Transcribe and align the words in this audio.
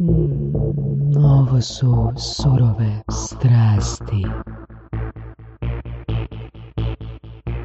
Mm, 0.00 1.16
ovo 1.16 1.60
su 1.60 2.12
surove 2.36 3.02
strasti. 3.10 4.22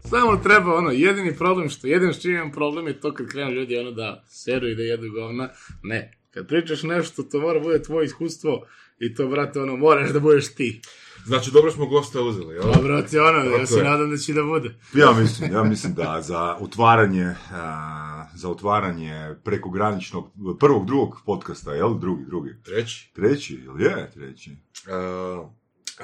Samo 0.09 0.37
treba 0.43 0.75
ono, 0.75 0.91
jedini 0.91 1.35
problem 1.35 1.69
što, 1.69 1.87
jedino 1.87 2.13
što 2.13 2.29
imam 2.29 2.51
problem 2.51 2.87
je 2.87 2.99
to 2.99 3.13
kad 3.13 3.27
krenu 3.27 3.51
ljudi 3.51 3.77
ono 3.77 3.91
da 3.91 4.23
seru 4.27 4.67
i 4.67 4.75
da 4.75 4.83
jedu 4.83 5.11
govna. 5.11 5.49
Ne, 5.83 6.17
kad 6.31 6.47
pričaš 6.47 6.83
nešto, 6.83 7.23
to 7.23 7.39
mora 7.39 7.59
bude 7.59 7.81
tvoje 7.81 8.05
iskustvo 8.05 8.65
i 8.99 9.15
to, 9.15 9.27
brate, 9.27 9.61
ono, 9.61 9.75
moraš 9.75 10.09
da 10.09 10.19
budeš 10.19 10.55
ti. 10.55 10.81
Znači, 11.25 11.51
dobro 11.51 11.71
smo 11.71 11.85
gosta 11.85 12.21
uzeli, 12.21 12.55
jel? 12.55 12.63
Pa, 12.73 12.81
brate, 12.81 13.21
ono, 13.21 13.43
ja 13.43 13.65
se 13.65 13.83
nadam 13.83 14.09
da 14.09 14.17
će 14.17 14.33
da 14.33 14.43
bude. 14.43 14.75
Ja 14.93 15.11
mislim, 15.11 15.53
ja 15.53 15.63
mislim 15.63 15.93
da 15.93 16.21
za 16.21 16.57
otvaranje, 16.59 17.35
a, 17.51 18.12
za 18.35 18.49
otvaranje 18.49 19.35
prekograničnog, 19.43 20.29
prvog, 20.59 20.85
drugog 20.85 21.21
podcasta, 21.25 21.73
jel? 21.73 21.99
Drugi, 21.99 22.25
drugi. 22.25 22.55
Treći. 22.63 23.11
Treći, 23.15 23.61
jel 23.65 23.81
je 23.81 24.11
treći? 24.13 24.51
Uh, 24.51 25.49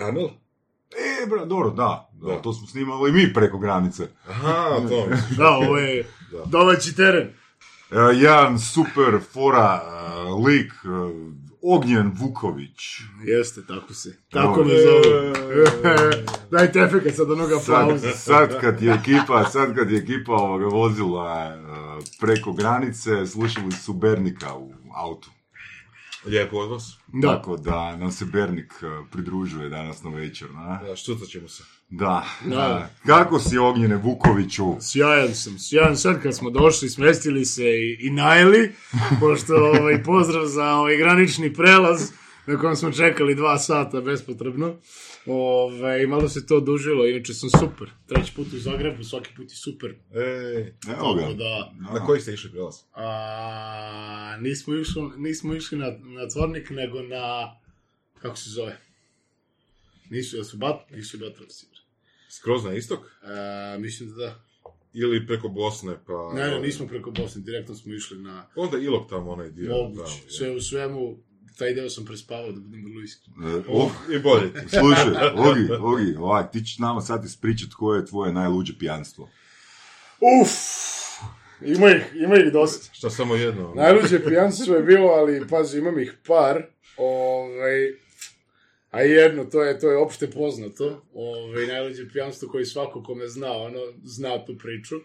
Amel? 0.08 0.27
E, 0.91 1.27
bra, 1.30 1.45
dobro, 1.45 1.70
da, 1.70 2.09
da, 2.13 2.27
Da. 2.27 2.41
to 2.41 2.53
smo 2.53 2.67
snimali 2.67 3.09
i 3.09 3.13
mi 3.13 3.34
preko 3.34 3.58
granice. 3.58 4.08
Aha, 4.27 4.70
to. 4.89 5.08
Da, 5.38 5.50
ovo 5.50 5.77
je 5.77 6.03
Da. 6.31 6.45
domaći 6.45 6.95
teren. 6.95 7.27
E, 7.91 7.95
jedan 8.16 8.59
super 8.59 9.20
fora 9.34 9.81
a, 9.86 10.23
lik, 10.45 10.72
a, 10.86 11.11
Ognjen 11.62 12.12
Vuković. 12.16 12.99
Jeste, 13.26 13.62
tako 13.67 13.94
se. 13.94 14.17
Tako 14.31 14.63
me 14.63 14.73
zove. 14.73 15.34
Dajte 16.52 16.80
efekat 16.80 17.16
sad 17.16 17.31
onoga 17.31 17.59
Sad, 17.59 17.88
pauze. 17.88 18.12
sad 18.12 18.62
kad 18.62 18.81
je 18.81 18.94
ekipa, 18.94 19.45
sad 19.45 19.76
kad 19.76 19.91
je 19.91 19.98
ekipa 19.98 20.31
ovoga 20.34 20.66
vozila 20.66 21.23
a, 21.26 22.00
preko 22.20 22.53
granice, 22.53 23.26
slušali 23.27 23.72
su 23.72 23.94
Bernika 23.94 24.55
u 24.55 24.72
autu. 24.95 25.30
Lijepo 26.26 26.58
od 26.58 26.70
vas. 26.70 26.98
Da. 27.08 27.36
Tako 27.36 27.58
da 27.58 27.96
nam 27.96 28.12
se 28.12 28.26
Bernik 28.26 28.73
a, 28.84 29.03
pridružuje 29.12 29.70
danas 29.70 30.03
na 30.03 30.09
večer. 30.09 30.52
Na? 30.52 30.80
Da, 30.88 30.95
štucat 30.95 31.28
ćemo 31.28 31.48
se. 31.48 31.64
Da, 31.89 32.26
Da. 32.45 32.56
da. 32.56 32.89
Kako 33.06 33.39
si 33.39 33.58
Ognjene 33.58 33.95
Vukoviću? 33.95 34.76
Sjajan 34.81 35.36
sam, 35.36 35.59
sjajan 35.59 35.98
sad 35.98 36.22
kad 36.23 36.36
smo 36.36 36.50
došli, 36.50 36.89
smestili 36.89 37.45
se 37.45 37.64
i, 37.64 37.98
i 38.00 38.09
najeli, 38.09 38.72
pošto 39.20 39.56
ovaj, 39.56 40.03
pozdrav 40.03 40.45
za 40.45 40.73
ovaj 40.73 40.98
granični 40.98 41.53
prelaz 41.53 42.11
na 42.45 42.58
kojem 42.58 42.76
smo 42.76 42.92
čekali 42.92 43.36
dva 43.36 43.58
sata 43.58 44.02
bespotrebno. 44.02 44.76
Ove, 45.31 46.08
malo 46.08 46.30
se 46.30 46.45
to 46.45 46.58
odužilo, 46.58 47.08
inače 47.08 47.33
sam 47.33 47.49
super. 47.49 47.89
Treći 48.08 48.33
put 48.35 48.47
u 48.53 48.58
Zagrebu, 48.58 49.03
svaki 49.03 49.30
put 49.36 49.52
je 49.52 49.55
super. 49.55 49.95
Ej, 50.16 50.73
Evo 50.97 51.13
ga. 51.13 51.33
Da, 51.33 51.73
na 51.94 52.05
koji 52.05 52.21
ste 52.21 52.33
išli 52.33 52.52
prelaz? 52.52 52.75
a, 52.94 54.38
nismo, 54.41 54.75
išli, 54.75 55.02
nismo 55.17 55.55
išli 55.55 55.77
na, 55.77 55.86
na 56.02 56.30
Cvornik, 56.30 56.69
nego 56.69 57.02
na, 57.02 57.55
kako 58.21 58.36
se 58.36 58.49
zove? 58.49 58.77
Nisu, 60.09 60.38
jesu 60.38 60.58
bat, 60.58 60.91
nisu 60.91 61.17
Batrovci. 61.17 61.66
Skroz 62.30 62.64
na 62.64 62.73
istok? 62.73 62.99
A, 63.23 63.77
mislim 63.80 64.09
da 64.09 64.16
da. 64.16 64.43
Ili 64.93 65.27
preko 65.27 65.47
Bosne, 65.47 65.97
pa... 66.08 66.33
Ne, 66.36 66.47
ne, 66.47 66.59
nismo 66.59 66.88
preko 66.88 67.11
Bosne, 67.11 67.41
direktno 67.41 67.75
smo 67.75 67.93
išli 67.93 68.17
na 68.19 68.45
Onda 68.55 68.77
Ilok 68.77 69.09
tamo, 69.09 69.31
onaj 69.31 69.49
dio. 69.49 69.71
moguć. 69.71 69.97
tamo. 69.97 70.30
Sve 70.30 70.52
u 70.52 70.61
svemu, 70.61 71.17
taj 71.59 71.73
deo 71.73 71.89
sam 71.89 72.05
prespavao 72.05 72.52
da 72.52 72.59
budem 72.59 72.85
vrlo 72.85 73.02
iskren. 73.02 73.33
E, 73.43 73.61
o, 73.67 73.91
I 74.15 74.19
bolje 74.19 74.53
ti. 74.53 74.69
slušaj, 74.79 75.27
Ogi, 75.35 75.67
Ogi, 75.79 76.15
ovaj, 76.17 76.52
ti 76.52 76.63
ćeš 76.65 76.77
nama 76.77 77.02
sad 77.02 77.25
ispričat 77.25 77.73
koje 77.73 77.99
je 77.99 78.05
tvoje 78.05 78.33
najluđe 78.33 78.73
pijanstvo. 78.79 79.29
Uf! 80.41 80.52
Ima 81.61 81.91
ih, 81.91 82.03
ima 82.15 82.35
ih 82.35 82.53
dosta. 82.53 82.93
Šta 82.93 83.09
samo 83.09 83.35
jedno? 83.35 83.73
Najluđe 83.75 84.25
pijanstvo 84.25 84.75
je 84.75 84.83
bilo, 84.83 85.07
ali 85.07 85.47
pazi, 85.49 85.77
imam 85.77 85.99
ih 85.99 86.13
par. 86.27 86.63
Ovaj, 86.97 87.93
a 88.91 89.02
jedno, 89.02 89.45
to 89.45 89.63
je, 89.63 89.80
to 89.80 89.91
je 89.91 89.97
opšte 89.97 90.31
poznato. 90.31 91.05
Ovaj, 91.13 91.67
najluđe 91.67 92.09
pijanstvo 92.09 92.49
koji 92.49 92.65
svako 92.65 93.03
ko 93.03 93.15
me 93.15 93.27
zna, 93.27 93.52
ono, 93.52 93.80
zna 94.03 94.45
tu 94.45 94.58
priču. 94.58 94.95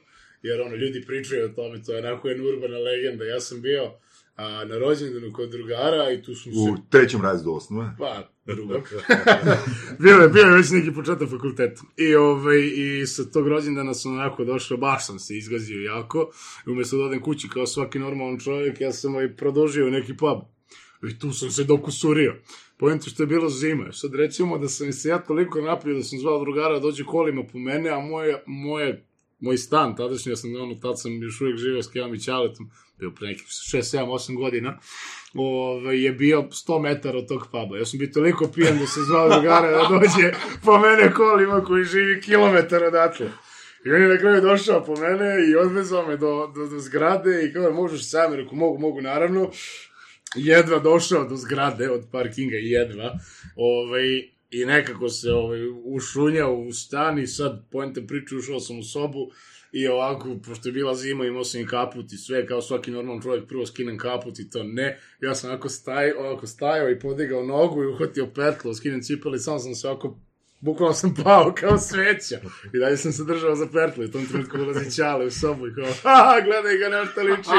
Jer 0.42 0.60
ono, 0.60 0.74
ljudi 0.76 1.04
pričaju 1.06 1.44
o 1.44 1.48
tome, 1.48 1.82
to 1.82 1.92
je 1.92 1.98
onako 1.98 2.28
jedna 2.28 2.44
urbana 2.44 2.78
legenda. 2.78 3.24
Ja 3.24 3.40
sam 3.40 3.62
bio 3.62 3.92
a, 4.36 4.64
na 4.64 4.78
rođendanu 4.78 5.32
kod 5.32 5.50
drugara 5.50 6.10
i 6.12 6.22
tu 6.22 6.34
smo 6.34 6.52
se... 6.52 6.58
U 6.58 6.76
trećem 6.90 7.22
razredu 7.22 7.52
osnove. 7.52 7.90
Pa, 7.98 8.30
drugog. 8.44 8.82
bio 10.02 10.16
je, 10.16 10.28
bio 10.28 10.42
je 10.42 10.56
već 10.56 10.70
neki 10.70 10.94
početak 10.94 11.30
fakulteta. 11.30 11.82
I, 11.96 12.14
ovaj, 12.14 12.58
I 12.74 13.06
sa 13.06 13.24
tog 13.24 13.48
rođendana 13.48 13.94
sam 13.94 14.12
onako 14.12 14.44
došao, 14.44 14.76
baš 14.76 15.06
sam 15.06 15.18
se 15.18 15.36
izgazio 15.36 15.80
jako. 15.80 16.30
I 16.66 16.70
umjesto 16.70 16.96
da 16.96 17.04
odem 17.04 17.22
kući 17.22 17.48
kao 17.48 17.66
svaki 17.66 17.98
normalan 17.98 18.38
čovjek, 18.38 18.80
ja 18.80 18.92
sam 18.92 19.14
ovaj 19.14 19.36
produžio 19.36 19.90
neki 19.90 20.16
pub. 20.16 20.38
I 21.10 21.18
tu 21.18 21.32
sam 21.32 21.50
se 21.50 21.64
dokusurio. 21.64 22.34
Pojento 22.76 23.10
što 23.10 23.22
je 23.22 23.26
bilo 23.26 23.48
zima. 23.48 23.92
Sad 23.92 24.14
recimo 24.14 24.58
da 24.58 24.68
sam 24.68 24.92
se 24.92 25.08
ja 25.08 25.18
toliko 25.18 25.60
napio 25.60 25.94
da 25.94 26.02
sam 26.02 26.18
zvao 26.18 26.40
drugara 26.40 26.74
da 26.74 26.80
dođe 26.80 27.04
kolima 27.04 27.42
po 27.52 27.58
mene, 27.58 27.90
a 27.90 28.00
moje, 28.00 28.42
moje 28.46 29.06
moj 29.40 29.58
stan, 29.58 29.96
tadašnji, 29.96 30.32
ja 30.32 30.36
sam 30.36 30.56
ono, 30.62 30.74
tad 30.74 31.00
sam 31.00 31.22
još 31.22 31.40
uvijek 31.40 31.58
živio 31.58 31.82
s 31.82 31.88
Kevom 31.88 32.14
i 32.14 32.20
Ćaletom, 32.20 32.70
bio 32.98 33.10
pre 33.10 33.26
nekih 33.28 33.46
6, 33.46 33.96
7, 33.96 34.06
8 34.06 34.36
godina, 34.36 34.78
ove, 35.34 36.02
je 36.02 36.12
bio 36.12 36.42
100 36.42 36.82
metara 36.82 37.18
od 37.18 37.28
tog 37.28 37.46
puba. 37.50 37.78
Ja 37.78 37.84
sam 37.84 37.98
bio 37.98 38.08
toliko 38.14 38.48
pijan 38.48 38.78
da 38.78 38.86
sam 38.86 39.02
zvao 39.04 39.28
drugara 39.28 39.70
da 39.70 39.88
dođe 39.88 40.32
po 40.64 40.78
mene 40.78 41.14
kolima 41.14 41.64
koji 41.64 41.84
živi 41.84 42.20
kilometar 42.20 42.84
odatle. 42.84 43.26
I 43.86 43.90
on 43.90 44.02
je 44.02 44.08
na 44.08 44.18
kraju 44.18 44.40
došao 44.40 44.84
po 44.84 44.94
mene 44.96 45.48
i 45.50 45.56
odvezao 45.56 46.06
me 46.06 46.16
do, 46.16 46.52
do, 46.54 46.66
do 46.66 46.78
zgrade 46.78 47.44
i 47.44 47.52
kao, 47.52 47.72
možeš 47.72 48.10
sam, 48.10 48.34
rekao, 48.34 48.54
mogu, 48.54 48.78
mogu, 48.78 49.00
naravno. 49.00 49.50
Jedva 50.34 50.78
došao 50.78 51.28
do 51.28 51.36
zgrade 51.36 51.90
od 51.90 52.08
parkinga, 52.12 52.56
jedva. 52.56 53.18
Ovaj, 53.56 54.34
I 54.50 54.64
nekako 54.66 55.08
se 55.08 55.32
ovaj, 55.32 55.60
ušunjao 55.84 56.54
u 56.54 56.72
stan 56.72 57.18
i 57.18 57.26
sad, 57.26 57.66
poente 57.72 58.06
priče, 58.06 58.36
ušao 58.36 58.60
sam 58.60 58.78
u 58.78 58.82
sobu 58.82 59.30
i 59.74 59.88
ovako, 59.88 60.36
pošto 60.46 60.68
je 60.68 60.72
bila 60.72 60.94
zima, 60.94 61.26
imao 61.26 61.44
sam 61.44 61.60
i 61.60 61.66
kaput 61.66 62.12
i 62.12 62.16
sve, 62.16 62.46
kao 62.46 62.62
svaki 62.62 62.90
normalan 62.90 63.22
čovjek, 63.22 63.48
prvo 63.48 63.66
skinem 63.66 63.98
kaput 63.98 64.38
i 64.38 64.50
to 64.50 64.62
ne. 64.62 64.98
Ja 65.20 65.34
sam 65.34 65.50
ovako, 65.50 65.68
staj, 65.68 66.12
ovako 66.12 66.46
stajao 66.46 66.90
i 66.90 66.98
podigao 66.98 67.42
nogu 67.42 67.82
i 67.82 67.86
uhvatio 67.86 68.26
petlo, 68.26 68.74
skinem 68.74 69.02
cipele 69.02 69.36
i 69.36 69.40
sam 69.40 69.58
sam 69.58 69.74
se 69.74 69.88
ovako 69.88 70.18
bukvalno 70.64 70.94
sam 70.94 71.14
pao 71.24 71.54
kao 71.60 71.78
sveća. 71.78 72.38
I 72.74 72.78
dalje 72.78 72.96
sam 72.96 73.12
se 73.12 73.24
držao 73.24 73.54
za 73.54 73.66
pertlu 73.66 74.02
i 74.02 74.06
u 74.06 74.10
tom 74.10 74.26
trenutku 74.26 74.56
dolazi 74.58 74.90
Ćale 74.90 75.26
u 75.26 75.30
sobu 75.30 75.66
i 75.66 75.74
kao, 75.74 75.86
ha, 76.02 76.40
gledaj 76.44 76.76
ga 76.76 76.88
nešto 76.88 77.22
liči, 77.22 77.50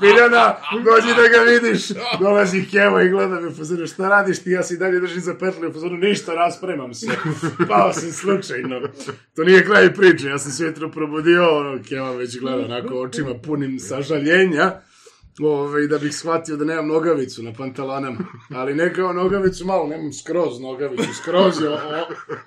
Biljana, 0.00 0.56
dođi 0.84 1.08
da 1.16 1.28
ga 1.28 1.50
vidiš. 1.50 1.88
Dolazi 2.20 2.66
Keva 2.70 3.02
i 3.02 3.08
gleda 3.08 3.40
me 3.40 3.48
u 3.48 3.86
šta 3.86 4.08
radiš 4.08 4.38
ti, 4.38 4.50
ja 4.50 4.62
se 4.62 4.74
i 4.74 4.78
dalje 4.78 5.00
držim 5.00 5.20
za 5.20 5.34
pertlu 5.34 5.64
i 5.64 5.90
ništa, 5.90 6.34
raspremam 6.34 6.94
se. 6.94 7.06
Pao 7.68 7.92
sam 7.92 8.12
slučajno. 8.12 8.80
To 9.36 9.44
nije 9.44 9.64
kraj 9.64 9.94
priče, 9.94 10.28
ja 10.28 10.38
sam 10.38 10.52
se 10.52 10.64
jutro 10.64 10.90
probudio, 10.90 11.58
ono, 11.58 11.82
Keva 11.88 12.12
već 12.12 12.40
gleda 12.40 12.64
onako 12.64 12.94
očima 12.94 13.34
punim 13.44 13.78
sažaljenja. 13.78 14.80
Ove, 15.40 15.86
da 15.86 15.98
bih 15.98 16.14
shvatio 16.14 16.56
da 16.56 16.64
nemam 16.64 16.88
nogavicu 16.88 17.42
na 17.42 17.52
pantalonama. 17.52 18.18
Ali 18.50 18.74
ne 18.74 18.94
kao 18.94 19.12
nogavicu 19.12 19.66
malo, 19.66 19.86
nemam 19.86 20.12
skroz 20.12 20.60
nogavicu, 20.60 21.14
skroz 21.22 21.60
je 21.62 21.68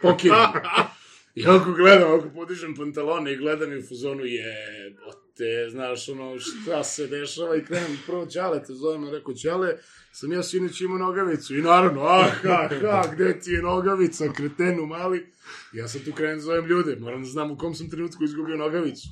pokinuo. 0.01 0.47
I 1.35 1.47
ako 1.47 1.71
gledam, 1.71 2.19
ako 2.19 2.29
podižem 2.29 2.75
pantalone 2.75 3.33
i 3.33 3.37
gledam 3.37 3.73
i 3.73 3.77
u 3.77 3.87
fazonu 3.87 4.25
je, 4.25 4.55
te, 5.37 5.69
znaš, 5.71 6.09
ono, 6.09 6.39
šta 6.39 6.83
se 6.83 7.07
dešava 7.07 7.55
i 7.55 7.65
krenem 7.65 7.97
prvo 8.05 8.25
Ćale, 8.25 8.63
te 8.63 8.73
zovem, 8.73 9.09
rekao, 9.09 9.33
Ćale, 9.33 9.77
sam 10.11 10.31
ja 10.31 10.43
sinoć 10.43 10.81
imao 10.81 10.97
nogavicu. 10.97 11.55
I 11.55 11.61
naravno, 11.61 12.01
ah, 12.01 12.29
ha, 12.43 12.69
ha, 12.81 13.03
gde 13.13 13.39
ti 13.39 13.51
je 13.51 13.61
nogavica, 13.61 14.33
kretenu 14.33 14.85
mali. 14.85 15.27
Ja 15.73 15.87
sad 15.87 16.03
tu 16.05 16.11
krenem 16.11 16.39
zovem 16.39 16.65
ljude, 16.65 16.95
moram 16.99 17.23
da 17.23 17.29
znam 17.29 17.51
u 17.51 17.57
kom 17.57 17.75
sam 17.75 17.89
trenutku 17.89 18.23
izgubio 18.23 18.57
nogavicu. 18.57 19.07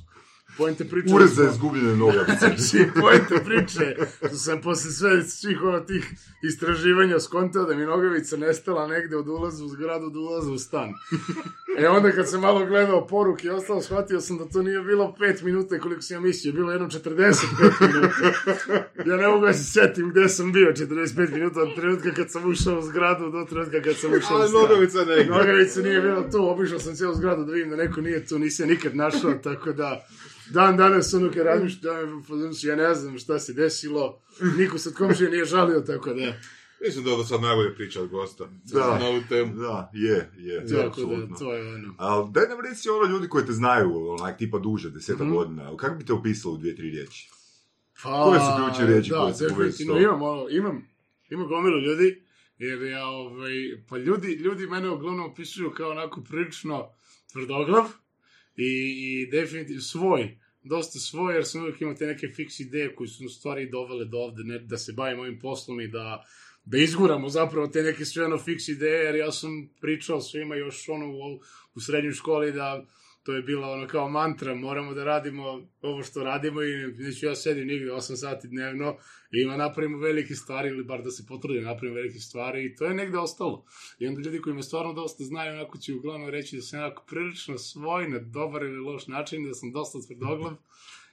Pojente 0.58 0.84
priče... 0.84 1.14
Ured 1.14 1.28
za 1.28 1.44
izgubljene 1.52 1.96
nogavice. 1.96 2.38
Znači, 2.38 2.90
pojete 3.00 3.34
priče, 3.44 3.96
što 4.18 4.36
sam 4.36 4.60
posle 4.60 4.90
sve 4.90 5.22
svih 5.22 5.62
ono 5.62 5.80
tih 5.80 6.12
istraživanja 6.42 7.20
skontao 7.20 7.64
da 7.64 7.74
mi 7.74 7.84
nogavica 7.84 8.36
nestala 8.36 8.86
negde 8.86 9.16
od 9.16 9.28
ulaza 9.28 9.64
u 9.64 9.68
zgradu 9.68 10.10
do 10.10 10.20
ulaza 10.20 10.50
u 10.52 10.58
stan. 10.58 10.92
E 11.78 11.88
onda 11.88 12.12
kad 12.12 12.30
sam 12.30 12.40
malo 12.40 12.66
gledao 12.66 13.06
poruke 13.06 13.46
i 13.46 13.50
ostalo, 13.50 13.82
shvatio 13.82 14.20
sam 14.20 14.38
da 14.38 14.44
to 14.48 14.62
nije 14.62 14.80
bilo 14.82 15.16
5 15.20 15.42
minuta 15.42 15.78
koliko 15.78 16.02
sam 16.02 16.16
ja 16.16 16.20
mislio, 16.20 16.52
bilo 16.52 16.72
jedno 16.72 16.88
45 16.88 17.94
minuta. 17.94 18.38
Ja 19.06 19.16
ne 19.16 19.28
mogu 19.28 19.46
da 19.46 19.52
se 19.52 19.64
setim 19.64 20.10
gde 20.10 20.28
sam 20.28 20.52
bio 20.52 20.72
45 20.72 21.32
minuta 21.32 21.60
od 21.60 21.74
trenutka 21.76 22.10
kad 22.14 22.30
sam 22.30 22.50
ušao 22.50 22.78
u 22.78 22.82
zgradu 22.82 23.30
do 23.30 23.44
trenutka 23.50 23.82
kad 23.82 23.96
sam 23.96 24.12
ušao 24.12 24.36
u 24.36 24.40
Ali 24.40 24.48
stan. 24.48 24.60
nogavica 24.62 25.04
ne. 25.04 25.24
Nogavica 25.24 25.80
nije 25.80 26.00
bila 26.00 26.30
tu, 26.30 26.50
obišao 26.50 26.78
sam 26.78 26.94
cijelu 26.94 27.14
zgradu 27.14 27.44
da 27.44 27.52
vidim 27.52 27.70
da 27.70 27.76
neko 27.76 28.00
nije 28.00 28.26
tu, 28.26 28.38
nisam 28.38 28.68
nikad 28.68 28.96
našao, 28.96 29.32
tako 29.34 29.72
da 29.72 30.06
dan 30.50 30.76
danas 30.76 31.14
ono 31.14 31.30
kad 31.30 31.46
razmišljam, 31.46 32.22
ja 32.62 32.76
ne 32.78 32.94
znam 32.94 33.18
šta 33.18 33.38
se 33.38 33.52
desilo, 33.52 34.22
niko 34.58 34.78
se 34.78 34.88
od 34.88 34.94
komšije 34.94 35.30
nije 35.30 35.44
žalio, 35.44 35.80
tako 35.80 36.14
da, 36.14 36.32
Mislim 36.80 37.04
da 37.04 37.10
je 37.10 37.16
do 37.16 37.24
sad 37.24 37.40
najbolje 37.40 37.74
priča 37.74 38.02
od 38.02 38.08
gosta. 38.08 38.48
Da. 38.64 38.98
Na 38.98 39.06
ovu 39.06 39.20
temu. 39.28 39.54
Da, 39.54 39.90
je, 39.94 40.30
je, 40.38 40.66
tako 40.68 40.86
apsolutno. 40.88 41.26
da, 41.26 41.34
to 41.36 41.54
je 41.54 41.74
ono. 41.74 41.94
Ali 41.98 42.30
daj 42.30 42.48
nam 42.48 42.58
reci 42.60 42.88
ono 42.88 43.12
ljudi 43.12 43.28
koji 43.28 43.46
te 43.46 43.52
znaju, 43.52 44.08
onak 44.10 44.38
tipa 44.38 44.58
duže, 44.58 44.90
deseta 44.90 45.24
Mhm. 45.24 45.34
godina. 45.34 45.76
Kako 45.76 45.94
bi 45.94 46.04
te 46.04 46.12
opisalo 46.12 46.54
u 46.54 46.58
dvije, 46.58 46.76
tri 46.76 46.90
riječi? 46.90 47.30
Pa, 48.02 48.24
Koje 48.24 48.40
su 48.40 48.46
ključne 48.56 48.86
riječi 48.86 49.10
da, 49.10 49.16
koje 49.16 49.34
su 49.34 49.44
definitivno 49.44 49.64
povezane 49.92 50.00
s 50.00 50.04
imam, 50.04 50.22
ono, 50.22 50.46
imam 50.50 50.88
ima 51.30 51.44
gomilu 51.44 51.80
ljudi, 51.80 52.22
jer 52.58 52.82
ja, 52.82 53.06
ovaj, 53.06 53.52
pa 53.88 53.96
ljudi, 53.98 54.28
ljudi 54.28 54.66
mene 54.66 54.90
uglavnom 54.90 55.30
opisuju 55.30 55.70
kao 55.76 55.90
onako 55.90 56.20
prilično 56.28 56.88
tvrdoglav 57.32 57.84
i, 58.56 58.66
i 58.66 59.30
definitivno 59.30 59.82
svoj, 59.82 60.38
dosta 60.62 60.98
svoj, 60.98 61.34
jer 61.34 61.44
sam 61.44 61.62
uvijek 61.62 61.80
imao 61.80 61.94
te 61.94 62.06
neke 62.06 62.28
fiks 62.28 62.60
ideje 62.60 62.94
koje 62.94 63.08
su 63.08 63.24
u 63.24 63.28
stvari 63.28 63.70
dovele 63.70 64.04
do 64.04 64.18
ovde, 64.18 64.44
ne, 64.44 64.58
da 64.58 64.78
se 64.78 64.92
bavim 64.92 65.20
ovim 65.20 65.38
poslom 65.38 65.80
i 65.80 65.88
da, 65.88 66.24
da 66.64 66.78
izguramo 66.78 67.28
zapravo 67.28 67.66
te 67.66 67.82
neke 67.82 68.04
sve 68.04 68.24
ono 68.24 68.38
fiks 68.38 68.68
ideje, 68.68 69.04
jer 69.04 69.14
ja 69.14 69.32
sam 69.32 69.70
pričao 69.80 70.20
svima 70.20 70.56
još 70.56 70.88
ono 70.88 71.06
u, 71.06 71.40
u 71.74 71.80
srednjoj 71.80 72.12
školi 72.12 72.52
da 72.52 72.86
to 73.24 73.32
je 73.32 73.42
bila 73.42 73.70
ono 73.70 73.86
kao 73.86 74.08
mantra, 74.08 74.54
moramo 74.54 74.94
da 74.94 75.04
radimo 75.04 75.68
ovo 75.82 76.02
što 76.02 76.24
radimo 76.24 76.62
i 76.62 76.86
neću 76.98 77.26
ja 77.26 77.34
sedim 77.34 77.66
nigde 77.66 77.90
8 77.90 78.16
sati 78.16 78.48
dnevno 78.48 78.96
i 79.32 79.42
ima 79.42 79.56
napravimo 79.56 79.98
velike 79.98 80.34
stvari 80.34 80.68
ili 80.68 80.84
bar 80.84 81.02
da 81.02 81.10
se 81.10 81.26
potrudim 81.28 81.64
napravimo 81.64 81.96
velike 81.96 82.18
stvari 82.18 82.64
i 82.64 82.76
to 82.76 82.84
je 82.84 82.94
negde 82.94 83.18
ostalo. 83.18 83.64
I 83.98 84.06
onda 84.06 84.20
ljudi 84.20 84.40
koji 84.40 84.56
me 84.56 84.62
stvarno 84.62 84.92
dosta 84.92 85.24
znaju, 85.24 85.54
onako 85.54 85.78
će 85.78 85.94
uglavnom 85.94 86.28
reći 86.28 86.56
da 86.56 86.62
sam 86.62 86.80
onako 86.80 87.04
prilično 87.06 87.58
svoj 87.58 88.08
na 88.08 88.18
dobar 88.18 88.62
ili 88.62 88.78
loš 88.78 89.06
način, 89.06 89.48
da 89.48 89.54
sam 89.54 89.72
dosta 89.72 89.98
tvrdoglav 90.06 90.56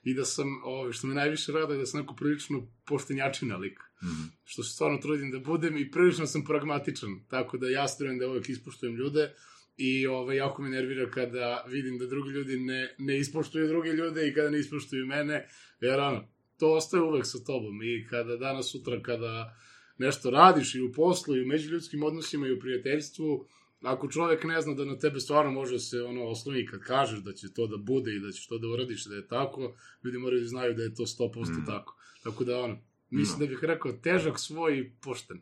i 0.03 0.13
da 0.13 0.25
sam, 0.25 0.47
ovo, 0.63 0.93
što 0.93 1.07
me 1.07 1.15
najviše 1.15 1.51
rada, 1.51 1.75
da 1.75 1.85
sam 1.85 1.99
onako 1.99 2.15
prilično 2.15 2.67
poštenjačina 2.85 3.57
lik. 3.57 3.79
Mm 3.79 4.07
-hmm. 4.07 4.27
Što 4.43 4.63
se 4.63 4.73
stvarno 4.73 4.97
trudim 4.97 5.31
da 5.31 5.39
budem 5.39 5.77
i 5.77 5.91
prilično 5.91 6.27
sam 6.27 6.43
pragmatičan, 6.43 7.09
tako 7.29 7.57
da 7.57 7.69
ja 7.69 7.87
strujem 7.87 8.19
da 8.19 8.27
uvek 8.27 8.49
ispoštujem 8.49 8.95
ljude, 8.95 9.33
i 9.81 10.07
ovaj, 10.07 10.38
jako 10.38 10.62
me 10.62 10.69
nervira 10.69 11.12
kada 11.12 11.66
vidim 11.68 11.98
da 11.98 12.06
drugi 12.06 12.30
ljudi 12.30 12.60
ne, 12.60 12.95
ne 12.98 13.19
ispoštuju 13.19 13.68
druge 13.68 13.89
ljude 13.89 14.28
i 14.28 14.33
kada 14.33 14.50
ne 14.50 14.60
ispoštuju 14.60 15.06
mene, 15.06 15.48
jer 15.81 16.00
ono, 16.00 16.28
to 16.57 16.74
ostaje 16.74 17.04
uvek 17.04 17.25
sa 17.25 17.38
tobom 17.44 17.83
i 17.83 18.07
kada 18.10 18.38
danas 18.38 18.72
sutra 18.72 19.01
kada 19.01 19.57
nešto 19.98 20.30
radiš 20.30 20.75
i 20.75 20.81
u 20.81 20.92
poslu 20.92 21.36
i 21.36 21.44
u 21.44 21.48
međuljudskim 21.48 22.04
odnosima 22.04 22.48
i 22.48 22.54
u 22.54 22.60
prijateljstvu, 22.60 23.48
ako 23.81 24.07
čovek 24.07 24.44
ne 24.44 24.62
zna 24.62 24.74
da 24.74 24.86
na 24.86 25.00
tebe 25.00 25.19
stvarno 25.19 25.51
može 25.51 25.80
se 25.80 26.01
ono 26.01 26.25
osloni 26.25 26.66
kad 26.66 26.80
kažeš 26.80 27.19
da 27.19 27.33
će 27.33 27.54
to 27.54 27.68
da 27.68 27.78
bude 27.78 28.16
i 28.16 28.19
da 28.19 28.31
ćeš 28.31 28.48
to 28.48 28.57
da 28.57 28.68
uradiš 28.68 29.06
da 29.06 29.16
je 29.16 29.28
tako, 29.28 29.75
ljudi 30.04 30.18
moraju 30.18 30.42
da 30.42 30.48
znaju 30.48 30.74
da 30.74 30.83
je 30.83 30.95
to 30.95 31.04
100% 31.04 31.50
mm. 31.50 31.66
tako. 31.66 31.98
Tako 32.24 32.44
da 32.44 32.60
ono, 32.60 32.78
mislim 33.10 33.39
no. 33.39 33.45
da 33.45 33.50
bih 33.50 33.60
rekao 33.62 33.92
težak 33.92 34.39
svoj 34.39 34.80
i 34.80 34.92
pošten. 35.01 35.42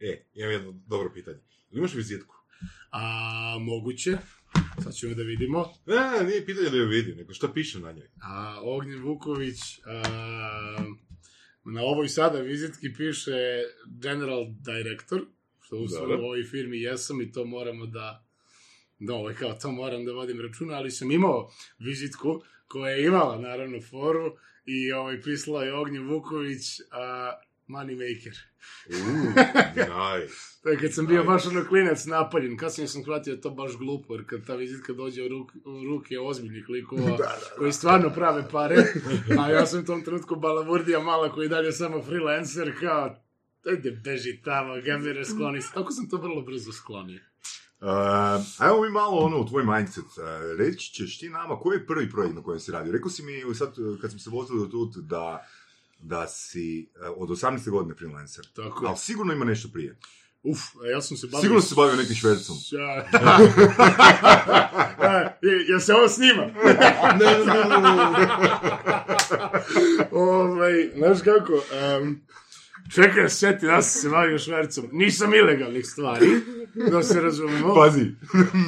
E, 0.00 0.26
imam 0.34 0.52
jedno 0.52 0.72
dobro 0.86 1.10
pitanje. 1.14 1.40
Imaš 1.70 1.94
vizitku? 1.94 2.43
A, 2.90 3.56
moguće. 3.60 4.18
Sad 4.82 4.94
ćemo 4.94 5.14
da 5.14 5.22
vidimo. 5.22 5.72
Ne, 5.86 6.24
nije 6.24 6.46
pitanje 6.46 6.70
da 6.70 6.76
je 6.76 6.86
vidim, 6.86 7.16
nego 7.16 7.34
šta 7.34 7.48
piše 7.48 7.80
na 7.80 7.92
njoj. 7.92 8.08
A, 8.22 8.60
Ognjen 8.62 9.02
Vuković, 9.02 9.58
a, 9.86 10.02
na 11.64 11.82
ovoj 11.82 12.08
sada 12.08 12.40
vizitki 12.40 12.92
piše 12.96 13.62
General 14.02 14.44
Director, 14.60 15.20
što 15.60 15.76
u 15.76 15.86
u 16.20 16.24
ovoj 16.24 16.44
firmi 16.44 16.80
jesam 16.80 17.20
i 17.20 17.32
to 17.32 17.44
moramo 17.44 17.86
da 17.86 18.24
da, 18.98 19.14
ovaj, 19.14 19.34
kao 19.34 19.52
to 19.52 19.72
moram 19.72 20.04
da 20.04 20.12
vodim 20.12 20.40
računa, 20.40 20.74
ali 20.74 20.90
sam 20.90 21.10
imao 21.10 21.50
vizitku 21.78 22.42
koja 22.66 22.90
je 22.90 23.06
imala, 23.06 23.38
naravno, 23.38 23.80
foru 23.90 24.36
i 24.66 24.92
ovaj, 24.92 25.20
pisala 25.20 25.64
je 25.64 25.74
Ognjen 25.74 26.08
Vuković, 26.08 26.80
a, 26.90 27.32
Moneymaker. 27.68 28.36
Uuu, 28.90 29.28
nice. 29.76 30.34
to 30.62 30.68
je 30.68 30.78
kad 30.78 30.94
sam 30.94 31.06
bio 31.06 31.18
nice. 31.18 31.26
baš 31.26 31.46
ono 31.46 31.64
klinac 31.68 32.06
napaljen, 32.06 32.56
kasnije 32.56 32.88
sam 32.88 33.02
shvatio 33.02 33.36
to 33.36 33.50
baš 33.50 33.76
glupo, 33.76 34.14
jer 34.14 34.26
kad 34.26 34.46
ta 34.46 34.54
vizitka 34.54 34.92
dođe 34.92 35.22
u, 35.22 35.28
ruk, 35.28 35.50
u 35.64 35.84
ruke 35.84 36.18
ozbiljnih 36.18 36.68
likova, 36.68 37.02
da, 37.02 37.16
da, 37.16 37.16
da. 37.16 37.56
koji 37.58 37.72
stvarno 37.72 38.10
prave 38.10 38.48
pare, 38.52 38.76
a 39.38 39.50
ja 39.50 39.66
sam 39.66 39.80
u 39.80 39.84
tom 39.84 40.04
trenutku 40.04 40.36
balavurdija 40.36 41.00
mala 41.00 41.32
koji 41.32 41.48
dalje 41.48 41.72
samo 41.72 42.02
freelancer, 42.02 42.72
kao, 42.80 43.16
ajde 43.66 43.90
beži 44.04 44.40
tamo, 44.44 44.74
gamere 44.84 45.24
skloni 45.24 45.62
se. 45.62 45.68
Tako 45.74 45.92
sam 45.92 46.08
to 46.08 46.16
vrlo 46.16 46.42
brzo 46.42 46.72
sklonio. 46.72 47.20
Uh, 47.80 47.90
ajmo 48.58 48.82
mi 48.82 48.90
malo 48.90 49.18
ono 49.18 49.40
u 49.40 49.46
tvoj 49.46 49.64
mindset. 49.64 50.04
Uh, 50.04 50.58
reći 50.58 50.92
ćeš 50.92 51.18
ti 51.18 51.28
nama 51.28 51.58
koji 51.58 51.76
je 51.76 51.86
prvi 51.86 52.10
projekt 52.10 52.34
na 52.34 52.42
kojem 52.42 52.60
si 52.60 52.72
radio? 52.72 52.92
Rekao 52.92 53.10
si 53.10 53.22
mi 53.22 53.54
sad 53.54 53.74
kad 54.00 54.10
smo 54.10 54.20
se 54.20 54.30
vozili 54.30 54.60
do 54.60 54.66
tut 54.66 54.96
da 54.96 55.46
da 56.04 56.26
si 56.26 56.90
uh, 57.00 57.14
od 57.16 57.28
18. 57.28 57.70
godine 57.70 57.94
freelancer. 57.94 58.46
Tako. 58.56 58.86
Ali 58.86 58.96
sigurno 58.96 59.32
ima 59.32 59.44
nešto 59.44 59.68
prije. 59.72 59.98
Uf, 60.42 60.58
a 60.84 60.88
ja 60.88 61.00
sam 61.00 61.16
se 61.16 61.26
bavio... 61.26 61.42
Sigurno 61.42 61.60
se 61.60 61.74
bavio 61.74 61.96
nekim 61.96 62.14
švercom. 62.16 62.56
Ja. 62.72 63.06
ja 65.72 65.80
se 65.80 65.94
ovo 65.94 66.08
snima. 66.08 66.46
ne, 67.20 67.38
ne, 67.46 67.64
ne, 67.68 67.78
ne. 67.80 68.26
Ovaj, 70.10 70.90
znaš 70.96 71.18
kako, 71.24 71.52
um, 71.52 72.20
čekaj, 72.94 73.28
seti 73.28 73.66
da 73.66 73.82
sam 73.82 74.02
se 74.02 74.08
bavio 74.08 74.38
švercom. 74.38 74.88
Nisam 74.92 75.34
ilegalnih 75.34 75.86
stvari, 75.86 76.26
da 76.90 77.02
se 77.02 77.20
razumemo. 77.20 77.74
Pazi, 77.74 78.04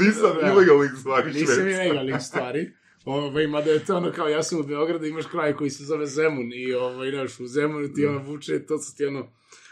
nisam 0.01 0.31
ja. 0.43 0.53
ilegalnih 0.53 0.91
stvari 1.01 1.33
Nisam 1.33 1.69
ilegalnih 1.69 2.17
stvari. 2.21 2.73
Ovaj, 3.07 3.47
mada 3.47 3.71
je 3.71 3.85
to 3.85 3.97
ono 3.97 4.13
kao, 4.13 4.29
ja 4.29 4.43
sam 4.43 4.61
u 4.61 4.63
Beogradu, 4.63 5.07
imaš 5.07 5.27
kraj 5.27 5.53
koji 5.53 5.71
se 5.71 5.85
zove 5.85 6.07
Zemun 6.07 6.53
i 6.53 6.75
ovaj, 6.75 7.11
znaš, 7.11 7.41
u 7.41 7.47
Zemunu 7.47 7.93
ti 7.95 8.07
ono 8.07 8.19
vuče, 8.19 8.67
to 8.67 8.79
su 8.79 8.97
ti 8.97 9.05
ono, 9.05 9.29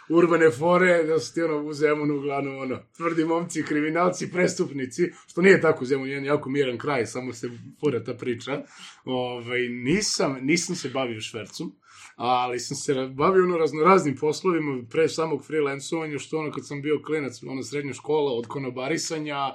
urbane 0.08 0.50
fore, 0.50 1.04
da 1.04 1.18
su 1.18 1.34
ti 1.34 1.42
ono 1.42 1.62
u 1.62 1.72
Zemunu 1.72 2.16
uglavnom 2.16 2.58
ono, 2.58 2.78
tvrdi 2.96 3.24
momci, 3.24 3.64
kriminalci, 3.64 4.30
prestupnici, 4.30 5.02
što 5.26 5.42
nije 5.42 5.60
tako 5.60 5.84
u 5.84 5.86
Zemunu, 5.86 6.08
jedan 6.08 6.24
jako 6.24 6.50
miran 6.50 6.78
kraj, 6.78 7.06
samo 7.06 7.32
se 7.32 7.50
fura 7.80 8.04
ta 8.04 8.14
priča. 8.14 8.62
Ovaj, 9.04 9.68
nisam, 9.68 10.38
nisam 10.40 10.76
se 10.76 10.88
bavio 10.88 11.20
švercom, 11.20 11.72
ali 12.16 12.60
sam 12.60 12.76
se 12.76 12.94
bavio 13.14 13.44
ono 13.44 13.58
raznoraznim 13.58 14.16
poslovima 14.16 14.82
pre 14.90 15.08
samog 15.08 15.46
freelancovanja, 15.46 16.18
što 16.18 16.38
ono 16.38 16.52
kad 16.52 16.66
sam 16.66 16.82
bio 16.82 17.02
klinac, 17.06 17.42
ono 17.42 17.62
srednja 17.62 17.92
škola, 17.92 18.32
od 18.32 18.46
konobarisanja 18.46 19.38
e, 19.46 19.54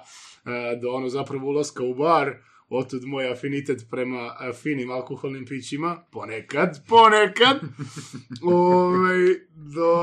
do 0.81 0.91
ono 0.91 1.09
zapravo 1.09 1.47
ulaska 1.47 1.83
u 1.83 1.95
bar, 1.95 2.35
otud 2.69 3.05
moj 3.05 3.31
afinitet 3.31 3.85
prema 3.89 4.35
a, 4.39 4.53
finim 4.53 4.91
alkoholnim 4.91 5.45
pićima, 5.45 6.03
ponekad, 6.11 6.85
ponekad, 6.87 7.59
ovaj, 8.43 9.19
do, 9.55 9.95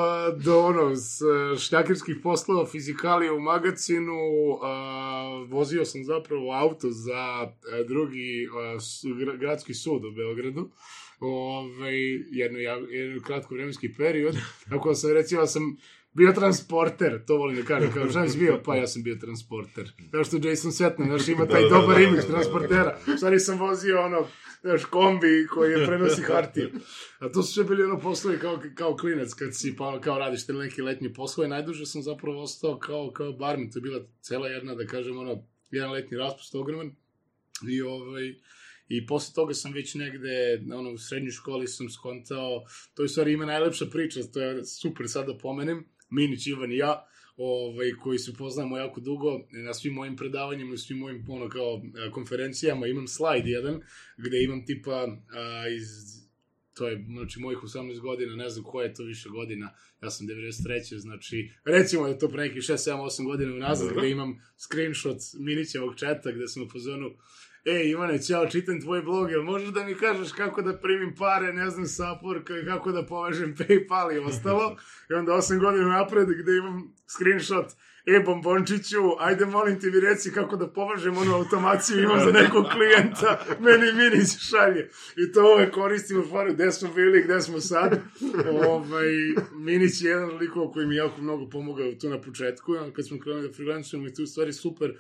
do 0.45 0.61
ono, 0.61 0.97
s 0.97 1.21
šljakirskih 1.69 2.17
poslova, 2.23 2.67
fizikalije 2.67 3.33
u 3.33 3.41
magazinu, 3.41 4.19
a, 4.63 5.47
vozio 5.49 5.85
sam 5.85 6.05
zapravo 6.05 6.53
auto 6.53 6.91
za 6.91 7.15
a, 7.15 7.53
drugi 7.89 8.49
a, 8.55 8.81
s, 8.81 9.05
gradski 9.39 9.75
sud 9.75 10.05
u 10.05 10.11
Beogradu, 10.11 10.71
ovaj, 11.21 11.97
jedno, 12.31 12.59
jedno 12.59 13.23
kratko 13.23 13.55
vremenski 13.55 13.95
period, 13.95 14.37
tako 14.71 14.95
sam 14.95 15.13
recimo 15.13 15.47
sam 15.47 15.77
bio 16.17 16.33
transporter, 16.33 17.25
to 17.27 17.37
volim 17.37 17.57
da 17.57 17.63
kažem, 17.63 17.93
kao 17.93 18.11
šta 18.11 18.25
bio? 18.39 18.61
Pa 18.65 18.77
ja 18.77 18.87
sam 18.87 19.03
bio 19.03 19.17
transporter. 19.21 19.93
Kao 20.11 20.25
što 20.25 20.49
Jason 20.49 20.73
Setman, 20.73 21.09
znaš, 21.09 21.29
ima 21.29 21.47
taj 21.47 21.63
dobar 21.71 22.01
imidž 22.01 22.25
transportera. 22.27 22.99
Stvari 23.17 23.41
sam 23.41 23.59
vozio 23.59 24.05
ono, 24.05 24.27
znaš, 24.61 24.85
kombi 24.85 25.47
koji 25.51 25.73
je 25.73 25.87
prenosi 25.87 26.23
hartiju. 26.23 26.71
A 27.19 27.29
to 27.29 27.43
su 27.43 27.53
sve 27.53 27.65
bili 27.65 27.85
ono 27.85 28.01
poslovi 28.01 28.39
kao, 28.39 28.63
kao 28.75 28.97
klinac, 28.97 29.35
kad 29.35 29.57
si 29.57 29.77
pa, 29.77 30.01
kao 30.01 30.19
radiš 30.19 30.47
te 30.47 30.53
neki 30.53 30.83
letnji 30.83 31.13
poslove. 31.13 31.49
Najduže 31.49 31.87
sam 31.87 32.03
zapravo 32.03 32.43
ostao 32.43 32.79
kao, 32.79 33.11
kao 33.11 33.33
barman, 33.33 33.71
to 33.71 33.79
je 33.79 33.83
bila 33.83 34.01
cela 34.21 34.49
jedna, 34.49 34.75
da 34.75 34.87
kažem, 34.87 35.19
ono, 35.19 35.45
jedan 35.71 35.91
letnji 35.91 36.19
raspust 36.19 36.55
ogroman. 36.55 36.91
I 37.69 37.83
ovaj, 37.83 38.35
I 38.89 39.07
posle 39.07 39.35
toga 39.35 39.55
sam 39.55 39.73
već 39.73 39.95
negde, 39.95 40.63
ono, 40.75 40.91
u 40.91 40.99
srednjoj 40.99 41.31
školi 41.31 41.67
sam 41.67 41.91
skontao, 41.91 42.65
to 42.95 43.03
je 43.03 43.09
stvari 43.09 43.33
ima 43.33 43.47
najlepša 43.47 43.87
priča, 43.87 44.21
to 44.33 44.41
je 44.41 44.65
super 44.65 45.09
sad 45.09 45.27
da 45.27 45.39
pomenem, 45.39 45.85
Minić, 46.11 46.47
Ivan 46.47 46.73
i 46.73 46.77
ja, 46.77 47.07
ovaj, 47.37 47.91
koji 48.03 48.19
se 48.19 48.35
poznamo 48.35 48.79
jako 48.79 49.01
dugo, 49.01 49.41
na 49.51 49.75
svim 49.75 49.93
mojim 49.93 50.17
predavanjima 50.17 50.75
i 50.75 50.79
svim 50.79 50.99
mojim 50.99 51.25
ono, 51.29 51.49
kao, 51.49 51.83
konferencijama 52.13 52.87
imam 52.87 53.07
slajd 53.07 53.47
jedan, 53.47 53.81
gde 54.17 54.43
imam 54.43 54.67
tipa 54.67 55.07
a, 55.33 55.69
iz 55.69 56.17
to 56.77 56.89
je, 56.89 57.05
znači, 57.09 57.41
mojih 57.41 57.59
18 57.59 58.01
godina, 58.01 58.37
ne 58.37 58.49
znam 58.49 58.65
koja 58.65 58.87
je 58.87 58.95
to 58.95 59.05
više 59.05 59.29
godina, 59.29 59.75
ja 60.03 60.11
sam 60.11 60.27
93. 60.27 60.99
Znači, 60.99 61.51
recimo 61.65 62.03
da 62.03 62.09
je 62.09 62.19
to 62.19 62.29
pre 62.29 62.43
nekih 62.43 62.63
6, 62.63 62.91
7, 62.91 62.97
8 62.97 63.25
godina 63.25 63.55
unazad, 63.55 63.89
gde 63.97 64.11
imam 64.11 64.43
screenshot 64.59 65.19
Minićevog 65.39 65.97
četa, 65.97 66.33
gde 66.33 66.49
sam 66.49 66.63
u 66.63 66.69
fazonu, 66.69 67.11
ej 67.67 67.91
Ivane, 67.91 68.23
ćao, 68.23 68.47
čitam 68.47 68.81
tvoj 68.81 69.03
blog, 69.03 69.31
jel 69.31 69.43
možeš 69.43 69.69
da 69.69 69.85
mi 69.85 69.95
kažeš 69.95 70.33
kako 70.33 70.63
da 70.63 70.79
primim 70.79 71.15
pare, 71.19 71.53
ne 71.53 71.71
znam, 71.71 71.87
sa 71.87 72.05
Upworka, 72.05 72.67
kako 72.67 72.93
da 72.93 73.07
povežem 73.07 73.57
Paypal 73.57 74.15
i 74.15 74.19
ostalo. 74.19 74.77
I 75.11 75.15
onda 75.15 75.33
8 75.33 75.61
godina 75.61 75.89
napred 75.89 76.29
gde 76.29 76.57
imam 76.57 76.95
screenshot, 77.07 77.67
e, 78.07 78.21
bombončiću, 78.21 78.99
ajde 79.19 79.47
molim 79.47 79.81
ti 79.81 79.91
mi 79.91 80.01
reci 80.01 80.33
kako 80.33 80.57
da 80.57 80.69
povežem 80.69 81.17
onu 81.19 81.35
automaciju 81.35 82.03
imam 82.03 82.21
za 82.21 82.33
nekog 82.33 82.67
klijenta, 82.73 83.45
meni 83.61 83.93
Minić 83.93 84.29
šalje. 84.51 84.91
I 85.17 85.33
to 85.33 85.53
ove 85.53 85.71
koristim 85.71 86.21
u 86.21 86.25
foru, 86.25 86.53
gde 86.53 86.73
smo 86.73 86.93
bili, 86.95 87.23
gde 87.23 87.41
smo 87.41 87.61
sad. 87.61 88.01
Ovaj, 88.67 89.09
Minić 89.55 90.03
je 90.03 90.11
jedan 90.11 90.37
likov 90.37 90.69
koji 90.69 90.87
mi 90.87 90.97
jako 90.97 91.21
mnogo 91.21 91.49
pomogao 91.49 91.93
tu 91.93 92.09
na 92.09 92.21
početku, 92.21 92.73
kad 92.97 93.07
smo 93.07 93.19
krenuli 93.19 93.49
da 93.49 93.55
freelancujemo 93.55 94.07
i 94.07 94.15
tu 94.15 94.27
stvari 94.27 94.53
super 94.53 94.95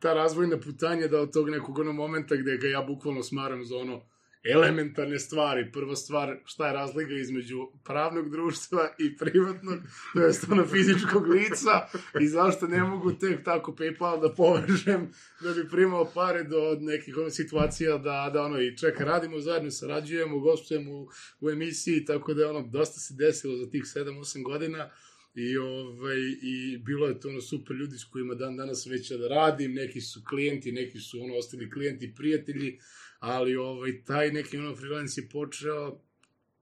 ta 0.00 0.14
razvojna 0.14 0.60
putanja 0.60 1.08
da 1.08 1.20
od 1.20 1.32
tog 1.32 1.50
nekog 1.50 1.78
onog 1.78 1.94
momenta 1.94 2.36
gde 2.36 2.56
ga 2.56 2.68
ja 2.68 2.82
bukvalno 2.82 3.22
smaram 3.22 3.64
za 3.64 3.76
ono 3.76 4.02
elementarne 4.44 5.18
stvari. 5.18 5.72
Prva 5.72 5.96
stvar, 5.96 6.36
šta 6.44 6.66
je 6.66 6.72
razlika 6.72 7.12
između 7.12 7.68
pravnog 7.84 8.30
društva 8.30 8.88
i 8.98 9.16
privatnog, 9.16 9.78
to 10.14 10.20
je 10.20 10.32
ono 10.50 10.66
fizičkog 10.66 11.26
lica 11.26 11.88
i 12.20 12.26
zašto 12.26 12.66
ne 12.66 12.82
mogu 12.84 13.12
tek 13.12 13.44
tako 13.44 13.72
PayPal 13.72 14.20
da 14.20 14.34
povežem 14.34 15.12
da 15.40 15.52
bi 15.52 15.68
primao 15.68 16.10
pare 16.14 16.44
do 16.44 16.76
nekih 16.80 17.16
ono, 17.16 17.30
situacija 17.30 17.98
da, 17.98 18.30
da 18.32 18.42
ono 18.42 18.60
i 18.60 18.76
čeka, 18.76 19.04
radimo 19.04 19.38
zajedno, 19.38 19.70
sarađujemo, 19.70 20.38
gostujemo 20.38 20.92
u, 20.92 21.08
u 21.40 21.50
emisiji, 21.50 22.04
tako 22.04 22.34
da 22.34 22.50
ono, 22.50 22.62
dosta 22.62 23.00
se 23.00 23.14
desilo 23.18 23.56
za 23.56 23.70
tih 23.70 23.82
7-8 23.82 24.44
godina 24.44 24.90
I, 25.34 25.56
ovaj, 25.56 26.18
I 26.42 26.78
bilo 26.78 27.06
je 27.06 27.20
to 27.20 27.28
ono 27.28 27.40
super 27.40 27.76
ljudi 27.76 27.98
s 27.98 28.04
kojima 28.04 28.34
dan 28.34 28.56
danas 28.56 28.86
već 28.86 29.10
da 29.10 29.28
radim, 29.28 29.72
neki 29.74 30.00
su 30.00 30.20
klijenti, 30.28 30.72
neki 30.72 30.98
su 30.98 31.22
ono 31.22 31.34
ostali 31.34 31.70
klijenti, 31.70 32.14
prijatelji, 32.14 32.78
ali 33.18 33.56
ovaj, 33.56 34.04
taj 34.04 34.32
neki 34.32 34.58
ono 34.58 34.76
freelance 34.76 35.20
je 35.20 35.28
počeo 35.28 36.00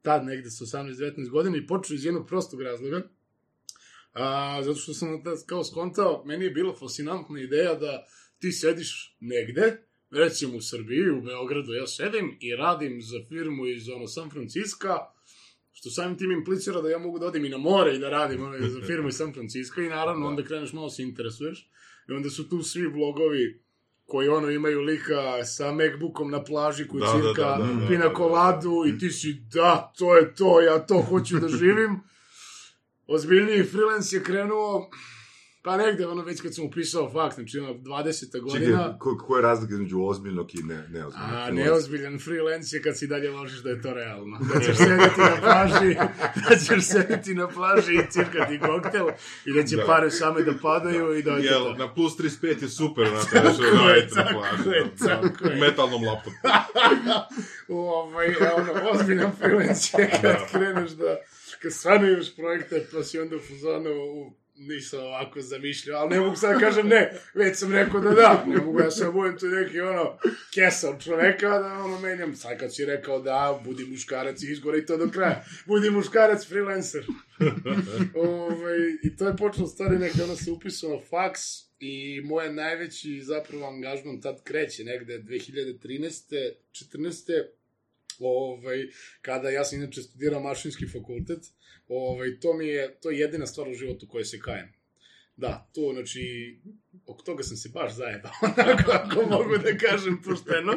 tad 0.02 0.24
negde 0.24 0.50
sa 0.50 0.64
18-19 0.64 1.30
godina 1.30 1.56
i 1.56 1.66
počeo 1.66 1.94
iz 1.94 2.04
jednog 2.04 2.28
prostog 2.28 2.62
razloga, 2.62 3.08
a, 4.12 4.62
zato 4.62 4.78
što 4.78 4.94
sam 4.94 5.24
tad 5.24 5.46
kao 5.46 5.64
skontao, 5.64 6.24
meni 6.26 6.44
je 6.44 6.50
bila 6.50 6.76
fascinantna 6.76 7.40
ideja 7.40 7.74
da 7.74 8.06
ti 8.38 8.52
sediš 8.52 9.16
negde, 9.20 9.76
recimo 10.10 10.56
u 10.56 10.60
Srbiji, 10.60 11.10
u 11.10 11.22
Beogradu, 11.22 11.72
ja 11.72 11.86
sedim 11.86 12.36
i 12.40 12.56
radim 12.56 13.02
za 13.02 13.18
firmu 13.28 13.66
iz 13.66 13.88
ono, 13.88 14.06
San 14.06 14.30
Francisco, 14.30 14.88
što 15.78 15.90
samim 15.90 16.18
tim 16.18 16.30
implicira 16.32 16.80
da 16.80 16.88
ja 16.90 16.98
mogu 16.98 17.18
da 17.18 17.26
odim 17.26 17.44
i 17.44 17.48
na 17.48 17.58
more 17.58 17.94
i 17.94 17.98
da 17.98 18.10
radim 18.10 18.42
ono, 18.42 18.68
za 18.68 18.80
firmu 18.88 19.08
iz 19.08 19.16
San 19.16 19.32
Francisco 19.32 19.80
i 19.80 19.88
naravno 19.88 20.26
onda 20.26 20.44
kreneš 20.44 20.72
malo 20.72 20.90
se 20.90 21.02
interesuješ 21.02 21.70
i 22.08 22.12
onda 22.12 22.30
su 22.30 22.48
tu 22.48 22.62
svi 22.62 22.86
vlogovi 22.86 23.62
koji 24.06 24.28
ono 24.28 24.50
imaju 24.50 24.80
lika 24.80 25.44
sa 25.44 25.72
Macbookom 25.72 26.30
na 26.30 26.44
plaži 26.44 26.88
koji 26.88 27.00
Da, 27.00 27.06
da, 27.06 27.12
da, 27.12 27.18
cirka 27.18 27.42
da, 27.42 27.56
da, 27.56 27.56
da, 27.56 27.72
da, 27.72 27.78
da. 27.78 27.86
i 28.88 28.98
ti 28.98 29.10
si 29.10 29.32
da, 29.32 29.92
to 29.98 30.16
je 30.16 30.34
to, 30.34 30.60
ja 30.60 30.78
to 30.78 31.02
hoću 31.02 31.38
da 31.38 31.48
živim. 31.48 32.00
Ozbiljniji 33.14 33.64
freelance 33.64 34.16
je 34.16 34.22
krenuo 34.22 34.90
pa 35.68 35.76
negde 35.76 36.06
ono 36.06 36.22
već 36.22 36.40
kad 36.40 36.54
sam 36.54 36.64
upisao 36.64 37.10
fakt, 37.12 37.34
znači 37.34 37.58
ono 37.58 37.74
20. 37.74 38.40
godina. 38.40 38.78
Čekaj, 38.78 38.98
ko, 38.98 39.16
ko 39.18 39.36
je 39.36 39.42
razlika 39.42 39.74
između 39.74 40.02
ozbiljnog 40.02 40.54
i 40.54 40.62
ne, 40.62 40.74
neozbiljnog? 40.88 41.32
A 41.32 41.50
neozbiljan 41.50 42.18
freelance 42.18 42.76
je 42.76 42.82
kad 42.82 42.98
si 42.98 43.06
dalje 43.06 43.30
ložiš 43.30 43.58
da 43.58 43.70
je 43.70 43.82
to 43.82 43.94
realno. 43.94 44.38
Da 44.54 44.60
ćeš 44.60 44.76
sedeti 44.76 45.20
na 45.20 45.36
plaži, 45.40 45.94
da 46.48 46.56
ćeš 46.56 46.84
sedeti 46.84 47.34
na 47.34 47.48
plaži 47.48 47.94
i 47.94 48.10
cirkati 48.10 48.58
koktel 48.58 49.06
i 49.44 49.52
da 49.52 49.64
će 49.64 49.76
Da. 49.76 49.84
pare 49.86 50.10
same 50.10 50.42
da 50.42 50.52
padaju 50.62 51.18
i 51.18 51.22
da 51.22 51.30
je 51.30 51.44
Jel, 51.44 51.64
to. 51.64 51.74
na 51.74 51.94
plus 51.94 52.16
35 52.16 52.62
je 52.62 52.68
super, 52.68 53.08
znate, 53.30 53.48
Tako 53.48 53.62
je, 53.62 53.70
radite 53.70 54.14
na 54.14 54.26
plaži. 54.32 54.68
je, 54.70 54.84
da, 54.98 55.06
tako 55.06 55.44
da, 55.44 55.50
je. 55.50 55.60
Metalnom 55.60 56.04
laptopu. 56.04 56.36
ovaj, 57.68 58.26
a 58.28 58.54
ono, 58.56 58.90
ozbiljan 58.90 59.32
freelance 59.38 59.98
je 59.98 60.10
kad 60.22 60.50
kreneš 60.50 60.90
da, 60.90 61.16
kad 61.62 61.72
stvarno 61.72 62.08
imaš 62.08 62.36
projekte, 62.36 62.86
pa 62.92 63.02
si 63.02 63.18
onda 63.18 63.36
u 63.36 63.40
fuzonu, 63.40 63.90
u, 63.90 64.32
nisam 64.58 65.00
ovako 65.00 65.40
zamišljao, 65.40 66.00
ali 66.00 66.10
ne 66.10 66.20
mogu 66.20 66.36
sad 66.36 66.60
kažem 66.60 66.88
ne, 66.88 67.12
već 67.34 67.58
sam 67.58 67.72
rekao 67.72 68.00
da 68.00 68.10
da, 68.10 68.44
ne 68.46 68.56
mogu 68.56 68.80
ja 68.80 68.90
sad 68.90 69.12
budem 69.12 69.38
tu 69.38 69.46
neki 69.46 69.80
ono, 69.80 70.18
kesa 70.54 70.90
od 70.90 71.04
čoveka 71.04 71.48
da 71.48 71.82
ono 71.84 72.00
menjam, 72.00 72.36
sad 72.36 72.58
kad 72.58 72.74
si 72.74 72.84
rekao 72.84 73.20
da, 73.20 73.60
budi 73.64 73.84
muškarac 73.84 74.42
i 74.42 74.52
izgore 74.52 74.78
i 74.78 74.86
to 74.86 74.96
do 74.96 75.10
kraja, 75.10 75.44
budi 75.66 75.90
muškarac 75.90 76.46
freelancer. 76.48 77.06
ovaj, 78.14 78.78
I 79.02 79.16
to 79.16 79.26
je 79.26 79.36
počelo 79.36 79.66
stvari 79.66 79.98
neka, 79.98 80.24
ono 80.24 80.36
se 80.36 80.50
upisao 80.50 81.02
faks 81.10 81.40
i 81.78 82.20
moj 82.24 82.52
najveći 82.52 83.20
zapravo 83.22 83.66
angažman 83.66 84.20
tad 84.20 84.42
kreće 84.44 84.84
negde 84.84 85.18
2013. 85.18 86.52
14 86.72 87.44
ovaj, 88.18 88.86
kada 89.22 89.50
ja 89.50 89.64
sam 89.64 89.78
inače 89.78 90.02
studirao 90.02 90.40
mašinski 90.40 90.86
fakultet, 90.86 91.38
ovaj, 91.88 92.40
to 92.40 92.52
mi 92.54 92.66
je, 92.66 92.98
to 93.00 93.10
je 93.10 93.18
jedina 93.18 93.46
stvar 93.46 93.68
u 93.68 93.74
životu 93.74 94.06
koje 94.08 94.24
se 94.24 94.40
kajem. 94.40 94.78
Da, 95.36 95.70
to, 95.74 95.90
znači, 95.92 96.22
oko 97.06 97.22
toga 97.22 97.42
sam 97.42 97.56
se 97.56 97.68
baš 97.68 97.94
zajebao, 97.94 98.32
onako, 98.56 98.90
ako 98.92 99.28
mogu 99.30 99.58
da 99.58 99.78
kažem 99.78 100.22
pošteno. 100.24 100.72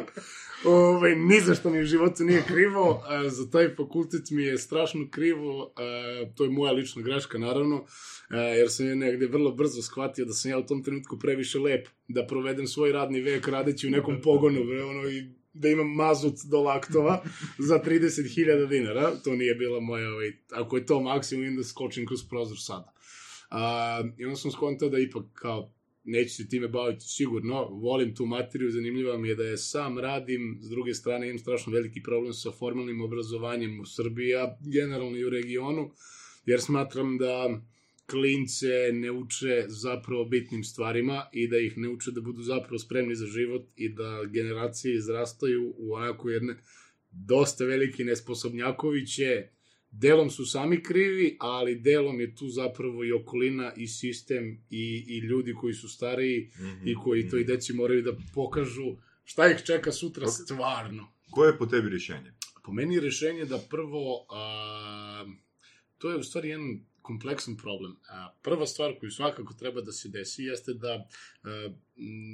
Ovaj, 0.64 1.16
ni 1.16 1.40
za 1.40 1.54
što 1.54 1.70
mi 1.70 1.80
u 1.80 1.84
životu 1.84 2.24
nije 2.24 2.42
krivo, 2.46 3.02
a, 3.06 3.28
za 3.28 3.50
taj 3.50 3.74
fakultet 3.74 4.30
mi 4.30 4.42
je 4.42 4.58
strašno 4.58 5.08
krivo, 5.10 5.72
a, 5.76 6.24
to 6.34 6.44
je 6.44 6.50
moja 6.50 6.72
lična 6.72 7.02
greška, 7.02 7.38
naravno, 7.38 7.84
a, 8.28 8.36
jer 8.36 8.70
sam 8.70 8.86
je 8.86 8.96
negde 8.96 9.26
vrlo 9.26 9.52
brzo 9.52 9.82
shvatio 9.82 10.24
da 10.24 10.32
sam 10.32 10.50
ja 10.50 10.58
u 10.58 10.66
tom 10.66 10.82
trenutku 10.84 11.18
previše 11.18 11.58
lep, 11.58 11.88
da 12.08 12.26
provedem 12.26 12.66
svoj 12.66 12.92
radni 12.92 13.20
vek 13.20 13.48
radeći 13.48 13.86
u 13.86 13.90
nekom 13.90 14.20
pogonu, 14.22 14.64
bre, 14.64 14.84
ono, 14.84 15.08
i 15.08 15.41
da 15.54 15.68
imam 15.68 15.94
mazut 15.94 16.34
do 16.50 16.62
laktova 16.62 17.22
za 17.68 17.80
30.000 17.84 18.68
dinara, 18.68 19.10
to 19.24 19.36
nije 19.36 19.54
bila 19.54 19.80
moja, 19.80 20.12
ovaj, 20.12 20.32
ako 20.52 20.76
je 20.76 20.86
to 20.86 21.00
maksimum, 21.00 21.44
idem 21.44 21.56
da 21.56 21.64
skočim 21.64 22.06
kroz 22.06 22.20
prozor 22.28 22.58
sada. 22.60 22.92
A, 23.50 24.02
I 24.18 24.24
onda 24.24 24.36
sam 24.36 24.50
skontao 24.50 24.88
da 24.88 24.98
ipak 24.98 25.24
kao 25.32 25.72
neću 26.04 26.34
se 26.34 26.48
time 26.48 26.68
baviti 26.68 27.04
sigurno, 27.04 27.64
volim 27.64 28.14
tu 28.14 28.26
materiju, 28.26 28.70
zanimljiva 28.70 29.18
mi 29.18 29.28
je 29.28 29.34
da 29.34 29.44
je 29.44 29.56
sam 29.56 29.98
radim, 29.98 30.58
s 30.62 30.68
druge 30.68 30.94
strane 30.94 31.26
imam 31.26 31.38
strašno 31.38 31.72
veliki 31.72 32.02
problem 32.02 32.32
sa 32.32 32.50
formalnim 32.50 33.00
obrazovanjem 33.00 33.80
u 33.80 33.86
Srbiji, 33.86 34.34
a 34.34 34.56
generalno 34.72 35.16
i 35.16 35.24
u 35.24 35.30
regionu, 35.30 35.90
jer 36.46 36.60
smatram 36.60 37.18
da 37.18 37.60
klince 38.12 38.90
ne 38.92 39.10
uče 39.10 39.64
zapravo 39.68 40.24
bitnim 40.24 40.64
stvarima 40.64 41.24
i 41.32 41.48
da 41.48 41.58
ih 41.58 41.78
ne 41.78 41.88
uče 41.88 42.10
da 42.10 42.20
budu 42.20 42.42
zapravo 42.42 42.78
spremni 42.78 43.14
za 43.14 43.26
život 43.26 43.62
i 43.76 43.88
da 43.88 44.24
generacije 44.24 44.94
izrastaju 44.94 45.74
u 45.76 45.94
onako 45.94 46.30
jedne 46.30 46.56
dosta 47.10 47.64
veliki 47.64 48.04
nesposobnjakoviće, 48.04 49.48
delom 49.90 50.30
su 50.30 50.46
sami 50.46 50.82
krivi, 50.82 51.36
ali 51.40 51.80
delom 51.80 52.20
je 52.20 52.34
tu 52.34 52.48
zapravo 52.48 53.04
i 53.04 53.12
okolina 53.12 53.72
i 53.76 53.88
sistem 53.88 54.64
i, 54.70 55.04
i 55.08 55.18
ljudi 55.18 55.54
koji 55.54 55.74
su 55.74 55.88
stariji 55.88 56.50
Mhm, 56.60 56.88
i 56.88 56.94
koji 56.94 57.28
to 57.28 57.36
i 57.36 57.44
deci 57.44 57.72
moraju 57.72 58.02
da 58.02 58.12
pokažu 58.34 58.96
šta 59.24 59.50
ih 59.50 59.62
čeka 59.66 59.92
sutra 59.92 60.26
stvarno. 60.26 61.12
Koje 61.30 61.48
je 61.48 61.58
po 61.58 61.66
tebi 61.66 61.88
rješenje? 61.88 62.32
Po 62.64 62.72
meni 62.72 62.94
je 62.94 63.00
rešenje 63.00 63.44
da 63.44 63.58
prvo, 63.70 64.26
a, 64.30 65.26
to 65.98 66.10
je 66.10 66.16
u 66.16 66.22
stvari 66.22 66.48
jedan 66.48 66.80
kompleksan 67.02 67.56
problem. 67.56 67.96
Prva 68.42 68.66
stvar 68.66 68.94
koju 69.00 69.10
svakako 69.10 69.54
treba 69.54 69.80
da 69.80 69.92
se 69.92 70.08
desi 70.08 70.44
jeste 70.44 70.74
da 70.74 71.08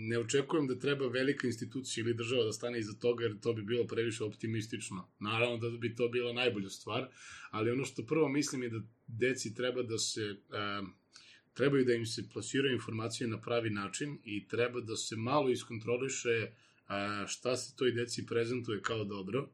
ne 0.09 0.19
očekujem 0.19 0.67
da 0.67 0.79
treba 0.79 1.09
velika 1.09 1.47
institucija 1.47 2.03
ili 2.03 2.15
država 2.15 2.45
da 2.45 2.53
stane 2.53 2.79
iza 2.79 2.93
toga, 3.01 3.25
jer 3.25 3.41
to 3.41 3.53
bi 3.53 3.63
bilo 3.63 3.87
previše 3.87 4.25
optimistično. 4.25 5.09
Naravno 5.19 5.57
da 5.57 5.79
bi 5.79 5.95
to 5.95 6.09
bila 6.09 6.33
najbolja 6.33 6.71
stvar, 6.71 7.09
ali 7.51 7.71
ono 7.71 7.85
što 7.85 8.07
prvo 8.07 8.29
mislim 8.29 8.63
je 8.63 8.69
da 8.71 8.81
deci 9.07 9.55
treba 9.55 9.83
da 9.83 9.99
se... 9.99 10.37
Trebaju 11.55 11.85
da 11.85 11.93
im 11.93 12.07
se 12.07 12.23
plasiraju 12.33 12.75
informacije 12.75 13.29
na 13.29 13.41
pravi 13.41 13.71
način 13.71 14.19
i 14.25 14.49
treba 14.49 14.81
da 14.81 14.97
se 14.97 15.17
malo 15.17 15.51
iskontroliše 15.51 16.53
šta 17.27 17.57
se 17.57 17.77
toj 17.77 17.93
deci 17.93 18.27
prezentuje 18.27 18.83
kao 18.83 19.05
dobro, 19.05 19.49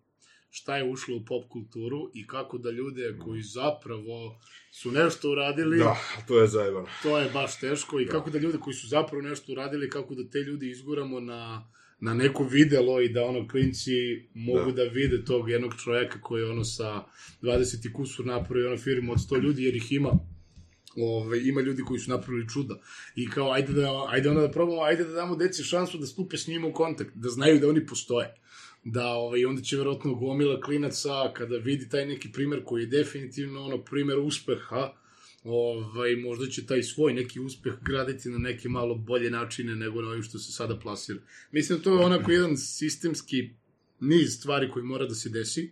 šta 0.56 0.76
je 0.76 0.84
ušlo 0.90 1.16
u 1.16 1.24
pop 1.24 1.48
kulturu 1.48 2.10
i 2.14 2.26
kako 2.26 2.58
da 2.58 2.70
ljude 2.70 3.18
koji 3.24 3.42
zapravo 3.42 4.40
su 4.72 4.92
nešto 4.92 5.30
uradili, 5.30 5.78
Da, 5.78 5.96
to 6.28 6.40
je 6.40 6.48
zajebano. 6.48 6.86
to 7.02 7.18
je 7.18 7.30
baš 7.30 7.60
teško, 7.60 8.00
i 8.00 8.06
kako 8.06 8.30
da 8.30 8.38
ljude 8.38 8.58
koji 8.58 8.74
su 8.74 8.86
zapravo 8.88 9.22
nešto 9.22 9.52
uradili, 9.52 9.90
kako 9.90 10.14
da 10.14 10.30
te 10.30 10.38
ljudi 10.38 10.70
izguramo 10.70 11.20
na, 11.20 11.70
na 12.00 12.14
neko 12.14 12.44
videlo 12.44 13.00
i 13.00 13.08
da 13.08 13.24
ono 13.24 13.48
klinci 13.48 13.90
mogu 14.34 14.70
da. 14.72 14.76
Da. 14.76 14.84
da 14.84 14.90
vide 14.90 15.24
tog 15.24 15.50
jednog 15.50 15.74
čoveka 15.84 16.20
koji 16.20 16.42
je 16.42 16.50
ono 16.50 16.64
sa 16.64 17.04
20 17.42 17.88
i 17.88 17.92
kusur 17.92 18.26
napravio 18.26 18.68
ono 18.68 18.78
firmu 18.78 19.12
od 19.12 19.18
100 19.18 19.42
ljudi, 19.42 19.64
jer 19.64 19.76
ih 19.76 19.92
ima 19.92 20.10
Ove, 20.96 21.48
ima 21.48 21.60
ljudi 21.60 21.82
koji 21.82 22.00
su 22.00 22.10
napravili 22.10 22.48
čuda. 22.48 22.80
I 23.14 23.30
kao, 23.30 23.52
ajde, 23.52 23.72
da, 23.72 24.06
ajde 24.08 24.28
onda 24.28 24.40
da 24.40 24.50
probamo, 24.50 24.82
ajde 24.82 25.04
da 25.04 25.12
damo 25.12 25.36
deci 25.36 25.62
šansu 25.62 25.98
da 25.98 26.06
stupe 26.06 26.36
s 26.36 26.46
njima 26.46 26.66
u 26.66 26.72
kontakt, 26.72 27.10
da 27.14 27.28
znaju 27.28 27.60
da 27.60 27.68
oni 27.68 27.86
postoje. 27.86 28.34
Da, 28.84 29.06
ovaj, 29.06 29.44
onda 29.44 29.62
će 29.62 29.76
verovatno 29.76 30.14
gomila 30.14 30.60
klinaca, 30.60 31.32
kada 31.32 31.56
vidi 31.56 31.88
taj 31.88 32.06
neki 32.06 32.32
primer 32.32 32.64
koji 32.64 32.82
je 32.82 32.86
definitivno 32.86 33.64
ono 33.64 33.78
primer 33.78 34.18
uspeha, 34.18 34.92
ovaj, 35.44 36.16
možda 36.16 36.46
će 36.46 36.66
taj 36.66 36.82
svoj 36.82 37.12
neki 37.12 37.40
uspeh 37.40 37.72
graditi 37.82 38.28
na 38.28 38.38
neke 38.38 38.68
malo 38.68 38.94
bolje 38.94 39.30
načine 39.30 39.76
nego 39.76 40.02
na 40.02 40.08
ovim 40.08 40.22
što 40.22 40.38
se 40.38 40.52
sada 40.52 40.78
plasira. 40.78 41.20
Mislim, 41.52 41.80
to 41.80 41.90
je 41.90 42.04
onako 42.04 42.30
jedan 42.30 42.56
sistemski 42.56 43.50
niz 44.00 44.36
stvari 44.38 44.70
koji 44.70 44.84
mora 44.84 45.06
da 45.06 45.14
se 45.14 45.28
desi. 45.28 45.70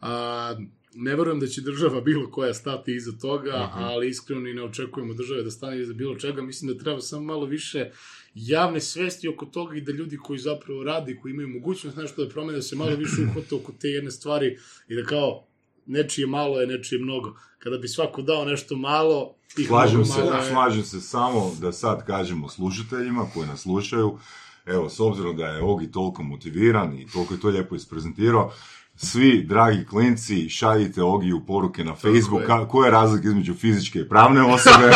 A, 0.00 0.56
ne 0.94 1.16
verujem 1.16 1.40
da 1.40 1.46
će 1.46 1.60
država 1.60 2.00
bilo 2.10 2.30
koja 2.30 2.54
stati 2.54 2.94
iza 2.94 3.12
toga, 3.20 3.50
-huh. 3.50 3.70
ali 3.74 4.08
iskreno 4.08 4.48
i 4.48 4.54
ne 4.54 4.62
očekujemo 4.62 5.14
države 5.14 5.42
da 5.42 5.50
stane 5.50 5.80
iza 5.80 5.94
bilo 5.94 6.14
čega. 6.14 6.42
Mislim 6.42 6.72
da 6.72 6.84
treba 6.84 7.00
samo 7.00 7.22
malo 7.22 7.46
više 7.46 7.90
javne 8.34 8.80
svesti 8.80 9.28
oko 9.28 9.46
toga 9.46 9.76
i 9.76 9.80
da 9.80 9.92
ljudi 9.92 10.16
koji 10.16 10.38
zapravo 10.38 10.84
radi, 10.84 11.18
koji 11.22 11.32
imaju 11.32 11.48
mogućnost 11.48 11.96
nešto 11.96 12.24
da 12.24 12.30
promene, 12.30 12.58
da 12.58 12.62
se 12.62 12.76
malo 12.76 12.96
više 12.96 13.22
uhvate 13.30 13.54
oko 13.54 13.72
te 13.80 13.88
jedne 13.88 14.10
stvari 14.10 14.58
i 14.88 14.94
da 14.94 15.04
kao 15.04 15.46
nečije 15.86 16.26
malo 16.26 16.60
je, 16.60 16.66
nečije 16.66 17.02
mnogo. 17.02 17.36
Kada 17.58 17.78
bi 17.78 17.88
svako 17.88 18.22
dao 18.22 18.44
nešto 18.44 18.76
malo, 18.76 19.34
tih 19.54 19.66
Slažem 19.66 20.04
se, 20.04 20.20
malo 20.20 20.36
je... 20.36 20.50
slažem 20.50 20.82
se 20.84 21.00
samo 21.00 21.56
da 21.60 21.72
sad 21.72 22.06
kažemo 22.06 22.48
slušateljima 22.48 23.26
koji 23.34 23.48
nas 23.48 23.60
slušaju, 23.60 24.18
evo, 24.66 24.88
s 24.88 25.00
obzirom 25.00 25.36
da 25.36 25.46
je 25.46 25.62
Ogi 25.62 25.90
toliko 25.90 26.22
motiviran 26.22 26.98
i 26.98 27.06
toliko 27.12 27.34
je 27.34 27.40
to 27.40 27.48
lijepo 27.48 27.74
isprezentirao, 27.74 28.52
svi, 29.02 29.42
dragi 29.42 29.86
klinci, 29.86 30.48
šaljite 30.48 31.02
Ogiju 31.02 31.40
poruke 31.46 31.84
na 31.84 31.94
Facebook, 31.94 32.42
je. 32.42 32.46
ka- 32.48 32.68
koja 32.68 32.86
je 32.86 32.90
razlika 32.92 33.28
između 33.28 33.54
fizičke 33.54 33.98
i 33.98 34.08
pravne 34.08 34.42
osobe. 34.42 34.90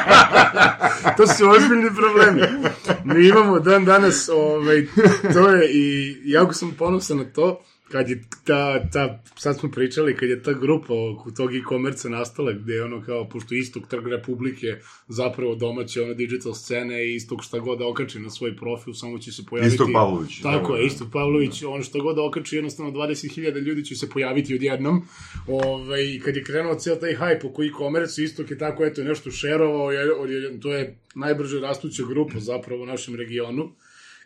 to 1.16 1.26
su 1.26 1.48
ozbiljni 1.50 1.90
problemi. 1.96 2.42
Mi 3.04 3.28
imamo 3.28 3.58
dan 3.60 3.84
danas, 3.84 4.28
ovaj, 4.28 4.86
to 5.32 5.48
je 5.48 5.70
i 5.72 6.16
jako 6.24 6.52
sam 6.54 6.70
ponosan 6.78 7.18
na 7.18 7.24
to, 7.24 7.60
kad 7.92 8.08
je 8.08 8.22
ta, 8.44 8.90
ta, 8.92 9.22
sad 9.36 9.58
smo 9.58 9.70
pričali, 9.70 10.16
kad 10.16 10.28
je 10.28 10.42
ta 10.42 10.52
grupa 10.52 10.94
oko 10.94 11.30
tog 11.30 11.54
e-commerce 11.54 12.08
nastala, 12.08 12.52
gde 12.52 12.74
je 12.74 12.84
ono 12.84 13.02
kao, 13.02 13.28
pošto 13.28 13.54
istog 13.54 13.86
trg 13.88 14.06
Republike 14.06 14.66
zapravo 15.08 15.54
domaće 15.54 16.02
ono 16.02 16.14
digital 16.14 16.54
scene 16.54 17.06
i 17.06 17.14
istog 17.14 17.42
šta 17.42 17.58
god 17.58 17.78
da 17.78 17.86
okači 17.86 18.18
na 18.18 18.30
svoj 18.30 18.56
profil, 18.56 18.94
samo 18.94 19.18
će 19.18 19.32
se 19.32 19.42
pojaviti... 19.46 19.74
Istok 19.74 19.88
Pavlović. 19.92 20.40
Tako 20.42 20.72
Da, 20.72 20.78
je, 20.78 20.82
da. 20.82 20.86
Istog 20.86 21.08
Pavlović, 21.12 21.62
ono 21.62 21.82
što 21.82 22.02
god 22.02 22.16
da 22.16 22.22
okači, 22.22 22.56
jednostavno 22.56 22.92
20.000 22.92 23.58
ljudi 23.58 23.84
će 23.84 23.94
se 23.94 24.08
pojaviti 24.08 24.54
odjednom. 24.54 25.02
Ove, 25.46 26.14
I 26.14 26.20
kad 26.20 26.36
je 26.36 26.44
krenuo 26.44 26.74
cijel 26.74 26.96
taj 27.00 27.14
hype 27.14 27.46
oko 27.46 27.62
e-commerce, 27.62 28.24
Istok 28.24 28.50
je 28.50 28.58
tako, 28.58 28.84
eto, 28.84 29.04
nešto 29.04 29.30
šerovao, 29.30 29.90
to 30.62 30.74
je 30.74 30.98
najbrže 31.14 31.60
rastuća 31.60 32.02
grupa 32.08 32.40
zapravo 32.40 32.82
u 32.82 32.86
našem 32.86 33.14
regionu. 33.14 33.72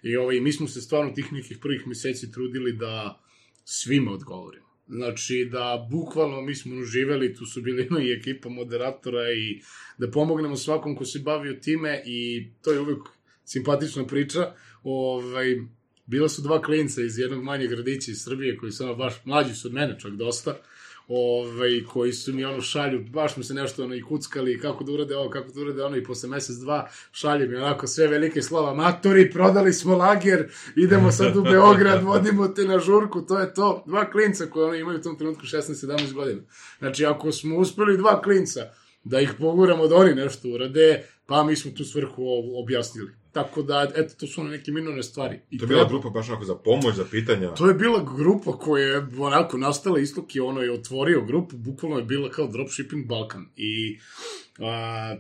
I 0.03 0.17
ovaj, 0.17 0.41
mi 0.41 0.53
smo 0.53 0.69
se 0.69 0.81
stvarno 0.81 1.13
tih 1.13 1.33
nekih 1.33 1.59
prvih 1.61 1.87
meseci 1.87 2.33
trudili 2.33 2.73
da 2.73 3.24
svima 3.65 4.13
odgovorimo. 4.13 4.65
Znači, 4.89 5.49
da 5.53 5.89
bukvalno 5.91 6.43
mi 6.43 6.55
smo 6.55 6.77
uživali, 6.77 7.35
tu 7.35 7.47
su 7.47 7.63
bili 7.63 7.89
i 8.03 8.13
ekipa 8.13 8.49
moderatora 8.49 9.33
i 9.33 9.61
da 9.99 10.11
pomognemo 10.11 10.57
svakom 10.57 10.97
ko 10.97 11.05
se 11.05 11.19
bavio 11.19 11.53
time 11.63 12.03
i 12.07 12.49
to 12.63 12.73
je 12.73 12.81
uvek 12.81 12.99
simpatična 13.45 14.07
priča. 14.07 14.55
Ovaj, 14.83 15.57
bila 16.07 16.29
su 16.29 16.43
dva 16.43 16.63
klinca 16.63 17.03
iz 17.03 17.19
jednog 17.19 17.45
manjeg 17.45 17.71
gradića 17.71 18.11
iz 18.11 18.23
Srbije 18.23 18.57
koji 18.57 18.73
su 18.73 18.85
ono 18.85 18.95
baš 18.95 19.15
mlađi 19.25 19.55
su 19.55 19.69
od 19.69 19.75
mene 19.75 20.01
čak 20.01 20.13
dosta 20.13 20.61
ovaj, 21.09 21.85
koji 21.93 22.13
su 22.13 22.33
mi 22.33 22.45
ono 22.45 22.61
šalju, 22.61 23.05
baš 23.11 23.35
smo 23.35 23.43
se 23.43 23.55
nešto 23.55 23.85
ono 23.85 23.95
i 23.95 24.03
kuckali, 24.03 24.61
kako 24.61 24.85
da 24.85 24.93
urade 24.93 25.17
ovo, 25.17 25.31
kako 25.31 25.53
da 25.53 25.61
urade 25.61 25.83
ono, 25.83 25.97
i 25.97 26.05
posle 26.05 26.29
mesec, 26.29 26.57
dva 26.57 26.89
šalju 27.13 27.51
mi 27.51 27.57
onako 27.57 27.87
sve 27.87 28.07
velike 28.07 28.43
slova, 28.43 28.75
matori, 28.75 29.31
prodali 29.31 29.73
smo 29.73 29.97
lager, 29.97 30.49
idemo 30.77 31.13
sad 31.13 31.37
u 31.37 31.43
Beograd, 31.53 32.03
vodimo 32.03 32.49
te 32.49 32.65
na 32.65 32.79
žurku, 32.79 33.23
to 33.23 33.39
je 33.39 33.55
to. 33.55 33.85
Dva 33.87 34.11
klinca 34.11 34.47
koji 34.47 34.65
ono 34.65 34.75
imaju 34.75 34.99
u 34.99 35.03
tom 35.03 35.19
trenutku 35.19 35.43
16-17 35.43 36.13
godina. 36.13 36.41
Znači, 36.79 37.07
ako 37.07 37.33
smo 37.33 37.57
uspeli 37.57 37.97
dva 37.97 38.23
klinca 38.23 38.61
da 39.05 39.21
ih 39.21 39.33
poguramo 39.39 39.89
da 39.89 39.97
oni 39.97 40.15
nešto 40.15 40.49
urade, 40.49 41.07
pa 41.27 41.45
mi 41.45 41.57
smo 41.57 41.71
tu 41.71 41.85
svrhu 41.85 42.23
objasnili. 42.63 43.24
Tako 43.35 43.63
da, 43.63 43.93
eto, 43.97 44.15
to 44.21 44.27
su 44.27 44.41
ono 44.41 44.51
neke 44.51 44.73
minorne 44.73 45.03
stvari. 45.03 45.41
I 45.51 45.59
To 45.59 45.65
je 45.65 45.69
bila 45.69 45.89
grupa 45.89 46.11
baš 46.11 46.29
onako 46.29 46.45
za 46.45 46.55
pomoć, 46.55 46.95
za 46.95 47.05
pitanja. 47.11 47.55
To 47.55 47.69
je 47.69 47.75
bila 47.75 48.05
grupa 48.17 48.59
koja 48.59 48.85
je 48.85 49.07
onako 49.19 49.59
nastala, 49.59 49.99
Istok 49.99 50.37
je 50.37 50.43
ono 50.43 50.61
je 50.61 50.73
otvorio 50.73 51.25
grupu, 51.25 51.57
bukvalno 51.57 51.99
je 51.99 52.05
bila 52.05 52.31
kao 52.31 52.47
Dropshipping 52.47 53.07
Balkan. 53.07 53.47
I 53.57 53.99
a, 54.59 55.17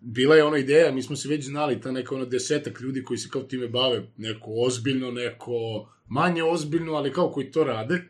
bila 0.00 0.36
je 0.36 0.44
ona 0.44 0.58
ideja, 0.58 0.92
mi 0.92 1.02
smo 1.02 1.16
se 1.16 1.28
već 1.28 1.44
znali, 1.44 1.80
ta 1.80 1.92
neka 1.92 2.14
ono 2.14 2.24
desetak 2.24 2.80
ljudi 2.80 3.04
koji 3.04 3.18
se 3.18 3.28
kao 3.28 3.42
time 3.42 3.68
bave, 3.68 4.02
neko 4.16 4.50
ozbiljno, 4.66 5.10
neko 5.10 5.52
manje 6.08 6.42
ozbiljno, 6.42 6.92
ali 6.92 7.12
kao 7.12 7.30
koji 7.30 7.52
to 7.52 7.64
rade. 7.64 8.02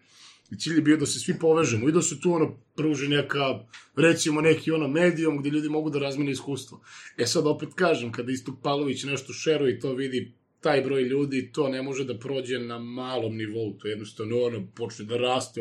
I 0.54 0.58
cilj 0.58 0.76
je 0.76 0.82
bio 0.82 0.96
da 0.96 1.06
se 1.06 1.18
svi 1.18 1.34
povežemo 1.38 1.88
i 1.88 1.92
da 1.92 2.02
se 2.02 2.20
tu 2.20 2.32
ono 2.32 2.56
pruži 2.76 3.08
neka, 3.08 3.66
recimo 3.96 4.40
neki 4.40 4.70
ono 4.70 4.88
medijum 4.88 5.38
gde 5.38 5.50
ljudi 5.50 5.68
mogu 5.68 5.90
da 5.90 5.98
razmene 5.98 6.30
iskustvo. 6.30 6.80
E 7.16 7.26
sad 7.26 7.46
opet 7.46 7.68
kažem, 7.74 8.12
kada 8.12 8.32
Istok 8.32 8.54
Pavlović 8.62 9.04
nešto 9.04 9.32
šeruje 9.32 9.74
i 9.74 9.80
to 9.80 9.94
vidi 9.94 10.32
taj 10.60 10.80
broj 10.80 11.02
ljudi, 11.02 11.50
to 11.52 11.68
ne 11.68 11.82
može 11.82 12.04
da 12.04 12.18
prođe 12.18 12.58
na 12.58 12.78
malom 12.78 13.36
nivou, 13.36 13.72
to 13.78 13.88
jednostavno 13.88 14.38
ono 14.42 14.66
počne 14.76 15.04
da 15.04 15.16
raste 15.16 15.60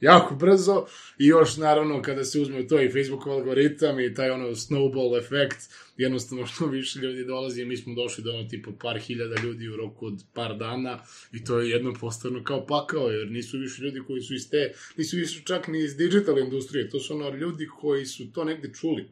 jako 0.00 0.34
brzo 0.34 0.86
i 1.18 1.26
još 1.26 1.56
naravno 1.56 2.02
kada 2.02 2.24
se 2.24 2.40
uzme 2.40 2.68
to 2.68 2.82
i 2.82 2.88
Facebook 2.88 3.26
algoritam 3.26 4.00
i 4.00 4.14
taj 4.14 4.30
ono 4.30 4.48
snowball 4.48 5.18
efekt, 5.18 5.58
jednostavno 5.96 6.46
što 6.52 6.66
više 6.66 6.98
ljudi 6.98 7.24
dolazi, 7.24 7.64
mi 7.64 7.76
smo 7.76 7.94
došli 7.94 8.24
do 8.24 8.30
ono 8.30 8.48
tipa 8.48 8.70
par 8.80 8.98
hiljada 8.98 9.42
ljudi 9.42 9.68
u 9.68 9.76
roku 9.76 10.06
od 10.06 10.22
par 10.32 10.56
dana 10.56 11.04
i 11.32 11.44
to 11.44 11.60
je 11.60 11.70
jedno 11.70 11.94
postavno 12.00 12.44
kao 12.44 12.66
pakao, 12.66 13.08
jer 13.08 13.30
nisu 13.30 13.58
više 13.58 13.82
ljudi 13.82 14.00
koji 14.06 14.20
su 14.20 14.34
iz 14.34 14.50
te, 14.50 14.72
nisu 14.96 15.16
više 15.16 15.42
čak 15.44 15.68
ni 15.68 15.84
iz 15.84 15.96
digital 15.96 16.38
industrije, 16.38 16.90
to 16.90 17.00
su 17.00 17.14
ono 17.14 17.36
ljudi 17.36 17.68
koji 17.80 18.06
su 18.06 18.32
to 18.32 18.44
negde 18.44 18.72
čuli. 18.80 19.08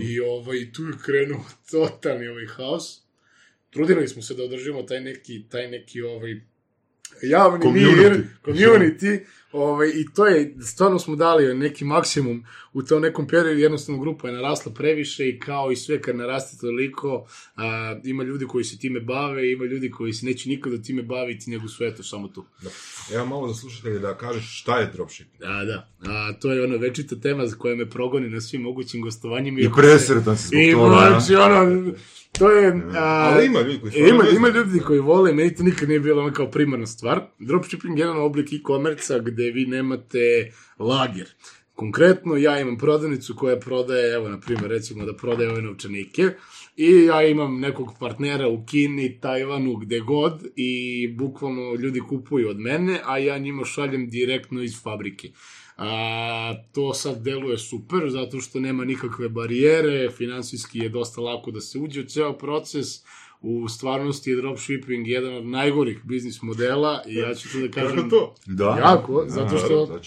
I 0.00 0.20
ovaj, 0.20 0.72
tu 0.72 0.82
je 0.82 0.92
krenuo 1.04 1.44
totalni 1.70 2.28
ovaj 2.28 2.46
haos. 2.46 3.02
Trudili 3.70 4.08
smo 4.08 4.22
se 4.22 4.34
da 4.34 4.44
održimo 4.44 4.82
taj 4.82 5.00
neki, 5.00 5.44
taj 5.50 5.70
neki 5.70 6.02
ovaj, 6.02 6.40
javni 7.22 7.64
Community. 7.64 8.10
mir, 8.10 8.24
community, 8.44 9.24
ovaj, 9.52 9.88
i 9.88 10.06
to 10.14 10.26
je, 10.26 10.54
stvarno 10.62 10.98
smo 10.98 11.16
dali 11.16 11.54
neki 11.54 11.84
maksimum 11.84 12.44
u 12.72 12.82
tom 12.82 13.02
nekom 13.02 13.26
periodu, 13.26 13.60
jednostavno 13.60 14.00
grupa 14.00 14.28
je 14.28 14.34
narasla 14.34 14.72
previše 14.72 15.28
i 15.28 15.38
kao 15.38 15.70
i 15.72 15.76
sve 15.76 16.02
kad 16.02 16.16
naraste 16.16 16.56
toliko, 16.60 17.26
a, 17.56 17.96
ima 18.04 18.22
ljudi 18.22 18.46
koji 18.46 18.64
se 18.64 18.78
time 18.78 19.00
bave, 19.00 19.52
ima 19.52 19.64
ljudi 19.64 19.90
koji 19.90 20.12
se 20.12 20.26
neće 20.26 20.48
nikada 20.48 20.82
time 20.82 21.02
baviti, 21.02 21.50
nego 21.50 21.68
su 21.68 21.84
eto 21.84 22.02
samo 22.02 22.28
tu. 22.28 22.44
Da. 22.62 22.70
Evo 23.16 23.26
malo 23.26 23.48
za 23.48 23.54
slušatelje 23.54 23.98
da 23.98 24.16
kažeš 24.16 24.60
šta 24.60 24.78
je 24.78 24.90
dropshipping. 24.94 25.40
Da, 25.40 25.64
da, 25.64 25.88
a, 26.12 26.32
to 26.32 26.52
je 26.52 26.64
ona 26.64 26.76
večita 26.76 27.16
tema 27.16 27.46
za 27.46 27.56
koja 27.56 27.76
me 27.76 27.90
progoni 27.90 28.30
na 28.30 28.40
svim 28.40 28.62
mogućim 28.62 29.02
gostovanjima. 29.02 29.60
I 29.60 29.64
se- 29.64 29.70
presretan 29.76 30.36
si 30.36 30.46
zbog 30.46 30.60
I 30.60 30.72
toga. 30.72 30.96
znači, 31.08 31.34
ono, 31.34 31.92
to 32.38 32.50
je... 32.50 32.82
A, 32.96 33.30
Ali 33.34 33.46
ima 33.46 33.60
ljudi 33.60 33.80
koji 33.80 33.92
Ima, 34.08 34.24
ima 34.36 34.48
ljudi 34.48 34.80
koji 34.80 35.00
vole, 35.00 35.32
meni 35.32 35.54
to 35.54 35.62
nikad 35.62 35.88
nije 35.88 36.00
bilo 36.00 36.22
ono 36.22 36.32
kao 36.32 36.50
primarna 36.50 36.86
stvar. 36.86 37.20
Dropshipping 37.38 37.98
je 37.98 38.02
jedan 38.02 38.18
oblik 38.18 38.52
e-komerca 38.52 39.18
gde 39.38 39.50
vi 39.50 39.66
nemate 39.66 40.52
lager. 40.78 41.28
Konkretno, 41.74 42.36
ja 42.36 42.60
imam 42.60 42.78
prodavnicu 42.78 43.34
koja 43.36 43.58
prodaje, 43.58 44.14
evo, 44.14 44.28
na 44.28 44.40
primjer, 44.40 44.70
recimo 44.70 45.04
da 45.04 45.14
prodaje 45.14 45.50
ove 45.50 45.62
novčanike, 45.62 46.30
i 46.76 47.04
ja 47.04 47.22
imam 47.22 47.60
nekog 47.60 47.94
partnera 48.00 48.48
u 48.48 48.64
Kini, 48.66 49.20
Tajvanu, 49.20 49.76
gde 49.76 50.00
god, 50.00 50.46
i 50.56 51.08
bukvalno 51.18 51.74
ljudi 51.74 52.00
kupuju 52.00 52.48
od 52.48 52.58
mene, 52.58 53.00
a 53.04 53.18
ja 53.18 53.38
njima 53.38 53.64
šaljem 53.64 54.10
direktno 54.10 54.62
iz 54.62 54.82
fabrike. 54.82 55.30
A, 55.76 56.54
to 56.72 56.94
sad 56.94 57.22
deluje 57.22 57.58
super, 57.58 58.10
zato 58.10 58.40
što 58.40 58.60
nema 58.60 58.84
nikakve 58.84 59.28
barijere, 59.28 60.10
finansijski 60.10 60.78
je 60.78 60.88
dosta 60.88 61.20
lako 61.20 61.50
da 61.50 61.60
se 61.60 61.78
uđe 61.78 62.00
u 62.00 62.04
ceo 62.04 62.32
proces, 62.38 62.86
u 63.40 63.68
stvarnosti 63.68 64.30
je 64.30 64.36
dropshipping 64.36 65.08
jedan 65.08 65.34
od 65.34 65.46
najgorih 65.46 66.00
biznis 66.04 66.42
modela 66.42 67.02
i 67.06 67.14
ja 67.14 67.34
ću 67.34 67.48
tu 67.52 67.60
da 67.60 67.68
kažem... 67.68 67.96
Kako 67.96 68.08
to? 68.08 68.34
Da. 68.46 68.78
Jako, 68.80 69.24
zato 69.28 69.58
što- 69.58 70.00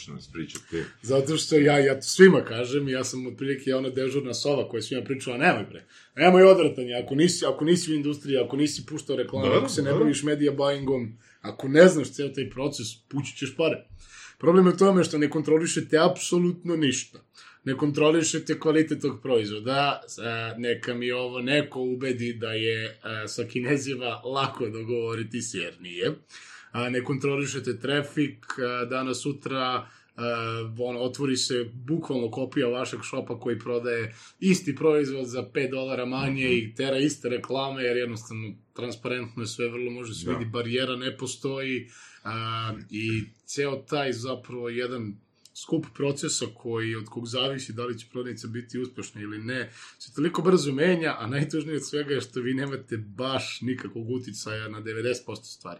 ti. 0.69 0.83
Zato 1.01 1.37
što 1.37 1.55
ja, 1.55 1.79
ja 1.79 1.95
to 1.95 2.01
svima 2.01 2.41
kažem, 2.41 2.89
ja 2.89 3.03
sam 3.03 3.27
otprilike 3.27 3.75
ona 3.75 3.89
dežurna 3.89 4.33
sova 4.33 4.69
koja 4.69 4.77
je 4.77 4.81
svima 4.81 5.03
pričala, 5.03 5.37
nemoj 5.37 5.65
bre, 5.69 5.85
nemoj 6.15 6.43
odvratanje, 6.43 6.93
ako 7.03 7.15
nisi, 7.15 7.45
ako 7.45 7.65
nisi 7.65 7.91
u 7.91 7.95
industriji, 7.95 8.37
ako 8.37 8.57
nisi 8.57 8.85
puštao 8.85 9.15
reklamu, 9.15 9.45
ako 9.45 9.69
se 9.69 9.81
ne 9.81 9.93
baviš 9.93 10.23
media 10.23 10.51
buyingom, 10.51 11.11
ako 11.41 11.67
ne 11.67 11.87
znaš 11.87 12.11
ceo 12.11 12.29
taj 12.29 12.49
proces, 12.49 12.87
pući 13.09 13.37
ćeš 13.37 13.55
pare. 13.57 13.87
Problem 14.37 14.65
je 14.65 14.73
u 14.73 14.77
tome 14.77 15.03
što 15.03 15.17
ne 15.17 15.29
kontrolišete 15.29 15.97
apsolutno 15.97 16.75
ništa. 16.75 17.19
Ne 17.63 17.77
kontrolišete 17.77 18.59
kvalitet 18.59 19.01
tog 19.01 19.21
proizvoda, 19.21 20.01
a, 20.19 20.53
neka 20.57 20.93
mi 20.93 21.11
ovo 21.11 21.41
neko 21.41 21.81
ubedi 21.81 22.33
da 22.33 22.53
je 22.53 22.99
a, 23.03 23.27
sa 23.27 23.43
kinezima 23.43 24.21
lako 24.25 24.69
dogovoriti 24.69 25.41
se, 25.41 25.57
jer 25.57 25.81
nije. 25.81 26.11
Ne 26.89 27.03
kontrolišete 27.03 27.79
trafik, 27.79 28.45
a, 28.59 28.85
danas 28.85 29.21
sutra 29.21 29.87
Uh, 30.15 30.79
ono, 30.79 30.99
otvori 30.99 31.37
se 31.37 31.69
bukvalno 31.73 32.31
kopija 32.31 32.67
vašeg 32.67 32.99
šopa 33.03 33.39
koji 33.39 33.59
prodaje 33.59 34.15
isti 34.39 34.75
proizvod 34.75 35.27
za 35.27 35.43
5 35.53 35.71
dolara 35.71 36.05
manje 36.05 36.53
i 36.53 36.75
tera 36.75 36.97
iste 36.97 37.29
reklame, 37.29 37.83
jer 37.83 37.97
jednostavno 37.97 38.53
transparentno 38.73 39.43
je 39.43 39.47
sve, 39.47 39.69
vrlo 39.69 39.91
može 39.91 40.13
se 40.13 40.31
vidi, 40.31 40.45
barijera 40.45 40.95
ne 40.95 41.17
postoji 41.17 41.85
uh, 42.23 42.31
i 42.89 43.23
ceo 43.45 43.75
taj 43.75 44.13
zapravo 44.13 44.69
jedan 44.69 45.15
skup 45.53 45.85
procesa 45.93 46.45
koji 46.57 46.95
od 46.95 47.05
kog 47.05 47.27
zavisi 47.27 47.73
da 47.73 47.85
li 47.85 47.99
će 47.99 48.07
prodavnica 48.11 48.47
biti 48.47 48.79
uspešna 48.79 49.21
ili 49.21 49.39
ne, 49.39 49.71
se 49.99 50.13
toliko 50.13 50.41
brzo 50.41 50.71
menja, 50.71 51.15
a 51.19 51.27
najtužnije 51.27 51.77
od 51.77 51.87
svega 51.87 52.13
je 52.13 52.21
što 52.21 52.39
vi 52.39 52.53
nemate 52.53 52.97
baš 52.97 53.59
nikakvog 53.61 54.09
uticaja 54.09 54.69
na 54.69 54.81
90% 54.81 55.43
stvari. 55.43 55.79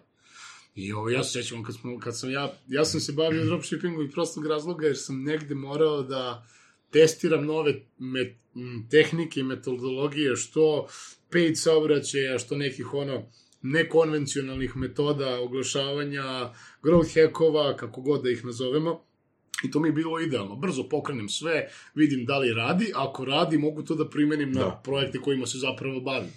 I 0.76 0.94
ovo, 0.94 1.10
ja 1.10 1.24
se 1.24 1.44
sećam 1.44 1.64
kad, 1.64 1.76
smo, 1.76 2.00
kad 2.00 2.20
sam 2.20 2.32
ja, 2.32 2.54
ja 2.68 2.86
sam 2.86 3.00
se 3.00 3.12
bavio 3.12 3.46
dropshippingom 3.46 4.06
iz 4.06 4.12
prostog 4.12 4.46
razloga 4.46 4.88
jer 4.88 4.98
sam 4.98 5.24
negde 5.24 5.56
morao 5.56 6.04
da 6.04 6.48
testiram 6.92 7.46
nove 7.46 7.74
met, 7.98 8.38
tehnike 8.90 9.40
i 9.40 9.44
metodologije, 9.44 10.36
što 10.36 10.88
paid 11.32 11.60
saobraćaja, 11.60 12.40
što 12.40 12.58
nekih 12.58 12.94
ono 12.94 13.30
nekonvencionalnih 13.62 14.78
metoda 14.78 15.40
oglašavanja, 15.40 16.54
growth 16.84 17.22
hackova, 17.22 17.78
kako 17.78 18.02
god 18.02 18.24
da 18.24 18.30
ih 18.30 18.46
nazovemo. 18.46 19.11
I 19.64 19.72
to 19.72 19.80
mi 19.80 19.88
je 19.88 19.92
bilo 19.92 20.20
idealno. 20.20 20.56
Brzo 20.56 20.84
pokrenem 20.84 21.30
sve, 21.30 21.68
vidim 21.96 22.26
da 22.26 22.38
li 22.38 22.54
radi, 22.54 22.92
ako 22.96 23.26
radi 23.26 23.58
mogu 23.58 23.84
to 23.84 23.96
da 23.96 24.10
primenim 24.10 24.52
na 24.52 24.62
Da. 24.62 24.82
projekte 24.84 25.20
kojima 25.20 25.46
se 25.46 25.58
zapravo 25.58 26.00
bavim. 26.00 26.30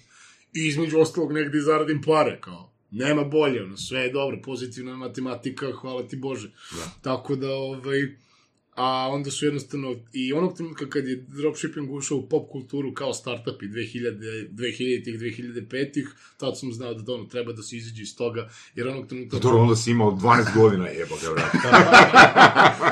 I 0.54 0.66
između 0.66 0.98
ostalog 0.98 1.32
negde 1.32 1.58
i 1.58 1.60
zaradim 1.60 2.02
pare, 2.02 2.38
kao 2.40 2.70
nema 2.90 3.24
bolje, 3.24 3.62
ono, 3.64 3.76
sve 3.76 4.00
je 4.00 4.12
dobro, 4.12 4.38
pozitivna 4.44 4.96
matematika, 4.96 5.72
hvala 5.72 6.02
ti 6.02 6.16
Bože. 6.16 6.50
Tako 7.02 7.36
da, 7.36 7.50
ovaj, 7.54 8.16
a 8.74 9.08
onda 9.08 9.30
su 9.30 9.44
jednostavno, 9.44 9.96
i 10.12 10.32
onog 10.32 10.56
trenutka 10.56 10.88
kad 10.88 11.08
je 11.08 11.24
dropshipping 11.28 11.92
ušao 11.92 12.18
u 12.18 12.28
pop 12.28 12.50
kulturu 12.50 12.94
kao 12.94 13.14
startupi 13.14 13.66
2000, 13.66 14.48
2000-ih, 14.50 15.20
2005-ih, 15.20 16.08
tad 16.36 16.58
sam 16.58 16.72
znao 16.72 16.94
da 16.94 17.12
ono, 17.12 17.24
treba 17.24 17.52
da 17.52 17.62
se 17.62 17.76
izađe 17.76 18.02
iz 18.02 18.16
toga, 18.16 18.48
jer 18.74 18.88
onog 18.88 19.08
trenutka... 19.08 19.38
Dobro, 19.38 19.58
onda 19.58 19.76
si 19.76 19.90
imao 19.90 20.10
12 20.10 20.54
godina, 20.54 20.88
jeba 20.88 21.16
ga, 21.22 21.30
vrat. 21.30 21.52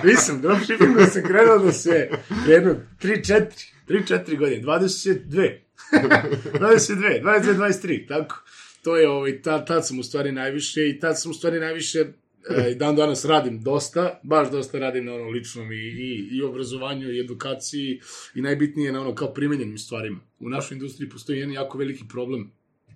Nisam, 0.04 0.40
dropshippingom 0.42 1.06
sam 1.06 1.22
krenuo 1.22 1.58
da 1.58 1.72
se, 1.72 2.10
jedno, 2.48 2.76
3-4, 3.02 3.46
3-4 3.88 4.38
godine, 4.38 4.62
22, 4.62 5.58
22, 5.92 7.22
22, 7.22 7.22
23, 7.22 8.08
tako. 8.08 8.42
To 8.82 8.96
je, 8.96 9.08
ovaj, 9.08 9.42
tad, 9.42 9.66
tad 9.66 9.86
sam 9.86 9.98
u 9.98 10.02
stvari 10.02 10.32
najviše 10.32 10.88
i 10.88 11.00
tad 11.00 11.20
sam 11.20 11.30
u 11.30 11.34
stvari 11.34 11.60
najviše 11.60 12.12
i 12.70 12.74
dan 12.74 12.96
danas 12.96 13.24
radim 13.24 13.62
dosta, 13.62 14.20
baš 14.22 14.50
dosta 14.50 14.78
radim 14.78 15.04
na 15.04 15.14
ono 15.14 15.28
ličnom 15.28 15.72
i, 15.72 15.76
i, 15.76 16.28
i 16.32 16.42
obrazovanju 16.42 17.10
i 17.10 17.20
edukaciji 17.20 18.00
i 18.34 18.42
najbitnije 18.42 18.92
na 18.92 19.00
ono 19.00 19.14
kao 19.14 19.34
primenjenim 19.34 19.78
stvarima. 19.78 20.20
U 20.38 20.48
našoj 20.48 20.74
industriji 20.74 21.08
postoji 21.08 21.38
jedan 21.38 21.52
jako 21.52 21.78
veliki 21.78 22.04
problem, 22.08 22.50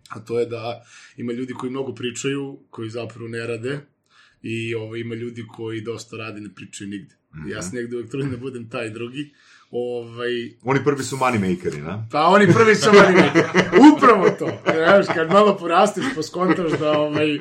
a 0.08 0.20
to 0.20 0.40
je 0.40 0.46
da 0.46 0.84
ima 1.16 1.32
ljudi 1.32 1.52
koji 1.52 1.70
mnogo 1.70 1.94
pričaju, 1.94 2.58
koji 2.70 2.90
zapravo 2.90 3.28
ne 3.28 3.46
rade 3.46 3.80
i 4.42 4.74
ovo, 4.74 4.96
ima 4.96 5.14
ljudi 5.14 5.44
koji 5.56 5.80
dosta 5.80 6.16
rade, 6.16 6.40
ne 6.40 6.54
pričaju 6.54 6.90
nigde. 6.90 7.14
Ja 7.48 7.62
se 7.62 7.76
negde 7.76 7.96
uvek 7.96 8.10
trudim 8.10 8.30
da 8.30 8.36
budem 8.36 8.70
taj 8.70 8.90
drugi. 8.90 9.32
Ovaj, 9.70 10.30
Oni 10.62 10.84
prvi 10.84 11.02
su 11.02 11.16
money 11.16 11.50
makeri, 11.50 11.80
na? 11.80 12.08
Pa 12.12 12.26
oni 12.26 12.46
prvi 12.52 12.74
su 12.74 12.90
money 12.90 13.44
Upravo 13.94 14.30
to. 14.30 14.58
Znaš, 14.64 15.06
kad 15.14 15.32
malo 15.32 15.56
porasteš, 15.56 16.04
poskontaš 16.14 16.72
da, 16.80 16.98
ovaj, 16.98 17.38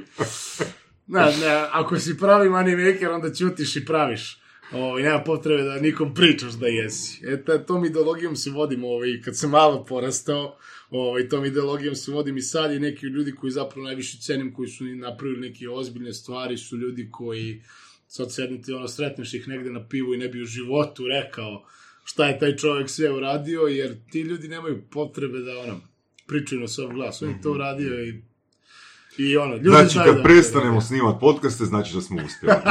ne, 1.07 1.21
ne, 1.21 1.67
ako 1.71 1.99
si 1.99 2.17
pravi 2.17 2.49
money 2.49 2.93
maker, 2.93 3.09
onda 3.09 3.33
ćutiš 3.33 3.75
i 3.75 3.85
praviš. 3.85 4.39
Ovaj, 4.71 5.03
nema 5.03 5.23
potrebe 5.23 5.63
da 5.63 5.79
nikom 5.79 6.13
pričaš 6.13 6.53
da 6.53 6.67
jesi. 6.67 7.27
E, 7.27 7.43
ta, 7.43 7.65
tom 7.65 7.85
ideologijom 7.85 8.35
se 8.35 8.49
vodim, 8.49 8.83
ovaj, 8.83 9.21
kad 9.21 9.37
sam 9.37 9.49
malo 9.49 9.85
porastao, 9.85 10.57
ovaj, 10.89 11.29
tom 11.29 11.45
ideologijom 11.45 11.95
se 11.95 12.11
vodim 12.11 12.37
i 12.37 12.41
sad 12.41 12.71
i 12.71 12.79
neki 12.79 13.05
ljudi 13.05 13.31
koji 13.31 13.51
zapravo 13.51 13.85
najviše 13.85 14.17
cenim, 14.21 14.53
koji 14.53 14.67
su 14.67 14.85
napravili 14.85 15.49
neke 15.49 15.69
ozbiljne 15.69 16.13
stvari, 16.13 16.57
su 16.57 16.77
ljudi 16.77 17.09
koji 17.11 17.61
sad 18.07 18.33
sednete, 18.33 18.73
ono, 18.73 18.87
sretneš 18.87 19.33
ih 19.33 19.47
negde 19.47 19.71
na 19.71 19.87
pivu 19.87 20.13
i 20.13 20.17
ne 20.17 20.27
bi 20.27 20.41
u 20.41 20.45
životu 20.45 21.07
rekao 21.07 21.65
šta 22.03 22.27
je 22.27 22.39
taj 22.39 22.55
čovjek 22.55 22.89
sve 22.89 23.11
uradio, 23.11 23.61
jer 23.61 23.95
ti 24.11 24.21
ljudi 24.21 24.47
nemaju 24.47 24.83
potrebe 24.91 25.39
da, 25.39 25.59
ono, 25.59 25.81
pričaju 26.27 26.61
na 26.61 26.67
svoj 26.67 26.93
glas. 26.93 27.21
On 27.21 27.29
je 27.29 27.41
to 27.41 27.51
uradio 27.51 28.03
i 28.03 28.21
I 29.17 29.37
ono, 29.37 29.55
ljudi 29.55 29.69
Znači, 29.69 29.99
kad 30.05 30.23
prestanemo 30.23 30.81
snimati 30.81 31.17
podcaste, 31.19 31.65
znači 31.65 31.93
da 31.95 32.01
smo 32.01 32.17
uspjeli. 32.25 32.55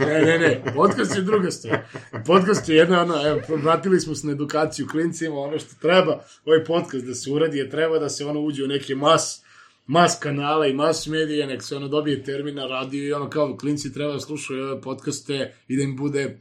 Ne, 0.00 0.20
ne, 0.20 0.38
ne, 0.38 0.62
podcast 0.74 1.16
je 1.16 1.22
druga 1.22 1.50
stvar. 1.50 1.78
Podcast 2.26 2.68
je 2.68 2.76
jedna, 2.76 3.02
ono, 3.02 3.28
evo, 3.28 3.40
vratili 3.62 4.00
smo 4.00 4.14
se 4.14 4.26
na 4.26 4.32
edukaciju 4.32 4.86
klincima, 4.90 5.36
ono 5.36 5.58
što 5.58 5.74
treba, 5.80 6.24
ovaj 6.44 6.64
podcast 6.64 7.06
da 7.06 7.14
se 7.14 7.30
uradi, 7.30 7.58
je 7.58 7.70
treba 7.70 7.98
da 7.98 8.08
se 8.08 8.26
ono 8.26 8.40
uđe 8.40 8.64
u 8.64 8.68
neke 8.68 8.94
mas, 8.94 9.42
mas 9.86 10.18
kanala 10.20 10.66
i 10.66 10.74
mas 10.74 11.06
medije, 11.06 11.46
nek 11.46 11.62
se 11.62 11.76
ono 11.76 11.88
dobije 11.88 12.24
termin 12.24 12.54
na 12.54 12.66
radiju 12.66 13.06
i 13.06 13.12
ono 13.12 13.30
kao 13.30 13.56
klinci 13.56 13.92
treba 13.92 14.12
da 14.12 14.20
slušaju 14.20 14.64
ove 14.64 14.80
podcaste 14.80 15.54
i 15.68 15.76
da 15.76 15.82
im 15.82 15.96
bude 15.96 16.38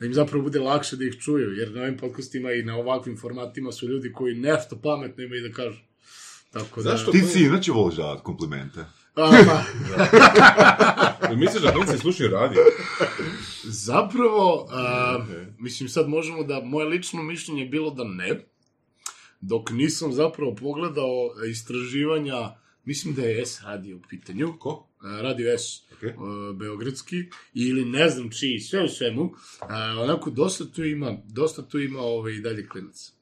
da 0.00 0.06
im 0.06 0.14
zapravo 0.14 0.42
bude 0.42 0.60
lakše 0.60 0.96
da 0.96 1.04
ih 1.04 1.18
čuju, 1.20 1.52
jer 1.52 1.72
na 1.72 1.82
ovim 1.82 1.96
podcastima 1.96 2.52
i 2.52 2.62
na 2.62 2.76
ovakvim 2.76 3.16
formatima 3.16 3.72
su 3.72 3.88
ljudi 3.88 4.12
koji 4.12 4.34
nešto 4.34 4.80
pametno 4.82 5.24
imaju 5.24 5.48
da 5.48 5.54
kažu. 5.54 5.87
Tako 6.50 6.82
da... 6.82 6.90
Zašto? 6.90 7.10
Ti 7.10 7.22
si 7.22 7.40
inače 7.40 7.72
voliš 7.72 7.96
davati 7.96 8.22
komplimente. 8.22 8.84
A, 9.14 9.30
pa, 11.20 11.34
Misliš 11.34 11.62
da 11.62 11.72
klinci 11.72 11.98
slušaju 11.98 12.30
radio? 12.30 12.62
Zapravo, 13.64 14.68
a, 14.70 15.24
mislim 15.58 15.88
sad 15.88 16.08
možemo 16.08 16.42
da, 16.42 16.60
moje 16.64 16.88
lično 16.88 17.22
mišljenje 17.22 17.62
je 17.62 17.68
bilo 17.68 17.90
da 17.90 18.04
ne, 18.04 18.46
dok 19.40 19.70
nisam 19.70 20.12
zapravo 20.12 20.54
pogledao 20.54 21.30
istraživanja, 21.50 22.50
mislim 22.84 23.14
da 23.14 23.22
je 23.22 23.46
S 23.46 23.62
radio 23.62 23.96
u 23.96 24.00
pitanju, 24.10 24.58
Ko? 24.58 24.88
radio 25.02 25.58
S, 25.58 25.82
a, 26.02 26.52
beogradski, 26.54 27.24
ili 27.54 27.84
ne 27.84 28.08
znam 28.08 28.30
čiji, 28.30 28.60
sve 28.60 28.84
u 28.84 28.88
svemu, 28.88 29.30
a, 29.60 30.00
onako 30.00 30.30
dosta 30.30 30.64
tu 30.64 30.84
ima, 30.84 31.16
dosta 31.26 31.62
tu 31.62 31.78
ima 31.80 32.00
ovaj, 32.00 32.32
i 32.32 32.40
dalje 32.40 32.68
klinaca. 32.68 33.17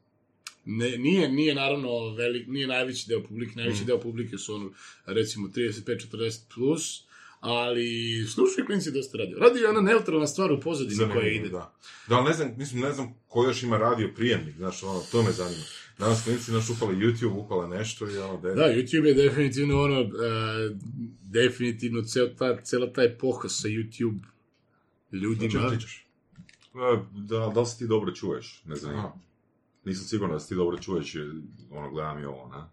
Ne, 0.68 0.98
nije, 0.98 1.28
nije 1.28 1.54
naravno 1.54 2.14
velik, 2.14 2.48
nije 2.48 2.66
najveći 2.66 3.08
deo 3.08 3.22
publike, 3.22 3.52
najveći 3.56 3.84
deo 3.84 4.00
publike 4.00 4.38
su 4.38 4.54
ono, 4.54 4.70
recimo 5.06 5.48
35-40 5.48 6.40
plus, 6.54 7.06
ali 7.40 8.24
slušaju 8.34 8.66
klinci 8.66 8.92
dosta 8.92 9.18
radio. 9.18 9.38
Radio 9.38 9.62
je 9.62 9.70
ona 9.70 9.80
neutralna 9.80 10.26
stvar 10.26 10.52
u 10.52 10.60
pozadini 10.60 11.12
koja 11.12 11.28
ide. 11.28 11.48
Da. 11.48 11.74
da, 12.08 12.16
ali 12.16 12.28
ne 12.28 12.32
znam, 12.32 12.54
mislim, 12.56 12.80
ne 12.80 12.92
znam 12.92 13.14
ko 13.28 13.44
još 13.44 13.62
ima 13.62 13.78
radio 13.78 14.10
prijemnik, 14.16 14.56
znaš, 14.56 14.82
ono, 14.82 15.00
to 15.12 15.22
me 15.22 15.32
zanima. 15.32 15.62
Danas 15.98 16.24
klinci 16.24 16.52
naš 16.52 16.70
upali 16.70 16.96
YouTube, 16.96 17.44
upala 17.44 17.66
nešto 17.66 18.10
i 18.10 18.18
ono, 18.18 18.40
da 18.40 18.54
Da, 18.54 18.62
YouTube 18.62 19.04
je 19.04 19.14
definitivno 19.14 19.82
ono, 19.82 20.00
uh, 20.00 20.08
definitivno 21.22 22.02
cel 22.02 22.28
ta, 22.38 22.62
cela 22.62 22.92
ta 22.92 23.02
epoha 23.02 23.48
sa 23.48 23.68
YouTube 23.68 24.20
ljudima. 25.12 25.68
Znači? 25.68 26.06
E, 26.74 27.04
Da, 27.12 27.52
da 27.54 27.60
li 27.60 27.66
se 27.66 27.78
ti 27.78 27.86
dobro 27.86 28.12
čuješ? 28.12 28.62
Ne 28.64 28.76
znam. 28.76 28.98
Aha. 28.98 29.25
Nisam 29.86 30.06
siguran 30.06 30.32
da 30.32 30.40
se 30.40 30.48
ti 30.48 30.54
dobro 30.54 30.78
čuješ, 30.78 31.14
ono, 31.70 31.90
gledam 31.90 32.22
i 32.22 32.24
ovo, 32.24 32.48
na? 32.48 32.70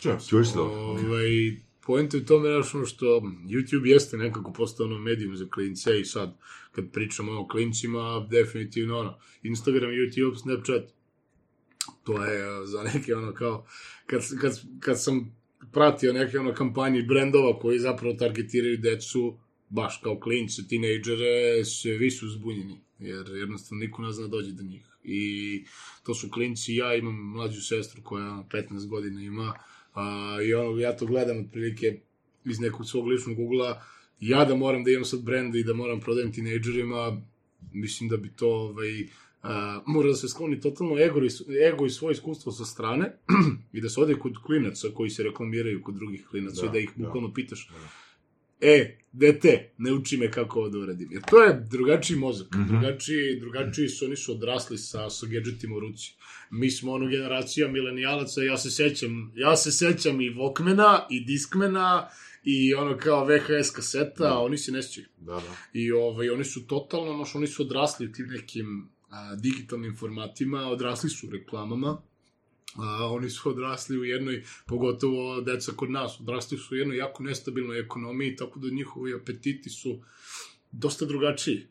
Čujem 0.00 0.20
se. 0.20 0.28
Čuješ 0.28 0.48
se 0.48 0.54
dobro? 0.54 0.80
Ovaj, 0.80 1.60
Poenta 1.86 2.16
je 2.16 2.22
u 2.22 2.26
tome 2.26 2.48
ono 2.56 2.86
što 2.86 3.06
YouTube 3.48 3.86
jeste 3.86 4.16
nekako 4.16 4.52
postao 4.52 4.86
ono 4.86 4.98
medijum 4.98 5.36
za 5.36 5.46
klince 5.54 6.00
i 6.00 6.04
sad 6.04 6.36
kad 6.72 6.90
pričamo 6.92 7.40
o 7.40 7.48
klincima, 7.48 8.26
definitivno 8.30 8.98
ono, 8.98 9.18
Instagram, 9.42 9.90
YouTube, 9.90 10.36
Snapchat, 10.42 10.82
to 12.04 12.24
je 12.24 12.42
a, 12.48 12.66
za 12.66 12.82
neke 12.82 13.14
ono 13.14 13.34
kao, 13.34 13.66
kad, 14.06 14.22
kad, 14.40 14.60
kad 14.80 15.02
sam 15.02 15.36
pratio 15.72 16.12
neke 16.12 16.38
ono 16.38 16.54
kampanje 16.54 17.02
brendova 17.02 17.58
koji 17.58 17.78
zapravo 17.78 18.14
targetiraju 18.14 18.78
decu, 18.78 19.38
baš 19.68 20.00
kao 20.02 20.20
klince, 20.20 20.68
tinejdžere, 20.68 21.64
svi 21.64 22.10
su 22.10 22.28
zbunjeni, 22.28 22.80
jer 22.98 23.26
jednostavno 23.28 23.80
niko 23.80 24.02
ne 24.02 24.12
zna 24.12 24.26
dođe 24.26 24.52
do 24.52 24.62
njih. 24.62 24.89
I 25.04 25.64
to 26.02 26.14
su 26.14 26.30
klinci, 26.30 26.74
ja 26.74 26.94
imam 26.94 27.32
mlađu 27.32 27.60
sestru 27.60 28.02
koja 28.02 28.44
15 28.50 28.86
godina 28.86 29.22
ima, 29.22 29.54
a, 29.94 30.38
i 30.42 30.54
ono, 30.54 30.78
ja 30.78 30.96
to 30.96 31.06
gledam 31.06 31.38
otprilike 31.38 32.00
iz 32.44 32.60
nekog 32.60 32.86
svog 32.86 33.06
ličnog 33.06 33.38
ugla, 33.38 33.82
ja 34.20 34.44
da 34.44 34.54
moram 34.54 34.84
da 34.84 34.90
imam 34.90 35.04
sad 35.04 35.22
brend 35.22 35.54
i 35.54 35.64
da 35.64 35.74
moram 35.74 36.00
prodajem 36.00 36.32
tinejdžerima, 36.32 37.22
mislim 37.72 38.08
da 38.08 38.16
bi 38.16 38.32
to 38.36 38.48
ovaj, 38.48 39.06
a, 39.42 39.82
mora 39.86 40.08
da 40.08 40.14
se 40.14 40.28
skloni 40.28 40.60
totalno 40.60 40.98
ego 40.98 41.20
i, 41.20 41.28
ego 41.68 41.86
i 41.86 41.90
svoje 41.90 42.12
iskustvo 42.12 42.52
sa 42.52 42.64
strane 42.64 43.12
i 43.72 43.80
da 43.80 43.88
se 43.88 44.00
ode 44.00 44.14
kod 44.14 44.32
klinaca 44.46 44.88
koji 44.94 45.10
se 45.10 45.22
reklamiraju 45.22 45.82
kod 45.82 45.94
drugih 45.94 46.26
klinaca 46.30 46.62
Da, 46.62 46.68
i 46.68 46.72
da 46.72 46.78
ih 46.78 46.90
da. 46.96 47.06
bukvalno 47.06 47.32
pitaš 47.32 47.70
e, 48.60 48.98
dete, 49.12 49.70
ne 49.78 49.92
uči 49.92 50.16
me 50.16 50.30
kako 50.30 50.58
ovo 50.58 50.68
da 50.68 50.78
uradim. 50.78 51.08
Jer 51.12 51.22
to 51.30 51.42
je 51.42 51.66
drugačiji 51.70 52.16
mozak. 52.16 52.48
drugačiji, 52.68 53.40
drugačiji 53.40 53.88
su, 53.88 54.04
oni 54.04 54.16
su 54.16 54.32
odrasli 54.32 54.78
sa, 54.78 55.10
sa 55.10 55.26
gadgetima 55.26 55.76
u 55.76 55.80
ruci. 55.80 56.14
Mi 56.50 56.70
smo 56.70 56.92
ono 56.92 57.06
generacija 57.06 57.68
milenijalaca, 57.68 58.42
ja 58.42 58.58
se 58.58 58.70
sećam, 58.70 59.32
ja 59.36 59.56
se 59.56 59.72
sećam 59.72 60.20
i 60.20 60.30
Walkmana, 60.30 61.00
i 61.10 61.20
Discmana, 61.24 62.08
i 62.44 62.74
ono 62.74 62.96
kao 62.96 63.24
VHS 63.24 63.70
kaseta, 63.70 64.34
a 64.34 64.38
oni 64.38 64.58
se 64.58 64.72
ne 64.72 64.82
sjećaju. 64.82 65.06
Da, 65.18 65.32
da. 65.32 65.56
I 65.72 65.92
ovaj, 65.92 66.30
oni 66.30 66.44
su 66.44 66.66
totalno, 66.66 67.16
znaš, 67.16 67.34
oni 67.34 67.46
su 67.46 67.62
odrasli 67.62 68.06
u 68.06 68.12
tim 68.12 68.26
nekim 68.26 68.88
a, 69.10 69.34
digitalnim 69.34 69.96
formatima, 69.96 70.68
odrasli 70.68 71.10
su 71.10 71.26
u 71.26 71.30
reklamama, 71.30 72.02
a, 72.76 73.06
oni 73.06 73.30
su 73.30 73.48
odrasli 73.48 73.98
u 73.98 74.04
jednoj, 74.04 74.44
pogotovo 74.66 75.40
deca 75.40 75.72
kod 75.76 75.90
nas, 75.90 76.20
odrasli 76.20 76.58
su 76.58 76.74
u 76.74 76.78
jednoj 76.78 76.96
jako 76.96 77.22
nestabilnoj 77.22 77.80
ekonomiji, 77.80 78.36
tako 78.36 78.58
da 78.58 78.74
njihovi 78.74 79.14
apetiti 79.14 79.70
su 79.70 80.00
dosta 80.72 81.04
drugačiji. 81.04 81.66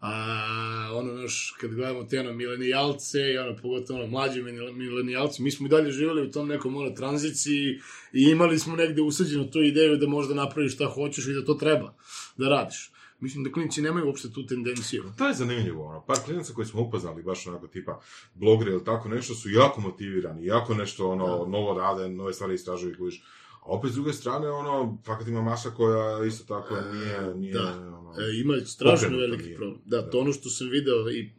A, 0.00 0.90
ono, 0.94 1.12
znaš, 1.12 1.54
kad 1.60 1.74
gledamo 1.74 2.04
te, 2.04 2.20
ono, 2.20 2.32
milenijalce, 2.32 3.32
i 3.32 3.38
ono, 3.38 3.56
pogotovo, 3.62 4.04
ono, 4.04 4.72
milenijalci, 4.72 5.42
mi 5.42 5.50
smo 5.50 5.66
i 5.66 5.70
dalje 5.70 5.90
živjeli 5.90 6.22
u 6.22 6.30
tom 6.30 6.48
nekom, 6.48 6.76
ono, 6.76 6.90
tranziciji 6.90 7.80
i 8.12 8.22
imali 8.22 8.58
smo 8.58 8.76
negde 8.76 9.02
usađenu 9.02 9.50
tu 9.50 9.62
ideju 9.62 9.96
da 9.96 10.06
možda 10.06 10.34
napraviš 10.34 10.74
šta 10.74 10.86
hoćeš 10.86 11.26
i 11.26 11.32
da 11.32 11.44
to 11.44 11.54
treba 11.54 11.94
da 12.36 12.48
radiš. 12.48 12.90
Mislim 13.20 13.44
da 13.44 13.52
klinici 13.52 13.82
nemaju 13.82 14.06
uopšte 14.06 14.32
tu 14.32 14.46
tendenciju. 14.46 15.04
To 15.18 15.28
je 15.28 15.34
zanimljivo, 15.34 15.86
ono, 15.86 16.04
par 16.06 16.16
klinaca 16.24 16.52
koji 16.52 16.66
smo 16.66 16.82
upoznali, 16.82 17.22
baš 17.22 17.46
onako 17.46 17.66
tipa 17.66 18.00
blogeri 18.34 18.70
ili 18.70 18.84
tako 18.84 19.08
nešto, 19.08 19.34
su 19.34 19.50
jako 19.50 19.80
motivirani, 19.80 20.46
jako 20.46 20.74
nešto 20.74 21.10
ono, 21.10 21.26
novo 21.46 21.74
rade, 21.74 22.08
nove 22.08 22.32
stvari 22.32 22.54
istražuju 22.54 22.92
i 22.92 22.96
kužiš. 22.96 23.22
A 23.62 23.68
opet 23.68 23.90
s 23.90 23.94
druge 23.94 24.12
strane, 24.12 24.48
ono, 24.50 24.98
fakat 25.06 25.28
ima 25.28 25.42
masa 25.42 25.70
koja 25.70 26.24
isto 26.24 26.44
tako 26.44 26.74
nije, 26.92 27.34
nije, 27.34 27.52
da. 27.52 27.68
ono, 27.78 27.96
E, 28.18 28.40
ima 28.40 28.54
strašno 28.64 29.16
veliki 29.16 29.44
nije. 29.44 29.56
problem. 29.56 29.80
Da, 29.84 30.00
Da. 30.02 30.10
to 30.10 30.18
ono 30.18 30.32
što 30.32 30.48
sam 30.50 30.68
video 30.70 31.10
i, 31.10 31.30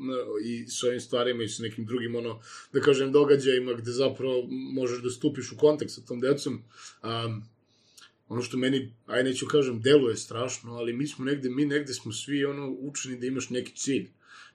i 0.45 0.67
s 0.67 0.83
ovim 0.83 0.99
stvarima 0.99 1.43
i 1.43 1.47
sa 1.47 1.63
nekim 1.63 1.85
drugim, 1.85 2.15
ono, 2.15 2.39
da 2.73 2.79
kažem, 2.81 3.11
događajima 3.11 3.73
gde 3.73 3.91
zapravo 3.91 4.43
možeš 4.49 5.01
da 5.03 5.09
stupiš 5.09 5.51
u 5.51 5.57
kontakt 5.57 5.91
sa 5.91 6.01
tom 6.01 6.19
decom, 6.19 6.53
um, 7.03 7.43
ono 8.29 8.41
što 8.41 8.57
meni, 8.57 8.93
aj 9.05 9.23
neću 9.23 9.45
kažem, 9.45 9.81
deluje 9.81 10.15
strašno, 10.17 10.73
ali 10.73 10.93
mi 10.93 11.07
smo 11.07 11.25
negde, 11.25 11.49
mi 11.49 11.65
negde 11.65 11.93
smo 11.93 12.11
svi 12.11 12.45
ono 12.45 12.69
učeni 12.79 13.19
da 13.19 13.27
imaš 13.27 13.49
neki 13.49 13.75
cilj 13.75 14.07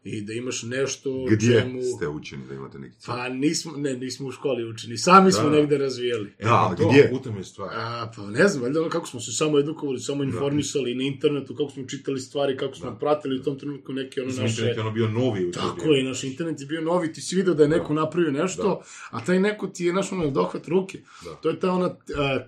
i 0.04 0.20
da 0.22 0.32
imaš 0.32 0.62
nešto 0.62 1.24
Gdje 1.30 1.60
čemu... 1.60 1.82
ste 1.82 2.08
učeni 2.08 2.42
da 2.48 2.54
imate 2.54 2.78
neki 2.78 2.96
cilj? 2.96 3.06
Pa 3.06 3.28
nismo, 3.28 3.72
ne, 3.76 3.96
nismo 3.96 4.28
u 4.28 4.30
školi 4.30 4.68
učeni, 4.70 4.98
sami 4.98 5.32
smo 5.32 5.50
Da. 5.50 5.56
negde 5.56 5.78
razvijali. 5.78 6.32
E, 6.38 6.44
Da, 6.44 6.50
pa 6.50 6.56
ali 6.56 6.76
to, 6.76 6.88
gdje? 6.88 7.10
U 7.12 7.18
tom 7.18 7.36
je 7.36 7.44
stvar. 7.44 7.68
A, 7.72 8.12
pa 8.16 8.22
ne 8.26 8.48
znam, 8.48 8.62
valjda 8.62 8.80
ono 8.80 8.88
kako 8.88 9.06
smo 9.06 9.20
se 9.20 9.32
samo 9.32 9.58
edukovali, 9.58 10.00
samo 10.00 10.22
informisali 10.24 10.94
na 10.94 11.02
internetu, 11.02 11.54
kako 11.56 11.70
smo 11.70 11.84
čitali 11.86 12.20
stvari, 12.20 12.56
kako 12.56 12.74
smo 12.74 12.90
Da. 12.90 12.96
pratili 12.96 13.40
u 13.40 13.42
tom 13.42 13.58
trenutku 13.58 13.92
neke 13.92 14.20
ono 14.20 14.26
Mislim, 14.26 14.42
naše... 14.44 14.52
internet 14.54 14.76
je 14.76 14.80
ono 14.80 14.90
bio 14.90 15.08
novi 15.08 15.46
u 15.46 15.52
Tako 15.52 15.88
je, 15.92 16.04
naš 16.04 16.24
internet 16.24 16.60
je 16.60 16.66
bio 16.66 16.80
novi, 16.80 17.12
ti 17.12 17.20
si 17.20 17.36
vidio 17.36 17.54
da 17.54 17.62
je 17.62 17.68
neko 17.68 17.94
napravio 17.94 18.30
nešto, 18.32 18.82
a 19.10 19.24
taj 19.24 19.40
neko 19.40 19.66
ti 19.66 19.84
je 19.84 19.92
naš 19.92 20.12
ono 20.12 20.30
dohvat 20.30 20.68
ruke. 20.68 20.98
Da. 21.24 21.34
To 21.34 21.48
je 21.48 21.60
ta 21.60 21.72
ona, 21.72 21.96
a, 22.16 22.46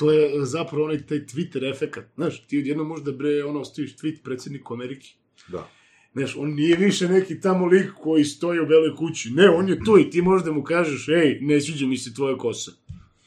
to 0.00 0.12
je 0.12 0.44
zapravo 0.44 0.84
onaj 0.84 1.06
taj 1.06 1.18
Twitter 1.18 1.70
efekat. 1.70 2.04
Znaš, 2.14 2.46
ti 2.46 2.58
odjedno 2.58 2.84
možda 2.84 3.12
bre, 3.12 3.44
ono, 3.44 3.60
ostaviš 3.60 3.96
tweet 3.96 4.22
predsjedniku 4.22 4.74
Amerike. 4.74 5.08
Da. 5.48 5.68
Znaš, 6.12 6.36
on 6.36 6.54
nije 6.54 6.76
više 6.76 7.08
neki 7.08 7.40
tamo 7.40 7.66
lik 7.66 7.90
koji 7.92 8.24
stoji 8.24 8.60
u 8.60 8.66
beloj 8.66 8.96
kući. 8.96 9.30
Ne, 9.30 9.48
on 9.50 9.68
je 9.68 9.78
tu 9.84 9.98
i 9.98 10.10
ti 10.10 10.22
možda 10.22 10.52
mu 10.52 10.62
kažeš, 10.64 11.08
ej, 11.08 11.38
ne 11.40 11.60
sviđa 11.60 11.86
mi 11.86 11.96
se 11.96 12.14
tvoja 12.14 12.36
kosa. 12.36 12.70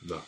Da. 0.01 0.25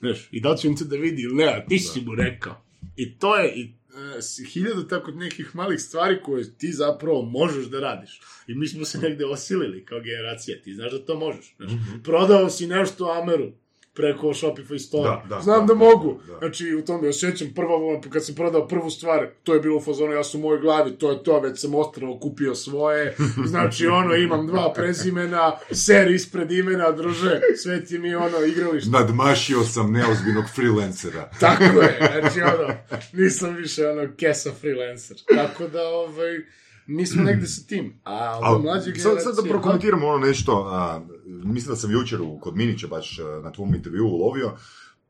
Znaš, 0.00 0.28
i 0.30 0.40
da 0.40 0.56
će 0.56 0.68
on 0.68 0.76
to 0.76 0.84
da 0.84 0.96
vidi 0.96 1.22
ili 1.22 1.34
ne, 1.34 1.44
a 1.44 1.66
ti 1.66 1.78
si 1.78 2.00
mu 2.00 2.14
rekao. 2.14 2.64
I 2.96 3.18
to 3.18 3.36
je, 3.36 3.54
i 3.54 3.62
e, 3.62 4.22
s- 4.22 4.40
hiljadu 4.48 4.82
tako 4.82 5.10
nekih 5.10 5.56
malih 5.56 5.80
stvari 5.80 6.18
koje 6.22 6.58
ti 6.58 6.72
zapravo 6.72 7.22
možeš 7.22 7.66
da 7.66 7.80
radiš. 7.80 8.20
I 8.46 8.54
mi 8.54 8.68
smo 8.68 8.84
se 8.84 8.98
negde 8.98 9.24
osilili 9.26 9.84
kao 9.84 10.00
generacija, 10.00 10.62
ti 10.62 10.74
znaš 10.74 10.92
da 10.92 10.98
to 10.98 11.18
možeš. 11.18 11.54
Znaš, 11.56 11.70
prodao 12.04 12.50
si 12.50 12.66
nešto 12.66 13.10
Ameru 13.12 13.52
preko 13.94 14.26
Shopify 14.26 14.78
store. 14.78 15.10
Da, 15.10 15.22
da, 15.28 15.40
Znam 15.40 15.66
da, 15.66 15.74
da, 15.74 15.78
mogu. 15.78 16.20
da. 16.26 16.38
Znači, 16.38 16.74
u 16.74 16.84
tome 16.84 17.08
osjećam 17.08 17.48
prvo, 17.54 18.00
kad 18.10 18.26
sam 18.26 18.34
prodao 18.34 18.68
prvu 18.68 18.90
stvar, 18.90 19.28
to 19.42 19.54
je 19.54 19.60
bilo 19.60 19.76
u 19.76 19.80
fazonu, 19.80 20.12
ja 20.12 20.24
sam 20.24 20.40
u 20.40 20.42
mojoj 20.42 20.60
glavi, 20.60 20.90
to 20.90 21.10
je 21.10 21.22
to, 21.22 21.40
već 21.40 21.60
sam 21.60 21.74
ostravo 21.74 22.18
kupio 22.18 22.54
svoje. 22.54 23.16
Znači, 23.46 23.86
ono, 24.00 24.14
imam 24.14 24.46
dva 24.46 24.72
prezimena, 24.72 25.52
ser 25.70 26.10
ispred 26.10 26.52
imena, 26.52 26.90
druže, 26.90 27.40
sve 27.56 27.84
ti 27.84 27.98
mi 27.98 28.14
ono, 28.14 28.40
igralište. 28.40 28.90
Nadmašio 28.90 29.62
sam 29.62 29.92
neozbiljnog 29.92 30.44
freelancera. 30.54 31.30
Tako 31.40 31.64
je, 31.64 32.20
znači 32.20 32.40
ono, 32.40 32.74
nisam 33.12 33.54
više 33.54 33.88
ono 33.88 34.08
kesa 34.16 34.50
freelancer. 34.60 35.16
Tako 35.34 35.68
da, 35.68 35.88
ovaj, 35.88 36.38
mi 36.86 37.06
smo 37.06 37.22
negde 37.30 37.46
sa 37.46 37.66
tim. 37.66 38.00
A 38.04 38.38
Ali, 38.42 38.62
mlađe 38.62 38.94
sad, 38.94 39.22
sad 39.22 39.36
da 39.36 39.50
prokomentiramo 39.50 40.06
ono 40.06 40.26
nešto, 40.26 40.68
a, 40.72 41.00
mislim 41.26 41.70
da 41.70 41.76
sam 41.76 41.92
jučer 41.92 42.20
u, 42.22 42.38
kod 42.38 42.56
Minića 42.56 42.86
baš 42.86 43.18
a, 43.18 43.40
na 43.42 43.52
tvom 43.52 43.74
intervjuu 43.74 44.08
ulovio, 44.08 44.52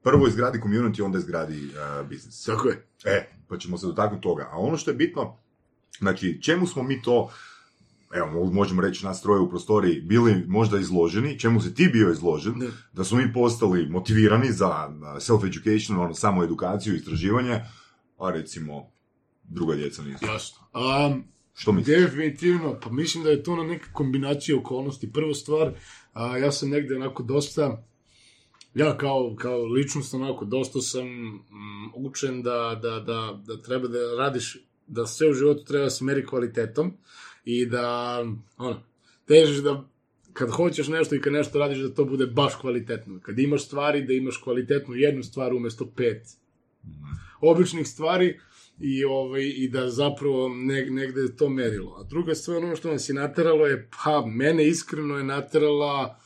prvo 0.02 0.26
izgradi 0.28 0.58
community, 0.58 1.02
onda 1.02 1.18
izgradi 1.18 1.70
a, 1.78 2.02
biznis. 2.02 2.44
Tako 2.44 2.68
je. 2.68 2.86
E, 3.04 3.28
pa 3.48 3.58
ćemo 3.58 3.78
se 3.78 3.86
dotaknuti 3.86 4.22
toga. 4.22 4.48
A 4.52 4.58
ono 4.58 4.76
što 4.76 4.90
je 4.90 4.94
bitno, 4.96 5.36
znači, 5.98 6.42
čemu 6.42 6.66
smo 6.66 6.82
mi 6.82 7.02
to, 7.02 7.30
evo, 8.14 8.26
mo- 8.28 8.52
možemo 8.52 8.82
reći 8.82 9.04
nas 9.04 9.22
troje 9.22 9.40
u 9.40 9.50
prostoriji, 9.50 10.00
bili 10.00 10.44
možda 10.48 10.78
izloženi, 10.78 11.38
čemu 11.38 11.60
si 11.60 11.74
ti 11.74 11.88
bio 11.92 12.10
izložen, 12.12 12.58
Da. 12.58 12.66
da 12.92 13.04
smo 13.04 13.18
mi 13.18 13.32
postali 13.32 13.88
motivirani 13.88 14.52
za 14.52 14.68
a, 14.68 14.88
self-education, 15.20 16.00
ono, 16.00 16.14
samo 16.14 16.44
edukaciju, 16.44 16.94
istraživanje, 16.94 17.60
a 18.18 18.30
recimo, 18.30 18.90
druga 19.42 19.74
djeca 19.74 20.02
nisu. 20.02 20.24
Jasno. 20.26 20.58
Um, 21.06 21.24
Što 21.54 21.72
misliš? 21.72 21.96
Definitivno, 21.96 22.78
pa 22.82 22.90
mislim 22.90 23.24
da 23.24 23.30
je 23.30 23.42
to 23.42 23.56
na 23.56 23.62
neka 23.62 23.92
kombinacija 23.92 24.58
okolnosti. 24.58 25.12
Prva 25.12 25.34
stvar, 25.34 25.72
a, 26.12 26.36
ja 26.38 26.52
sam 26.52 26.68
negde 26.68 26.96
onako 26.96 27.22
dosta, 27.22 27.84
ja 28.74 28.98
kao, 28.98 29.36
kao 29.38 29.64
ličnost 29.64 30.14
onako 30.14 30.44
dosta 30.44 30.80
sam 30.80 31.06
mm, 31.06 31.92
učen 31.94 32.42
da, 32.42 32.80
da, 32.82 33.00
da, 33.00 33.40
da 33.46 33.62
treba 33.62 33.88
da 33.88 33.98
radiš, 34.18 34.56
da 34.86 35.06
sve 35.06 35.30
u 35.30 35.34
životu 35.34 35.64
treba 35.64 35.90
se 35.90 36.04
meri 36.04 36.26
kvalitetom 36.26 36.92
i 37.44 37.66
da, 37.66 38.18
ono, 38.56 38.82
težiš 39.26 39.56
da 39.56 39.84
kad 40.32 40.50
hoćeš 40.50 40.88
nešto 40.88 41.14
i 41.14 41.20
kad 41.20 41.32
nešto 41.32 41.58
radiš 41.58 41.78
da 41.78 41.94
to 41.94 42.04
bude 42.04 42.26
baš 42.26 42.54
kvalitetno. 42.60 43.20
Kad 43.22 43.38
imaš 43.38 43.64
stvari, 43.64 44.02
da 44.02 44.12
imaš 44.12 44.36
kvalitetnu 44.36 44.94
jednu 44.94 45.22
stvar 45.22 45.54
umesto 45.54 45.86
pet 45.96 46.22
običnih 47.40 47.88
stvari 47.88 48.40
i, 48.80 49.04
ovaj, 49.04 49.52
i 49.56 49.68
da 49.68 49.90
zapravo 49.90 50.48
ne, 50.48 50.86
negde 50.90 51.20
je 51.20 51.36
to 51.36 51.48
merilo. 51.48 51.96
A 52.00 52.02
druga 52.02 52.34
stvar, 52.34 52.56
ono 52.56 52.76
što 52.76 52.92
nas 52.92 53.08
je 53.08 53.14
nateralo 53.14 53.66
je, 53.66 53.88
pa, 54.04 54.26
mene 54.26 54.68
iskreno 54.68 55.18
je 55.18 55.24
naterala, 55.24 56.18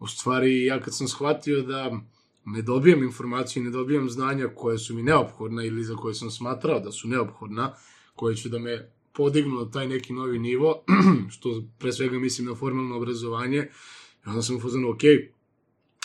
u 0.00 0.06
stvari, 0.06 0.64
ja 0.64 0.80
kad 0.80 0.96
sam 0.96 1.08
shvatio 1.08 1.62
da 1.62 2.00
ne 2.44 2.62
dobijam 2.62 3.02
informacije, 3.02 3.62
ne 3.62 3.70
dobijam 3.70 4.10
znanja 4.10 4.48
koje 4.54 4.78
su 4.78 4.94
mi 4.94 5.02
neophodna 5.02 5.64
ili 5.64 5.84
za 5.84 5.96
koje 5.96 6.14
sam 6.14 6.30
smatrao 6.30 6.80
da 6.80 6.92
su 6.92 7.08
neophodna, 7.08 7.74
koje 8.14 8.36
će 8.36 8.48
da 8.48 8.58
me 8.58 8.92
podignu 9.12 9.56
na 9.56 9.70
taj 9.70 9.88
neki 9.88 10.12
novi 10.12 10.38
nivo, 10.38 10.84
što 11.34 11.62
pre 11.78 11.92
svega 11.92 12.18
mislim 12.18 12.48
na 12.48 12.54
formalno 12.54 12.96
obrazovanje, 12.96 13.68
onda 14.26 14.42
sam 14.42 14.56
u 14.56 14.60
fazonu, 14.60 14.90
okej, 14.90 15.32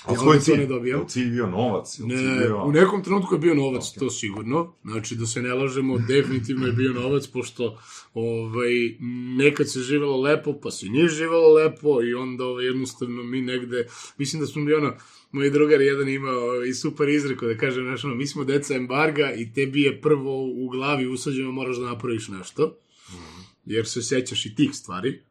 Ali 0.06 0.16
Ja 0.16 0.20
svoj 0.20 0.40
cilj, 0.40 0.58
ne 0.58 0.66
dobijam. 0.66 1.00
Jel 1.00 1.08
cilj 1.08 1.30
bio 1.30 1.48
novac? 1.48 2.00
Jel 2.00 2.10
cilj 2.10 2.18
Ne, 2.18 2.38
bio... 2.40 2.64
u 2.64 2.72
nekom 2.72 3.04
trenutku 3.04 3.36
je 3.36 3.40
bio 3.40 3.56
novac, 3.56 3.94
to 4.00 4.10
sigurno. 4.10 4.74
Znači, 4.84 5.16
da 5.16 5.26
se 5.26 5.42
ne 5.42 5.54
lažemo, 5.54 5.98
definitivno 6.08 6.68
je 6.68 6.74
bio 6.74 6.94
novac, 6.94 7.28
pošto 7.28 7.80
ovaj, 8.14 8.72
nekad 9.38 9.72
se 9.72 9.80
živelo 9.80 10.22
lepo, 10.22 10.60
pa 10.64 10.72
se 10.72 10.86
nije 10.86 11.08
živelo 11.08 11.54
lepo 11.54 12.04
i 12.04 12.14
onda 12.14 12.46
ovaj, 12.46 12.66
jednostavno 12.66 13.24
mi 13.24 13.42
negde, 13.42 13.88
mislim 14.18 14.40
da 14.42 14.48
smo 14.48 14.62
mi 14.62 14.74
ono, 14.74 14.94
moj 15.32 15.50
drugar 15.50 15.82
jedan 15.82 16.10
imao 16.10 16.64
i 16.64 16.74
super 16.74 17.10
izreko 17.10 17.46
da 17.46 17.58
kaže, 17.58 17.82
znaš, 17.82 18.04
ono, 18.04 18.16
mi 18.16 18.28
smo 18.28 18.44
deca 18.44 18.76
embarga 18.76 19.32
i 19.38 19.54
tebi 19.54 19.82
je 19.82 20.02
prvo 20.02 20.46
u 20.46 20.70
glavi 20.70 21.08
usađeno 21.08 21.52
moraš 21.52 21.78
da 21.78 21.86
napraviš 21.86 22.28
nešto, 22.28 22.78
jer 23.66 23.88
se 23.88 24.02
sećaš 24.02 24.46
i 24.46 24.56
tih 24.56 24.70
stvari. 24.74 25.22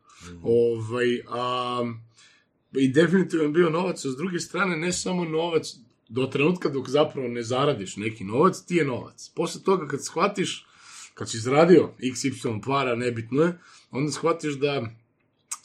Ovaj, 0.43 1.21
a, 1.29 1.93
i 2.79 2.89
definitivno 2.89 3.49
bio 3.49 3.71
novac, 3.71 4.05
a 4.05 4.11
s 4.11 4.17
druge 4.17 4.39
strane 4.41 4.77
ne 4.77 4.93
samo 4.93 5.25
novac, 5.25 5.75
do 6.09 6.27
trenutka 6.27 6.69
dok 6.69 6.89
zapravo 6.89 7.29
ne 7.29 7.43
zaradiš 7.43 7.97
neki 7.97 8.25
novac, 8.25 8.65
ti 8.67 8.77
je 8.77 8.85
novac. 8.85 9.31
Posle 9.35 9.63
toga 9.63 9.89
kad 9.89 10.05
shvatiš, 10.05 10.67
kad 11.15 11.31
si 11.31 11.37
izradio 11.37 11.91
XY 11.99 12.61
para, 12.65 12.95
nebitno 12.95 13.43
je, 13.43 13.59
onda 13.91 14.13
shvatiš 14.13 14.55
da 14.55 14.87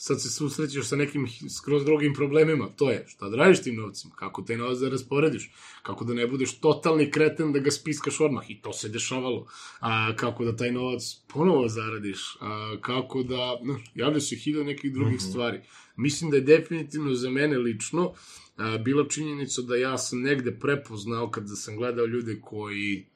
sad 0.02 0.22
se 0.22 0.30
susrećeš 0.30 0.86
sa 0.86 0.96
nekim 0.96 1.26
skroz 1.50 1.84
drugim 1.84 2.14
problemima. 2.14 2.68
To 2.76 2.90
je, 2.90 3.04
šta 3.08 3.28
da 3.28 3.36
radiš 3.36 3.62
tim 3.62 3.76
novcima, 3.76 4.14
kako 4.14 4.42
taj 4.42 4.56
novac 4.56 4.78
da 4.78 4.88
rasporediš, 4.88 5.50
kako 5.82 6.04
da 6.04 6.14
ne 6.14 6.26
budeš 6.26 6.60
totalni 6.60 7.10
kreten 7.10 7.52
da 7.52 7.58
ga 7.58 7.70
spiskaš 7.70 8.20
odmah. 8.20 8.50
I 8.50 8.60
to 8.62 8.72
se 8.72 8.88
dešavalo. 8.88 9.46
A, 9.80 10.16
kako 10.16 10.44
da 10.44 10.56
taj 10.56 10.72
novac 10.72 11.02
ponovo 11.28 11.68
zaradiš, 11.68 12.36
a, 12.40 12.76
kako 12.80 13.22
da, 13.22 13.58
no, 13.62 13.78
javlja 13.94 14.20
se 14.20 14.36
hiljada 14.36 14.64
nekih 14.64 14.92
drugih 14.92 15.20
stvari. 15.20 15.60
Mislim 15.96 16.30
da 16.30 16.36
je 16.36 16.42
definitivno 16.42 17.14
za 17.14 17.30
mene 17.30 17.58
lično 17.58 18.12
a, 18.56 18.78
bila 18.78 19.08
činjenica 19.08 19.62
da 19.62 19.76
ja 19.76 19.98
sam 19.98 20.20
negde 20.20 20.58
prepoznao 20.58 21.30
kada 21.30 21.56
sam 21.56 21.76
gledao 21.76 22.06
ljude 22.06 22.40
koji 22.40 23.06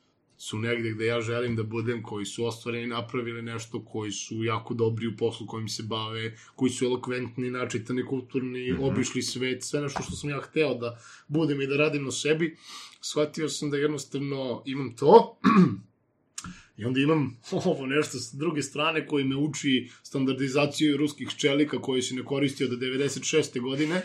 su 0.45 0.59
negde 0.59 0.91
gde 0.91 1.07
ja 1.07 1.21
želim 1.21 1.57
da 1.57 1.63
budem, 1.63 2.03
koji 2.03 2.25
su 2.25 2.45
ostvareni, 2.45 2.87
napravili 2.87 3.43
nešto, 3.43 3.85
koji 3.85 4.13
su 4.13 4.45
jako 4.45 4.75
dobri 4.75 5.07
u 5.07 5.17
poslu 5.17 5.47
kojim 5.47 5.69
se 5.69 5.83
bave, 5.83 6.37
koji 6.57 6.71
su 6.71 6.85
elokventni, 6.85 7.51
načitani, 7.51 8.05
kulturni, 8.07 8.73
mm 8.73 8.77
-hmm. 8.77 8.91
obišli 8.91 9.23
svet, 9.23 9.63
sve 9.65 9.81
nešto 9.81 10.03
što 10.03 10.17
sam 10.17 10.31
ja 10.31 10.41
hteo 10.41 10.75
da 10.75 10.99
budem 11.29 11.61
i 11.61 11.67
da 11.67 11.77
radim 11.77 12.05
na 12.05 12.11
sebi, 12.11 12.57
shvatio 13.01 13.49
sam 13.49 13.71
da 13.71 13.77
jednostavno 13.77 14.63
imam 14.67 14.97
to, 14.97 15.39
I 16.77 16.85
onda 16.85 17.01
imam 17.01 17.37
ovo 17.65 17.87
nešto 17.87 18.19
s 18.19 18.33
druge 18.33 18.63
strane 18.63 19.07
koji 19.07 19.25
me 19.25 19.37
uči 19.37 19.91
standardizaciju 20.03 20.97
ruskih 20.97 21.29
čelika 21.37 21.79
koji 21.79 22.03
se 22.03 22.15
ne 22.15 22.25
koristio 22.25 22.69
do 22.69 22.77
96. 22.77 23.61
godine 23.61 24.03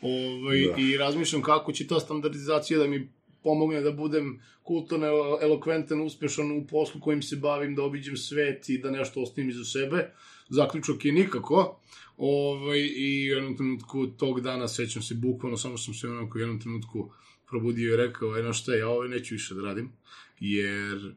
ovaj, 0.00 0.60
Da. 0.66 0.72
da. 0.72 0.82
i 0.82 0.96
razmišljam 0.96 1.42
kako 1.42 1.72
će 1.72 1.86
ta 1.86 2.00
standardizacija 2.00 2.78
da 2.78 2.86
mi 2.86 3.08
pomogne 3.42 3.80
da 3.80 3.92
budem 3.92 4.40
kulturno 4.62 5.06
elo- 5.06 5.38
elokventan, 5.42 6.00
uspešan 6.00 6.52
u 6.52 6.66
poslu 6.66 7.00
kojim 7.00 7.22
se 7.22 7.36
bavim, 7.36 7.74
da 7.74 7.82
obiđem 7.82 8.16
svet 8.16 8.68
i 8.68 8.78
da 8.78 8.90
nešto 8.90 9.22
ostavim 9.22 9.50
iza 9.50 9.64
sebe. 9.64 10.10
Zaključak 10.48 11.04
je 11.04 11.12
nikako. 11.12 11.80
Ovaj, 12.16 12.78
I 12.78 13.32
u 13.32 13.34
jednom 13.34 13.56
trenutku 13.56 14.06
tog 14.06 14.40
dana 14.40 14.68
sećam 14.68 15.02
se 15.02 15.14
bukvalno, 15.14 15.56
samo 15.56 15.78
sam 15.78 15.94
se 15.94 16.08
onako 16.08 16.38
u 16.38 16.40
jednom 16.40 16.60
trenutku 16.60 17.10
probudio 17.48 17.94
i 17.94 17.96
rekao, 17.96 18.38
eno 18.38 18.52
šta, 18.52 18.74
ja 18.74 18.88
ovo 18.88 19.04
neću 19.04 19.34
više 19.34 19.54
da 19.54 19.62
radim, 19.62 19.92
jer 20.40 21.14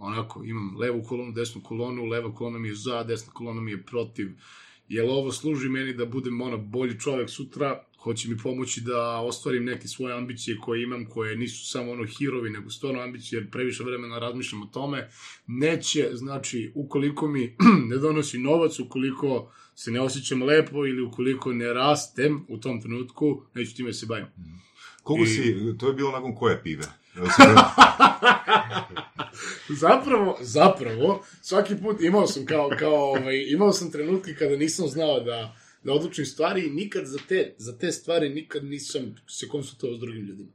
onako, 0.00 0.44
imam 0.44 0.76
levu 0.76 1.02
kolonu, 1.02 1.32
desnu 1.32 1.60
kolonu, 1.62 2.04
leva 2.04 2.34
kolona 2.34 2.58
mi 2.58 2.68
je 2.68 2.74
za, 2.74 3.02
desna 3.02 3.32
kolona 3.32 3.60
mi 3.60 3.70
je 3.70 3.82
protiv, 3.82 4.30
jel 4.88 5.10
ovo 5.10 5.32
služi 5.32 5.68
meni 5.68 5.94
da 5.94 6.06
budem 6.06 6.40
ono 6.40 6.58
bolji 6.58 7.00
čovek 7.00 7.30
sutra, 7.30 7.84
hoće 8.04 8.28
mi 8.28 8.38
pomoći 8.38 8.80
da 8.80 9.18
ostvarim 9.20 9.64
neke 9.64 9.88
svoje 9.88 10.16
ambicije 10.16 10.58
koje 10.58 10.82
imam, 10.82 11.06
koje 11.06 11.36
nisu 11.36 11.70
samo 11.70 11.92
ono 11.92 12.04
hirovi, 12.06 12.50
nego 12.50 12.70
stvarno 12.70 13.00
ambicije, 13.00 13.38
jer 13.38 13.50
previše 13.50 13.84
vremena 13.84 14.18
razmišljam 14.18 14.62
o 14.62 14.66
tome, 14.66 15.08
neće, 15.46 16.10
znači, 16.12 16.72
ukoliko 16.74 17.28
mi 17.28 17.56
ne 17.90 17.96
donosi 17.96 18.38
novac, 18.38 18.78
ukoliko 18.78 19.52
se 19.74 19.90
ne 19.90 20.00
osjećam 20.00 20.42
lepo 20.42 20.86
ili 20.86 21.02
ukoliko 21.02 21.52
ne 21.52 21.72
rastem 21.72 22.44
u 22.48 22.58
tom 22.58 22.82
trenutku, 22.82 23.42
neću 23.54 23.76
time 23.76 23.92
se 23.92 24.06
bavim. 24.06 24.26
Koliko 25.02 25.24
I- 25.24 25.28
si, 25.28 25.56
to 25.78 25.88
je 25.88 25.94
bilo 25.94 26.12
nakon 26.12 26.34
koje 26.34 26.62
pive? 26.62 26.84
Zapravo, 29.68 30.38
zapravo, 30.40 31.24
svaki 31.42 31.74
put 31.82 32.00
imao 32.00 32.26
sam 32.26 32.46
kao, 32.46 32.70
kao 32.78 32.94
ovaj, 32.94 33.44
imao 33.48 33.72
sam 33.72 33.90
trenutke 33.90 34.34
kada 34.34 34.56
nisam 34.56 34.88
znao 34.88 35.20
da, 35.20 35.56
da 35.84 35.92
odlučim 35.92 36.26
stvari 36.26 36.66
i 36.66 36.70
nikad 36.70 37.06
za 37.06 37.18
te, 37.28 37.54
za 37.58 37.78
te 37.78 37.92
stvari 37.92 38.28
nikad 38.28 38.64
nisam 38.64 39.14
se 39.28 39.48
konsultovao 39.48 39.96
s 39.96 40.00
drugim 40.00 40.26
ljudima. 40.26 40.52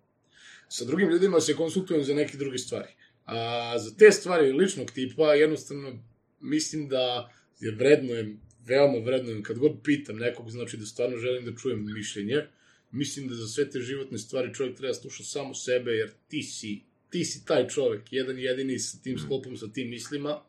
Sa 0.70 0.86
drugim 0.86 1.10
ljudima 1.10 1.40
se 1.40 1.56
konsultujem 1.56 2.04
za 2.04 2.14
neke 2.14 2.38
druge 2.38 2.58
stvari. 2.58 2.88
A 3.26 3.80
za 3.80 3.96
te 3.96 4.12
stvari 4.12 4.52
ličnog 4.52 4.92
tipa, 4.92 5.34
jednostavno, 5.34 6.04
mislim 6.40 6.88
da 6.88 7.34
je 7.60 7.72
vredno 7.72 8.14
je, 8.14 8.38
veoma 8.66 8.98
vredno 8.98 9.32
je, 9.32 9.44
kad 9.44 9.58
god 9.58 9.72
pitam 9.84 10.18
nekog, 10.18 10.50
znači 10.52 10.78
da 10.78 10.86
stvarno 10.86 11.18
želim 11.18 11.46
da 11.46 11.56
čujem 11.56 11.94
mišljenje, 11.94 12.48
mislim 12.92 13.28
da 13.28 13.36
za 13.36 13.48
sve 13.48 13.70
te 13.70 13.80
životne 13.80 14.18
stvari 14.18 14.54
čovjek 14.54 14.78
treba 14.78 14.94
slušati 14.94 15.30
samo 15.30 15.54
sebe, 15.54 15.92
jer 15.92 16.12
ti 16.28 16.44
si, 16.44 16.82
ti 17.10 17.26
si 17.26 17.46
taj 17.46 17.68
čovjek, 17.68 18.14
jedan 18.14 18.40
jedini 18.40 18.80
sa 18.80 18.98
tim 19.04 19.20
sklopom, 19.20 19.58
sa 19.58 19.68
tim 19.74 19.90
mislima, 19.90 20.42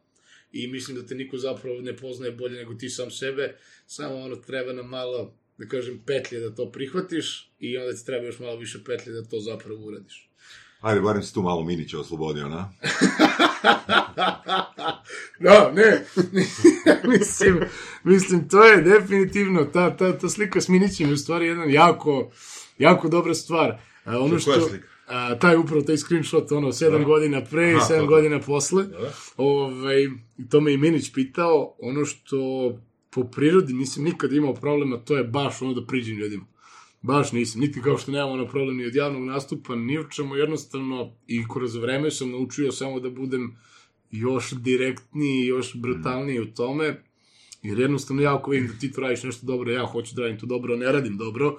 i 0.53 0.69
mislim 0.69 0.97
da 0.97 1.07
te 1.07 1.15
niko 1.15 1.39
zapravo 1.39 1.81
ne 1.81 1.97
poznaje 1.97 2.33
bolje 2.33 2.59
nego 2.59 2.75
ti 2.75 2.89
sam 2.89 3.11
sebe, 3.11 3.57
samo 3.87 4.17
ono 4.17 4.37
treba 4.37 4.73
nam 4.73 4.89
malo, 4.89 5.35
da 5.59 5.67
kažem, 5.67 6.03
petlje 6.07 6.41
da 6.41 6.55
to 6.55 6.73
prihvatiš 6.73 7.51
i 7.59 7.79
onda 7.79 7.93
ti 7.93 8.07
treba 8.07 8.27
još 8.27 8.39
malo 8.39 8.57
više 8.57 8.85
petlje 8.85 9.13
da 9.13 9.25
to 9.25 9.41
zapravo 9.41 9.81
uradiš. 9.87 10.31
Ajde, 10.81 11.01
barem 11.01 11.23
si 11.23 11.35
tu 11.35 11.43
malo 11.43 11.65
Minića 11.65 11.99
oslobodio, 11.99 12.49
na? 12.49 12.73
da, 15.45 15.73
ne, 15.73 16.05
mislim, 17.19 17.61
mislim, 18.05 18.49
to 18.49 18.65
je 18.65 18.83
definitivno, 18.83 19.65
ta, 19.65 19.97
ta, 19.97 20.19
ta 20.19 20.29
slika 20.29 20.61
s 20.61 20.69
Minićem 20.69 21.09
je 21.09 21.15
u 21.15 21.17
stvari 21.17 21.47
jedan 21.47 21.71
jako, 21.71 22.31
jako 22.79 23.09
dobra 23.09 23.35
stvar. 23.35 23.79
A, 24.05 24.19
ono 24.19 24.29
Koja 24.29 24.41
što, 24.41 24.69
slika? 24.69 24.89
A, 25.11 25.39
taj 25.39 25.57
upravo, 25.57 25.83
taj 25.83 25.97
screenshot, 25.97 26.53
ono, 26.53 26.73
sedam 26.73 27.01
Da. 27.01 27.07
godina 27.07 27.45
pre 27.45 27.73
i 27.73 27.81
sedam 27.89 28.07
godina 28.07 28.41
posle, 28.41 28.85
ovaj, 29.37 30.09
to 30.51 30.61
me 30.61 30.73
i 30.73 30.77
Minić 30.77 31.13
pitao, 31.15 31.77
ono 31.79 32.05
što 32.05 32.39
po 33.11 33.25
prirodi 33.25 33.73
nisam 33.73 34.05
nikad 34.05 34.33
imao 34.33 34.55
problema, 34.55 34.97
to 34.97 35.17
je 35.17 35.25
baš 35.25 35.63
ono 35.63 35.75
da 35.75 35.87
priđem 35.87 36.17
ljudima. 36.17 36.45
Baš 37.03 37.33
nisam, 37.33 37.61
niti 37.61 37.83
kao 37.83 37.99
što 37.99 38.13
nemam 38.13 38.31
ono 38.31 38.47
problem 38.47 38.77
ni 38.77 38.87
od 38.87 38.95
javnog 38.95 39.25
nastupa, 39.25 39.75
ni 39.75 39.99
u 39.99 40.09
čemu, 40.11 40.37
jednostavno, 40.37 41.13
i 41.27 41.45
kroz 41.53 41.75
vreme 41.75 42.11
sam 42.11 42.31
naučio 42.31 42.73
samo 42.73 43.01
da 43.01 43.11
budem 43.11 43.57
još 44.11 44.53
direktniji, 44.53 45.47
još 45.47 45.77
brutalniji 45.77 46.41
u 46.41 46.55
tome, 46.55 47.03
jer 47.63 47.79
jednostavno 47.79 48.23
ja 48.23 48.37
ako 48.37 48.51
vidim 48.51 48.69
da 48.69 48.75
ti 48.81 48.93
to 48.93 49.01
radiš 49.01 49.23
nešto 49.23 49.47
dobro, 49.47 49.73
ja 49.73 49.87
hoću 49.87 50.15
da 50.15 50.23
radim 50.23 50.39
to 50.39 50.47
dobro, 50.47 50.77
ne 50.77 50.93
radim 50.93 51.17
dobro, 51.17 51.59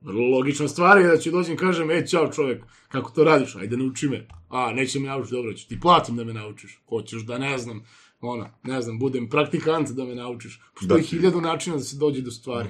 vrlo 0.00 0.28
logična 0.28 0.68
stvar 0.68 0.98
je 0.98 1.06
da 1.06 1.16
ću 1.16 1.30
dođem 1.30 1.54
i 1.54 1.56
kažem, 1.56 1.90
e, 1.90 2.06
čao 2.06 2.32
čovek, 2.32 2.62
kako 2.88 3.10
to 3.10 3.24
radiš, 3.24 3.56
ajde 3.56 3.76
nauči 3.76 4.08
me. 4.08 4.26
A, 4.48 4.72
neće 4.72 5.00
me 5.00 5.08
naučiti, 5.08 5.34
dobro, 5.34 5.52
ću 5.52 5.68
ti 5.68 5.80
platim 5.80 6.16
da 6.16 6.24
me 6.24 6.32
naučiš. 6.32 6.80
Hoćeš 6.88 7.22
da 7.22 7.38
ne 7.38 7.58
znam, 7.58 7.84
ona, 8.20 8.58
ne 8.62 8.82
znam, 8.82 8.98
budem 8.98 9.28
praktikant 9.28 9.88
da 9.88 10.04
me 10.04 10.14
naučiš. 10.14 10.60
Postoji 10.74 11.02
hiljadu 11.02 11.40
načina 11.40 11.76
da 11.76 11.82
se 11.82 11.96
dođe 11.96 12.22
do 12.22 12.30
stvari. 12.30 12.68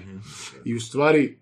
I 0.64 0.74
u 0.74 0.80
stvari, 0.80 1.38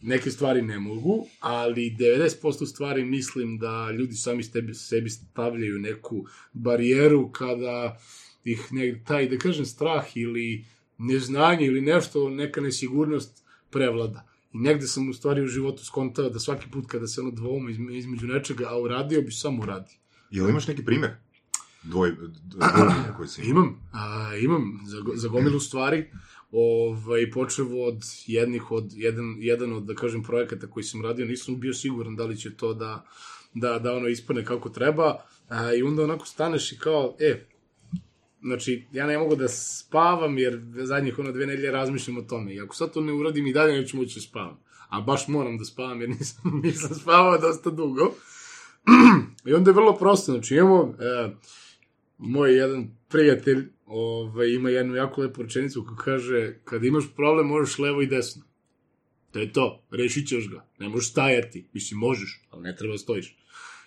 neke 0.00 0.30
stvari 0.30 0.62
ne 0.62 0.78
mogu, 0.78 1.26
ali 1.40 1.96
90% 1.98 2.66
stvari 2.66 3.04
mislim 3.04 3.58
da 3.58 3.90
ljudi 3.90 4.14
sami 4.14 4.42
sebi, 4.42 4.74
sebi 4.74 5.10
stavljaju 5.10 5.78
neku 5.78 6.24
barijeru 6.52 7.30
kada 7.32 8.00
ih 8.44 8.68
ne, 8.70 9.02
taj, 9.06 9.28
da 9.28 9.38
kažem, 9.38 9.66
strah 9.66 10.16
ili 10.16 10.64
neznanje 10.98 11.66
ili 11.66 11.80
nešto, 11.80 12.30
neka 12.30 12.60
nesigurnost 12.60 13.44
prevlada. 13.70 14.29
I 14.52 14.58
negde 14.58 14.86
sam 14.86 15.08
u 15.08 15.12
stvari 15.12 15.42
u 15.42 15.46
životu 15.46 15.84
skontao 15.84 16.30
da 16.30 16.38
svaki 16.38 16.70
put 16.70 16.86
kada 16.86 17.06
se 17.06 17.20
ono 17.20 17.30
dvoum 17.30 17.68
izme- 17.68 17.98
između 17.98 18.26
nečega, 18.26 18.68
a 18.68 18.78
uradio 18.80 19.22
bi 19.22 19.32
samo 19.32 19.62
uradio. 19.62 19.96
Jel 20.30 20.48
imaš 20.48 20.66
neki 20.66 20.84
primjer? 20.84 21.10
Dvoj, 21.82 22.10
dvojbenja 22.42 23.14
koji 23.16 23.28
si? 23.28 23.42
Imam, 23.42 23.88
a, 23.92 24.36
imam 24.36 24.80
za, 24.86 25.02
za 25.14 25.28
gomilu 25.28 25.60
stvari, 25.60 26.10
ovaj, 26.52 27.30
počevo 27.30 27.86
od 27.86 28.04
jednih, 28.26 28.70
od, 28.70 28.92
jedan, 28.92 29.36
jedan 29.38 29.72
od, 29.72 29.82
da 29.82 29.94
kažem, 29.94 30.22
projekata 30.22 30.66
koji 30.66 30.84
sam 30.84 31.02
radio, 31.02 31.26
nisam 31.26 31.60
bio 31.60 31.74
siguran 31.74 32.16
da 32.16 32.24
li 32.24 32.36
će 32.36 32.56
to 32.56 32.74
da, 32.74 33.04
da, 33.54 33.78
da 33.78 33.94
ono 33.94 34.08
ispane 34.08 34.44
kako 34.44 34.68
treba, 34.68 35.24
a, 35.48 35.74
i 35.74 35.82
onda 35.82 36.04
onako 36.04 36.26
staneš 36.26 36.72
i 36.72 36.78
kao, 36.78 37.16
e, 37.20 37.46
znači, 38.42 38.86
ja 38.92 39.06
ne 39.06 39.18
mogu 39.18 39.36
da 39.36 39.48
spavam, 39.48 40.38
jer 40.38 40.60
zadnjih 40.74 41.18
ono 41.18 41.32
dve 41.32 41.46
nedelje 41.46 41.70
razmišljam 41.70 42.18
o 42.18 42.22
tome, 42.22 42.54
i 42.54 42.60
ako 42.60 42.74
sad 42.74 42.92
to 42.92 43.00
ne 43.00 43.12
uradim 43.12 43.46
i 43.46 43.52
dalje 43.52 43.80
neću 43.80 43.96
moći 43.96 44.14
da 44.14 44.20
spavam, 44.20 44.58
a 44.88 45.00
baš 45.00 45.28
moram 45.28 45.58
da 45.58 45.64
spavam, 45.64 46.00
jer 46.00 46.10
nisam, 46.10 46.42
nisam 46.64 46.94
spavao 46.94 47.38
dosta 47.38 47.70
dugo, 47.70 48.14
I 49.48 49.52
onda 49.52 49.70
je 49.70 49.74
vrlo 49.74 49.96
prosto, 49.96 50.32
znači 50.32 50.54
imamo, 50.54 50.94
e, 50.98 51.30
moj 52.18 52.56
jedan 52.56 52.88
prijatelj 53.08 53.68
ovaj, 53.86 54.48
ima 54.48 54.70
jednu 54.70 54.94
jako 54.94 55.20
lepu 55.20 55.42
rečenicu 55.42 55.84
koja 55.88 55.96
kaže, 55.96 56.54
kada 56.64 56.86
imaš 56.86 57.04
problem 57.16 57.46
možeš 57.46 57.78
levo 57.78 58.02
i 58.02 58.06
desno. 58.06 58.42
To 59.32 59.38
je 59.38 59.52
to, 59.52 59.82
rešit 59.90 60.28
ćeš 60.28 60.50
ga. 60.50 60.66
Ne 60.78 60.88
možeš 60.88 61.10
stajati. 61.10 61.68
Mislim, 61.72 62.00
možeš, 62.00 62.42
ali 62.50 62.62
ne 62.62 62.76
treba 62.76 62.98
stojiš. 62.98 63.36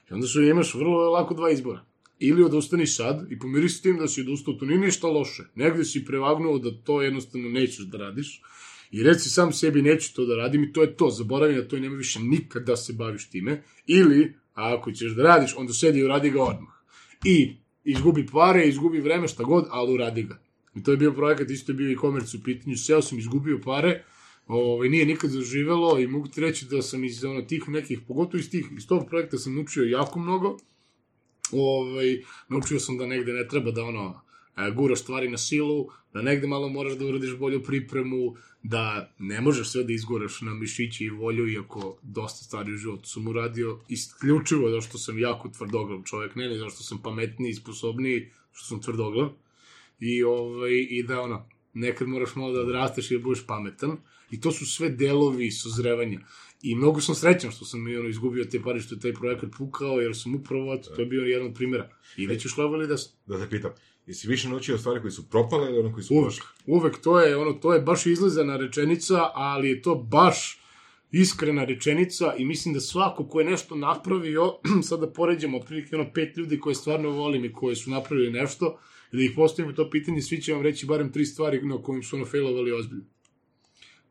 I 0.10 0.14
onda 0.14 0.28
su 0.28 0.42
imaš 0.42 0.74
vrlo 0.74 1.12
lako 1.12 1.34
dva 1.34 1.52
izbora. 1.52 1.86
Ili 2.26 2.44
odustani 2.44 2.88
sad 2.88 3.32
i 3.32 3.40
pomiri 3.40 3.70
s 3.70 3.82
tim 3.82 3.98
da 3.98 4.08
si 4.08 4.22
odustao, 4.22 4.54
to 4.54 4.66
nije 4.66 4.80
ništa 4.80 5.08
loše. 5.08 5.44
Negde 5.56 5.84
si 5.86 6.06
prevagnuo 6.06 6.60
da 6.60 6.72
to 6.84 7.02
jednostavno 7.02 7.50
nećeš 7.50 7.86
da 7.86 7.98
radiš. 7.98 8.42
I 8.92 9.04
reci 9.04 9.30
sam 9.30 9.54
sebi 9.54 9.82
neću 9.82 10.14
to 10.16 10.26
da 10.26 10.36
radim 10.36 10.64
i 10.64 10.74
to 10.74 10.82
je 10.82 10.96
to, 10.98 11.10
zaboravi 11.10 11.56
na 11.56 11.62
to 11.62 11.80
nema 11.80 11.96
više 11.96 12.20
nikad 12.20 12.64
da 12.64 12.76
se 12.76 12.94
baviš 12.94 13.30
time. 13.30 13.64
Ili, 13.88 14.34
a 14.54 14.76
ako 14.76 14.92
ćeš 14.92 15.12
da 15.12 15.24
radiš, 15.24 15.56
onda 15.58 15.74
sedi 15.74 16.00
i 16.00 16.04
uradi 16.04 16.30
ga 16.30 16.44
odmah. 16.44 16.74
I 17.26 17.56
izgubi 17.84 18.26
pare, 18.26 18.68
izgubi 18.68 19.00
vreme, 19.00 19.28
šta 19.28 19.44
god, 19.44 19.66
ali 19.70 19.94
uradi 19.94 20.24
ga. 20.24 20.40
I 20.76 20.84
to 20.84 20.92
je 20.92 20.98
bio 20.98 21.12
projekat, 21.12 21.50
isto 21.50 21.72
je 21.72 21.76
bio 21.76 21.92
i 21.92 21.96
komerc 21.96 22.34
u 22.34 22.44
pitanju, 22.44 22.78
seo 22.78 23.02
sam, 23.02 23.20
izgubio 23.20 23.60
pare, 23.66 24.04
ovaj, 24.48 24.90
nije 24.90 25.06
nikad 25.06 25.30
zaživelo 25.30 26.00
i 26.00 26.08
mogu 26.08 26.28
ti 26.28 26.42
reći 26.42 26.66
da 26.66 26.82
sam 26.82 27.04
iz 27.04 27.24
ono, 27.24 27.42
tih 27.42 27.70
nekih, 27.70 28.00
pogotovo 28.08 28.40
iz, 28.40 28.50
tih, 28.50 28.66
iz 28.78 28.88
tog 28.88 29.08
projekta 29.10 29.38
sam 29.38 29.56
naučio 29.56 29.84
jako 29.84 30.20
mnogo, 30.20 30.58
ovaj, 31.54 32.24
naučio 32.50 32.80
sam 32.80 32.98
da 32.98 33.06
negde 33.06 33.34
ne 33.34 33.48
treba 33.48 33.72
da 33.72 33.84
ono, 33.84 34.22
e, 34.58 34.72
guraš 34.72 35.00
stvari 35.00 35.30
na 35.30 35.38
silu, 35.38 35.88
da 36.14 36.22
negde 36.22 36.48
malo 36.48 36.70
moraš 36.70 36.94
da 36.94 37.06
uradiš 37.06 37.38
bolju 37.38 37.64
pripremu, 37.64 38.36
da 38.64 39.14
ne 39.20 39.42
možeš 39.42 39.70
sve 39.70 39.84
da 39.84 39.94
izguraš 39.94 40.42
na 40.42 40.54
mišići 40.54 41.06
i 41.06 41.10
volju, 41.10 41.48
iako 41.48 41.98
dosta 42.02 42.44
stvari 42.46 42.74
u 42.74 42.78
životu 42.78 43.10
sam 43.10 43.28
uradio, 43.28 43.80
isključivo 43.90 44.70
zato 44.70 44.82
što 44.82 44.98
sam 44.98 45.20
jako 45.20 45.50
tvrdoglav 45.50 46.04
čovjek, 46.06 46.36
ne, 46.36 46.48
ne 46.48 46.58
zato 46.58 46.70
što 46.70 46.84
sam 46.84 47.02
pametniji 47.02 47.50
i 47.50 47.56
sposobniji, 47.56 48.30
što 48.52 48.66
sam 48.66 48.82
tvrdoglav, 48.82 49.30
i, 50.00 50.24
ovaj, 50.24 50.72
i 50.90 51.04
da 51.04 51.22
ono, 51.22 51.46
nekad 51.74 52.08
moraš 52.08 52.36
malo 52.36 52.54
da 52.54 52.62
odrasteš 52.62 53.12
i 53.12 53.18
da 53.18 53.24
budeš 53.24 53.46
pametan, 53.48 53.98
i 54.32 54.42
to 54.42 54.52
su 54.52 54.66
sve 54.66 54.90
delovi 54.90 55.52
sozrevanja. 55.52 56.20
I 56.64 56.76
mnogo 56.76 57.02
sam 57.02 57.16
srećan 57.16 57.52
što 57.52 57.66
sam 57.66 57.82
ono, 57.82 58.10
izgubio 58.10 58.46
te 58.46 58.62
pare, 58.62 58.80
što 58.80 58.96
je 58.96 59.00
taj 59.00 59.14
projekat 59.14 59.50
pukao, 59.58 60.02
jer 60.02 60.16
sam 60.16 60.36
upravo, 60.36 60.78
to 60.78 61.02
je 61.02 61.06
bio 61.06 61.22
jedan 61.22 61.48
od 61.48 61.54
primjera. 61.54 61.90
Ili 62.18 62.40
ćeš 62.40 62.58
levo 62.58 62.76
ili 62.76 62.88
desno. 62.88 63.12
Da 63.26 63.38
te 63.38 63.50
pitam, 63.50 63.72
jesi 64.06 64.28
više 64.28 64.50
naučio 64.50 64.78
stvari 64.78 65.02
koji 65.02 65.12
su 65.12 65.30
propale 65.30 65.70
ili 65.70 65.80
ono 65.80 65.94
koji 65.94 66.04
su 66.04 66.16
Uvek, 66.16 66.34
uvek, 66.66 66.98
to 67.02 67.20
je, 67.20 67.38
ono, 67.38 67.54
to 67.54 67.74
je 67.74 67.82
baš 67.82 68.06
izlizana 68.06 68.58
rečenica, 68.58 69.30
ali 69.34 69.70
je 69.70 69.82
to 69.82 69.96
baš 69.96 70.60
iskrena 71.12 71.64
rečenica 71.66 72.34
i 72.38 72.46
mislim 72.46 72.74
da 72.74 72.80
svako 72.80 73.28
ko 73.28 73.40
je 73.40 73.46
nešto 73.46 73.76
napravio, 73.76 74.54
sad 74.88 75.00
da 75.00 75.12
poređamo 75.12 75.58
otprilike 75.58 75.96
ono 75.96 76.14
pet 76.14 76.38
ljudi 76.38 76.60
koje 76.60 76.76
stvarno 76.76 77.10
volim 77.10 77.46
i 77.46 77.54
koje 77.54 77.76
su 77.76 77.90
napravili 77.90 78.32
nešto, 78.32 78.80
i 79.12 79.18
da 79.18 79.24
ih 79.24 79.32
postavimo 79.36 79.74
to 79.74 79.90
pitanje, 79.90 80.22
svi 80.22 80.42
će 80.42 80.54
vam 80.54 80.62
reći 80.62 80.86
barem 80.86 81.12
tri 81.12 81.26
stvari 81.26 81.62
na 81.62 81.82
kojim 81.82 82.04
su 82.04 82.16
ono 82.16 82.26
failovali 82.26 82.72
ozbiljno. 82.72 83.06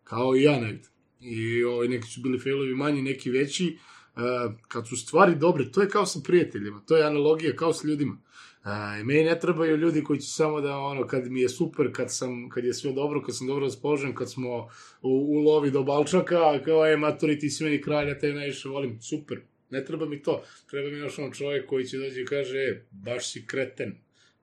Kao 0.04 0.36
i 0.36 0.42
ja 0.42 0.60
negde. 0.60 0.91
I 1.22 1.64
ovaj, 1.64 1.88
neki 1.88 2.08
su 2.08 2.20
bili 2.20 2.38
failovi 2.38 2.74
manji, 2.74 3.02
neki 3.02 3.30
veći. 3.30 3.78
Uh, 4.16 4.22
kad 4.68 4.88
su 4.88 4.96
stvari 4.96 5.34
dobre, 5.34 5.72
to 5.72 5.82
je 5.82 5.88
kao 5.88 6.06
sa 6.06 6.20
prijateljima, 6.24 6.82
to 6.86 6.96
je 6.96 7.04
analogija 7.04 7.56
kao 7.56 7.72
sa 7.72 7.88
ljudima. 7.88 8.18
Uh, 8.64 8.68
meni 9.04 9.24
ne 9.24 9.38
trebaju 9.40 9.76
ljudi 9.76 10.04
koji 10.04 10.20
će 10.20 10.28
samo 10.28 10.60
da, 10.60 10.76
ono, 10.76 11.06
kad 11.06 11.30
mi 11.30 11.40
je 11.40 11.48
super, 11.48 11.92
kad, 11.92 12.14
sam, 12.14 12.48
kad 12.48 12.64
je 12.64 12.74
sve 12.74 12.92
dobro, 12.92 13.22
kad 13.22 13.36
sam 13.36 13.46
dobro 13.46 13.64
raspoložen, 13.64 14.14
kad 14.14 14.30
smo 14.30 14.68
u, 15.02 15.10
u 15.10 15.38
lovi 15.38 15.70
do 15.70 15.82
Balčaka, 15.82 16.62
kao 16.64 16.86
je 16.86 16.96
maturi, 16.96 17.38
ti 17.38 17.50
si 17.50 17.64
meni 17.64 17.82
kralj, 17.82 18.08
ja 18.08 18.18
te 18.18 18.32
najviše 18.32 18.68
volim, 18.68 19.00
super. 19.00 19.40
Ne 19.70 19.84
treba 19.84 20.06
mi 20.06 20.22
to. 20.22 20.44
Treba 20.70 20.90
mi 20.90 20.98
još 20.98 21.18
on 21.18 21.32
čovjek 21.32 21.66
koji 21.66 21.84
će 21.84 21.98
dođe 21.98 22.20
i 22.20 22.26
kaže, 22.26 22.58
e, 22.58 22.86
baš 22.90 23.32
si 23.32 23.46
kreten. 23.46 23.94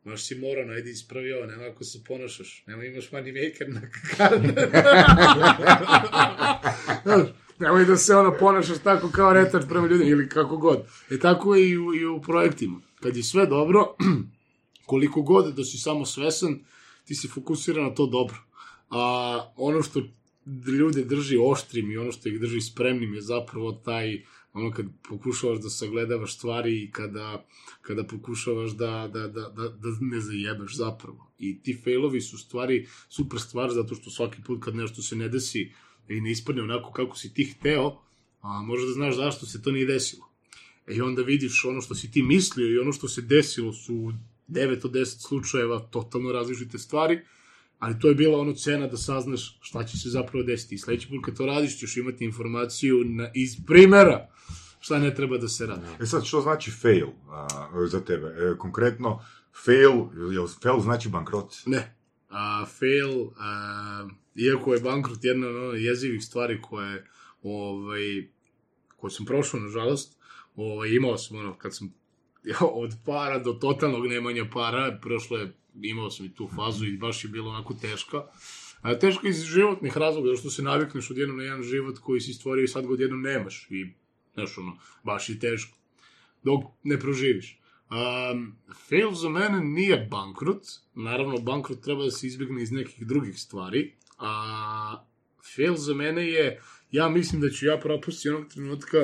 Baš 0.10 0.26
si 0.26 0.36
moran, 0.36 0.70
ajde 0.70 0.90
ispravi 0.90 1.34
ovo, 1.34 1.46
nema 1.46 1.64
ako 1.64 1.84
se 1.84 2.04
ponašaš. 2.08 2.64
Nema 2.68 2.86
imaš 2.86 3.12
money 3.12 3.34
maker 3.34 3.70
na 3.70 3.82
Znaš, 7.04 7.28
Nemoj 7.60 7.86
da 7.86 7.98
se 7.98 8.16
ono 8.16 8.38
ponašaš 8.40 8.78
tako 8.84 9.10
kao 9.12 9.34
retač 9.34 9.64
prema 9.70 9.88
ljudima 9.88 10.10
ili 10.10 10.30
kako 10.30 10.58
god. 10.58 10.84
E 11.12 11.20
tako 11.20 11.56
je 11.56 11.70
i 11.70 11.78
u, 11.78 11.94
i 11.94 12.06
u 12.06 12.22
projektima. 12.22 12.82
Kad 13.00 13.18
je 13.18 13.24
sve 13.24 13.46
dobro, 13.46 13.96
koliko 14.90 15.22
god 15.22 15.56
da 15.56 15.64
si 15.64 15.78
samo 15.78 16.06
svesan, 16.06 16.60
ti 17.06 17.16
si 17.16 17.28
fokusiran 17.28 17.84
na 17.84 17.94
to 17.94 18.06
dobro. 18.06 18.38
A 18.90 19.54
ono 19.56 19.82
što 19.82 20.02
ljude 20.80 21.04
drži 21.04 21.38
oštrim 21.42 21.92
i 21.92 21.98
ono 21.98 22.12
što 22.12 22.30
ih 22.30 22.40
drži 22.40 22.62
spremnim 22.62 23.14
je 23.14 23.22
zapravo 23.22 23.72
taj 23.72 24.22
ono 24.54 24.72
kad 24.72 24.86
pokušavaš 25.10 25.60
da 25.60 25.70
sagledavaš 25.70 26.36
stvari 26.36 26.84
i 26.84 26.92
kada, 26.92 27.46
kada 27.82 28.04
pokušavaš 28.04 28.72
da, 28.72 29.10
da, 29.14 29.28
da, 29.28 29.50
da, 29.50 29.70
da 29.70 29.90
ne 30.02 30.20
zajebeš 30.20 30.76
zapravo. 30.76 31.32
I 31.40 31.62
ti 31.62 31.82
failovi 31.84 32.22
su 32.22 32.38
stvari, 32.38 32.88
super 33.10 33.40
stvar, 33.40 33.72
zato 33.72 33.96
što 33.96 34.10
svaki 34.10 34.42
put 34.42 34.64
kad 34.64 34.76
nešto 34.76 35.02
se 35.02 35.16
ne 35.16 35.30
desi 35.30 35.72
i 36.10 36.22
ne 36.22 36.32
ispadne 36.32 36.62
onako 36.62 36.92
kako 36.92 37.18
si 37.18 37.34
ti 37.34 37.44
hteo, 37.44 37.98
a 38.42 38.62
možda 38.62 38.88
da 38.88 38.94
znaš 38.94 39.16
zašto 39.16 39.46
se 39.46 39.62
to 39.62 39.72
nije 39.72 39.86
desilo. 39.86 40.30
E, 40.88 40.96
I 40.96 41.02
onda 41.02 41.22
vidiš 41.22 41.66
ono 41.66 41.82
što 41.82 41.96
si 41.96 42.12
ti 42.12 42.22
mislio 42.24 42.68
i 42.68 42.80
ono 42.80 42.94
što 42.94 43.08
se 43.08 43.22
desilo 43.22 43.74
su 43.74 44.14
9 44.48 44.86
od 44.86 44.92
10 44.92 45.06
slučajeva 45.06 45.80
totalno 45.80 46.32
različite 46.32 46.78
stvari, 46.78 47.20
ali 47.80 48.00
to 48.00 48.08
je 48.08 48.16
bila 48.16 48.40
ono 48.40 48.54
cena 48.54 48.88
da 48.88 48.98
saznaš 48.98 49.60
šta 49.62 49.84
će 49.84 49.98
se 49.98 50.10
zapravo 50.10 50.44
desiti. 50.44 50.76
I 50.76 50.78
sledeći 50.78 51.08
put 51.08 51.26
kad 51.26 51.38
to 51.38 51.46
radiš 51.46 51.80
ćeš 51.80 51.98
imati 51.98 52.26
informaciju 52.26 53.04
na, 53.06 53.32
iz 53.34 53.58
primera 53.68 54.28
šta 54.80 55.00
ne 55.00 55.16
treba 55.16 55.38
da 55.38 55.48
se 55.48 55.66
radi. 55.66 55.86
E 56.00 56.06
sad, 56.06 56.26
što 56.26 56.42
znači 56.42 56.72
fail 56.72 57.08
a, 57.30 57.48
za 57.88 58.00
tebe? 58.00 58.28
E, 58.28 58.58
konkretno, 58.58 59.26
fail, 59.66 59.94
jel 60.34 60.48
fail 60.64 60.80
znači 60.80 61.10
bankrot? 61.10 61.54
Ne. 61.66 61.96
A, 62.30 62.66
fail, 62.66 63.28
a, 63.38 64.08
iako 64.36 64.74
je 64.74 64.80
bankrot 64.80 65.20
jedna 65.22 65.48
od 65.48 65.56
ono 65.56 65.74
jezivih 65.74 66.24
stvari 66.24 66.62
koje, 66.62 67.08
ovaj, 67.44 68.28
koje 68.98 69.12
sam 69.12 69.26
prošao, 69.26 69.60
nažalost, 69.60 70.18
ovaj, 70.56 70.90
imao 70.90 71.18
sam 71.18 71.38
ono, 71.38 71.58
kad 71.58 71.76
sam 71.76 71.94
od 72.84 72.94
para 73.06 73.40
do 73.40 73.54
totalnog 73.54 74.08
nemanja 74.08 74.46
para, 74.54 75.00
prošlo 75.02 75.38
je, 75.38 75.54
imao 75.82 76.12
sam 76.12 76.26
i 76.26 76.34
tu 76.34 76.50
fazu 76.56 76.86
i 76.86 76.98
baš 76.98 77.24
je 77.24 77.30
bilo 77.30 77.50
onako 77.50 77.74
teška. 77.74 78.24
A, 78.82 79.00
teška 79.00 79.28
iz 79.28 79.44
životnih 79.44 79.98
razloga, 79.98 80.36
što 80.36 80.50
se 80.50 80.62
navikneš 80.62 81.12
odjednom 81.12 81.38
na 81.38 81.44
jedan 81.44 81.64
život 81.64 82.00
koji 82.00 82.22
si 82.22 82.34
stvorio 82.34 82.64
i 82.64 82.68
sad 82.68 82.88
ga 82.88 82.94
odjednom 82.94 83.22
nemaš. 83.22 83.68
I, 83.70 83.94
znaš, 84.34 84.58
ono, 84.58 84.78
baš 85.04 85.30
je 85.30 85.40
teško. 85.40 85.78
Dok 86.44 86.64
ne 86.84 87.00
proživiš. 87.00 87.60
Um, 87.90 88.56
fail 88.88 89.12
za 89.12 89.30
mene 89.30 89.60
nije 89.60 90.08
bankrot. 90.12 90.64
Naravno, 90.96 91.38
bankrot 91.38 91.82
treba 91.82 92.04
da 92.04 92.12
se 92.12 92.28
izbjegne 92.28 92.64
iz 92.64 92.72
nekih 92.72 93.08
drugih 93.08 93.40
stvari. 93.40 93.94
A 94.18 95.06
fail 95.56 95.76
za 95.76 95.94
mene 95.94 96.28
je, 96.28 96.62
ja 96.92 97.10
mislim 97.10 97.42
da 97.42 97.50
ću 97.50 97.66
ja 97.66 97.80
propustiti 97.80 98.30
onog 98.30 98.48
trenutka, 98.48 98.98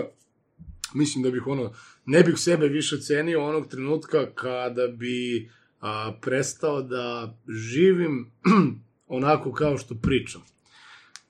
mislim 0.93 1.23
da 1.23 1.31
bih 1.31 1.47
ono, 1.47 1.73
ne 2.05 2.23
bih 2.23 2.35
sebe 2.37 2.67
više 2.67 2.99
cenio 2.99 3.43
onog 3.43 3.67
trenutka 3.67 4.33
kada 4.33 4.87
bi 4.87 5.49
a, 5.85 6.17
prestao 6.21 6.81
da 6.81 7.37
živim 7.47 8.31
onako 9.07 9.51
kao 9.53 9.77
što 9.77 9.95
pričam. 9.95 10.41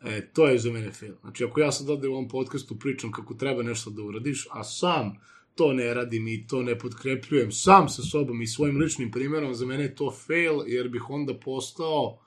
E, 0.04 0.30
to 0.34 0.48
je 0.48 0.60
za 0.60 0.72
mene 0.72 0.92
fail. 0.92 1.14
Znači, 1.22 1.44
ako 1.44 1.60
ja 1.60 1.72
sad 1.72 1.90
ovde 1.90 2.08
u 2.08 2.12
ovom 2.12 2.28
podcastu 2.28 2.80
pričam 2.80 3.12
kako 3.12 3.34
treba 3.34 3.64
nešto 3.64 3.90
da 3.90 4.04
uradiš, 4.04 4.48
a 4.52 4.64
sam 4.64 5.18
to 5.56 5.74
ne 5.74 5.94
radim 5.94 6.28
i 6.28 6.48
to 6.48 6.64
ne 6.64 6.80
potkrepljujem 6.80 7.52
sam 7.52 7.90
sa 7.90 8.02
sobom 8.02 8.42
i 8.42 8.48
svojim 8.48 8.78
ličnim 8.78 9.12
primjerom, 9.12 9.56
za 9.56 9.66
mene 9.66 9.84
je 9.84 9.96
to 9.96 10.12
fail, 10.12 10.62
jer 10.68 10.90
bih 10.90 11.10
onda 11.10 11.34
postao 11.34 12.20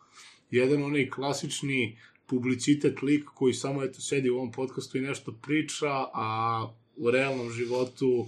jedan 0.50 0.82
onaj 0.82 1.10
klasični 1.10 1.98
publicitet 2.26 3.02
lik 3.02 3.24
koji 3.24 3.54
samo 3.54 3.84
eto 3.84 4.00
sedi 4.00 4.30
u 4.30 4.36
ovom 4.36 4.52
podcastu 4.52 4.98
i 4.98 5.00
nešto 5.00 5.32
priča, 5.32 5.90
a 6.14 6.68
u 6.96 7.10
realnom 7.10 7.50
životu 7.50 8.26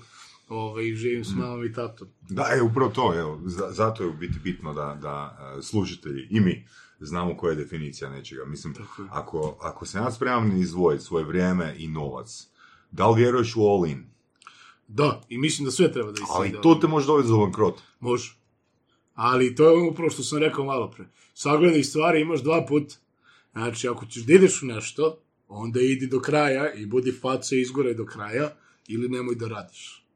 ovaj, 0.50 0.94
živim 0.94 1.24
s 1.24 1.34
mamom 1.34 1.64
i 1.64 1.72
tatom. 1.72 2.08
Da, 2.28 2.46
e, 2.56 2.62
upravo 2.62 2.90
to, 2.90 3.18
evo, 3.18 3.40
za, 3.44 3.70
zato 3.70 4.02
je 4.02 4.08
u 4.08 4.12
biti 4.12 4.38
bitno 4.38 4.74
da, 4.74 4.98
da 5.02 5.38
uh, 5.56 5.64
slušatelji 5.64 6.26
i 6.30 6.40
mi 6.40 6.66
znamo 7.00 7.36
koja 7.36 7.50
je 7.50 7.56
definicija 7.56 8.10
nečega. 8.10 8.44
Mislim, 8.44 8.74
je. 8.78 9.04
ako, 9.10 9.58
ako 9.60 9.86
se 9.86 9.98
ja 9.98 10.10
spreman 10.10 10.56
izdvojiti 10.56 11.04
svoje 11.04 11.24
vrijeme 11.24 11.74
i 11.78 11.88
novac, 11.88 12.46
da 12.90 13.10
li 13.10 13.22
vjeruješ 13.22 13.56
u 13.56 13.60
all 13.60 13.86
in? 13.86 14.04
Da, 14.88 15.22
i 15.28 15.38
mislim 15.38 15.64
da 15.64 15.70
sve 15.70 15.92
treba 15.92 16.12
da 16.12 16.20
Ali 16.28 16.48
iside. 16.48 16.62
to 16.62 16.74
te 16.74 16.86
može 16.86 17.06
dovesti 17.06 17.30
do 17.30 17.38
bankrota. 17.38 17.82
Može. 18.00 18.36
Ali 19.14 19.54
to 19.54 19.64
je 19.64 19.76
ono 19.76 19.90
upravo 19.90 20.10
što 20.10 20.22
sam 20.22 20.38
rekao 20.38 20.64
malo 20.64 20.90
pre. 20.90 21.04
Sagledaj 21.34 21.82
stvari, 21.82 22.20
imaš 22.20 22.42
dva 22.42 22.66
puta. 22.68 22.94
Znači, 23.52 23.88
ako 23.88 24.06
ćeš 24.06 24.22
da 24.22 24.32
ideš 24.32 24.62
u 24.62 24.66
nešto, 24.66 25.18
onda 25.48 25.80
idi 25.80 26.06
do 26.06 26.20
kraja 26.20 26.72
i 26.74 26.86
budi 26.86 27.12
faca 27.12 27.56
i 27.56 27.60
izgoraj 27.60 27.94
do 27.94 28.04
kraja, 28.04 28.50
ili 28.88 29.08
nemoj 29.08 29.34
da 29.34 29.48
radiš. 29.48 30.06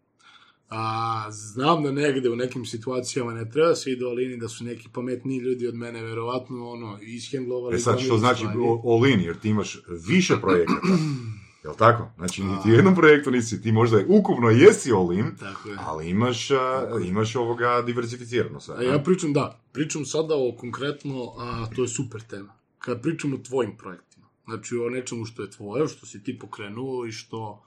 A, 0.76 1.30
znam 1.30 1.82
da 1.82 1.92
negde 1.92 2.30
u 2.30 2.36
nekim 2.36 2.64
situacijama 2.64 3.34
ne 3.34 3.50
treba 3.50 3.74
se 3.74 3.92
ide 3.92 4.04
i 4.34 4.36
da 4.36 4.48
su 4.48 4.64
neki 4.64 4.88
pametniji 4.92 5.38
ljudi 5.38 5.66
od 5.66 5.74
mene 5.74 6.02
verovatno 6.02 6.70
ono, 6.70 6.98
ishendlovali. 7.02 7.76
E 7.76 7.78
sad, 7.78 8.00
što 8.00 8.18
znači 8.18 8.38
stvari. 8.38 9.24
jer 9.24 9.38
ti 9.38 9.48
imaš 9.48 9.82
više 10.08 10.36
projekata. 10.40 10.86
Jel 11.64 11.74
tako? 11.78 12.10
Znači, 12.16 12.42
niti 12.42 12.70
u 12.70 12.74
jednom 12.74 12.94
projektu 12.94 13.30
nisi, 13.30 13.62
ti 13.62 13.72
možda 13.72 14.00
ukupno 14.08 14.50
jesi 14.50 14.90
in, 14.90 15.36
Tako 15.40 15.68
je. 15.68 15.76
ali 15.80 16.08
imaš, 16.10 16.50
a, 16.50 16.88
imaš 17.06 17.36
ovoga 17.36 17.82
diversificirano 17.86 18.60
sad. 18.60 18.78
A 18.78 18.82
ja 18.82 18.98
pričam, 18.98 19.32
da, 19.32 19.60
pričam 19.72 20.04
sada 20.04 20.34
o 20.34 20.56
konkretno, 20.58 21.32
a 21.38 21.66
to 21.76 21.82
je 21.82 21.88
super 21.88 22.20
tema. 22.20 22.54
Kad 22.78 23.02
pričam 23.02 23.34
o 23.34 23.38
tvojim 23.38 23.76
projektima, 23.76 24.26
znači 24.44 24.76
o 24.76 24.90
nečemu 24.90 25.24
što 25.24 25.42
je 25.42 25.50
tvoje, 25.50 25.88
što 25.88 26.06
si 26.06 26.22
ti 26.22 26.38
pokrenuo 26.38 27.06
i 27.06 27.12
što, 27.12 27.62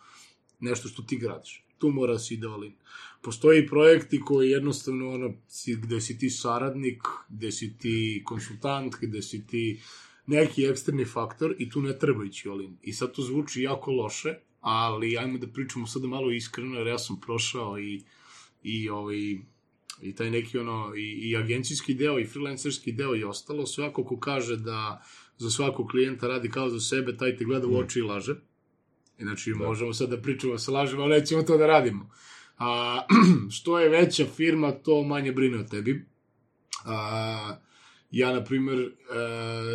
nešto 0.60 0.88
što 0.88 1.02
ti 1.02 1.18
gradiš. 1.18 1.67
Tu 1.78 1.92
mora 1.92 2.14
da 2.14 2.20
si 2.20 2.34
ide 2.34 2.48
all 2.48 2.64
in. 2.64 2.74
Postoji 3.22 3.68
projekti 3.68 4.20
koji 4.20 4.50
jednostavno, 4.50 5.10
ono, 5.10 5.34
si, 5.48 5.76
gde 5.76 6.02
si 6.02 6.18
ti 6.18 6.30
saradnik, 6.30 7.02
gde 7.30 7.52
si 7.52 7.78
ti 7.78 8.22
konsultant, 8.26 8.96
gde 9.02 9.22
si 9.22 9.48
ti 9.48 9.82
neki 10.26 10.66
eksterni 10.66 11.06
faktor 11.06 11.56
i 11.58 11.70
tu 11.70 11.82
ne 11.82 12.00
treba 12.00 12.26
ići 12.26 12.50
all 12.50 12.62
in. 12.62 12.78
I 12.82 12.94
sad 12.94 13.12
to 13.12 13.22
zvuči 13.22 13.62
jako 13.62 13.92
loše, 13.92 14.34
ali 14.62 15.18
ajmo 15.18 15.38
da 15.38 15.48
pričamo 15.48 15.88
sada 15.88 16.08
malo 16.08 16.32
iskreno, 16.32 16.78
jer 16.78 16.88
ja 16.88 16.98
sam 16.98 17.20
prošao 17.22 17.80
i, 17.80 18.04
i 18.64 18.90
ovaj, 18.90 19.38
i 20.02 20.16
taj 20.16 20.32
neki 20.32 20.58
ono, 20.58 20.94
i, 20.96 21.30
i 21.30 21.38
agencijski 21.38 21.94
deo, 21.94 22.20
i 22.20 22.26
freelancerski 22.26 22.92
deo 22.92 23.16
i 23.16 23.24
ostalo, 23.24 23.66
svako 23.66 24.04
ko 24.04 24.20
kaže 24.20 24.58
da 24.58 25.04
za 25.38 25.50
svakog 25.50 25.88
klijenta 25.90 26.28
radi 26.28 26.50
kao 26.50 26.70
za 26.70 26.80
sebe, 26.80 27.18
taj 27.18 27.38
te 27.38 27.46
gleda 27.46 27.68
u 27.68 27.78
oči 27.78 28.00
i 28.00 28.02
laže. 28.02 28.36
Znači, 29.20 29.54
da. 29.60 29.68
možemo 29.68 29.94
sad 29.94 30.10
da 30.10 30.22
pričamo 30.22 30.58
se 30.58 30.72
lažemo, 30.72 31.04
ali 31.04 31.20
nećemo 31.20 31.44
to 31.44 31.58
da 31.58 31.68
radimo. 31.68 32.10
A, 32.58 33.02
što 33.56 33.80
je 33.80 33.90
veća 33.90 34.26
firma, 34.26 34.72
to 34.72 35.04
manje 35.04 35.32
brine 35.32 35.58
o 35.58 35.64
tebi. 35.64 36.06
A, 36.86 37.58
ja, 38.12 38.34
na 38.34 38.44
primer, 38.44 38.80
e, 38.80 38.88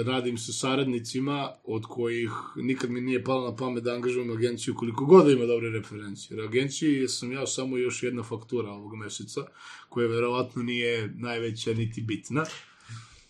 radim 0.07 0.39
sa 0.39 0.53
saradnicima 0.53 1.51
od 1.65 1.83
kojih 1.87 2.31
nikad 2.57 2.91
mi 2.91 3.01
nije 3.01 3.25
palo 3.25 3.51
na 3.51 3.57
pamet 3.57 3.85
da 3.85 3.95
angažujem 3.95 4.31
agenciju 4.31 4.75
koliko 4.75 5.05
god 5.05 5.27
da 5.27 5.33
ima 5.33 5.47
dobre 5.47 5.71
referencije. 5.71 6.37
Jer 6.37 6.47
agenciji 6.47 7.09
sam 7.09 7.33
ja 7.33 7.47
samo 7.47 7.77
još 7.77 8.03
jedna 8.03 8.23
faktura 8.23 8.71
ovog 8.71 8.97
meseca, 8.97 9.41
koja 9.89 10.09
verovatno 10.09 10.63
nije 10.63 11.13
najveća 11.15 11.75
niti 11.75 12.01
bitna. 12.01 12.45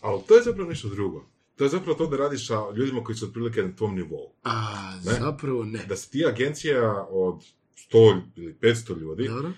Ali 0.01 0.21
to 0.27 0.35
je 0.35 0.43
zapravo 0.43 0.69
nešto 0.69 0.89
drugo. 0.89 1.32
To 1.55 1.63
je 1.63 1.69
zapravo 1.69 1.97
to 1.97 2.07
da 2.07 2.17
radiš 2.17 2.47
sa 2.47 2.71
ljudima 2.75 3.03
koji 3.03 3.15
su 3.15 3.25
otprilike 3.25 3.61
na 3.61 3.75
tvom 3.75 3.95
nivou. 3.95 4.33
A, 4.43 4.65
Ne? 5.05 5.11
zapravo 5.13 5.63
ne. 5.63 5.85
Da 5.85 5.95
si 5.95 6.11
ti 6.11 6.25
agencija 6.25 7.07
od 7.09 7.43
100 7.91 8.21
ili 8.35 8.53
500 8.53 8.99
ljudi, 8.99 9.27
Dobro. 9.27 9.51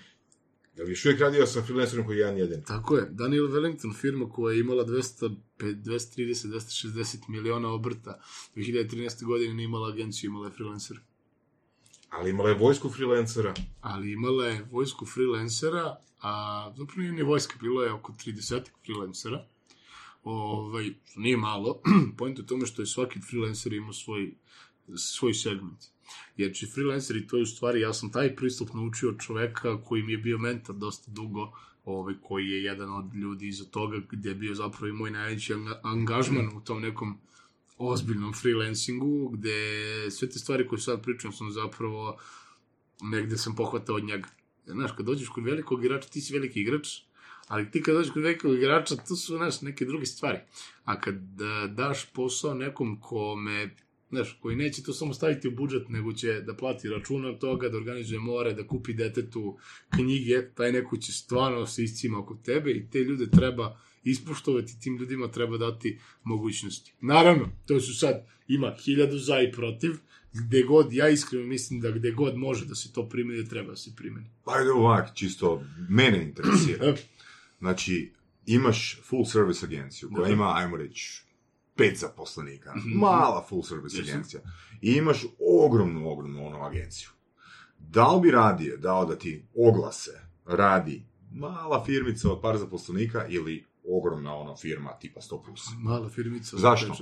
da 0.76 0.84
bi 0.84 0.90
još 0.90 1.04
uvijek 1.04 1.20
radio 1.20 1.46
sa 1.46 1.62
freelancerom 1.62 2.06
koji 2.06 2.16
je 2.16 2.20
jedan 2.20 2.38
jedin. 2.38 2.62
Tako 2.62 2.96
je. 2.96 3.08
Daniel 3.10 3.44
Wellington, 3.44 3.94
firma 3.94 4.28
koja 4.28 4.54
je 4.54 4.60
imala 4.60 4.84
200, 4.84 5.36
230, 5.58 6.48
260 6.48 7.28
miliona 7.28 7.68
obrta, 7.68 8.20
2013. 8.56 9.24
godine 9.24 9.54
nije 9.54 9.64
imala 9.64 9.88
agenciju, 9.88 10.28
imala 10.30 10.46
je 10.46 10.52
freelancer. 10.52 10.96
Ali 12.10 12.30
imala 12.30 12.48
je 12.48 12.54
vojsku 12.56 12.88
freelancera. 12.90 13.54
ali 13.80 14.12
imala 14.12 14.46
je 14.46 14.66
vojsku 14.70 15.06
freelancera, 15.06 15.96
a 16.22 16.32
zapravo 16.76 17.00
nije 17.00 17.12
ni 17.12 17.22
vojska, 17.22 17.54
bilo 17.60 17.82
je 17.82 17.92
oko 17.92 18.12
30 18.26 18.60
freelancera, 18.86 19.46
ovaj, 20.26 20.94
što 21.04 21.20
nije 21.20 21.36
malo, 21.36 21.80
point 22.18 22.38
je 22.38 22.46
tome 22.46 22.66
što 22.66 22.82
je 22.82 22.86
svaki 22.86 23.20
freelancer 23.20 23.72
imao 23.72 23.92
svoj, 23.92 24.34
svoj 24.96 25.34
segment. 25.34 25.84
Jer 26.36 26.54
će 26.54 26.66
freelanceri, 26.66 27.26
to 27.26 27.36
je 27.36 27.42
u 27.42 27.46
stvari, 27.46 27.80
ja 27.80 27.92
sam 27.92 28.12
taj 28.12 28.36
pristup 28.36 28.68
naučio 28.74 29.08
od 29.08 29.20
čoveka 29.20 29.82
koji 29.82 30.02
mi 30.02 30.12
je 30.12 30.18
bio 30.18 30.38
mentor 30.38 30.76
dosta 30.76 31.10
dugo, 31.10 31.52
ovaj, 31.84 32.14
koji 32.22 32.50
je 32.50 32.62
jedan 32.62 32.94
od 32.94 33.14
ljudi 33.14 33.48
iza 33.48 33.64
toga, 33.64 34.00
gde 34.10 34.28
je 34.28 34.34
bio 34.34 34.54
zapravo 34.54 34.86
i 34.86 34.92
moj 34.92 35.10
najveći 35.10 35.54
anga- 35.54 35.80
angažman 35.82 36.48
u 36.56 36.60
tom 36.60 36.82
nekom 36.82 37.18
ozbiljnom 37.78 38.32
freelancingu, 38.32 39.28
gde 39.28 39.56
sve 40.10 40.30
te 40.30 40.38
stvari 40.38 40.68
koje 40.68 40.80
sad 40.80 41.02
pričam 41.02 41.32
sam 41.32 41.50
zapravo 41.50 42.18
negde 43.02 43.38
sam 43.38 43.56
pohvatao 43.56 43.96
od 43.96 44.04
njega. 44.04 44.28
Znaš, 44.66 44.92
kad 44.96 45.06
dođeš 45.06 45.28
kod 45.28 45.44
velikog 45.44 45.84
igrača, 45.84 46.08
ti 46.08 46.20
si 46.20 46.32
veliki 46.32 46.60
igrač, 46.60 46.88
ali 47.48 47.70
ti 47.70 47.82
kad 47.82 47.94
dođeš 47.94 48.12
kod 48.12 48.22
velikog 48.22 48.54
igrača, 48.54 48.96
tu 48.96 49.16
su, 49.16 49.36
znaš, 49.36 49.60
neke 49.62 49.84
druge 49.84 50.06
stvari. 50.06 50.38
A 50.84 51.00
kad 51.00 51.16
uh, 51.16 51.70
daš 51.74 52.06
posao 52.06 52.54
nekom 52.54 53.00
kome 53.00 53.70
znaš, 54.10 54.38
koji 54.42 54.56
neće 54.56 54.82
to 54.82 54.92
samo 54.92 55.14
staviti 55.14 55.48
u 55.48 55.50
budžet, 55.50 55.88
nego 55.88 56.12
će 56.12 56.40
da 56.40 56.54
plati 56.54 56.88
račun 56.88 57.24
od 57.24 57.38
toga, 57.38 57.68
da 57.68 57.76
organizuje 57.76 58.20
more, 58.20 58.54
da 58.54 58.66
kupi 58.66 58.94
detetu 58.94 59.58
knjige, 59.90 60.48
taj 60.54 60.72
neko 60.72 60.96
će 60.96 61.12
stvarno 61.12 61.66
se 61.66 61.84
iscima 61.84 62.18
oko 62.18 62.34
tebe 62.44 62.70
i 62.70 62.90
te 62.90 62.98
ljude 62.98 63.30
treba 63.30 63.78
ispoštovati, 64.04 64.80
tim 64.80 64.96
ljudima 64.96 65.28
treba 65.28 65.58
dati 65.58 65.98
mogućnosti. 66.24 66.94
Naravno, 67.00 67.48
to 67.66 67.80
su 67.80 67.98
sad, 67.98 68.26
ima 68.48 68.74
hiljadu 68.84 69.18
za 69.18 69.40
i 69.40 69.52
protiv, 69.52 69.90
gde 70.32 70.62
god, 70.62 70.92
ja 70.92 71.08
iskreno 71.08 71.46
mislim 71.46 71.80
da 71.80 71.90
gde 71.90 72.10
god 72.10 72.36
može 72.36 72.64
da 72.64 72.74
se 72.74 72.92
to 72.92 73.08
primeni, 73.08 73.48
treba 73.48 73.70
da 73.70 73.76
se 73.76 73.90
primeni. 73.96 74.26
Ajde 74.44 74.70
ovak, 74.70 75.14
čisto, 75.14 75.62
mene 75.88 76.22
interesira. 76.22 76.94
Znači, 77.58 78.12
imaš 78.46 79.00
full 79.02 79.24
service 79.24 79.66
agenciju 79.66 80.10
koja 80.14 80.32
ima, 80.32 80.52
ajmo 80.56 80.76
reći, 80.76 81.24
pet 81.76 81.98
zaposlenika. 81.98 82.74
Mala 82.84 83.46
full 83.48 83.62
service 83.62 83.96
agencija. 84.00 84.42
I 84.82 84.92
imaš 84.92 85.24
ogromnu, 85.64 86.10
ogromnu 86.10 86.46
ono 86.46 86.62
agenciju. 86.62 87.08
Da 87.78 88.12
li 88.12 88.20
bi 88.20 88.30
radije 88.30 88.76
dao 88.76 89.04
da 89.06 89.18
ti 89.18 89.44
oglase 89.54 90.20
radi 90.46 91.02
mala 91.32 91.84
firmica 91.84 92.30
od 92.32 92.40
par 92.42 92.56
zaposlenika 92.58 93.26
ili 93.28 93.64
ogromna 93.88 94.34
ono 94.34 94.56
firma 94.56 94.90
tipa 95.00 95.20
100+. 95.20 95.40
Mala 95.78 96.08
firmica. 96.08 96.56
Zašto? 96.56 96.94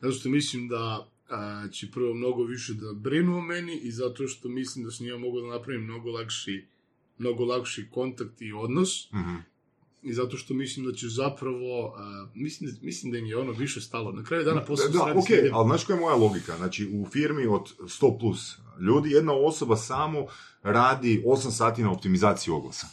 Zato 0.00 0.12
što 0.14 0.28
mislim 0.28 0.68
da 0.68 1.08
a, 1.28 1.68
će 1.72 1.90
prvo 1.90 2.14
mnogo 2.14 2.44
više 2.44 2.74
da 2.74 2.92
brinu 2.92 3.36
o 3.36 3.40
meni 3.40 3.76
i 3.76 3.90
zato 3.90 4.28
što 4.28 4.48
mislim 4.48 4.84
da 4.84 4.90
s 4.90 5.00
njima 5.00 5.18
mogu 5.18 5.40
da 5.40 5.46
napravim 5.46 5.84
mnogo 5.84 6.10
lakši 6.10 6.66
mnogo 7.18 7.44
lakši 7.44 7.88
kontakt 7.90 8.42
i 8.42 8.52
odnos 8.52 9.12
Mhm. 9.12 9.34
I 10.04 10.12
zato 10.12 10.36
što 10.36 10.54
mislim 10.54 10.86
da 10.86 10.92
će 10.92 11.08
zapravo 11.08 11.94
a, 11.96 12.26
mislim, 12.34 12.70
da, 12.70 12.76
mislim 12.82 13.12
da 13.12 13.18
im 13.18 13.26
je 13.26 13.36
ono 13.36 13.52
više 13.52 13.80
stalo. 13.80 14.12
Na 14.12 14.24
kraju 14.24 14.44
dana 14.44 14.64
posao 14.64 14.88
Da, 14.88 15.02
okej, 15.18 15.36
ljudima. 15.36 15.58
ali 15.58 15.68
znaš 15.68 15.84
koja 15.84 15.94
je 15.94 16.00
moja 16.00 16.16
logika? 16.16 16.56
Znači, 16.56 16.90
u 16.94 17.06
firmi 17.06 17.46
od 17.46 17.62
100 17.78 18.20
plus 18.20 18.58
ljudi, 18.80 19.10
jedna 19.10 19.32
osoba 19.32 19.76
samo 19.76 20.26
radi 20.62 21.22
8 21.26 21.50
sati 21.50 21.82
na 21.82 21.92
optimizaciji 21.92 22.52
oglasa. 22.54 22.86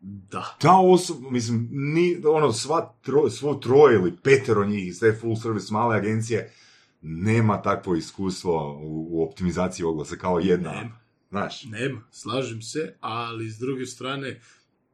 Da. 0.00 0.56
Ta 0.60 0.76
osoba, 0.76 1.30
mislim, 1.30 1.68
ni, 1.72 2.22
ono, 2.24 2.52
sva 2.52 2.94
tro, 3.02 3.30
svo 3.30 3.54
troje 3.54 3.94
ili 3.94 4.16
petero 4.22 4.64
njih 4.64 4.86
iz 4.88 5.00
te 5.00 5.18
full 5.20 5.36
service 5.36 5.72
male 5.72 5.96
agencije 5.96 6.52
nema 7.02 7.62
takvo 7.62 7.96
iskustvo 7.96 8.78
u, 8.82 9.06
u 9.10 9.24
optimizaciji 9.24 9.84
oglasa 9.84 10.16
kao 10.16 10.38
jedna. 10.38 10.72
Nema. 10.72 11.00
Znaš, 11.30 11.64
Nema, 11.64 12.00
slažem 12.10 12.62
se, 12.62 12.94
ali 13.00 13.50
s 13.50 13.58
druge 13.58 13.86
strane, 13.86 14.40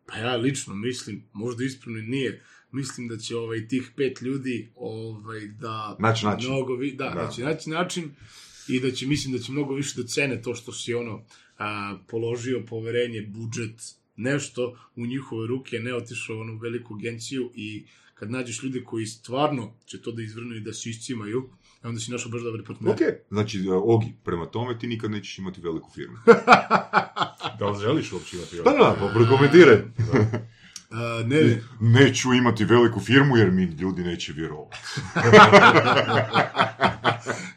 pa 0.07 0.19
ja 0.19 0.37
lično 0.37 0.75
mislim, 0.75 1.23
možda 1.33 1.65
ispravno 1.65 2.01
nije, 2.01 2.43
mislim 2.73 3.09
da 3.09 3.17
će 3.17 3.37
ovaj, 3.37 3.69
tih 3.69 3.91
pet 3.97 4.21
ljudi 4.21 4.73
ovaj, 4.77 5.47
da... 5.47 5.97
Naći 5.99 6.27
način. 6.27 6.51
Mnogo 6.51 6.75
vi, 6.75 6.93
da, 6.93 7.11
Da. 7.11 7.31
će 7.31 7.43
naći 7.43 7.71
način 7.71 8.11
i 8.69 8.81
da 8.81 8.91
će, 8.91 9.07
mislim 9.07 9.37
da 9.37 9.43
će 9.43 9.53
mnogo 9.53 9.75
više 9.75 10.03
da 10.03 10.09
cene 10.09 10.43
to 10.43 10.55
što 10.55 10.73
si 10.73 10.95
ono 10.95 11.25
a, 11.59 11.99
položio 12.07 12.65
poverenje, 12.69 13.23
budžet, 13.23 13.97
nešto 14.17 14.79
u 14.97 15.07
njihove 15.07 15.47
ruke, 15.47 15.79
ne 15.79 15.95
otišao 15.95 16.37
u 16.37 16.41
onu 16.41 16.59
veliku 16.59 16.95
agenciju 16.95 17.53
i 17.55 17.85
kad 18.15 18.31
nađeš 18.31 18.63
ljude 18.63 18.85
koji 18.85 19.07
stvarno 19.07 19.75
će 19.87 20.03
to 20.03 20.13
da 20.13 20.23
izvrnu 20.23 20.55
i 20.55 20.61
da 20.61 20.73
se 20.73 20.91
iscimaju, 20.91 21.51
onda 21.83 22.01
si 22.01 22.11
našao 22.11 22.31
baš 22.31 22.43
dobar 22.43 22.63
partner. 22.67 22.93
ok, 22.93 22.99
znači, 23.31 23.59
e, 23.59 23.73
Ogi, 23.73 24.15
prema 24.25 24.47
tome 24.47 24.79
ti 24.79 24.87
nikad 24.87 25.11
nećeš 25.11 25.39
imati 25.39 25.61
veliku 25.61 25.91
firmu. 25.95 26.17
Da 27.59 27.67
li 27.67 27.81
želiš 27.81 28.13
uopće 28.13 28.37
imati 28.37 28.57
Da, 28.57 28.71
da, 28.71 28.97
pa 29.01 29.09
prokomentiraj. 29.15 29.77
A, 30.91 31.23
ne, 31.27 31.43
ne, 31.43 31.63
Neću 31.81 32.33
imati 32.33 32.65
veliku 32.65 33.01
firmu 33.01 33.37
jer 33.37 33.51
mi 33.51 33.65
ljudi 33.65 34.03
neće 34.03 34.33
vjerovati. 34.33 34.77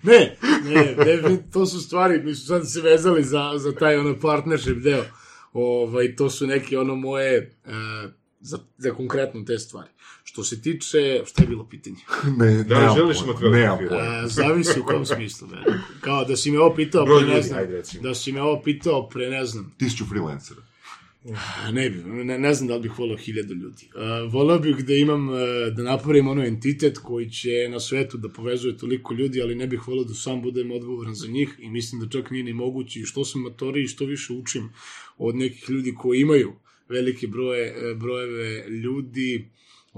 Ne, 0.04 0.38
ne, 0.64 0.96
definitivno, 0.96 1.52
to 1.54 1.66
su 1.66 1.82
stvari, 1.82 2.24
mi 2.24 2.36
su 2.36 2.46
sad 2.46 2.72
se 2.72 2.82
vezali 2.82 3.24
za, 3.24 3.52
za 3.58 3.76
taj 3.76 3.98
ono 3.98 4.20
partnership 4.20 4.78
deo. 4.78 5.04
Ovaj, 5.54 6.16
to 6.16 6.30
su 6.30 6.48
neke 6.48 6.78
ono 6.80 6.96
moje, 6.96 7.58
uh, 7.66 8.12
za, 8.40 8.58
za 8.78 8.92
konkretno 8.92 9.44
te 9.44 9.60
stvari. 9.60 9.90
Što 10.30 10.44
se 10.44 10.62
tiče, 10.62 11.22
šta 11.26 11.44
je 11.44 11.48
bilo 11.48 11.66
pitanje? 11.70 11.96
Ne, 12.40 12.64
Da 12.64 12.80
li 12.80 12.96
želiš 12.96 13.18
imati 13.24 13.40
pojma. 13.40 13.74
Uh, 13.74 14.32
zavisi 14.32 14.80
u 14.80 14.84
kom 14.84 15.06
smislu, 15.06 15.48
veliko. 15.48 15.88
Kao 16.02 16.26
da 16.26 16.36
si 16.36 16.52
me 16.52 16.60
ovo 16.60 16.76
pitao 16.76 17.06
Broj 17.06 17.24
pre 17.24 17.34
ne 17.34 17.42
znam, 17.42 17.60
da 18.02 18.16
si 18.16 18.32
me 18.32 18.42
ovo 18.42 18.62
pitao 18.62 19.10
pre 19.10 19.30
ne 19.30 19.46
znam, 19.46 19.76
Tisuću 19.78 20.06
freelancera. 20.06 20.62
A, 21.66 21.72
Ne 21.72 21.90
bi, 21.90 22.04
ne, 22.04 22.40
ne 22.40 22.54
znam 22.54 22.68
da 22.68 22.76
li 22.76 22.82
bih 22.82 23.00
volao 23.00 23.18
hiljadu 23.18 23.54
ljudi. 23.54 23.90
Uh, 23.96 24.34
volao 24.34 24.60
bih 24.60 24.76
da 24.86 24.94
imam, 24.94 25.30
uh, 25.30 25.36
da 25.76 25.84
napravim 25.84 26.28
ono 26.28 26.46
entitet 26.46 26.98
koji 26.98 27.30
će 27.30 27.68
na 27.70 27.80
svetu 27.80 28.18
da 28.18 28.30
povezuje 28.30 28.78
toliko 28.78 29.14
ljudi, 29.14 29.42
ali 29.42 29.56
ne 29.56 29.68
bih 29.68 29.88
volao 29.88 30.04
da 30.04 30.14
sam 30.14 30.42
budem 30.42 30.72
odgovoran 30.72 31.16
za 31.16 31.28
njih 31.28 31.56
i 31.60 31.70
mislim 31.70 32.02
da 32.02 32.10
čak 32.10 32.32
nije 32.32 32.44
ni 32.44 32.54
moguće 32.54 33.00
i 33.00 33.06
što 33.06 33.26
sam 33.26 33.42
matori 33.42 33.84
i 33.84 33.88
što 33.88 34.06
više 34.06 34.34
učim 34.34 34.70
od 35.18 35.36
nekih 35.36 35.70
ljudi 35.70 35.96
koji 35.96 36.20
imaju 36.20 36.54
velike 36.90 37.28
broje, 37.28 37.68
e, 37.68 37.96
brojeve 37.96 38.70
ljudi, 38.70 39.50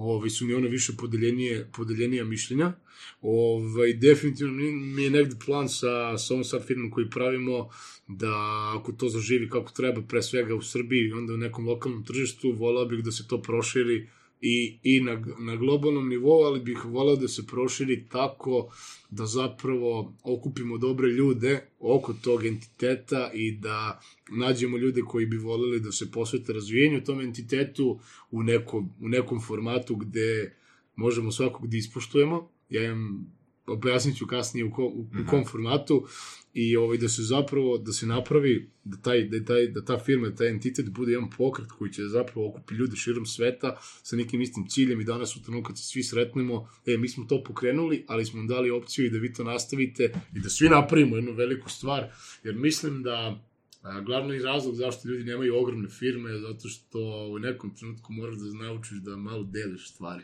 ovaj, 0.02 0.30
su 0.30 0.46
mi 0.46 0.54
ono 0.54 0.68
više 0.68 0.94
podeljenije, 0.98 1.70
podeljenija 1.74 2.26
mišljenja. 2.26 2.74
Ovaj, 3.22 3.94
definitivno 3.94 4.54
mi- 4.54 5.04
je 5.04 5.10
negde 5.10 5.36
plan 5.46 5.70
sa, 5.70 6.18
sa 6.18 6.34
ovom 6.34 6.44
sad 6.44 6.68
firmom 6.68 6.92
koji 6.92 7.10
pravimo 7.10 7.70
da 8.08 8.34
ako 8.78 8.92
to 8.92 9.10
zaživi 9.10 9.50
kako 9.50 9.72
treba, 9.72 10.02
pre 10.02 10.22
svega 10.22 10.56
u 10.56 10.62
Srbiji 10.62 11.12
onda 11.12 11.34
u 11.34 11.38
nekom 11.38 11.68
lokalnom 11.68 12.06
tržištu, 12.06 12.52
volao 12.52 12.86
bih 12.86 13.04
da 13.04 13.12
se 13.12 13.28
to 13.28 13.42
proširi 13.42 14.10
i, 14.42 14.80
i 14.84 15.02
na, 15.02 15.24
na 15.40 15.56
globalnom 15.56 16.10
nivou, 16.10 16.44
ali 16.44 16.60
bih 16.60 16.86
volao 16.86 17.16
da 17.16 17.28
se 17.28 17.48
proširi 17.48 18.06
tako 18.10 18.72
da 19.10 19.26
zapravo 19.26 20.14
okupimo 20.24 20.78
dobre 20.78 21.08
ljude 21.08 21.68
oko 21.80 22.14
tog 22.14 22.46
entiteta 22.46 23.32
i 23.34 23.52
da 23.52 24.02
nađemo 24.32 24.78
ljude 24.78 25.02
koji 25.02 25.26
bi 25.26 25.38
voleli 25.38 25.80
da 25.80 25.92
se 25.92 26.12
posvete 26.12 26.54
razvijenju 26.54 27.04
tom 27.04 27.22
entitetu 27.22 28.00
u 28.32 28.44
nekom, 28.44 28.90
u 29.00 29.10
nekom 29.10 29.42
formatu 29.42 29.96
gde 29.96 30.56
možemo 30.96 31.32
svakog 31.32 31.68
da 31.68 31.78
ispoštujemo. 31.78 32.50
Ja 32.70 32.84
imam, 32.84 33.34
objasnit 33.72 34.18
ću 34.18 34.28
kasnije 34.28 34.66
u, 34.66 34.72
ko, 34.72 34.84
u, 34.84 35.02
u 35.02 35.30
kom 35.30 35.46
formatu 35.46 36.08
i 36.54 36.76
ovaj, 36.76 36.98
da 36.98 37.10
se 37.10 37.24
zapravo, 37.24 37.78
da 37.78 37.94
se 37.94 38.06
napravi, 38.06 38.70
da, 38.84 38.98
taj, 38.98 39.24
da, 39.24 39.46
taj, 39.46 39.68
da 39.68 39.86
ta 39.86 40.00
firma, 40.00 40.36
taj 40.36 40.50
entitet 40.50 40.90
bude 40.90 41.12
jedan 41.12 41.30
pokret 41.38 41.72
koji 41.72 41.92
će 41.94 42.08
zapravo 42.08 42.50
okupi 42.50 42.76
ljude 42.76 42.96
širom 42.96 43.26
sveta 43.26 43.78
sa 43.82 44.16
nekim 44.16 44.42
istim 44.42 44.68
ciljem 44.68 45.02
i 45.02 45.04
danas 45.04 45.36
u 45.36 45.44
trenutku 45.44 45.68
kad 45.68 45.78
se 45.78 45.84
svi 45.84 46.04
sretnemo, 46.04 46.68
e, 46.86 46.98
mi 46.98 47.10
smo 47.10 47.26
to 47.26 47.44
pokrenuli, 47.44 48.06
ali 48.08 48.26
smo 48.26 48.44
dali 48.44 48.72
opciju 48.72 49.06
i 49.06 49.10
da 49.10 49.18
vi 49.18 49.34
to 49.34 49.44
nastavite 49.44 50.14
i 50.36 50.40
da 50.40 50.50
svi 50.50 50.70
napravimo 50.70 51.16
jednu 51.16 51.34
veliku 51.34 51.70
stvar, 51.70 52.12
jer 52.44 52.56
mislim 52.56 53.04
da 53.04 53.44
a, 53.82 54.02
glavni 54.02 54.40
razlog 54.40 54.76
zašto 54.76 55.10
ljudi 55.10 55.24
nemaju 55.24 55.58
ogromne 55.58 55.90
firme 55.90 56.32
je 56.32 56.40
zato 56.40 56.68
što 56.68 57.00
u 57.32 57.40
nekom 57.40 57.76
trenutku 57.76 58.14
moraš 58.14 58.36
da 58.36 58.64
naučiš 58.64 58.98
da 58.98 59.16
malo 59.16 59.44
deliš 59.44 59.90
stvari. 59.90 60.24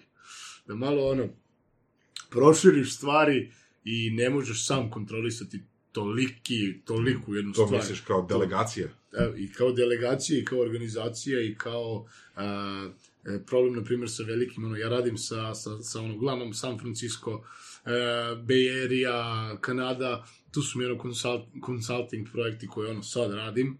Da 0.67 0.75
malo 0.75 1.09
ono, 1.09 1.29
proširiš 2.29 2.95
stvari 2.95 3.51
i 3.83 4.11
ne 4.11 4.29
možeš 4.29 4.65
sam 4.65 4.91
kontrolisati 4.91 5.63
toliki, 5.91 6.81
toliku 6.85 7.35
jednu 7.35 7.53
To 7.53 7.67
stvar. 7.67 7.81
misliš 7.81 7.99
kao 7.99 8.25
delegacija? 8.29 8.87
I 9.37 9.51
kao 9.53 9.71
delegacija 9.71 10.39
i 10.39 10.45
kao 10.45 10.59
organizacija 10.59 11.41
i 11.41 11.55
kao 11.55 12.05
a, 12.35 12.89
e, 13.25 13.39
problem, 13.45 13.75
na 13.75 13.83
primjer, 13.83 14.09
sa 14.09 14.23
velikim, 14.23 14.65
ono, 14.65 14.75
ja 14.75 14.89
radim 14.89 15.17
sa, 15.17 15.55
sa, 15.55 15.81
sa 15.81 16.01
ono, 16.01 16.15
uglavnom 16.15 16.53
San 16.53 16.79
Francisco, 16.79 17.43
e, 17.85 17.89
Bay 18.47 18.83
Area, 18.85 19.57
Kanada, 19.61 20.25
tu 20.51 20.61
su 20.61 20.79
mi 20.79 20.85
ono 20.85 21.01
consult, 21.01 21.45
consulting 21.65 22.27
projekti 22.31 22.67
koje 22.67 22.91
ono 22.91 23.03
sad 23.03 23.33
radim, 23.33 23.77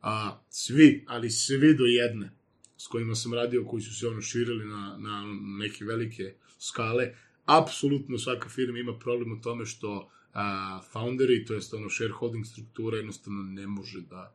a 0.00 0.40
svi, 0.50 1.04
ali 1.08 1.30
svi 1.30 1.74
do 1.74 1.84
jedne, 1.84 2.32
s 2.76 2.86
kojima 2.86 3.14
sam 3.14 3.34
radio, 3.34 3.64
koji 3.64 3.82
su 3.82 3.94
se 3.94 4.06
ono 4.08 4.20
širili 4.20 4.64
na, 4.64 4.96
na 4.98 5.24
neke 5.58 5.84
velike 5.84 6.34
skale, 6.58 7.14
apsolutno 7.44 8.18
svaka 8.18 8.48
firma 8.48 8.78
ima 8.78 8.98
problem 8.98 9.32
u 9.32 9.40
tome 9.40 9.66
što 9.66 10.10
a, 10.32 10.80
founderi, 10.92 11.44
to 11.44 11.54
jest 11.54 11.74
ono 11.74 11.90
shareholding 11.90 12.46
struktura 12.46 12.96
jednostavno 12.96 13.42
ne 13.42 13.66
može 13.66 14.00
da 14.00 14.34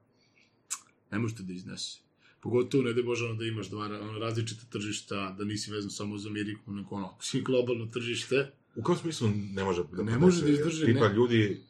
ne 1.12 1.20
možete 1.20 1.44
da 1.44 1.54
iznese. 1.54 2.00
Pogotovo, 2.42 2.84
ne 2.84 2.94
da 2.94 3.04
Bože, 3.04 3.26
ono 3.26 3.36
da 3.36 3.46
imaš 3.46 3.70
dva 3.70 3.86
ono, 3.86 4.20
različita 4.20 4.66
tržišta, 4.70 5.36
da 5.38 5.46
nisi 5.46 5.72
vezan 5.72 5.90
samo 5.92 6.18
za 6.18 6.30
Ameriku, 6.30 6.72
nego 6.72 6.96
ono, 6.96 7.16
svi 7.20 7.42
globalno 7.42 7.86
tržište. 7.86 8.52
U 8.76 8.84
kom 8.84 8.96
smislu 8.96 9.30
ne 9.54 9.64
može 9.64 9.84
da 9.92 10.04
Ne 10.04 10.18
može 10.18 10.42
da 10.42 10.50
izdrži, 10.50 10.86
Tipa 10.86 11.08
ne. 11.10 11.16
ljudi, 11.16 11.64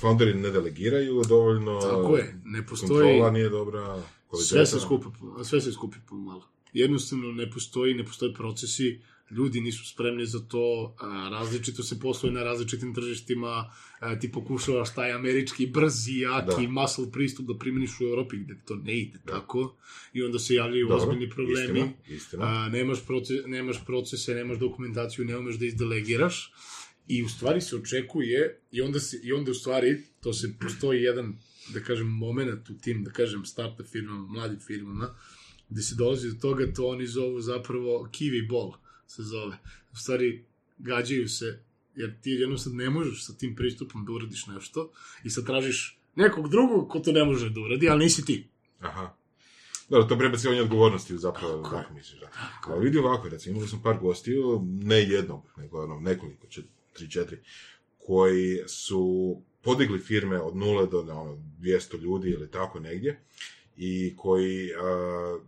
founderi 0.00 0.34
ne 0.34 0.50
delegiraju 0.50 1.22
dovoljno, 1.28 1.80
Tako 1.80 2.16
je, 2.16 2.40
ne 2.44 2.66
postoji... 2.66 2.90
kontrola 2.90 3.30
nije 3.30 3.48
dobra, 3.48 4.02
kvaliteta. 4.28 4.54
Sve 4.54 4.66
se 4.66 4.80
skupi, 4.80 5.06
sve 5.44 5.60
se 5.60 5.72
skupi 5.72 5.96
pomalo. 6.08 6.48
Jednostavno 6.72 7.32
ne 7.32 7.50
postoji, 7.50 7.94
ne 7.94 8.04
postoje 8.04 8.34
procesi, 8.34 9.00
ljudi 9.30 9.60
nisu 9.60 9.88
spremni 9.88 10.26
za 10.26 10.40
to, 10.40 10.96
različito 11.30 11.82
se 11.82 12.00
posluje 12.00 12.32
na 12.32 12.42
različitim 12.42 12.94
tržištima, 12.94 13.72
ti 14.20 14.32
pokušavaš 14.32 14.94
taj 14.94 15.12
američki, 15.12 15.66
brzi, 15.66 16.18
jaki, 16.18 16.66
Da. 16.66 16.68
muscle 16.68 17.12
pristup 17.12 17.46
da 17.46 17.58
primeniš 17.58 18.00
u 18.00 18.04
Evropi 18.04 18.36
gde 18.36 18.54
to 18.64 18.76
ne 18.76 18.98
ide 18.98 19.18
tako 19.26 19.76
i 20.12 20.22
onda 20.22 20.38
se 20.38 20.54
javljaju 20.54 20.88
Dobro, 20.88 21.04
ozbiljni 21.04 21.30
problemi. 21.30 21.80
Istina, 21.80 22.16
istina. 22.16 22.44
A, 22.44 22.68
nemaš, 22.68 23.06
proces, 23.06 23.40
nemaš 23.46 23.84
procese, 23.86 24.34
nemaš 24.34 24.58
dokumentaciju, 24.58 25.24
ne 25.24 25.38
umeš 25.38 25.56
da 25.56 25.66
izdelegiraš 25.66 26.52
I 27.08 27.22
u 27.22 27.28
stvari 27.28 27.60
se 27.60 27.76
očekuje, 27.76 28.60
i 28.72 28.82
onda, 28.82 29.00
se, 29.00 29.20
i 29.22 29.32
onda 29.32 29.50
u 29.50 29.54
stvari, 29.54 30.02
to 30.20 30.32
se, 30.32 30.54
postoji 30.60 31.02
jedan, 31.02 31.38
da 31.74 31.80
kažem, 31.80 32.06
moment 32.06 32.70
u 32.70 32.74
tim, 32.78 33.04
da 33.04 33.10
kažem, 33.10 33.44
startup 33.44 33.86
firmama, 33.86 34.26
mladim 34.26 34.58
firmama, 34.60 35.14
gde 35.70 35.82
se 35.82 35.94
dolazi 35.94 36.28
do 36.28 36.40
toga, 36.40 36.72
to 36.72 36.86
oni 36.86 37.06
zovu 37.06 37.40
zapravo 37.40 38.08
kiwi 38.12 38.48
ball, 38.48 38.72
se 39.08 39.22
zove. 39.22 39.58
U 39.92 39.96
stvari, 39.96 40.44
gađaju 40.78 41.28
se, 41.28 41.62
jer 41.94 42.20
ti 42.20 42.30
jednostavno 42.30 42.82
ne 42.82 42.90
možeš 42.90 43.26
sa 43.26 43.32
tim 43.32 43.56
pristupom 43.56 44.04
da 44.04 44.12
uradiš 44.12 44.46
nešto 44.46 44.92
i 45.24 45.30
sad 45.30 45.46
tražiš 45.46 45.98
nekog 46.14 46.48
drugog 46.48 46.88
ko 46.88 46.98
to 46.98 47.12
ne 47.12 47.24
može 47.24 47.50
da 47.50 47.60
uradi, 47.60 47.88
ali 47.88 48.04
nisi 48.04 48.24
ti. 48.24 48.48
Aha. 48.80 49.14
Dobro, 49.88 50.08
to 50.08 50.18
prebacivanje 50.18 50.62
odgovornosti 50.62 51.18
zapravo, 51.18 51.62
Tako 51.62 51.76
tako 51.76 51.94
misliš, 51.94 52.20
da. 52.20 52.30
Ali 52.66 52.84
vidi 52.84 52.98
ovako, 52.98 53.28
recimo, 53.28 53.52
imali 53.52 53.68
smo 53.68 53.82
par 53.82 53.98
gostiju, 53.98 54.60
ne 54.64 55.02
jednog, 55.02 55.42
nego 55.56 55.82
ono, 55.82 56.00
nekoliko, 56.00 56.46
čet, 56.46 56.64
tri, 56.92 57.10
četiri, 57.10 57.38
koji 57.98 58.58
su 58.66 59.36
podigli 59.62 59.98
firme 59.98 60.40
od 60.40 60.56
nule 60.56 60.86
do 60.86 61.00
ono, 61.00 61.42
200 61.60 62.00
ljudi 62.00 62.30
ili 62.30 62.50
tako 62.50 62.80
negdje, 62.80 63.20
i 63.76 64.16
koji, 64.16 64.70
a, 64.74 65.38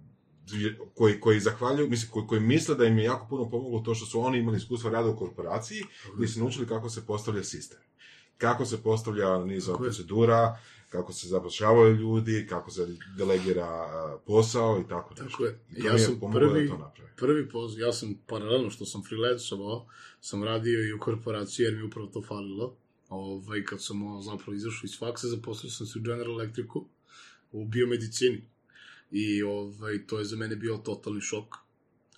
koji, 0.94 1.20
koji 1.20 1.40
zahvaljuju, 1.40 1.90
mislim, 1.90 2.10
koji, 2.12 2.26
koji 2.26 2.40
misle 2.40 2.74
da 2.74 2.84
im 2.84 2.98
je 2.98 3.04
jako 3.04 3.26
puno 3.30 3.50
pomoglo 3.50 3.80
to 3.80 3.94
što 3.94 4.06
su 4.06 4.20
oni 4.20 4.38
imali 4.38 4.56
iskustva 4.56 4.90
rada 4.90 5.08
u 5.08 5.16
korporaciji, 5.16 5.82
gdje 6.16 6.28
su 6.28 6.40
naučili 6.40 6.66
kako 6.66 6.90
se 6.90 7.06
postavlja 7.06 7.44
sistem. 7.44 7.78
Kako 8.38 8.64
se 8.66 8.82
postavlja 8.82 9.44
niz 9.44 9.68
procedura, 9.78 10.58
kako 10.90 11.12
se 11.12 11.28
zapošljavaju 11.28 11.94
ljudi, 11.94 12.46
kako 12.48 12.70
se 12.70 12.96
delegira 13.16 13.68
posao 14.26 14.80
i 14.80 14.88
tako 14.88 15.14
nešto. 15.14 15.24
Tako 15.30 15.44
je. 15.44 15.58
Ja 15.70 15.98
sam 15.98 16.20
prvi- 16.32 16.68
da 16.68 16.72
to 16.74 16.78
napravim. 16.78 17.12
Prvi 17.16 17.48
poz, 17.48 17.78
ja 17.78 17.92
sam 17.92 18.14
paralelno 18.26 18.70
što 18.70 18.84
sam 18.84 19.02
freelancovao, 19.08 19.86
sam 20.20 20.44
radio 20.44 20.88
i 20.88 20.92
u 20.92 20.98
korporaciji 20.98 21.64
jer 21.64 21.74
mi 21.74 21.80
je 21.80 21.84
upravo 21.84 22.06
to 22.08 22.22
falilo. 22.22 22.74
Ovaj, 23.08 23.64
kad 23.64 23.82
sam 23.82 24.02
o, 24.02 24.22
zapravo 24.22 24.52
izašao 24.54 24.80
iz 24.84 24.98
faksa, 24.98 25.28
zaposlio 25.28 25.70
sam 25.70 25.86
se 25.86 25.98
u 25.98 26.02
General 26.02 26.40
Electricu 26.40 26.86
u 27.52 27.64
biomedicini. 27.64 28.44
I 29.10 29.42
ovaj, 29.42 30.06
to 30.06 30.18
je 30.18 30.24
za 30.24 30.36
mene 30.36 30.56
bio 30.56 30.76
totalni 30.76 31.20
šok. 31.20 31.56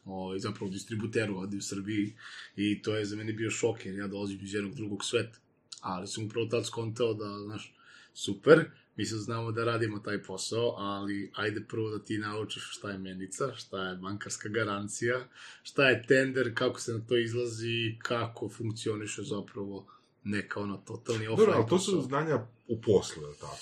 Ovaj, 0.05 0.39
zapravo 0.39 0.71
distributeru 0.71 1.37
ovdje 1.37 1.59
u 1.59 1.63
Srbiji. 1.63 2.15
I 2.57 2.83
to 2.83 2.97
je 2.97 3.05
za 3.05 3.17
mene 3.17 3.33
bio 3.33 3.51
šok 3.51 3.87
jer 3.87 3.95
ja 3.95 4.07
dolazim 4.07 4.39
iz 4.43 4.55
jednog 4.55 4.75
drugog 4.75 5.05
sveta. 5.05 5.39
Ali 5.81 6.07
sam 6.07 6.25
upravo 6.25 6.47
tad 6.47 6.67
skontao 6.67 7.15
da, 7.15 7.39
znaš, 7.45 7.75
super, 8.15 8.71
mi 8.97 9.07
sad 9.07 9.19
znamo 9.19 9.53
da 9.53 9.65
radimo 9.65 9.99
taj 9.99 10.23
posao, 10.23 10.75
ali 10.79 11.31
ajde 11.35 11.65
prvo 11.69 11.91
da 11.91 12.05
ti 12.05 12.19
naučiš 12.19 12.69
šta 12.71 12.91
je 12.91 12.99
menica, 12.99 13.55
šta 13.55 13.89
je 13.89 13.97
bankarska 13.97 14.49
garancija, 14.49 15.29
šta 15.63 15.89
je 15.89 16.07
tender, 16.07 16.53
kako 16.55 16.81
se 16.81 16.93
na 16.93 17.01
to 17.09 17.17
izlazi, 17.17 17.97
kako 17.99 18.49
funkcioniše 18.49 19.23
zapravo 19.23 19.87
neka 20.25 20.61
ono 20.61 20.77
totalni 20.77 21.27
offline 21.27 21.47
Dobro, 21.47 21.61
ali 21.61 21.69
to 21.69 21.79
su 21.79 22.03
znanja 22.03 22.47
u 22.69 22.81
poslu, 22.81 23.23
je 23.23 23.29
li 23.29 23.37
tako? 23.41 23.57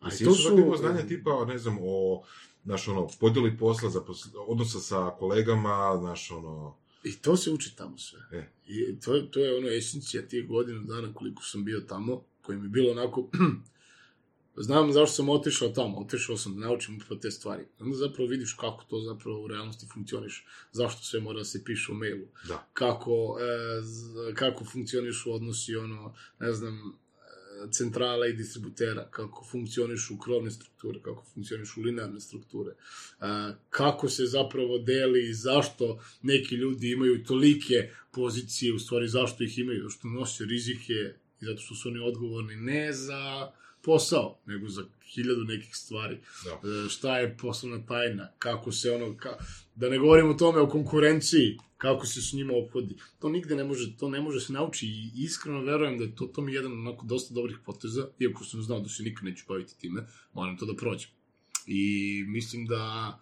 Tako 0.00 0.34
su- 0.34 0.58
imao 0.58 0.76
znanja 0.76 1.06
tipa, 1.08 1.44
ne 1.48 1.58
znam, 1.58 1.78
o, 1.80 2.22
znaš, 2.66 2.88
ono, 2.88 3.08
podjeli 3.20 3.58
posla, 3.58 3.90
zaposl... 3.90 4.28
odnosa 4.46 4.80
sa 4.80 5.10
kolegama, 5.18 5.96
znaš, 6.00 6.30
ono, 6.30 6.76
I 7.04 7.12
to 7.16 7.36
se 7.36 7.50
uči 7.50 7.76
tamo 7.76 7.98
sve. 7.98 8.20
E. 8.32 8.50
I 8.66 9.00
to, 9.00 9.20
to 9.20 9.40
je 9.40 9.58
ono 9.58 9.68
esencija 9.68 10.28
tih 10.28 10.48
godina 10.48 10.82
dana 10.82 11.14
koliko 11.14 11.42
sam 11.42 11.64
bio 11.64 11.80
tamo, 11.80 12.22
koji 12.42 12.58
mi 12.58 12.64
je 12.64 12.68
bilo 12.68 12.90
onako... 12.90 13.28
Znam 14.58 14.92
zašto 14.92 15.14
sam 15.14 15.28
otišao 15.28 15.68
tamo, 15.68 15.98
otišao 15.98 16.36
sam 16.36 16.54
da 16.54 16.66
naučim 16.66 16.96
upravo 16.96 17.20
te 17.20 17.30
stvari. 17.30 17.64
Onda 17.80 17.96
zapravo 17.96 18.28
vidiš 18.28 18.52
kako 18.52 18.84
to 18.84 19.00
zapravo 19.00 19.42
u 19.44 19.46
realnosti 19.48 19.86
funkcioniš, 19.94 20.46
zašto 20.72 21.02
sve 21.02 21.20
mora 21.20 21.38
da 21.38 21.44
se 21.44 21.64
piše 21.64 21.92
u 21.92 21.94
mailu, 21.94 22.26
da. 22.48 22.68
kako, 22.72 23.36
e, 23.40 23.82
z- 23.82 24.34
kako 24.34 24.64
funkcionišu 24.64 25.32
odnosi, 25.32 25.76
ono, 25.76 26.14
ne 26.40 26.52
znam, 26.52 26.98
centrala 27.70 28.26
i 28.26 28.32
distributera, 28.32 29.08
kako 29.10 29.44
funkcionišu 29.50 30.18
krovne 30.18 30.50
strukture, 30.50 31.00
kako 31.02 31.24
funkcionišu 31.34 31.80
linearne 31.80 32.20
strukture, 32.20 32.74
kako 33.70 34.08
se 34.08 34.26
zapravo 34.26 34.78
deli 34.78 35.28
i 35.28 35.34
zašto 35.34 36.00
neki 36.22 36.54
ljudi 36.54 36.90
imaju 36.90 37.24
tolike 37.24 37.90
pozicije, 38.12 38.72
u 38.72 38.78
stvari 38.78 39.08
zašto 39.08 39.44
ih 39.44 39.58
imaju, 39.58 39.82
zato 39.82 39.90
što 39.90 40.08
nose 40.08 40.44
rizike 40.44 40.92
i 41.40 41.44
zato 41.44 41.60
što 41.60 41.74
su 41.74 41.88
oni 41.88 41.98
odgovorni 41.98 42.56
ne 42.56 42.92
za 42.92 43.52
posao, 43.82 44.38
nego 44.46 44.68
za 44.68 44.84
hiljadu 45.14 45.44
nekih 45.44 45.76
stvari. 45.76 46.18
Da. 46.44 46.68
E, 46.68 46.88
šta 46.88 47.18
je 47.18 47.36
poslovna 47.36 47.86
tajna, 47.86 48.28
kako 48.38 48.72
se 48.72 48.90
ono, 48.90 49.16
ka, 49.16 49.38
da 49.74 49.88
ne 49.88 49.98
govorimo 49.98 50.30
o 50.30 50.34
tome, 50.34 50.60
o 50.60 50.68
konkurenciji, 50.68 51.58
kako 51.76 52.06
se 52.06 52.22
s 52.22 52.32
njima 52.32 52.52
ophodi. 52.56 52.96
To 53.18 53.28
nigde 53.28 53.56
ne 53.56 53.64
može, 53.64 53.96
to 53.96 54.08
ne 54.08 54.20
može 54.20 54.40
se 54.40 54.52
nauči 54.52 54.86
i 54.86 55.10
iskreno 55.14 55.60
verujem 55.62 55.98
da 55.98 56.04
je 56.04 56.14
to, 56.14 56.26
to 56.26 56.40
mi 56.42 56.52
je 56.52 56.56
jedan 56.56 56.72
onako 56.72 57.06
dosta 57.06 57.34
dobrih 57.34 57.58
poteza, 57.64 58.08
iako 58.18 58.44
sam 58.44 58.62
znao 58.62 58.80
da 58.80 58.88
se 58.88 59.02
nikad 59.02 59.24
neću 59.24 59.44
baviti 59.48 59.78
time, 59.78 60.06
moram 60.34 60.56
to 60.56 60.66
da 60.66 60.76
prođem. 60.76 61.10
I 61.66 62.24
mislim 62.28 62.66
da 62.66 63.20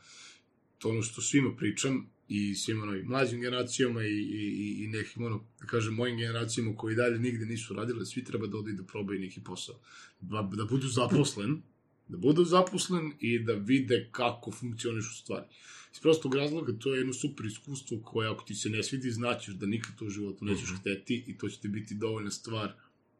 to 0.78 0.88
ono 0.88 1.02
što 1.02 1.22
svima 1.22 1.56
pričam 1.56 2.10
i 2.28 2.54
svim 2.54 2.82
ono, 2.82 2.92
mlađim 3.04 3.40
generacijama 3.40 4.04
i, 4.04 4.08
i, 4.12 4.84
i- 4.84 4.88
nekim 4.88 5.24
ono, 5.24 5.44
da 5.60 5.66
kažem, 5.66 5.94
mojim 5.94 6.16
generacijama 6.16 6.76
koji 6.76 6.96
dalje 6.96 7.18
nigde 7.18 7.46
nisu 7.46 7.74
radile, 7.74 8.06
svi 8.06 8.24
treba 8.24 8.46
da 8.46 8.58
odu 8.58 8.70
i 8.70 8.76
da 8.76 8.84
probaju 8.84 9.20
neki 9.20 9.40
posao. 9.40 9.80
Da, 10.20 10.50
da 10.56 10.64
budu 10.64 10.88
zaposlen, 10.88 11.62
da 12.08 12.16
budu 12.16 12.44
zaposlen 12.44 13.12
i 13.20 13.38
da 13.38 13.52
vide 13.52 14.08
kako 14.12 14.50
funkcionišu 14.50 15.14
stvari. 15.16 15.46
Iz 15.92 16.00
prostog 16.00 16.34
razloga, 16.34 16.72
to 16.78 16.94
je 16.94 16.98
jedno 16.98 17.12
super 17.12 17.46
iskustvo 17.46 18.00
koje 18.04 18.28
ako 18.28 18.44
ti 18.44 18.54
se 18.54 18.68
ne 18.70 18.82
svidi, 18.82 19.10
znaćeš 19.10 19.54
da 19.54 19.66
nikad 19.66 19.98
to 19.98 20.04
u 20.04 20.10
životu 20.10 20.44
nećeš 20.44 20.70
Mhm. 20.70 20.76
hteti 20.80 21.24
i 21.26 21.38
to 21.38 21.48
će 21.48 21.60
ti 21.60 21.68
biti 21.68 21.94
dovoljna 21.94 22.30
stvar 22.30 22.72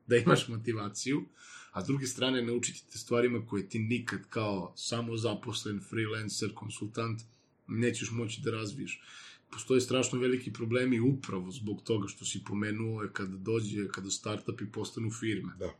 da 0.06 0.16
imaš 0.16 0.48
motivaciju, 0.54 1.24
a 1.72 1.84
s 1.84 1.86
druge 1.86 2.06
strane 2.06 2.42
naučiti 2.42 2.92
te 2.92 2.98
stvarima 2.98 3.46
koje 3.46 3.68
ti 3.68 3.78
nikad 3.78 4.20
kao 4.28 4.72
samozaposlen, 4.76 5.80
freelancer, 5.90 6.54
konsultant 6.54 7.20
nećeš 7.66 8.10
moći 8.10 8.40
da 8.44 8.50
razviješ. 8.50 9.02
Postoje 9.50 9.80
strašno 9.80 10.18
veliki 10.18 10.52
problemi 10.52 11.00
upravo 11.00 11.50
zbog 11.50 11.82
toga 11.82 12.08
što 12.08 12.24
si 12.24 12.44
pomenuo 12.44 13.02
je 13.02 13.10
kada 13.12 13.36
dođe, 13.36 13.88
kada 13.88 14.10
startupi 14.10 14.66
postanu 14.72 15.10
firme. 15.10 15.52
Da. 15.58 15.74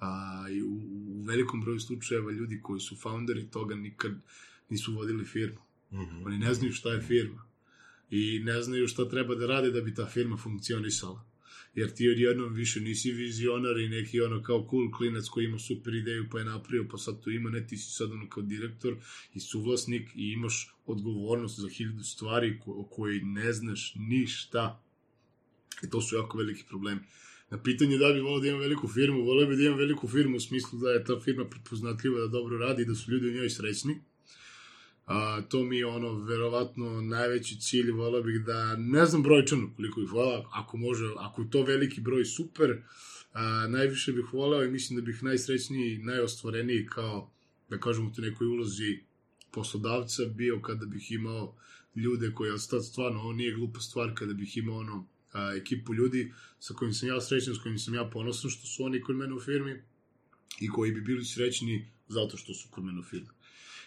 A, 0.00 0.46
i 0.50 0.62
u, 0.62 0.74
u 1.08 1.22
velikom 1.22 1.60
broju 1.60 1.80
slučajeva 1.80 2.32
ljudi 2.32 2.60
koji 2.62 2.80
su 2.80 2.96
founderi 2.96 3.50
toga 3.50 3.74
nikad 3.74 4.12
nisu 4.68 4.94
vodili 4.94 5.24
firmu. 5.24 5.60
Mhm. 5.92 6.26
Oni 6.26 6.38
ne 6.38 6.54
znaju 6.54 6.72
šta 6.72 6.92
je 6.92 7.02
firma. 7.02 7.46
I 8.10 8.40
ne 8.44 8.62
znaju 8.62 8.88
šta 8.88 9.08
treba 9.08 9.34
da 9.34 9.46
rade 9.46 9.70
da 9.70 9.80
bi 9.80 9.94
ta 9.94 10.06
firma 10.06 10.36
funkcionisala. 10.36 11.30
Jer 11.74 11.94
ti 11.94 12.08
odjednom 12.08 12.54
više 12.54 12.80
nisi 12.80 13.12
vizionar 13.12 13.78
i 13.78 13.88
neki 13.88 14.20
ono 14.20 14.42
kao 14.42 14.66
cool 14.70 14.90
klinac 14.90 15.28
koji 15.28 15.44
ima 15.44 15.58
super 15.58 15.94
ideju 15.94 16.28
pa 16.30 16.38
je 16.38 16.44
napravio 16.44 16.88
pa 16.90 16.98
sad 16.98 17.20
to 17.24 17.30
ima, 17.30 17.50
ne 17.50 17.66
ti 17.66 17.76
si 17.76 17.92
sad 17.92 18.12
ono 18.12 18.28
kao 18.28 18.42
direktor 18.42 18.96
i 19.34 19.40
suvlasnik 19.40 20.08
i 20.14 20.32
imaš 20.32 20.74
odgovornost 20.86 21.60
za 21.60 21.68
hiljadu 21.68 22.02
stvari 22.02 22.58
ko, 22.64 22.72
o 22.72 22.84
kojoj 22.84 23.20
ne 23.22 23.52
znaš 23.52 23.94
ništa. 23.96 24.82
I 25.82 25.90
to 25.90 26.00
su 26.00 26.16
jako 26.16 26.38
veliki 26.38 26.64
problemi. 26.68 27.00
Na 27.50 27.62
pitanje 27.62 27.98
da 27.98 28.12
bi 28.12 28.20
volio 28.20 28.40
da 28.40 28.48
imam 28.48 28.60
veliku 28.60 28.88
firmu, 28.88 29.24
volio 29.24 29.46
bi 29.46 29.56
da 29.56 29.62
imam 29.62 29.78
veliku 29.78 30.08
firmu 30.08 30.36
u 30.36 30.40
smislu 30.40 30.78
da 30.78 30.90
je 30.90 31.04
ta 31.04 31.20
firma 31.20 31.44
prepoznatljiva, 31.44 32.20
da 32.20 32.26
dobro 32.26 32.58
radi 32.58 32.82
i 32.82 32.86
da 32.86 32.94
su 32.94 33.10
ljudi 33.10 33.28
u 33.28 33.32
njoj 33.32 33.50
srećni. 33.50 34.00
A, 35.06 35.40
to 35.48 35.64
mi 35.64 35.76
je 35.76 35.86
ono, 35.86 36.14
verovatno, 36.14 37.00
najveći 37.00 37.60
cilj, 37.60 37.90
volao 37.90 38.22
bih 38.22 38.40
da, 38.46 38.76
ne 38.76 39.06
znam 39.06 39.22
brojčano 39.22 39.72
koliko 39.76 40.00
ih 40.00 40.12
vola, 40.12 40.48
ako 40.52 40.76
može, 40.76 41.04
ako 41.18 41.42
je 41.42 41.50
to 41.50 41.62
veliki 41.62 42.00
broj, 42.00 42.24
super, 42.24 42.82
a, 43.32 43.66
najviše 43.68 44.12
bih 44.12 44.32
volao 44.32 44.64
i 44.64 44.70
mislim 44.70 44.98
da 44.98 45.04
bih 45.04 45.22
najsrećniji, 45.22 45.98
najostvareniji 45.98 46.86
kao, 46.86 47.32
da 47.70 47.78
kažemo, 47.78 48.12
u 48.18 48.20
nekoj 48.20 48.46
ulozi 48.46 48.98
poslodavca 49.50 50.22
bio 50.24 50.60
kada 50.60 50.86
bih 50.86 51.12
imao 51.12 51.56
ljude 51.96 52.32
koji, 52.34 52.58
stvarno, 52.58 53.20
ovo 53.20 53.32
nije 53.32 53.54
glupa 53.54 53.80
stvar, 53.80 54.14
kada 54.14 54.32
bih 54.32 54.56
imao 54.56 54.76
ono, 54.76 55.08
a, 55.32 55.52
ekipu 55.56 55.94
ljudi 55.94 56.32
sa 56.58 56.74
kojim 56.74 56.94
sam 56.94 57.08
ja 57.08 57.20
srećan, 57.20 57.54
s 57.54 57.58
kojim 57.58 57.78
sam 57.78 57.94
ja 57.94 58.10
ponosan, 58.12 58.50
što 58.50 58.66
su 58.66 58.84
oni 58.84 59.00
kod 59.00 59.16
mene 59.16 59.34
u 59.34 59.40
firmi 59.40 59.82
i 60.60 60.68
koji 60.68 60.92
bi 60.92 61.00
bili 61.00 61.24
srećni 61.24 61.88
zato 62.08 62.36
što 62.36 62.54
su 62.54 62.68
kod 62.70 62.84
mene 62.84 63.00
u 63.00 63.02
firmi. 63.02 63.28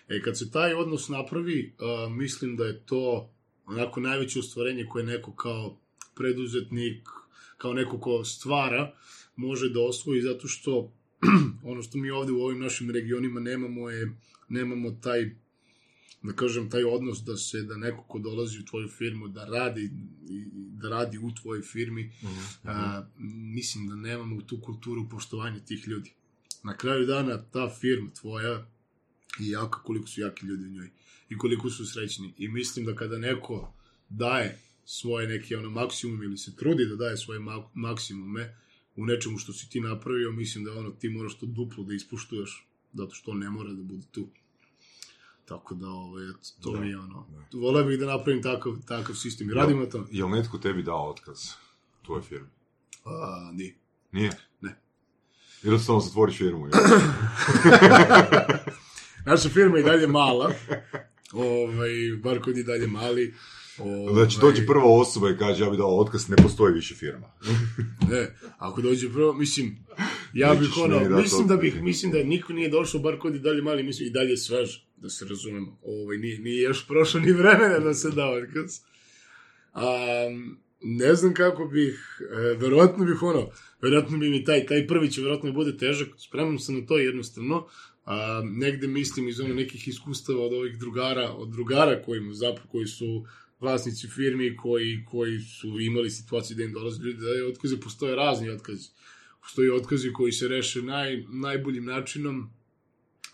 E, 0.07 0.21
kad 0.21 0.37
se 0.37 0.51
taj 0.51 0.73
odnos 0.73 1.09
napravi, 1.09 1.75
a, 1.79 2.09
mislim 2.09 2.55
da 2.55 2.65
je 2.65 2.85
to 2.85 3.33
onako 3.65 3.99
najveće 3.99 4.39
ostvarenje 4.39 4.85
koje 4.89 5.05
neko 5.05 5.35
kao 5.35 5.79
preduzetnik, 6.15 7.09
kao 7.57 7.73
neko 7.73 7.99
ko 7.99 8.23
stvara, 8.23 8.93
može 9.35 9.69
da 9.69 9.81
osvoji, 9.81 10.21
zato 10.21 10.47
što 10.47 10.93
ono 11.71 11.81
što 11.83 11.97
mi 11.97 12.11
ovde 12.11 12.31
u 12.31 12.41
ovim 12.41 12.59
našim 12.59 12.91
regionima 12.91 13.39
nemamo 13.39 13.89
je, 13.89 14.11
nemamo 14.49 14.91
taj 14.91 15.35
da 16.24 16.34
kažem, 16.34 16.69
taj 16.69 16.84
odnos 16.86 17.19
da 17.19 17.38
se, 17.38 17.61
da 17.61 17.78
neko 17.78 18.03
ko 18.03 18.19
dolazi 18.19 18.59
u 18.59 18.65
tvoju 18.65 18.88
firmu, 18.89 19.28
da 19.28 19.45
radi, 19.45 19.89
da 20.74 20.89
radi 20.89 21.17
u 21.17 21.32
tvojoj 21.34 21.61
firmi, 21.63 22.11
Mhm. 22.24 22.39
a, 22.65 23.05
mislim 23.53 23.88
da 23.88 23.95
nemamo 23.97 24.41
tu 24.41 24.59
kulturu 24.59 25.09
poštovanja 25.09 25.59
tih 25.59 25.88
ljudi. 25.88 26.11
Na 26.63 26.78
kraju 26.78 27.05
dana 27.05 27.43
ta 27.43 27.69
firma 27.71 28.09
tvoja 28.11 28.67
i 29.39 29.49
jaka 29.49 29.80
koliko 29.80 30.07
su 30.07 30.21
jaki 30.21 30.45
ljudi 30.45 30.63
u 30.63 30.71
njoj 30.71 30.89
i 31.30 31.38
koliko 31.38 31.69
su 31.69 31.86
srećni. 31.86 32.34
I 32.38 32.47
mislim 32.47 32.86
da 32.86 32.95
kada 32.95 33.17
neko 33.17 33.74
daje 34.09 34.59
svoje 34.86 35.28
neke 35.28 35.57
ono 35.57 35.69
maksimum 35.71 36.24
ili 36.24 36.38
se 36.38 36.55
trudi 36.55 36.86
da 36.86 36.95
daje 36.95 37.17
svoje 37.17 37.39
mak- 37.39 37.69
maksimume 37.74 38.55
u 38.95 39.05
nečemu 39.05 39.38
što 39.38 39.53
si 39.53 39.69
ti 39.69 39.82
napravio, 39.82 40.32
mislim 40.32 40.63
da 40.63 40.74
ono 40.74 40.89
ti 40.91 41.09
moraš 41.09 41.38
to 41.38 41.45
duplo 41.45 41.84
da 41.84 41.93
ispuštuješ, 41.93 42.67
zato 42.93 43.15
što 43.15 43.32
on 43.32 43.39
ne 43.39 43.49
mora 43.49 43.74
da 43.74 43.84
bude 43.84 44.05
tu. 44.11 44.30
Tako 45.45 45.75
da, 45.75 45.87
ovaj, 45.87 46.23
to 46.61 46.71
Da, 46.71 46.79
mi 46.79 46.89
je 46.89 46.99
ono, 46.99 47.27
voleo 47.53 47.83
bih 47.83 47.99
da 47.99 48.05
napravim 48.05 48.43
takav, 48.43 48.73
takav 48.87 49.15
sistem 49.15 49.49
i 49.49 49.53
radimo 49.53 49.79
na 49.79 49.89
tome. 49.89 50.05
Je 50.11 50.25
li 50.25 50.31
netko 50.31 50.57
tebi 50.57 50.83
dao 50.83 51.09
otkaz 51.09 51.39
u 52.01 52.05
tvojoj 52.05 52.21
firmi? 52.21 52.47
A, 53.05 53.51
nije. 53.53 53.75
Nije? 54.11 54.31
Ne. 54.61 54.75
Jednostavno 55.63 56.01
zatvoriš 56.01 56.37
firmu. 56.37 56.67
jel? 56.67 56.71
Naša 59.25 59.49
firma 59.49 59.77
je 59.77 59.81
i 59.81 59.85
dalje 59.85 60.07
mala, 60.07 60.51
ovaj, 61.31 61.91
bar 62.23 62.41
kod 62.41 62.57
je 62.57 62.63
dalje 62.63 62.87
mali. 62.87 63.33
Ovaj, 63.77 64.13
Znači, 64.13 64.37
dođe 64.41 64.65
prva 64.65 64.85
osoba 64.85 65.29
i 65.29 65.37
kaže, 65.37 65.63
ja 65.63 65.69
bi 65.69 65.77
dao 65.77 65.99
otkaz, 65.99 66.29
ne 66.29 66.35
postoji 66.35 66.73
više 66.73 66.95
firma. 66.95 67.27
Ne, 68.11 68.37
ako 68.57 68.81
dođe 68.81 69.13
prvo, 69.13 69.33
mislim, 69.33 69.77
ja 70.33 70.53
Nećeš 70.53 70.67
bih 70.67 70.77
ono, 70.83 71.17
mislim 71.21 71.47
da 71.47 71.57
bih, 71.57 71.81
mislim 71.81 72.11
da 72.11 72.23
niko 72.23 72.53
nije 72.53 72.69
došao, 72.69 73.01
bar 73.01 73.19
kod 73.19 73.33
je 73.33 73.39
dalje 73.39 73.61
mali, 73.61 73.83
mislim 73.83 74.07
i 74.07 74.11
dalje 74.11 74.29
je 74.29 74.37
svež, 74.37 74.77
da 75.03 75.09
se 75.09 75.25
razumemo. 75.25 75.77
Ovaj, 75.83 76.17
nije, 76.17 76.39
nije 76.39 76.61
još 76.61 76.87
prošlo 76.87 77.19
ni 77.19 77.31
vremena 77.31 77.79
da 77.79 77.93
se 77.93 78.11
da 78.11 78.29
otkaz. 78.29 78.79
Um, 79.75 80.57
ne 80.81 81.15
znam 81.15 81.33
kako 81.33 81.65
bih, 81.65 82.21
e, 82.31 82.55
verovatno 82.59 83.05
bih 83.05 83.23
ono, 83.23 83.49
verovatno 83.81 84.17
bi 84.17 84.29
mi 84.29 84.43
taj, 84.43 84.65
taj 84.65 84.87
prvi 84.87 85.11
će 85.11 85.21
verovatno 85.21 85.51
bude 85.51 85.77
težak, 85.77 86.07
spremam 86.17 86.59
se 86.59 86.71
na 86.71 86.85
to 86.85 86.97
jednostavno, 86.97 87.67
a, 88.05 88.41
negde 88.45 88.87
mislim 88.87 89.27
iz 89.27 89.39
ono 89.39 89.53
nekih 89.53 89.87
iskustava 89.87 90.45
od 90.45 90.53
ovih 90.53 90.77
drugara, 90.79 91.31
od 91.31 91.49
drugara 91.49 92.01
koji, 92.01 92.21
zapravo, 92.33 92.69
koji 92.71 92.87
su 92.87 93.25
vlasnici 93.59 94.07
firmi 94.07 94.57
koji, 94.57 95.05
koji 95.11 95.39
su 95.39 95.79
imali 95.79 96.09
situaciju 96.09 96.57
da 96.57 96.63
im 96.63 96.73
dolaze 96.73 97.03
ljudi 97.03 97.19
da 97.19 97.25
daju 97.25 97.47
otkaze, 97.47 97.79
postoje 97.79 98.15
razni 98.15 98.49
otkazi. 98.49 98.89
Postoje 99.41 99.73
otkazi 99.73 100.13
koji 100.13 100.31
se 100.31 100.47
reše 100.47 100.81
naj, 100.81 101.23
najboljim 101.31 101.85
načinom, 101.85 102.49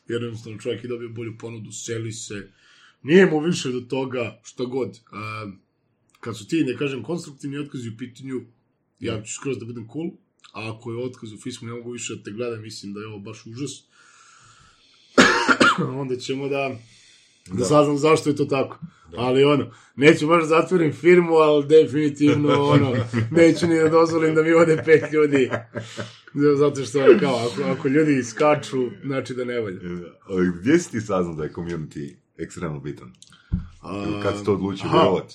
jer 0.10 0.22
jednostavno 0.22 0.60
čovjek 0.60 0.84
je 0.84 0.88
dobio 0.88 1.10
bolju 1.10 1.38
ponudu, 1.38 1.72
seli 1.72 2.12
se, 2.12 2.52
nije 3.04 3.26
mu 3.26 3.40
više 3.40 3.70
do 3.70 3.82
toga 3.82 4.40
šta 4.44 4.66
god. 4.66 5.00
A, 5.12 5.52
kad 6.20 6.38
su 6.38 6.48
ti, 6.48 6.64
ne 6.64 6.78
kažem, 6.78 7.04
konstruktivni 7.04 7.58
otkazi 7.58 7.90
u 7.90 7.98
pitanju, 7.98 8.42
ja 9.00 9.22
ću 9.24 9.34
skroz 9.34 9.58
da 9.58 9.66
budem 9.66 9.88
cool, 9.94 10.12
a 10.54 10.74
ako 10.74 10.92
je 10.92 10.98
otkaz 11.06 11.34
u 11.34 11.38
fismu, 11.38 11.68
ne 11.68 11.74
mogu 11.74 11.92
više 11.92 12.16
da 12.16 12.24
te 12.24 12.32
gledam, 12.32 12.62
mislim 12.62 12.94
da 12.94 13.00
je 13.00 13.08
ovo 13.08 13.20
baš 13.20 13.46
užas, 13.46 13.72
onda 16.02 16.16
ćemo 16.16 16.50
da, 16.50 16.80
da, 17.48 17.58
Da. 17.58 17.66
saznam 17.66 17.98
zašto 17.98 18.30
je 18.30 18.36
to 18.36 18.46
tako. 18.46 18.80
Ali 19.18 19.44
ono, 19.44 19.72
neću 19.96 20.28
baš 20.28 20.42
da 20.42 20.48
zatvorim 20.48 20.94
firmu, 20.94 21.34
ali 21.34 21.68
definitivno 21.68 22.64
ono, 22.64 22.96
neću 23.38 23.68
ni 23.68 23.76
da 23.76 23.90
dozvolim 23.90 24.36
da 24.36 24.44
mi 24.44 24.54
ode 24.54 24.82
pet 24.86 25.04
ljudi. 25.14 25.50
Zato 26.34 26.86
što 26.86 27.00
kao, 27.20 27.36
ako, 27.36 27.72
ako 27.72 27.88
ljudi 27.88 28.24
skaču, 28.24 28.90
znači 29.06 29.34
da 29.34 29.46
ne 29.46 29.60
valja. 29.62 29.80
Ali 30.28 30.52
Gdje 30.60 30.80
si 30.80 30.92
ti 30.92 31.02
saznao 31.02 31.36
da 31.36 31.44
je 31.44 31.54
community 31.54 32.16
ekstremno 32.38 32.80
bitan? 32.80 33.14
A, 33.82 34.20
Kad 34.24 34.38
si 34.38 34.46
to 34.46 34.54
odlučio 34.54 34.90
vjerovat? 34.92 35.34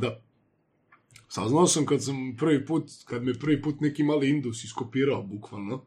Da. 0.00 0.22
Saznao 1.28 1.66
sam 1.66 1.86
kad 1.86 2.04
sam 2.04 2.36
prvi 2.38 2.66
put, 2.66 2.84
kad 3.04 3.22
me 3.22 3.34
prvi 3.34 3.62
put 3.62 3.80
neki 3.80 4.02
mali 4.02 4.30
indus 4.30 4.64
iskopirao, 4.64 5.22
bukvalno. 5.22 5.84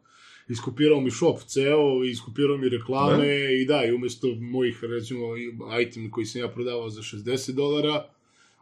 Iskopirao 0.48 1.00
mi 1.00 1.10
shop 1.10 1.38
ceo, 1.46 2.04
iskopirao 2.04 2.56
mi 2.56 2.68
reklame 2.68 3.60
i 3.62 3.66
da, 3.66 3.84
i 3.84 3.92
umesto 3.92 4.26
mojih, 4.40 4.78
recimo, 4.82 5.24
item 5.82 6.10
koji 6.10 6.26
sam 6.26 6.40
ja 6.40 6.48
prodavao 6.48 6.90
za 6.90 7.02
60 7.02 7.52
dolara, 7.52 8.06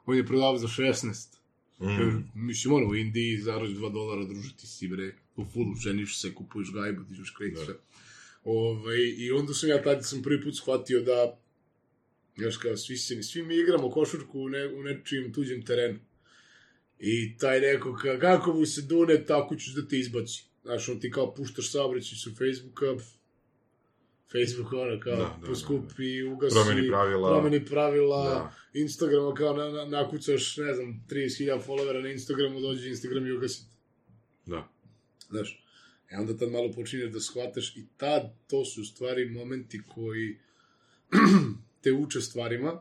on 0.07 0.17
je 0.17 0.27
prodavao 0.27 0.59
za 0.59 0.67
16. 0.67 1.38
Jer, 1.81 2.13
mislim, 2.35 2.75
ono, 2.75 2.87
u 2.87 2.97
Indiji 2.97 3.39
zarađu 3.39 3.75
2 3.75 3.93
dolara, 3.93 4.25
druže, 4.25 4.57
ti 4.57 4.67
si, 4.67 4.89
bre, 4.89 5.15
u 5.37 5.45
fullu, 5.45 5.75
ženiš 5.75 6.21
se, 6.21 6.35
kupuješ 6.35 6.73
gajbu, 6.73 7.05
ti 7.05 7.15
ćeš 7.17 7.31
kredit, 7.31 7.59
sve. 7.65 7.75
Ovaj, 8.45 8.99
I 9.17 9.31
onda 9.31 9.55
sam 9.55 9.69
ja 9.69 9.83
tada 9.83 10.03
sam 10.03 10.23
prvi 10.23 10.43
put 10.43 10.57
shvatio 10.57 11.01
da, 11.01 11.39
još 12.37 12.57
kao, 12.57 12.77
svi, 12.77 12.97
se, 12.97 13.23
svi 13.23 13.43
mi 13.43 13.57
igramo 13.57 13.91
košarku 13.91 14.41
u, 14.41 14.49
ne, 14.49 14.67
u 14.69 14.83
nečijem 14.83 15.33
tuđem 15.33 15.63
terenu. 15.63 15.99
I 16.99 17.37
taj 17.39 17.61
neko, 17.61 17.95
ka, 17.95 18.19
kako 18.19 18.53
mu 18.53 18.67
se 18.67 18.83
dune, 18.83 19.25
tako 19.25 19.57
ćeš 19.57 19.75
da 19.75 19.89
te 19.89 19.99
izbaci. 19.99 20.45
Znaš, 20.63 20.89
on 20.89 21.01
ti 21.01 21.11
kao 21.11 21.35
puštaš 21.35 21.71
saobraćaj 21.71 22.19
sa 22.19 22.31
Facebooka, 22.31 22.87
Facebook 24.33 24.73
ono 24.73 25.01
kao 25.01 25.17
Da, 25.17 25.37
da, 25.41 25.47
poskupi, 25.47 26.23
ugasi, 26.23 26.55
Promeni 26.55 26.89
pravila. 26.89 27.29
promeni 27.29 27.65
pravila, 27.65 28.25
Da. 28.25 28.55
Instagrama 28.81 29.35
kao 29.35 29.57
na, 29.57 29.69
na, 29.69 29.85
nakucaš, 29.85 30.57
ne 30.57 30.75
znam, 30.75 31.05
30.000 31.11 31.61
followera 31.67 32.03
na 32.03 32.09
Instagramu, 32.09 32.61
dođe 32.61 32.89
Instagram 32.89 33.27
i 33.27 33.33
ugasi. 33.33 33.63
Da. 34.47 34.69
Znaš, 35.29 35.65
e 36.11 36.17
onda 36.17 36.37
tad 36.37 36.51
malo 36.51 36.73
počinješ 36.73 37.11
da 37.13 37.21
shvataš 37.21 37.77
i 37.77 37.87
tad 37.97 38.23
to 38.47 38.65
su 38.65 38.85
stvari 38.85 39.31
momenti 39.31 39.81
koji 39.95 40.39
te 41.83 41.93
uče 41.93 42.21
stvarima, 42.21 42.81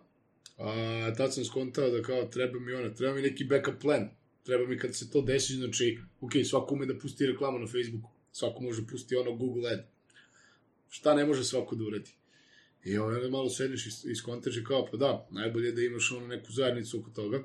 a 0.57 1.13
tad 1.17 1.33
sam 1.33 1.45
skontao 1.45 1.89
da 1.89 2.01
kao 2.01 2.23
treba 2.25 2.59
mi 2.59 2.73
ono, 2.73 2.89
treba 2.89 3.15
mi 3.15 3.21
neki 3.21 3.43
backup 3.43 3.81
plan, 3.81 4.09
treba 4.43 4.67
mi 4.67 4.77
kad 4.79 4.95
se 4.95 5.11
to 5.11 5.21
desi, 5.21 5.53
znači, 5.53 5.99
ok, 6.21 6.31
svako 6.49 6.75
ume 6.75 6.85
da 6.85 6.97
pusti 6.99 7.25
reklamu 7.25 7.59
na 7.59 7.67
Facebooku, 7.67 8.09
svako 8.31 8.63
može 8.63 8.87
pusti 8.87 9.15
ono 9.15 9.35
Google 9.35 9.71
ad, 9.71 9.85
šta 10.89 11.15
ne 11.15 11.25
može 11.25 11.43
svako 11.43 11.75
da 11.75 11.83
uradi. 11.83 12.11
I 12.83 12.97
ovaj, 12.97 13.29
malo 13.29 13.49
sedneš 13.49 14.05
i, 14.05 14.15
skontaš 14.15 14.57
i 14.57 14.63
kao, 14.63 14.87
pa 14.91 14.97
da, 14.97 15.27
najbolje 15.31 15.65
je 15.65 15.71
da 15.71 15.81
imaš 15.81 16.11
ono 16.11 16.27
neku 16.27 16.51
zajednicu 16.51 16.99
oko 16.99 17.09
toga. 17.09 17.43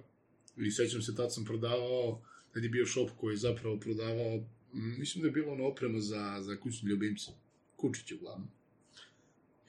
I 0.57 0.71
sećam 0.71 1.03
se, 1.03 1.17
tad 1.17 1.35
sam 1.35 1.45
prodavao, 1.45 2.23
tad 2.55 2.63
je 2.63 2.69
bio 2.69 2.87
shop 2.87 3.11
koji 3.17 3.33
je 3.33 3.37
zapravo 3.37 3.81
prodavao, 3.81 4.45
mislim 4.73 5.23
da 5.23 5.29
je 5.29 5.33
bilo 5.33 5.53
ono 5.53 5.65
oprema 5.65 6.01
za, 6.01 6.39
za 6.41 6.57
kućne 6.57 6.91
ljubimce. 6.91 7.31
Kučić 7.77 8.13
uglavnom. 8.13 8.49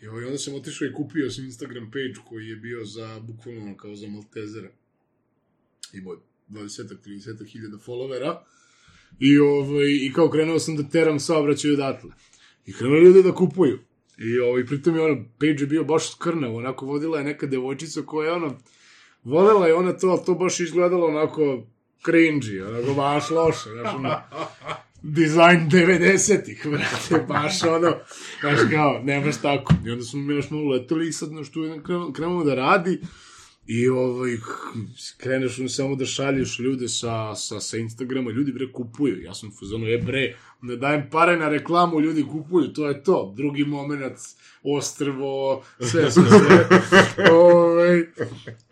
I 0.01 0.07
ovaj, 0.07 0.26
onda 0.26 0.38
sam 0.38 0.55
otišao 0.55 0.88
i 0.88 0.93
kupio 0.93 1.32
sam 1.32 1.45
Instagram 1.45 1.91
page 1.91 2.28
koji 2.30 2.47
je 2.47 2.55
bio 2.55 2.86
za, 2.86 3.19
bukvalno 3.19 3.61
ono, 3.61 3.78
kao 3.78 3.95
za 3.95 4.07
Maltezera. 4.07 4.71
Imao 5.93 6.13
je 6.13 6.19
20-30 6.49 7.51
hiljada 7.51 7.78
followera. 7.78 8.38
I, 9.19 9.39
ovaj, 9.39 9.91
I 9.91 10.11
kao 10.15 10.30
krenuo 10.30 10.59
sam 10.59 10.76
da 10.76 10.89
teram 10.89 11.19
saobraćaj 11.19 11.71
odatle. 11.71 12.09
I 12.66 12.74
krenuli 12.74 13.01
ljudi 13.01 13.24
da 13.24 13.36
kupuju. 13.36 13.80
I 14.18 14.39
ovaj, 14.39 14.66
pritom 14.66 14.95
je 14.95 15.01
ono, 15.01 15.24
page 15.39 15.57
je 15.59 15.68
bio 15.68 15.84
baš 15.84 16.11
skrnav, 16.11 16.55
onako 16.55 16.86
vodila 16.86 17.18
je 17.18 17.24
neka 17.24 17.47
devojčica 17.47 18.01
koja 18.01 18.28
je 18.28 18.34
ono, 18.34 18.57
volela 19.24 19.68
je 19.68 19.74
ona 19.74 19.93
to, 19.93 20.07
ali 20.07 20.26
to 20.26 20.34
baš 20.34 20.59
izgledalo 20.59 21.07
onako 21.07 21.64
cringy, 22.05 22.68
onako 22.68 22.93
baš 22.93 23.30
loše, 23.30 23.70
znaš, 23.70 23.95
ono, 23.95 24.16
dizajn 25.01 25.70
90-ih, 25.70 26.68
brate, 26.72 27.26
baš 27.28 27.64
ono, 27.64 27.93
znaš 28.41 28.59
kao, 28.72 29.01
ne 29.03 29.22
baš 29.22 29.41
tako. 29.41 29.74
I 29.86 29.91
onda 29.91 30.03
smo 30.03 30.20
mi 30.20 30.34
još 30.34 30.49
malo 30.49 30.70
leteli 30.70 31.07
i 31.07 31.14
sad 31.14 31.32
nešto 31.32 31.59
krenuo 32.14 32.43
da 32.43 32.55
radi 32.55 33.01
i 33.68 33.89
ovaj, 33.89 34.38
kreneš 35.18 35.59
ono 35.59 35.70
samo 35.70 35.95
da 35.95 36.05
šalješ 36.05 36.59
ljude 36.59 36.88
sa, 36.88 37.36
sa, 37.36 37.59
sa 37.59 37.78
Instagrama, 37.78 38.32
ljudi 38.32 38.51
bre 38.51 38.72
kupuju. 38.72 39.22
Ja 39.22 39.34
sam 39.34 39.49
u 39.49 39.51
fazonu, 39.59 39.88
e 39.88 39.97
bre, 39.97 40.36
ne 40.61 40.76
dajem 40.76 41.09
pare 41.11 41.38
na 41.38 41.49
reklamu, 41.49 42.01
ljudi 42.01 42.26
kupuju, 42.32 42.74
to 42.74 42.88
je 42.88 43.03
to. 43.03 43.34
Drugi 43.38 43.66
moment, 43.66 44.18
ostrvo, 44.64 45.64
sve, 45.80 46.11
sve, 46.11 46.24
sve. 46.30 46.68
ovaj, 47.32 48.05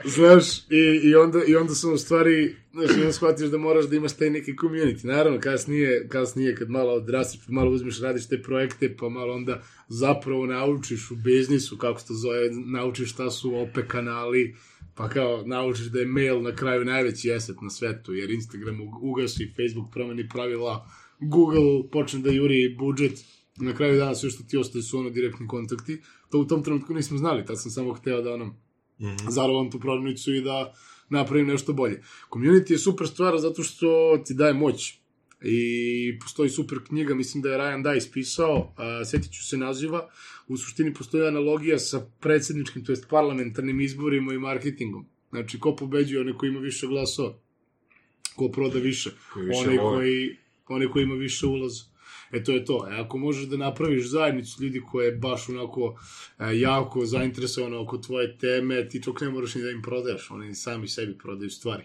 znaš, 0.06 0.58
i, 0.58 1.02
i, 1.04 1.16
onda, 1.16 1.40
i 1.48 1.56
onda 1.56 1.76
sam 1.76 1.94
u 1.94 1.98
stvari, 1.98 2.56
znaš, 2.74 2.92
onda 2.92 3.12
shvatiš 3.12 3.48
da 3.48 3.58
moraš 3.58 3.86
da 3.86 3.96
imaš 3.96 4.18
taj 4.18 4.30
neki 4.30 4.54
community. 4.54 5.06
Naravno, 5.06 5.40
kasnije, 5.40 6.08
kasnije 6.08 6.56
kad 6.56 6.70
malo 6.70 6.94
odrastiš, 6.94 7.42
pa 7.48 7.54
malo 7.54 7.72
uzmeš, 7.72 8.02
radiš 8.02 8.28
te 8.28 8.42
projekte, 8.42 8.96
pa 9.00 9.10
malo 9.10 9.34
onda 9.34 9.62
zapravo 9.88 10.46
naučiš 10.46 11.12
u 11.12 11.16
biznisu, 11.16 11.78
kako 11.78 12.00
se 12.00 12.08
to 12.08 12.14
zove, 12.14 12.50
naučiš 12.52 13.12
šta 13.12 13.32
su 13.32 13.56
OP 13.56 13.78
kanali, 13.88 14.56
pa 14.96 15.10
kao 15.10 15.44
naučiš 15.46 15.86
da 15.86 16.00
je 16.00 16.06
mail 16.08 16.42
na 16.42 16.56
kraju 16.56 16.86
najveći 16.86 17.34
asset 17.34 17.62
na 17.62 17.70
svetu, 17.70 18.14
jer 18.14 18.32
Instagram 18.32 18.78
ug- 18.78 19.00
ugasi, 19.02 19.48
Facebook 19.50 19.94
promeni 19.94 20.30
pravila, 20.30 20.90
Google 21.22 21.62
počne 21.92 22.20
da 22.20 22.32
juri 22.32 22.76
budžet, 22.80 23.20
na 23.58 23.74
kraju 23.74 23.98
dana 23.98 24.16
sve 24.16 24.30
što 24.30 24.44
ti 24.44 24.58
ostaje 24.58 24.82
su 24.82 24.98
ono 24.98 25.10
direktni 25.10 25.48
kontakti. 25.48 26.02
To 26.30 26.40
u 26.40 26.46
tom 26.46 26.64
trenutku 26.64 26.94
nismo 26.94 27.18
znali, 27.18 27.46
tad 27.46 27.62
sam 27.62 27.72
samo 27.72 27.94
hteo 27.94 28.22
da 28.22 28.34
ono, 28.34 28.56
Mhm. 29.00 29.16
zarovam 29.30 29.72
tu 29.72 29.80
prodavnicu 29.80 30.34
i 30.34 30.42
da 30.42 30.74
napravim 31.10 31.48
nešto 31.48 31.74
bolje. 31.74 32.02
Community 32.30 32.72
je 32.72 32.78
super 32.78 33.08
stvar 33.08 33.38
zato 33.38 33.64
što 33.64 33.88
ti 34.26 34.34
daje 34.34 34.54
moć. 34.54 35.01
I 35.42 36.20
postoji 36.22 36.50
super 36.50 36.78
knjiga, 36.88 37.16
mislim 37.16 37.42
da 37.44 37.50
je 37.50 37.58
Ryan 37.58 37.94
Dice 37.94 38.12
pisao, 38.14 38.74
a, 38.78 39.06
setit 39.06 39.32
ću 39.32 39.48
se 39.48 39.58
naziva, 39.58 40.10
u 40.48 40.58
suštini 40.58 40.94
postoji 40.94 41.28
analogija 41.28 41.80
sa 41.80 42.06
predsjedničkim, 42.20 42.86
to 42.86 42.92
jest 42.92 43.10
parlamentarnim 43.10 43.82
izborima 43.82 44.34
i 44.34 44.38
marketingom. 44.38 45.06
Znači, 45.30 45.60
ko 45.60 45.76
pobeđuje, 45.76 46.22
onaj 46.22 46.34
ko 46.34 46.46
ima 46.46 46.60
više 46.60 46.88
glasova, 46.88 47.34
ko 48.36 48.50
proda 48.50 48.80
više, 48.80 49.12
Koji 49.34 49.48
više 49.48 49.60
onaj 49.60 49.78
koji, 49.78 50.38
onaj 50.68 50.88
koji 50.88 51.04
ima 51.04 51.16
više 51.16 51.46
ulaza. 51.46 51.91
E 52.32 52.44
to 52.44 52.52
je 52.52 52.66
to. 52.66 52.88
E, 52.90 52.94
ako 53.00 53.18
možeš 53.18 53.44
da 53.44 53.58
napraviš 53.58 54.08
zajednicu 54.08 54.64
ljudi 54.64 54.82
koja 54.92 55.06
je 55.06 55.12
baš 55.12 55.50
onako 55.50 56.00
e, 56.40 56.60
jako 56.60 57.06
zainteresovana 57.06 57.80
oko 57.80 57.98
tvoje 57.98 58.38
teme, 58.38 58.90
ti 58.90 59.04
čak 59.04 59.22
ne 59.22 59.30
moraš 59.30 59.56
ni 59.56 59.62
da 59.62 59.70
im 59.70 59.82
prodaješ, 59.82 60.32
oni 60.32 60.56
sami 60.56 60.88
sebi 60.88 61.18
prodaju 61.18 61.50
stvari. 61.50 61.84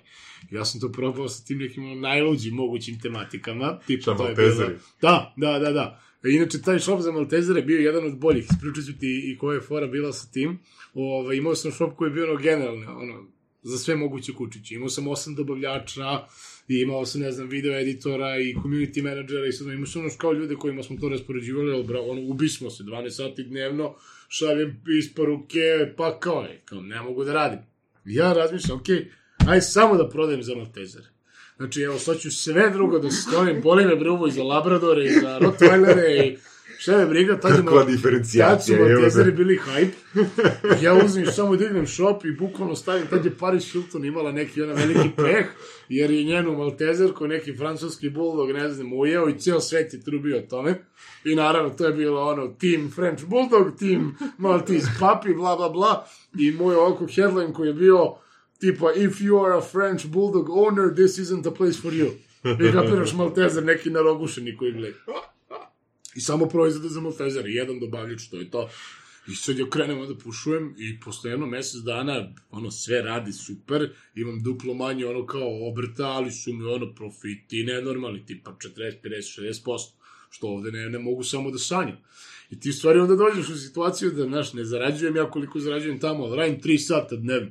Ja 0.50 0.64
sam 0.64 0.80
to 0.80 0.92
probao 0.92 1.28
sa 1.28 1.44
tim 1.44 1.58
nekim 1.58 1.84
ono, 1.84 1.94
najluđim 1.94 2.54
mogućim 2.54 3.00
tematikama. 3.00 3.78
Tipa, 3.86 4.16
to 4.16 4.28
je 4.28 4.34
bilo... 4.34 4.70
Da, 5.00 5.34
da, 5.36 5.58
da, 5.58 5.72
da. 5.72 6.02
E, 6.24 6.30
Inače, 6.30 6.62
taj 6.62 6.80
shop 6.80 7.00
za 7.00 7.12
Maltezere 7.12 7.62
bio 7.62 7.78
jedan 7.78 8.04
od 8.06 8.18
boljih. 8.18 8.44
Ispričat 8.50 8.84
ću 8.84 8.98
ti 8.98 9.32
i 9.32 9.38
koja 9.38 9.54
je 9.54 9.60
fora 9.60 9.86
bila 9.86 10.12
sa 10.12 10.32
tim. 10.32 10.58
Ove, 10.94 11.36
imao 11.36 11.54
sam 11.54 11.72
shop 11.72 11.96
koji 11.96 12.08
je 12.08 12.14
bio 12.14 12.24
ono 12.30 12.36
generalno, 12.36 12.98
ono, 12.98 13.26
za 13.62 13.78
sve 13.78 13.96
moguće 13.96 14.32
kučiće. 14.32 14.74
Imao 14.74 14.88
sam 14.88 15.08
osam 15.08 15.34
dobavljača, 15.34 16.26
i 16.68 16.80
imao 16.80 17.06
sam, 17.06 17.20
ne 17.20 17.32
znam, 17.32 17.48
video 17.48 17.78
editora 17.78 18.38
i 18.38 18.54
community 18.54 19.02
menadžera 19.02 19.46
i 19.46 19.52
sad 19.52 19.66
imao 19.66 19.86
sam 19.86 20.02
ono 20.02 20.10
kao 20.18 20.32
ljude 20.32 20.54
kojima 20.54 20.82
smo 20.82 20.96
to 21.00 21.08
raspoređivali, 21.08 21.72
ali 21.72 21.84
bra, 21.84 22.00
ono, 22.00 22.22
ubismo 22.22 22.70
se 22.70 22.82
12 22.82 23.10
sati 23.10 23.44
dnevno, 23.44 23.94
šaljem 24.28 24.82
isporuke, 24.98 25.92
pa 25.96 26.20
kao, 26.20 26.42
je, 26.42 26.62
kao, 26.64 26.80
ne 26.80 27.02
mogu 27.02 27.24
da 27.24 27.32
radim. 27.32 27.58
Ja 28.04 28.32
razmišljam, 28.32 28.78
okej, 28.78 29.10
aj 29.46 29.60
samo 29.60 29.96
da 29.96 30.08
prodajem 30.08 30.42
za 30.42 30.54
Maltezere. 30.54 31.06
Znači, 31.56 31.82
evo, 31.82 31.98
sad 31.98 32.18
ću 32.18 32.30
sve 32.30 32.70
drugo 32.70 32.98
da 32.98 33.10
sklonим, 33.10 33.62
boli 33.62 33.86
me 33.86 33.96
bruvo 33.96 34.26
i 34.26 34.30
za 34.30 34.42
Labradore 34.42 35.04
i 35.04 35.08
za 35.08 35.38
Rottweilere 35.38 36.26
i 36.26 36.36
šta 36.78 36.98
me 36.98 37.06
briga, 37.06 37.40
tad 37.40 37.56
Kakva 37.56 37.84
diferencijacija, 37.84 38.78
Tad 39.00 39.12
su 39.12 39.24
da. 39.24 39.30
bili 39.30 39.58
hype. 39.66 39.92
Ja 40.84 40.94
uzmem 41.04 41.26
samo 41.26 41.56
dignem 41.56 41.86
shop 41.86 42.24
i 42.24 42.30
bukvalno 42.32 42.76
stavim, 42.76 43.06
tad 43.06 43.24
je 43.24 43.30
Paris 43.38 43.72
Hilton 43.72 44.04
imala 44.04 44.32
neki 44.32 44.62
ona 44.62 44.72
veliki 44.72 45.10
peh, 45.16 45.46
jer 45.88 46.10
je 46.10 46.24
njenu 46.24 46.56
Maltezerku 46.56 47.26
neki 47.26 47.56
francuski 47.56 48.10
bulldog, 48.10 48.50
ne 48.50 48.68
znam, 48.68 48.92
ujeo 48.92 49.28
i 49.28 49.38
ceo 49.38 49.60
svet 49.60 49.94
je 49.94 50.04
trubio 50.04 50.38
o 50.38 50.40
tome. 50.40 50.74
I 51.24 51.34
naravno, 51.34 51.70
to 51.70 51.86
je 51.86 51.92
bilo 51.92 52.22
ono, 52.22 52.46
team 52.46 52.90
French 52.94 53.24
Bulldog, 53.24 53.78
team 53.78 54.16
Maltese 54.38 54.90
Puppy, 55.00 55.36
bla, 55.36 55.56
bla, 55.56 55.68
bla. 55.68 56.06
I 56.38 56.52
moj 56.52 56.76
oko 56.76 57.06
headline 57.16 57.52
koji 57.52 57.68
je 57.68 57.74
bio 57.74 58.14
tipa, 58.60 58.86
if 58.96 59.20
you 59.20 59.44
are 59.44 59.58
a 59.58 59.60
French 59.60 60.06
Bulldog 60.06 60.48
owner, 60.48 60.94
this 60.94 61.18
isn't 61.18 61.46
a 61.46 61.50
place 61.50 61.80
for 61.82 61.92
you. 61.92 62.10
I 62.68 62.72
kapiraš 62.72 63.12
Maltezer, 63.12 63.64
neki 63.64 63.90
narogušeni 63.90 64.56
koji 64.56 64.72
gleda. 64.72 64.96
I 66.16 66.20
samo 66.20 66.48
proizvode 66.48 66.88
za 66.88 67.00
Maltezer, 67.00 67.46
jedan 67.46 67.80
dobavljač, 67.80 68.28
to 68.30 68.36
je 68.36 68.50
to. 68.50 68.68
I 69.28 69.34
sad 69.34 69.58
ja 69.58 69.66
krenem 69.70 70.06
da 70.08 70.14
pušujem 70.14 70.74
i 70.78 71.00
posle 71.00 71.30
jedno 71.30 71.46
mesec 71.46 71.80
dana, 71.82 72.32
ono, 72.50 72.70
sve 72.70 73.02
radi 73.02 73.32
super, 73.32 73.90
imam 74.14 74.42
duplo 74.42 74.74
manje 74.74 75.06
ono 75.06 75.26
kao 75.26 75.68
obrta, 75.68 76.06
ali 76.06 76.32
su 76.32 76.52
mi 76.52 76.64
ono 76.64 76.94
profiti 76.94 77.64
nenormalni, 77.64 78.26
tipa 78.26 78.50
40, 78.50 78.94
50, 79.04 79.62
60%, 79.64 79.78
što 80.30 80.46
ovde 80.46 80.72
ne, 80.72 80.90
ne 80.90 80.98
mogu 80.98 81.22
samo 81.22 81.50
da 81.50 81.58
sanjam. 81.58 81.98
I 82.50 82.60
ti 82.60 82.72
stvari 82.72 82.98
onda 82.98 83.16
dođeš 83.16 83.48
u 83.48 83.58
situaciju 83.58 84.10
da, 84.10 84.24
znaš, 84.24 84.52
ne 84.52 84.64
zarađujem 84.64 85.16
ja 85.16 85.30
koliko 85.30 85.60
zarađujem 85.60 86.00
tamo, 86.00 86.24
ali 86.24 86.36
radim 86.36 86.60
3 86.60 86.78
sata 86.78 87.16
dnevno. 87.16 87.50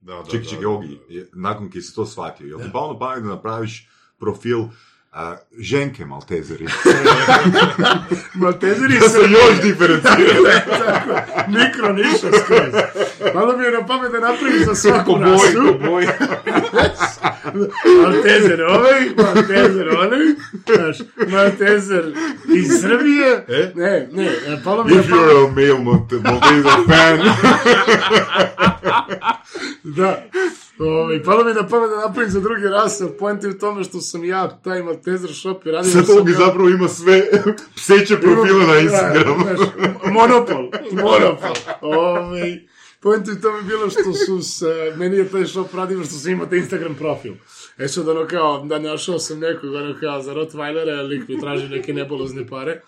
Da, 0.00 0.12
da, 0.12 0.68
Ogi, 0.68 0.98
je- 1.08 1.26
nakon 1.34 1.70
ki 1.70 1.82
si 1.82 1.94
to 1.94 2.06
shvatio, 2.06 2.46
jel 2.46 2.58
ti 2.58 2.68
palo 2.72 2.92
na 2.92 2.98
pamet 2.98 3.22
da 3.22 3.28
napraviš 3.28 3.88
profil 4.20 4.58
a, 5.12 5.36
ženke 5.58 6.04
Maltezeri? 6.06 6.66
Maltezeri 8.34 8.94
da 8.94 9.08
se 9.08 9.18
još 9.20 9.62
diferenciraju. 9.62 10.42
Tako, 10.76 11.20
mikro 11.48 11.92
niša 11.92 12.28
skroz. 12.38 12.74
Malo 13.34 13.56
mi 13.56 13.64
je 13.64 13.70
na 13.70 13.86
pamet 13.86 14.12
da 14.12 14.20
napravim 14.20 14.64
za 14.66 14.74
svaku 14.74 15.12
Po 15.12 15.18
boji, 15.18 15.28
rasu. 15.28 15.78
po 15.80 15.90
boji. 15.90 16.06
Maltezer 18.02 18.62
ovaj, 18.62 19.00
Maltezer 19.16 19.88
onaj, 19.90 20.26
znaš, 20.68 20.98
Maltezer 21.28 22.14
iz 22.48 22.80
Srbije. 22.80 23.44
E? 23.48 23.72
Ne, 23.74 24.08
ne, 24.12 24.30
palo 24.64 24.84
mi 24.84 24.92
If 24.92 25.06
you're 25.06 25.44
a 25.44 25.50
male 25.50 25.78
Malte- 25.80 26.20
Malteser 26.22 26.84
fan, 26.86 27.18
da. 29.82 30.24
Ovaj, 30.78 31.22
palo 31.22 31.44
mi 31.44 31.52
na 31.54 31.68
pamet 31.68 31.90
da 31.90 31.96
napravim 31.96 32.30
za 32.30 32.40
druge 32.40 32.68
rase, 32.68 33.04
ali 33.04 33.16
point 33.18 33.42
je 33.44 33.50
u 33.50 33.58
tome 33.58 33.84
što 33.84 34.00
sam 34.00 34.24
ja 34.24 34.60
taj 34.64 34.82
Maltezer 34.82 35.34
shop 35.34 35.66
i 35.66 35.70
radio 35.70 35.90
sad 35.90 36.06
sam 36.06 36.24
ga- 36.24 36.32
zapravo 36.32 36.68
ima 36.68 36.88
sve 36.88 37.22
pseće 37.76 38.16
profile 38.20 38.66
na 38.66 38.78
Instagramu. 38.78 39.44
Monopol, 40.12 40.70
monopol. 40.92 41.54
Ove, 41.80 42.60
point 43.00 43.26
je 43.28 43.32
u 43.32 43.40
tome 43.40 43.62
bilo 43.62 43.90
što 43.90 44.12
su 44.26 44.42
se, 44.42 44.94
meni 44.96 45.16
je 45.16 45.28
taj 45.28 45.46
shop 45.46 45.74
radio 45.74 46.04
što 46.04 46.14
sam 46.14 46.32
imao 46.32 46.46
taj 46.46 46.58
Instagram 46.58 46.94
profil. 46.94 47.32
E 47.78 47.88
sad 47.88 48.08
ono 48.08 48.26
kao, 48.26 48.64
da 48.64 48.78
našao 48.78 49.18
sam 49.18 49.38
nekog, 49.38 49.74
ono 49.74 49.94
kao 50.00 50.22
za 50.22 50.34
Rottweilera, 50.34 51.08
lik 51.08 51.28
mi 51.28 51.40
traži 51.40 51.68
neke 51.68 51.92
nebolozne 51.92 52.46
pare. 52.46 52.80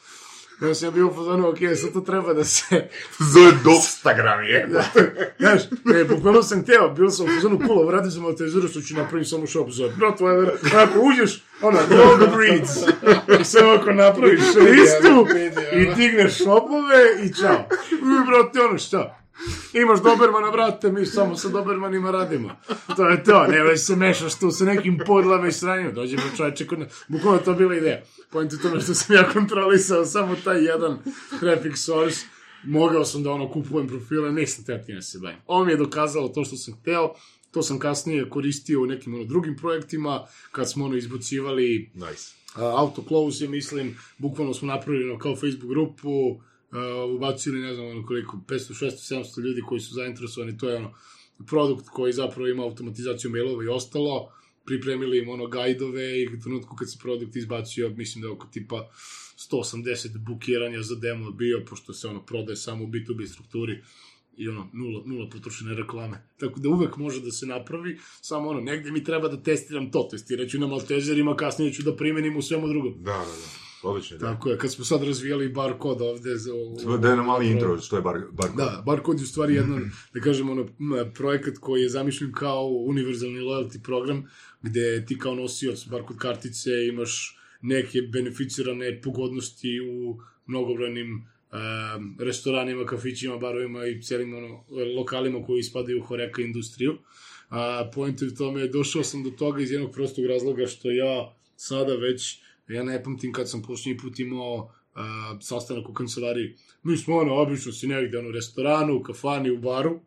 Sam 0.75 0.87
ja 0.87 0.91
bio 0.91 1.07
u 1.07 1.15
fazonu, 1.15 1.49
ok, 1.49 1.59
sad 1.81 1.93
to 1.93 2.01
treba 2.01 2.35
da 2.35 2.45
se... 2.45 2.89
Zove 3.33 3.53
Dogstagram 3.65 4.45
je. 4.45 4.69
Znaš, 5.39 5.63
ne, 5.85 6.05
bukvalno 6.05 6.43
sam 6.43 6.65
teo, 6.65 6.89
bio 6.89 7.11
sam 7.11 7.27
u 7.27 7.29
fazonu 7.29 7.61
cool, 7.67 7.91
radio 7.91 8.11
sam 8.11 8.23
Maltezeru, 8.23 8.69
što 8.69 8.81
ću 8.81 8.95
napraviti 8.95 9.31
samo 9.31 9.47
shop 9.47 9.71
za 9.71 9.85
Rottweilera. 9.85 10.51
Ako 10.77 11.01
uđeš, 11.01 11.45
ono, 11.63 11.79
know 11.79 12.17
the 12.17 12.37
breeds. 12.37 12.71
I 13.41 13.45
sve 13.45 13.75
ako 13.75 13.93
napraviš 13.93 14.41
listu 14.41 15.27
i 15.73 15.95
digneš 15.97 16.35
shopove 16.35 17.03
i 17.25 17.35
čao. 17.35 17.65
I, 17.93 18.27
brate, 18.27 18.61
ono, 18.61 18.79
šta? 18.79 19.22
Imaš 19.73 20.03
Dobermana, 20.03 20.51
brate, 20.51 20.93
mi 20.93 21.07
samo 21.07 21.37
sa 21.37 21.49
Dobermanima 21.49 22.11
radimo. 22.11 22.51
To 22.97 23.09
je 23.09 23.25
to, 23.25 23.47
nemoj 23.47 23.77
se 23.77 23.97
mešaš 23.97 24.39
tu 24.39 24.51
sa 24.51 24.65
nekim 24.65 24.99
podlama 25.07 25.49
i 25.49 25.53
sranjima. 25.53 25.91
Dođemo 25.93 26.23
čovječe 26.37 26.67
kod 26.67 26.79
nas. 26.79 27.05
Bukvalno 27.09 27.39
to 27.39 27.55
bila 27.55 27.77
ideja. 27.77 28.03
Point 28.31 28.53
je 28.53 28.61
tome 28.63 28.81
što 28.81 28.95
sam 28.95 29.17
ja 29.17 29.29
kontrolisao 29.33 30.05
samo 30.05 30.37
taj 30.45 30.65
jedan 30.65 30.99
traffic 31.41 31.79
source. 31.79 32.21
Mogao 32.65 33.05
sam 33.05 33.23
da 33.23 33.31
ono 33.31 33.53
kupujem 33.53 33.89
profile, 33.89 34.33
nisam 34.33 34.65
teo 34.65 34.79
time 34.79 35.03
se 35.03 35.19
bavim. 35.19 35.39
Ovo 35.47 35.65
mi 35.65 35.73
je 35.73 35.77
dokazalo 35.77 36.29
to 36.29 36.45
što 36.45 36.57
sam 36.57 36.75
hteo, 36.75 37.15
to 37.51 37.63
sam 37.63 37.79
kasnije 37.79 38.31
koristio 38.31 38.83
u 38.83 38.87
nekim 38.87 39.15
ono, 39.15 39.25
drugim 39.25 39.57
projektima, 39.57 40.27
kad 40.53 40.71
smo 40.71 40.85
ono 40.85 40.97
izbacivali 40.97 41.91
Nice. 41.95 42.33
uh, 42.57 42.63
autoclose 42.63 43.45
je, 43.45 43.49
mislim, 43.49 43.99
bukvalno 44.19 44.55
smo 44.55 44.69
napravili 44.69 45.11
ono, 45.11 45.19
kao 45.19 45.37
Facebook 45.37 45.71
grupu, 45.71 46.41
uh, 46.73 47.15
ubacili, 47.17 47.61
ne 47.61 47.75
znam, 47.75 47.87
ono 47.87 48.07
koliko, 48.07 48.41
500, 48.49 48.85
600, 48.85 49.25
700 49.25 49.41
ljudi 49.41 49.61
koji 49.61 49.81
su 49.81 49.95
zainteresovani, 49.95 50.59
to 50.59 50.69
je 50.69 50.77
ono, 50.77 50.95
produkt 51.47 51.89
koji 51.89 52.13
zapravo 52.13 52.49
ima 52.49 52.63
automatizaciju 52.63 53.31
mailova 53.31 53.65
i 53.65 53.69
ostalo, 53.69 54.33
pripremili 54.65 55.19
im 55.19 55.29
ono 55.29 55.47
gajdove 55.47 56.21
i 56.21 56.29
u 56.29 56.41
trenutku 56.41 56.77
kad 56.77 56.93
se 56.93 56.99
produkt 57.03 57.37
izbacio, 57.37 57.89
mislim 57.89 58.23
da 58.23 58.29
je 58.29 58.33
oko 58.33 58.47
tipa 58.47 58.91
180 59.51 60.19
bukiranja 60.19 60.83
za 60.83 60.95
demo 60.95 61.31
bio, 61.31 61.65
pošto 61.69 61.93
se 61.93 62.09
ono 62.09 62.23
prodaje 62.27 62.57
samo 62.57 62.85
u 62.85 62.87
B2B 62.87 63.27
strukturi 63.27 63.83
i 64.37 64.49
ono, 64.49 64.69
nula, 64.73 65.03
nula 65.07 65.29
potrošene 65.29 65.75
reklame. 65.75 66.29
Tako 66.41 66.61
da 66.61 66.69
uvek 66.69 66.97
može 66.97 67.21
da 67.21 67.31
se 67.31 67.47
napravi, 67.47 67.99
samo 68.21 68.49
ono, 68.49 68.61
negde 68.61 68.91
mi 68.91 69.05
treba 69.05 69.29
da 69.29 69.43
testiram 69.43 69.91
to, 69.91 70.09
testirat 70.11 70.49
ću 70.49 70.59
na 70.59 70.67
Maltezerima, 70.67 71.37
kasnije 71.37 71.73
ću 71.73 71.83
da 71.83 71.97
primenim 71.97 72.37
u 72.37 72.43
svemu 72.43 72.69
drugom. 72.69 72.95
Da, 73.03 73.13
da, 73.13 73.19
da. 73.19 73.62
Odlično, 73.83 74.19
da. 74.19 74.27
Tako 74.27 74.51
je, 74.51 74.59
kad 74.59 74.73
smo 74.73 74.85
sad 74.85 75.03
razvijali 75.03 75.49
bar 75.49 75.79
kod 75.79 76.01
ovde... 76.01 76.37
Za, 76.37 76.55
u- 76.55 76.97
Da 76.99 77.09
je 77.11 77.17
na 77.17 77.23
mali 77.23 77.51
intro, 77.51 77.81
što 77.81 77.97
je 77.97 78.03
bar, 78.03 78.21
bar 78.33 78.51
Da, 78.57 78.83
bar 78.87 79.01
kod 79.01 79.19
je 79.19 79.23
u 79.23 79.27
stvari 79.27 79.55
jedan, 79.55 79.91
da 80.15 80.21
kažem, 80.21 80.51
ono, 80.51 80.67
projekat 81.15 81.59
koji 81.59 81.83
je 81.83 81.89
zamišljen 81.89 82.33
kao 82.33 82.67
univerzalni 82.67 83.41
loyalty 83.41 83.83
program, 83.83 84.31
gde 84.63 85.05
ti 85.07 85.19
kao 85.19 85.35
nosioc 85.35 85.87
bar 85.87 86.03
kod 86.03 86.19
kartice 86.19 86.71
imaš 86.89 87.39
neke 87.63 88.03
beneficirane 88.03 89.01
pogodnosti 89.03 89.81
u 89.81 90.19
mnogobrojnim 90.47 91.13
um, 91.15 92.17
restoranima, 92.21 92.87
kafićima, 92.87 93.37
barovima 93.37 93.87
i 93.87 94.03
celim 94.03 94.35
ono, 94.35 94.65
lokalima 94.97 95.45
koji 95.45 95.59
ispadaju 95.59 95.99
u 95.99 96.07
horeka 96.07 96.43
industriju. 96.43 96.99
A 97.49 97.91
point 97.95 98.23
je 98.23 98.29
u 98.29 98.35
tome, 98.35 98.67
došao 98.69 99.03
sam 99.05 99.23
do 99.25 99.31
toga 99.31 99.63
iz 99.63 99.71
jednog 99.71 99.93
prostog 99.93 100.27
razloga 100.27 100.67
što 100.67 100.91
ja 100.91 101.35
sada 101.57 101.95
već, 101.95 102.42
ja 102.69 102.83
ne 102.83 103.03
pamtim 103.03 103.33
kad 103.33 103.51
sam 103.51 103.63
posljednji 103.63 103.99
put 103.99 104.19
imao 104.19 104.55
uh, 104.55 105.03
sastanak 105.41 105.89
u 105.89 105.95
kancelariji. 105.95 106.57
Mi 106.83 106.97
smo 106.97 107.17
ono, 107.17 107.35
obično 107.35 107.73
si 107.73 107.87
negde, 107.87 108.19
ono, 108.19 108.29
u 108.29 108.33
restoranu, 108.33 108.97
u 108.97 109.03
kafani, 109.03 109.51
u 109.51 109.59
baru. 109.59 110.01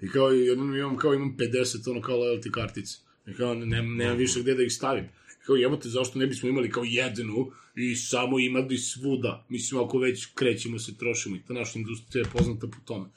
I 0.00 0.08
kao, 0.08 0.34
imam, 0.34 0.96
kao 0.96 1.14
imam 1.14 1.36
50, 1.38 1.90
ono, 1.90 2.00
kao 2.00 2.16
loyalty 2.16 2.50
kartice. 2.50 2.98
I 3.26 3.34
kao, 3.34 3.54
nemam, 3.54 3.96
nemam 3.96 4.16
više 4.16 4.40
gde 4.40 4.54
da 4.54 4.62
ih 4.62 4.72
stavim. 4.72 5.08
Kao, 5.46 5.56
jebote, 5.56 5.88
zašto 5.88 6.18
ne 6.18 6.26
bismo 6.26 6.48
imali 6.48 6.70
kao 6.70 6.84
jednu 6.86 7.50
i 7.74 7.96
samo 7.96 8.38
imali 8.38 8.78
svuda? 8.78 9.46
Mislim, 9.48 9.80
ako 9.80 9.98
već 9.98 10.26
krećemo 10.34 10.78
se, 10.78 10.96
trošimo 10.96 11.36
i 11.36 11.42
ta 11.48 11.54
naša 11.54 11.78
industrija 11.78 12.24
je 12.24 12.30
poznata 12.32 12.66
po 12.66 12.78
tome. 12.84 13.08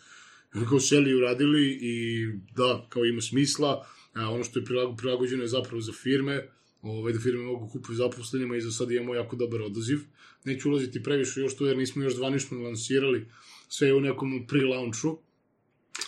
Kao 0.70 0.80
seli 0.80 1.10
i 1.10 1.16
uradili 1.16 1.80
i 1.82 2.26
da, 2.56 2.86
kao 2.90 3.06
ima 3.06 3.22
smisla, 3.22 3.86
a 4.14 4.30
ono 4.30 4.44
što 4.44 4.60
je 4.60 4.66
prilago, 4.66 4.96
prilagođeno 4.96 5.44
je 5.44 5.48
zapravo 5.48 5.82
za 5.82 5.92
firme, 5.92 6.48
ovaj, 6.82 7.14
da 7.14 7.20
firme 7.20 7.44
mogu 7.44 7.70
kupiti 7.70 7.96
zaposlenima 7.96 8.56
i 8.56 8.62
za 8.62 8.72
sad 8.72 8.92
imamo 8.92 9.16
jako 9.16 9.36
dobar 9.36 9.62
odaziv. 9.62 10.00
Neću 10.46 10.70
ulaziti 10.70 11.04
previše 11.04 11.40
još 11.40 11.58
tu 11.58 11.66
jer 11.66 11.78
nismo 11.78 12.04
još 12.04 12.16
zvanično 12.16 12.62
lansirali, 12.62 13.28
sve 13.68 13.88
je 13.88 13.96
u 13.96 14.02
nekom 14.02 14.48
pre-launchu, 14.48 15.18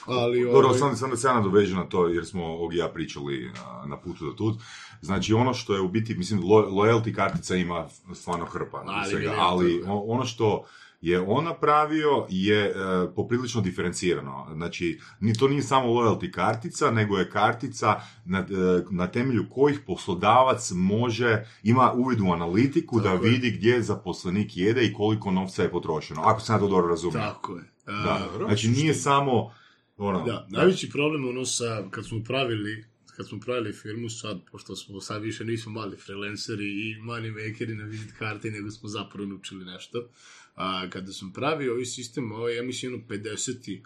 ali... 0.06 0.44
Dobro, 0.44 0.68
ovaj, 0.68 0.80
sam, 0.80 0.96
sam 0.96 1.10
da 1.10 1.18
se 1.18 1.28
ja 1.28 1.34
nadovežem 1.34 1.78
na 1.78 1.90
to, 1.90 2.08
jer 2.08 2.26
smo 2.26 2.46
ovdje 2.46 2.80
ja 2.80 2.90
pričali 2.90 3.52
na, 3.56 3.86
na 3.86 3.98
putu 3.98 4.26
do 4.26 4.32
tud. 4.32 4.56
Znači, 5.02 5.34
ono 5.34 5.54
što 5.54 5.74
je 5.74 5.82
u 5.82 5.88
biti, 5.88 6.16
mislim, 6.16 6.40
lo, 6.44 6.70
loyalty 6.70 7.16
kartica 7.16 7.56
ima 7.56 7.88
stvarno 8.14 8.46
hrpa, 8.46 8.84
Ali 8.86 9.10
svega, 9.10 9.36
ali 9.38 9.84
ono 9.86 10.26
što 10.26 10.66
je 11.04 11.22
on 11.22 11.44
napravio 11.44 12.26
je 12.30 12.66
e, 12.66 12.74
poprilično 13.16 13.62
diferencirano. 13.62 14.48
Znači, 14.54 15.00
ni 15.20 15.34
to 15.34 15.48
nije 15.48 15.62
samo 15.62 15.88
loyalty 15.88 16.32
kartica, 16.32 16.92
nego 16.92 17.18
je 17.18 17.30
kartica 17.30 18.02
na, 18.26 18.40
e, 18.40 18.46
na 18.92 19.08
temelju 19.08 19.46
kojih 19.50 19.80
poslodavac 19.88 20.72
može, 20.72 21.46
ima 21.64 21.92
uvid 21.92 22.22
u 22.22 22.32
analitiku 22.32 23.00
da 23.00 23.12
Tako 23.12 23.26
je. 23.26 23.32
vidi 23.32 23.52
gdje 23.52 23.82
zaposlenik 23.82 24.58
jede 24.58 24.86
i 24.86 24.94
koliko 24.94 25.32
novca 25.32 25.64
je 25.64 25.72
potrošeno. 25.72 26.22
Ako 26.22 26.40
sam 26.40 26.56
ja 26.56 26.60
to 26.60 26.68
dobro 26.68 26.88
razumio. 26.88 27.20
Tako 27.20 27.56
je. 27.56 27.64
Da. 27.86 28.30
A, 28.44 28.46
Znači, 28.48 28.68
nije 28.68 28.94
samo 28.94 29.52
ono, 29.98 30.24
Da, 30.26 30.48
najveći 30.50 30.90
problem 30.90 31.30
ono 31.30 31.46
sa, 31.46 31.84
kad 31.92 32.06
smo 32.06 32.24
pravili, 32.24 32.86
kad 33.16 33.28
smo 33.28 33.40
pravili 33.40 33.74
firmu 33.74 34.10
sad, 34.10 34.42
pošto 34.52 34.76
smo 34.76 35.02
sad 35.02 35.22
više 35.22 35.46
nismo 35.46 35.72
mali 35.72 35.98
freelanceri 35.98 36.66
i 36.66 36.96
money 37.02 37.32
makeri 37.32 37.76
na 37.76 37.84
vizit 37.84 38.12
karti, 38.18 38.52
nego 38.52 38.72
smo 38.72 38.90
zapravo 38.90 39.28
naučili 39.28 39.66
nešto. 39.66 40.10
A, 40.56 40.90
kada 40.90 41.14
sam 41.14 41.34
pravio 41.34 41.72
ovaj 41.72 41.86
sistem, 41.86 42.32
ovo 42.32 42.50
je, 42.50 42.56
ja 42.56 42.64
mislim, 42.64 42.92
jedno 42.92 43.08
50 43.08 43.82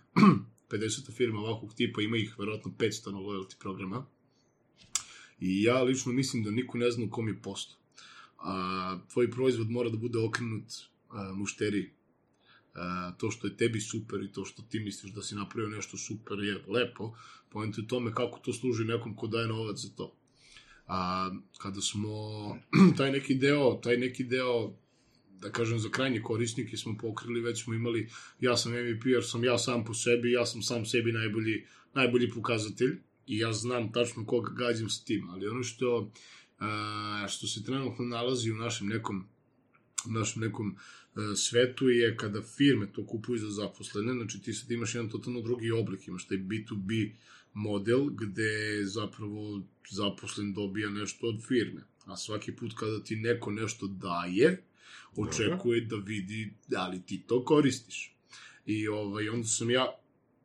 50 0.70 1.12
firma 1.12 1.40
ovakvog 1.40 1.74
tipa, 1.74 2.02
ima 2.02 2.18
ih 2.18 2.40
verovatno 2.40 2.72
500 2.80 3.12
na 3.12 3.18
loyalty 3.18 3.60
programa. 3.60 4.06
I 5.40 5.64
ja 5.64 5.84
lično 5.84 6.12
mislim 6.12 6.44
da 6.44 6.52
niko 6.52 6.78
ne 6.78 6.92
zna 6.92 7.06
u 7.06 7.10
kom 7.10 7.28
je 7.28 7.42
posto. 7.42 7.76
A, 8.38 9.00
tvoj 9.14 9.32
proizvod 9.32 9.70
mora 9.70 9.90
da 9.90 9.98
bude 9.98 10.20
okrenut 10.20 10.64
a. 11.10 11.34
A, 12.78 13.12
to 13.18 13.32
što 13.32 13.48
je 13.48 13.58
tebi 13.58 13.82
super 13.82 14.24
i 14.24 14.32
to 14.32 14.46
što 14.46 14.62
ti 14.62 14.80
misliš 14.80 15.14
da 15.14 15.22
si 15.22 15.36
napravio 15.36 15.70
nešto 15.70 15.98
super 15.98 16.40
je 16.40 16.64
lepo, 16.68 17.16
point 17.50 17.78
je 17.78 17.84
u 17.84 17.88
tome 17.88 18.14
kako 18.14 18.40
to 18.40 18.54
služi 18.54 18.86
nekom 18.86 19.16
ko 19.16 19.28
daje 19.28 19.48
novac 19.48 19.78
za 19.78 19.90
to. 19.96 20.16
A, 20.88 21.32
kada 21.58 21.82
smo 21.82 22.10
taj 22.98 23.12
neki 23.12 23.36
deo, 23.36 23.80
taj 23.84 23.98
neki 23.98 24.24
deo 24.24 24.74
da 25.42 25.52
kažem, 25.52 25.80
za 25.80 25.90
krajnje 25.90 26.22
korisnike 26.22 26.78
smo 26.78 26.98
pokrili, 26.98 27.42
već 27.42 27.64
smo 27.64 27.74
imali, 27.74 28.10
ja 28.40 28.58
sam 28.58 28.72
MVP 28.72 29.06
jer 29.06 29.26
sam 29.26 29.44
ja 29.44 29.58
sam 29.58 29.86
po 29.86 29.94
sebi, 29.94 30.32
ja 30.32 30.46
sam 30.46 30.62
sam 30.62 30.86
sebi 30.86 31.12
najbolji, 31.12 31.66
najbolji 31.94 32.30
pokazatelj 32.30 32.98
i 33.28 33.38
ja 33.38 33.54
znam 33.54 33.92
tačno 33.92 34.26
koga 34.26 34.52
gađam 34.54 34.90
s 34.90 35.04
tim, 35.04 35.30
ali 35.30 35.48
ono 35.48 35.64
što, 35.64 36.12
a, 36.60 37.26
što 37.30 37.48
se 37.48 37.64
trenutno 37.64 38.06
nalazi 38.06 38.52
u 38.52 38.56
našem 38.56 38.88
nekom 38.88 39.28
u 40.10 40.12
našem 40.12 40.42
nekom 40.42 40.76
e, 40.76 41.36
svetu 41.36 41.90
je 41.90 42.18
kada 42.18 42.42
firme 42.42 42.88
to 42.96 43.06
kupuju 43.06 43.40
za 43.40 43.50
zaposlene, 43.50 44.14
znači 44.14 44.42
ti 44.42 44.54
sad 44.54 44.72
imaš 44.72 44.96
jedan 44.96 45.10
totalno 45.10 45.42
drugi 45.42 45.72
oblik, 45.72 46.08
imaš 46.08 46.28
taj 46.28 46.38
B2B 46.38 47.12
model 47.54 48.06
gde 48.06 48.86
zapravo 48.86 49.62
zaposlen 49.90 50.54
dobija 50.54 50.90
nešto 50.90 51.28
od 51.28 51.44
firme, 51.48 51.82
a 52.06 52.18
svaki 52.18 52.52
put 52.52 52.74
kada 52.76 53.04
ti 53.04 53.16
neko 53.16 53.52
nešto 53.52 53.88
daje, 53.88 54.64
očekuje 55.16 55.82
da 55.82 55.96
vidi 55.96 56.54
da 56.68 56.88
li 56.88 57.02
ti 57.02 57.24
to 57.28 57.46
koristiš. 57.46 58.14
I 58.66 58.88
ovaj, 58.88 59.30
onda 59.30 59.48
sam 59.48 59.70
ja 59.70 59.86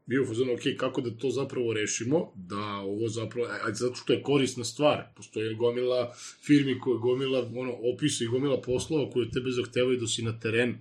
bio 0.07 0.23
u 0.23 0.27
fazonu, 0.27 0.53
ok, 0.53 0.61
kako 0.77 1.01
da 1.01 1.11
to 1.11 1.31
zapravo 1.31 1.73
rešimo, 1.73 2.33
da 2.37 2.65
ovo 2.67 3.09
zapravo, 3.09 3.47
a- 3.49 3.59
a 3.63 3.75
zato 3.75 3.95
što 3.95 4.13
je 4.13 4.23
korisna 4.23 4.65
stvar, 4.65 5.03
postoje 5.17 5.55
gomila 5.55 6.15
firmi 6.47 6.79
koje 6.79 6.99
gomila 6.99 7.51
ono, 7.57 7.73
opisa 7.95 8.25
i 8.25 8.27
gomila 8.27 8.61
poslova 8.61 9.11
koje 9.11 9.31
tebe 9.31 9.51
zahtevaju 9.51 9.99
da 10.01 10.07
si 10.07 10.23
na 10.23 10.39
terenu. 10.41 10.79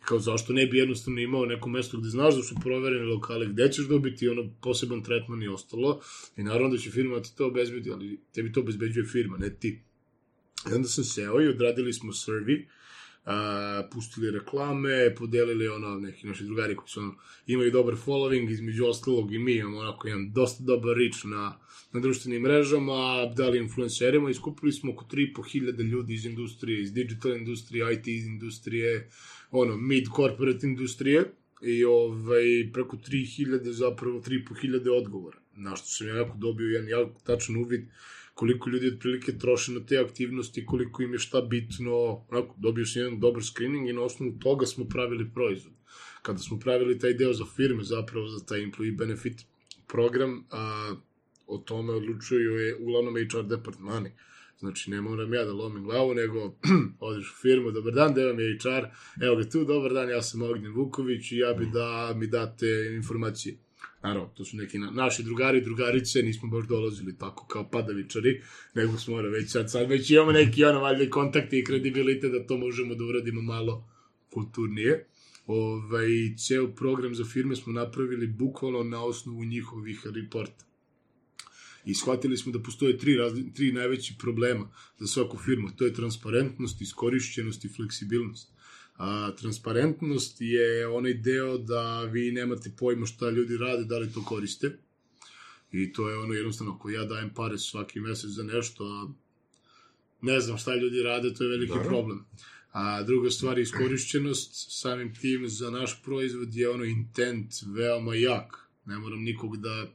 Kao 0.00 0.18
zašto 0.18 0.52
ne 0.52 0.66
bi 0.66 0.78
jednostavno 0.78 1.20
imao 1.20 1.46
neko 1.46 1.68
mesto 1.68 1.98
gde 1.98 2.08
znaš 2.08 2.34
da 2.36 2.42
su 2.42 2.54
provereni 2.62 3.04
lokale, 3.06 3.46
gde 3.46 3.72
ćeš 3.72 3.84
dobiti 3.88 4.28
ono 4.28 4.50
poseban 4.62 5.02
tretman 5.02 5.42
i 5.42 5.48
ostalo, 5.48 6.00
i 6.36 6.42
naravno 6.42 6.68
da 6.68 6.78
će 6.78 6.90
firma 6.90 7.22
ti 7.22 7.36
to 7.36 7.46
obezbedi, 7.46 7.90
ali 7.90 8.20
tebi 8.34 8.52
to 8.52 8.60
obezbeđuje 8.60 9.06
firma, 9.06 9.36
ne 9.38 9.56
ti. 9.56 9.80
I 10.70 10.74
onda 10.74 10.88
sam 10.88 11.04
seo 11.04 11.40
i 11.42 11.48
odradili 11.48 11.92
smo 11.92 12.12
survey, 12.12 12.64
pustili 13.92 14.30
reklame, 14.30 15.14
podelili 15.14 15.68
ono, 15.68 15.98
neki 15.98 16.26
naši 16.26 16.44
drugari 16.44 16.76
koji 16.76 16.88
su 16.88 17.00
ono, 17.00 17.14
imaju 17.46 17.70
dobar 17.70 17.94
following, 17.94 18.50
između 18.50 18.86
ostalog 18.86 19.34
i 19.34 19.38
mi 19.38 19.52
imamo 19.52 19.78
onako 19.78 20.08
jedan 20.08 20.32
dosta 20.32 20.64
dobar 20.64 20.96
reach 20.96 21.24
na, 21.24 21.58
na 21.92 22.00
društvenim 22.00 22.42
mrežama, 22.42 23.26
dali 23.36 23.58
influencerima 23.58 24.30
i 24.30 24.34
skupili 24.34 24.72
smo 24.72 24.92
oko 24.92 25.04
3.500 25.04 25.82
ljudi 25.82 26.14
iz 26.14 26.26
industrije, 26.26 26.82
iz 26.82 26.92
digital 26.92 27.36
industrije, 27.36 27.94
IT 27.94 28.06
industrije, 28.06 29.10
ono, 29.50 29.76
mid 29.76 30.04
corporate 30.16 30.66
industrije 30.66 31.24
i 31.62 31.84
ovaj, 31.84 32.42
preko 32.72 32.96
3000 32.96 33.70
zapravo 33.70 34.20
3.500 34.20 34.90
odgovora. 34.90 35.38
Na 35.56 35.76
što 35.76 35.86
sam 35.86 36.08
ja 36.08 36.16
jako 36.16 36.36
dobio 36.38 36.66
jedan 36.66 36.88
jako 36.88 37.20
tačan 37.24 37.56
uvid 37.56 37.80
koliko 38.40 38.70
ljudi 38.70 38.88
otprilike 38.88 39.32
troše 39.38 39.72
na 39.72 39.80
te 39.86 39.98
aktivnosti, 39.98 40.66
koliko 40.66 41.02
im 41.02 41.12
je 41.12 41.18
šta 41.18 41.40
bitno, 41.40 41.94
onako, 42.30 42.54
dobio 42.58 42.86
sam 42.86 43.02
jedan 43.02 43.20
dobar 43.20 43.44
screening 43.44 43.88
i 43.88 43.92
na 43.92 44.02
osnovu 44.02 44.32
toga 44.38 44.66
smo 44.66 44.84
pravili 44.84 45.30
proizvod. 45.34 45.72
Kada 46.22 46.38
smo 46.38 46.58
pravili 46.58 46.98
taj 46.98 47.14
deo 47.14 47.32
za 47.32 47.44
firme, 47.56 47.84
zapravo 47.84 48.28
za 48.28 48.44
taj 48.44 48.60
employee 48.60 48.96
benefit 48.96 49.44
program, 49.88 50.44
a, 50.50 50.94
o 51.46 51.58
tome 51.58 51.92
odlučuju 51.92 52.56
je 52.56 52.76
uglavnom 52.76 53.14
HR 53.14 53.42
departmani. 53.42 54.12
Znači, 54.58 54.90
ne 54.90 55.00
moram 55.00 55.34
ja 55.34 55.44
da 55.44 55.52
lomim 55.52 55.84
glavu, 55.84 56.14
nego 56.14 56.54
odeš 57.08 57.30
u 57.30 57.36
firmu, 57.42 57.70
dobar 57.70 57.92
dan, 57.92 58.14
da 58.14 58.24
vam 58.26 58.40
je 58.40 58.58
HR, 58.62 58.88
evo 59.24 59.36
ga 59.36 59.50
tu, 59.50 59.64
dobar 59.64 59.92
dan, 59.92 60.10
ja 60.10 60.22
sam 60.22 60.42
Ognjen 60.42 60.72
Vuković 60.72 61.32
i 61.32 61.36
ja 61.36 61.52
bi 61.52 61.66
da 61.72 62.14
mi 62.16 62.26
date 62.26 62.92
informacije. 62.96 63.56
Naravno, 64.02 64.28
to 64.36 64.44
su 64.44 64.56
neki 64.56 64.78
na, 64.78 64.90
naši 64.90 65.22
drugari 65.22 65.58
i 65.58 65.64
drugarice, 65.64 66.22
nismo 66.22 66.48
baš 66.48 66.66
dolazili 66.66 67.18
tako 67.18 67.46
kao 67.46 67.70
padavičari, 67.70 68.42
nego 68.74 68.98
smo 68.98 69.16
ono, 69.16 69.28
već 69.28 69.50
sad, 69.50 69.70
sad 69.70 69.88
već 69.88 70.10
imamo 70.10 70.32
neki 70.32 70.64
ono 70.64 70.80
valjda 70.80 71.10
kontakte 71.10 71.58
i 71.58 71.64
kredibilitet 71.64 72.32
da 72.32 72.46
to 72.46 72.56
možemo 72.56 72.94
da 72.94 73.04
uradimo 73.04 73.42
malo 73.42 73.88
kulturnije. 74.30 75.06
Ovaj, 75.46 76.08
ceo 76.38 76.68
program 76.68 77.14
za 77.14 77.24
firme 77.24 77.56
smo 77.56 77.72
napravili 77.72 78.26
bukvalno 78.26 78.82
na 78.82 79.04
osnovu 79.04 79.44
njihovih 79.44 80.06
reporta. 80.14 80.64
I 81.84 81.94
shvatili 81.94 82.36
smo 82.36 82.52
da 82.52 82.62
postoje 82.62 82.98
tri, 82.98 83.16
razli, 83.16 83.54
tri 83.54 83.72
najveći 83.72 84.14
problema 84.18 84.70
za 84.98 85.06
svaku 85.06 85.38
firmu. 85.38 85.68
To 85.76 85.84
je 85.84 85.94
transparentnost, 85.94 86.80
iskorišćenost 86.80 87.64
i 87.64 87.68
fleksibilnost. 87.68 88.52
A, 89.00 89.30
transparentnost 89.36 90.36
je 90.40 90.88
onaj 90.88 91.14
deo 91.14 91.58
da 91.58 92.04
vi 92.04 92.32
nemate 92.32 92.72
pojma 92.78 93.06
šta 93.06 93.30
ljudi 93.30 93.56
rade, 93.56 93.84
da 93.84 93.98
li 93.98 94.12
to 94.12 94.24
koriste. 94.24 94.78
I 95.72 95.92
to 95.92 96.08
je 96.08 96.18
ono 96.18 96.34
jednostavno, 96.34 96.74
ako 96.74 96.90
ja 96.90 97.04
dajem 97.04 97.30
pare 97.34 97.58
svaki 97.58 98.00
mesec 98.00 98.30
za 98.30 98.42
nešto, 98.42 98.84
a 98.84 99.08
ne 100.20 100.40
znam 100.40 100.58
šta 100.58 100.74
ljudi 100.74 101.02
rade, 101.02 101.34
to 101.34 101.44
je 101.44 101.50
veliki 101.50 101.72
Dobro. 101.72 101.88
problem. 101.88 102.24
A 102.72 103.02
druga 103.02 103.30
stvar 103.30 103.58
je 103.58 103.62
iskorišćenost, 103.62 104.50
samim 104.80 105.14
tim 105.14 105.48
za 105.48 105.70
naš 105.70 106.02
proizvod 106.02 106.54
je 106.54 106.70
ono 106.70 106.84
intent 106.84 107.54
veoma 107.66 108.14
jak. 108.14 108.68
Ne 108.84 108.98
moram 108.98 109.22
nikog 109.22 109.56
da 109.56 109.86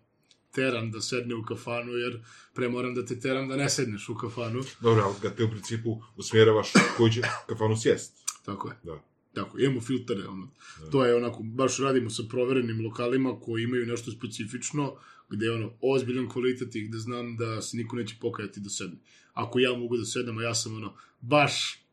teram 0.51 0.91
da 0.91 1.01
sedne 1.01 1.35
u 1.35 1.43
kafanu, 1.43 1.91
jer 1.91 2.23
pre 2.53 2.69
moram 2.69 2.95
da 2.95 3.05
te 3.05 3.19
teram 3.19 3.47
da 3.47 3.55
ne 3.55 3.69
sedneš 3.69 4.09
u 4.09 4.15
kafanu. 4.15 4.63
Dobro, 4.81 5.03
ali 5.03 5.15
ga 5.21 5.35
te 5.35 5.43
u 5.43 5.49
principu 5.49 6.01
usmjeravaš 6.15 6.73
koji 6.97 7.11
će 7.11 7.21
kafanu 7.47 7.77
sjest. 7.77 8.25
Tako 8.45 8.69
je. 8.69 8.75
Da. 8.83 9.03
Tako, 9.33 9.59
imamo 9.59 9.81
filtere, 9.81 10.27
ono. 10.27 10.49
To 10.91 11.05
je 11.05 11.15
onako, 11.15 11.43
baš 11.43 11.77
radimo 11.77 12.09
sa 12.09 12.23
proverenim 12.29 12.85
lokalima 12.85 13.39
koji 13.39 13.63
imaju 13.63 13.85
nešto 13.85 14.11
specifično, 14.11 14.93
gde 15.29 15.45
je 15.45 15.51
ono, 15.51 15.71
ozbiljan 15.81 16.29
kvalitet 16.29 16.75
i 16.75 16.87
gde 16.87 16.97
znam 16.97 17.37
da 17.37 17.61
se 17.61 17.77
niko 17.77 17.95
neće 17.95 18.15
pokajati 18.21 18.59
da 18.59 18.69
sedne. 18.69 18.97
Ako 19.33 19.59
ja 19.59 19.73
mogu 19.77 19.97
da 19.97 20.05
sedem, 20.05 20.37
a 20.37 20.43
ja 20.43 20.55
sam 20.55 20.75
ono, 20.75 20.93
baš, 21.21 21.83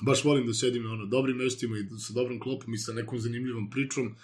baš 0.00 0.24
volim 0.24 0.46
da 0.46 0.54
sedim 0.54 0.82
na 0.82 0.92
ono, 0.92 1.06
dobrim 1.06 1.36
mestima 1.36 1.78
i 1.78 1.98
sa 1.98 2.12
dobrom 2.12 2.40
klopom 2.40 2.74
i 2.74 2.78
sa 2.78 2.92
nekom 2.92 3.18
zanimljivom 3.18 3.70
pričom, 3.70 4.14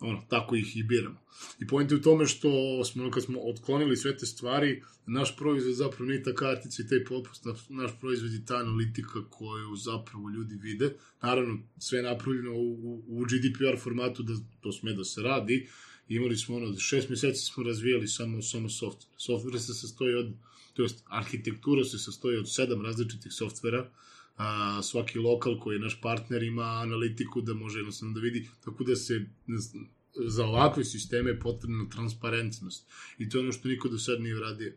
ono, 0.00 0.22
tako 0.28 0.56
ih 0.56 0.76
i 0.76 0.82
biramo. 0.82 1.20
I 1.60 1.66
point 1.66 1.90
je 1.90 1.96
u 1.96 2.02
tome 2.02 2.26
što 2.26 2.84
smo, 2.84 3.02
ono, 3.02 3.10
kad 3.10 3.22
smo 3.22 3.40
otklonili 3.40 3.96
sve 3.96 4.16
te 4.16 4.26
stvari, 4.26 4.82
naš 5.06 5.36
proizvod 5.36 5.74
zapravo 5.74 6.04
nije 6.04 6.22
ta 6.22 6.34
kartica 6.34 6.82
i 6.82 6.88
taj 6.88 7.04
popust, 7.04 7.44
naš 7.68 7.90
proizvod 8.00 8.32
je 8.32 8.46
ta 8.46 8.56
analitika 8.56 9.24
koju 9.30 9.76
zapravo 9.76 10.30
ljudi 10.30 10.54
vide. 10.62 10.94
Naravno, 11.22 11.58
sve 11.78 11.98
je 11.98 12.02
napravljeno 12.02 12.52
u, 12.52 13.02
u, 13.08 13.24
GDPR 13.24 13.78
formatu 13.82 14.22
da 14.22 14.32
to 14.60 14.72
sme 14.72 14.92
da 14.92 15.04
se 15.04 15.22
radi. 15.22 15.68
Imali 16.08 16.36
smo 16.36 16.56
ono, 16.56 16.78
šest 16.78 17.08
mjeseci 17.08 17.44
smo 17.44 17.64
razvijali 17.64 18.08
samo, 18.08 18.42
samo 18.42 18.68
software. 18.68 19.16
Software 19.18 19.58
se 19.58 19.74
sastoji 19.74 20.14
od, 20.14 20.32
to 20.74 20.82
jest 20.82 21.04
arhitektura 21.06 21.84
se 21.84 21.98
sastoji 21.98 22.38
od 22.38 22.52
sedam 22.52 22.82
različitih 22.82 23.32
softvera, 23.32 23.90
a, 24.36 24.82
svaki 24.82 25.18
lokal 25.18 25.60
koji 25.60 25.74
je 25.74 25.80
naš 25.80 26.00
partner 26.00 26.42
ima 26.42 26.62
analitiku 26.64 27.40
da 27.40 27.54
može 27.54 27.78
jednostavno 27.78 28.14
da 28.14 28.20
vidi, 28.20 28.48
tako 28.64 28.84
da 28.84 28.96
se 28.96 29.26
za 30.26 30.44
ovakve 30.46 30.84
sisteme 30.84 31.30
je 31.30 31.40
potrebna 31.40 31.88
transparentnost. 31.88 32.86
I 33.18 33.28
to 33.28 33.38
je 33.38 33.42
ono 33.42 33.52
što 33.52 33.68
niko 33.68 33.88
do 33.88 33.98
sad 33.98 34.20
nije 34.20 34.36
uradio. 34.36 34.72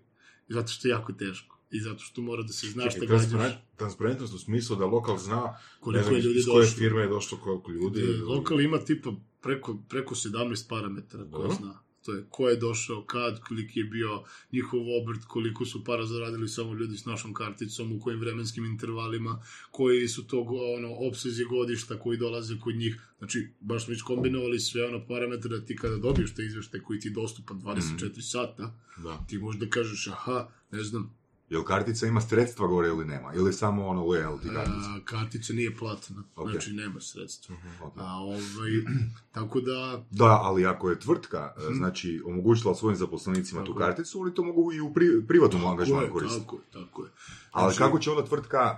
Zato 0.50 0.68
što 0.68 0.88
je 0.88 0.92
jako 0.92 1.14
teško. 1.14 1.58
I 1.72 1.80
zato 1.80 2.00
što 2.00 2.22
mora 2.22 2.44
da 2.44 2.54
se 2.54 2.68
zna 2.68 2.82
šta 2.82 2.92
Čekaj, 2.92 3.08
gađaš. 3.08 3.30
transparent, 3.30 3.56
transparentnost 3.76 4.34
u 4.34 4.40
smislu 4.40 4.76
da 4.76 4.86
lokal 4.86 5.18
zna 5.18 5.58
Koliko 5.80 6.10
je 6.10 6.22
ljudi 6.22 6.40
iz 6.40 6.46
koje 6.46 6.62
došlo. 6.62 6.78
firme 6.78 7.02
je 7.02 7.08
došlo 7.08 7.38
koliko 7.38 7.72
ljudi. 7.72 8.02
E, 8.02 8.22
Lokal 8.24 8.62
ima 8.62 8.78
tipa 8.78 9.12
preko, 9.42 9.78
preko 9.90 10.16
17 10.16 10.70
parametara 10.70 11.26
koje 11.32 11.56
zna. 11.56 11.80
To 12.08 12.14
je 12.14 12.26
ko 12.30 12.50
je 12.50 12.56
došao, 12.56 13.06
kad, 13.06 13.40
koliki 13.40 13.80
je 13.80 13.86
bio 13.86 14.24
njihov 14.52 14.80
obrt, 15.02 15.26
koliko 15.28 15.66
su 15.66 15.84
para 15.84 16.06
zaradili 16.06 16.48
samo 16.48 16.74
ljudi 16.74 16.98
s 16.98 17.06
našom 17.06 17.34
karticom, 17.34 17.92
u 17.92 18.00
kojim 18.00 18.20
vremenskim 18.20 18.66
intervalima, 18.66 19.44
koji 19.72 20.08
su 20.08 20.28
to 20.28 20.46
ono, 20.78 20.94
opsezi 21.10 21.44
godišta 21.44 22.00
koji 22.00 22.18
dolaze 22.18 22.60
kod 22.60 22.76
njih. 22.76 23.02
Znači, 23.18 23.48
baš 23.60 23.86
smo 23.86 23.94
iskombinovali 23.94 24.60
sve 24.60 24.86
ono 24.86 25.08
parametre 25.08 25.50
da 25.50 25.66
ti 25.66 25.76
kada 25.76 25.98
dobiješ 25.98 26.34
te 26.34 26.46
izveštaje 26.46 26.84
koji 26.84 27.00
ti 27.00 27.08
je 27.08 27.12
dostupan 27.12 27.62
24 27.62 28.22
sata, 28.22 28.80
Da. 29.04 29.26
ti 29.30 29.38
možda 29.38 29.70
kažeš, 29.70 30.08
aha, 30.08 30.50
ne 30.72 30.84
znam, 30.84 31.18
Jel 31.50 31.64
kartica 31.64 32.08
ima 32.08 32.22
sredstva 32.22 32.68
gore 32.68 32.88
ili 32.88 33.06
nema? 33.06 33.34
Ili 33.34 33.54
samo 33.54 33.88
ono 33.88 34.02
loyalty 34.04 34.54
kartica? 34.54 34.90
a, 34.90 35.00
kartica 35.06 35.54
nije 35.54 35.76
platna, 35.76 36.24
Ok. 36.36 36.52
znači 36.52 36.74
nema 36.74 37.02
sredstva. 37.02 37.56
Ok. 37.82 37.94
A, 37.98 38.14
ovaj, 38.14 38.72
tako 39.32 39.62
da, 39.62 40.04
Da, 40.12 40.40
ali 40.42 40.66
ako 40.66 40.90
je 40.90 41.00
tvrtka, 41.00 41.54
e, 41.60 41.74
znači, 41.74 42.22
omogućila 42.26 42.76
svojim 42.76 42.98
zaposlenicima 42.98 43.64
tu 43.64 43.72
Mhm. 43.72 43.74
Tako 43.74 43.84
je. 43.84 43.88
karticu, 43.88 44.22
oni 44.22 44.34
to 44.34 44.44
mogu 44.44 44.74
i 44.74 44.82
u 44.82 44.94
pri, 44.94 45.06
privatnom 45.28 45.66
angažmanu 45.66 46.08
koristiti. 46.12 46.42
tako 46.42 46.56
je, 46.56 46.62
tako 46.74 47.04
je. 47.04 47.10
Ali 47.52 47.64
Znači, 47.66 47.78
kako 47.80 48.00
će 48.00 48.12
onda 48.12 48.26
tvrtka, 48.26 48.58
e, 48.58 48.78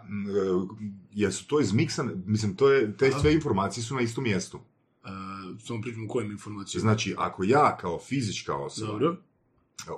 jesu 1.14 1.48
to 1.48 1.60
izmiksane, 1.60 2.14
mislim, 2.26 2.56
to 2.56 2.72
je, 2.72 2.98
te 2.98 3.12
sve 3.12 3.34
informacije 3.34 3.84
su 3.84 3.96
na 3.96 4.02
istom 4.02 4.24
mjestu. 4.24 4.60
samo 5.60 5.82
pričamo 5.82 6.06
o 6.06 6.10
kojim 6.10 6.32
informacijama. 6.32 6.82
Znači, 6.82 7.16
ako 7.18 7.44
ja 7.44 7.78
kao 7.78 8.00
fizička 8.00 8.56
osoba 8.56 8.92
Dobro, 8.92 9.16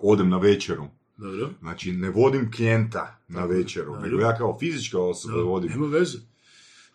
odem 0.01 0.29
na 0.29 0.37
večeru, 0.37 0.87
dobro. 1.21 1.49
znači 1.61 1.91
ne 1.91 2.09
vodim 2.09 2.51
klijenta 2.51 3.19
na 3.27 3.45
večeru, 3.45 3.85
dobro. 3.85 4.01
nego 4.01 4.19
ja 4.19 4.37
kao 4.37 4.57
fizička 4.59 4.99
osoba 4.99 5.37
Da, 5.37 5.41
vodim. 5.43 5.69
Nema 5.71 5.87
veze. 5.87 6.17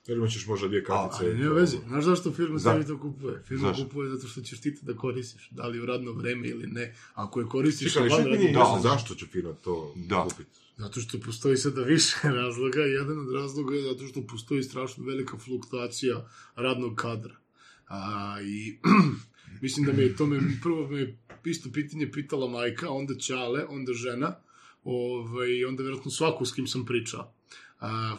Jer 0.06 0.18
imat 0.18 0.30
ćeš 0.30 0.46
možda 0.46 0.68
dvije 0.68 0.84
kartice. 0.84 1.24
Ali 1.24 1.38
nema 1.38 1.54
veze. 1.54 1.76
Znaš 1.88 2.04
zašto 2.04 2.32
firma 2.32 2.58
tebi 2.58 2.86
to 2.86 2.98
kupuje? 3.00 3.42
Firma 3.46 3.68
Zašto? 3.68 3.84
kupuje 3.84 4.10
zato 4.10 4.28
što 4.28 4.40
ćeš 4.40 4.60
ti 4.60 4.78
da 4.82 4.94
koristiš. 4.94 5.48
Da 5.50 5.66
li 5.66 5.80
u 5.80 5.86
radno 5.86 6.12
vreme 6.12 6.48
ili 6.48 6.66
ne. 6.66 6.94
Ako 7.14 7.40
je 7.40 7.46
koristiš 7.46 7.92
Čekaj, 7.92 8.08
što 8.08 8.18
mi 8.22 8.52
Da, 8.52 8.78
zašto 8.82 9.14
će 9.14 9.26
firma 9.26 9.52
to 9.52 9.92
Da. 9.96 10.26
kupiti? 10.30 10.50
Zato 10.76 11.00
što 11.00 11.18
postoji 11.20 11.56
sada 11.56 11.82
više 11.82 12.16
razloga. 12.42 12.80
Jedan 12.80 13.18
od 13.18 13.34
razloga 13.34 13.74
je 13.74 13.82
zato 13.82 14.06
što 14.06 14.22
postoji 14.22 14.62
strašno 14.62 15.04
velika 15.04 15.36
fluktuacija 15.38 16.28
radnog 16.56 16.94
kadra. 16.94 17.34
A, 17.88 18.36
I 18.42 18.78
mislim 19.62 19.86
da 19.86 19.92
me 19.92 20.02
je 20.02 20.16
to 20.16 20.26
me, 20.26 20.40
prvo 20.62 20.88
me 20.88 21.16
isto 21.50 21.70
pitanje 21.72 22.12
pitala 22.12 22.48
majka, 22.48 22.90
onda 22.90 23.14
ćale, 23.14 23.64
onda 23.68 23.92
žena, 23.92 24.36
ovaj, 24.84 25.64
onda 25.64 25.82
vjerojatno 25.82 26.10
svaku 26.10 26.44
s 26.44 26.52
kim 26.52 26.66
sam 26.66 26.86
pričao. 26.86 27.32
A, 27.80 28.16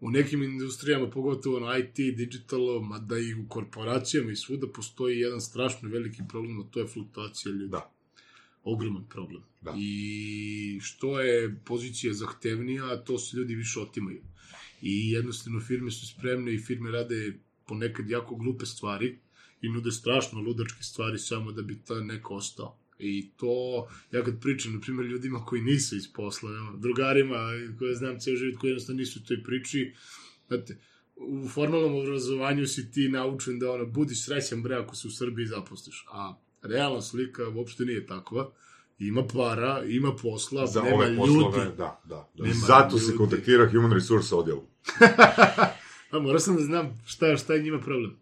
u 0.00 0.10
nekim 0.10 0.42
industrijama, 0.42 1.10
pogotovo 1.10 1.60
na 1.60 1.78
IT, 1.78 1.94
digitalo, 1.94 2.80
mada 2.82 3.18
i 3.18 3.34
u 3.34 3.48
korporacijama 3.48 4.32
i 4.32 4.36
svuda 4.36 4.66
postoji 4.74 5.18
jedan 5.18 5.40
strašno 5.40 5.88
veliki 5.88 6.22
problem, 6.28 6.60
a 6.60 6.64
to 6.70 6.80
je 6.80 6.86
fluktuacija 6.86 7.52
ljudi. 7.52 7.68
Da. 7.68 7.92
Ogroman 8.64 9.04
problem. 9.08 9.42
Da. 9.60 9.74
I 9.78 10.78
što 10.82 11.20
je 11.20 11.60
pozicija 11.64 12.14
zahtevnija, 12.14 13.04
to 13.04 13.18
se 13.18 13.36
ljudi 13.36 13.54
više 13.54 13.80
otimaju. 13.80 14.22
I 14.82 15.10
jednostavno 15.10 15.60
firme 15.60 15.90
su 15.90 16.06
spremne 16.06 16.54
i 16.54 16.58
firme 16.58 16.90
rade 16.90 17.38
ponekad 17.66 18.10
jako 18.10 18.34
glupe 18.34 18.66
stvari 18.66 19.18
i 19.62 19.68
nude 19.68 19.92
strašno 19.92 20.40
ludačke 20.40 20.82
stvari 20.82 21.18
samo 21.18 21.52
da 21.52 21.62
bi 21.62 21.82
ta 21.86 21.94
neko 21.94 22.34
ostao. 22.34 22.78
I 22.98 23.30
to, 23.36 23.86
ja 24.12 24.24
kad 24.24 24.40
pričam, 24.40 24.74
na 24.74 24.80
primjer, 24.80 25.06
ljudima 25.06 25.44
koji 25.44 25.62
nisu 25.62 25.96
iz 25.96 26.12
posla, 26.12 26.50
evo, 26.50 26.76
drugarima 26.76 27.36
koje 27.78 27.94
znam 27.94 28.20
ceo 28.20 28.36
život, 28.36 28.60
koji 28.60 28.70
jednostavno 28.70 28.98
nisu 28.98 29.20
u 29.24 29.26
toj 29.28 29.42
priči, 29.42 29.94
znate, 30.48 30.78
u 31.16 31.48
formalnom 31.48 31.94
obrazovanju 31.94 32.66
si 32.66 32.90
ti 32.90 33.08
naučen 33.08 33.58
da 33.58 33.72
ono, 33.72 33.86
budi 33.86 34.14
srećan 34.14 34.62
bre 34.62 34.74
ako 34.74 34.96
se 34.96 35.08
u 35.08 35.10
Srbiji 35.10 35.46
zaposliš. 35.46 36.04
A 36.12 36.34
realna 36.62 37.02
slika 37.02 37.48
uopšte 37.48 37.84
nije 37.84 38.06
takva. 38.06 38.50
Ima 38.98 39.26
para, 39.26 39.84
ima 39.84 40.12
posla, 40.22 40.66
Za 40.66 40.82
nema 40.82 40.96
ove 40.96 41.06
ljudi. 41.06 41.18
poslove, 41.18 41.64
da, 41.64 42.00
da. 42.04 42.30
da. 42.34 42.44
Nema 42.44 42.54
Zato 42.66 42.98
se 42.98 43.04
ljudi. 43.04 43.16
kontaktira 43.18 43.70
Human 43.70 43.92
Resource 43.92 44.34
odjel. 44.34 44.58
Pa 46.10 46.18
morao 46.20 46.40
sam 46.40 46.56
da 46.56 46.62
znam 46.62 47.02
šta, 47.06 47.36
šta 47.36 47.54
je 47.54 47.62
njima 47.62 47.80
problem. 47.80 48.16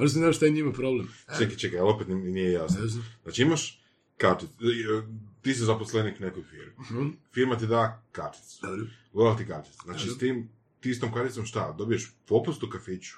Morao 0.00 0.08
sam 0.08 0.20
da 0.20 0.24
znam 0.24 0.32
šta 0.32 0.46
je 0.46 0.52
njima 0.52 0.72
problem. 0.72 1.08
Čekaj, 1.38 1.56
čekaj, 1.56 1.78
ali 1.78 1.90
opet 1.90 2.08
nije 2.08 2.52
jasno. 2.52 2.80
Ne 2.80 2.86
znam. 2.86 3.04
Znači 3.22 3.42
imaš 3.42 3.82
karticu, 4.16 4.52
e, 4.52 5.02
ti 5.42 5.54
si 5.54 5.64
zaposlenik 5.64 6.20
nekoj 6.20 6.42
firmi. 6.42 6.72
Mhm. 6.80 7.08
Firma 7.32 7.58
ti 7.58 7.66
da 7.66 8.02
karticu. 8.12 8.66
Dobro. 8.66 8.86
Loyalty 9.14 9.46
karticu. 9.46 9.78
Znači 9.84 10.06
Dobro. 10.06 10.14
s 10.14 10.18
tim, 10.18 10.48
ti 10.80 10.94
s 10.94 11.00
tom 11.00 11.14
karticom 11.14 11.46
šta? 11.46 11.72
Dobiješ 11.78 12.12
popust 12.26 12.62
u 12.62 12.68
kafiću. 12.70 13.16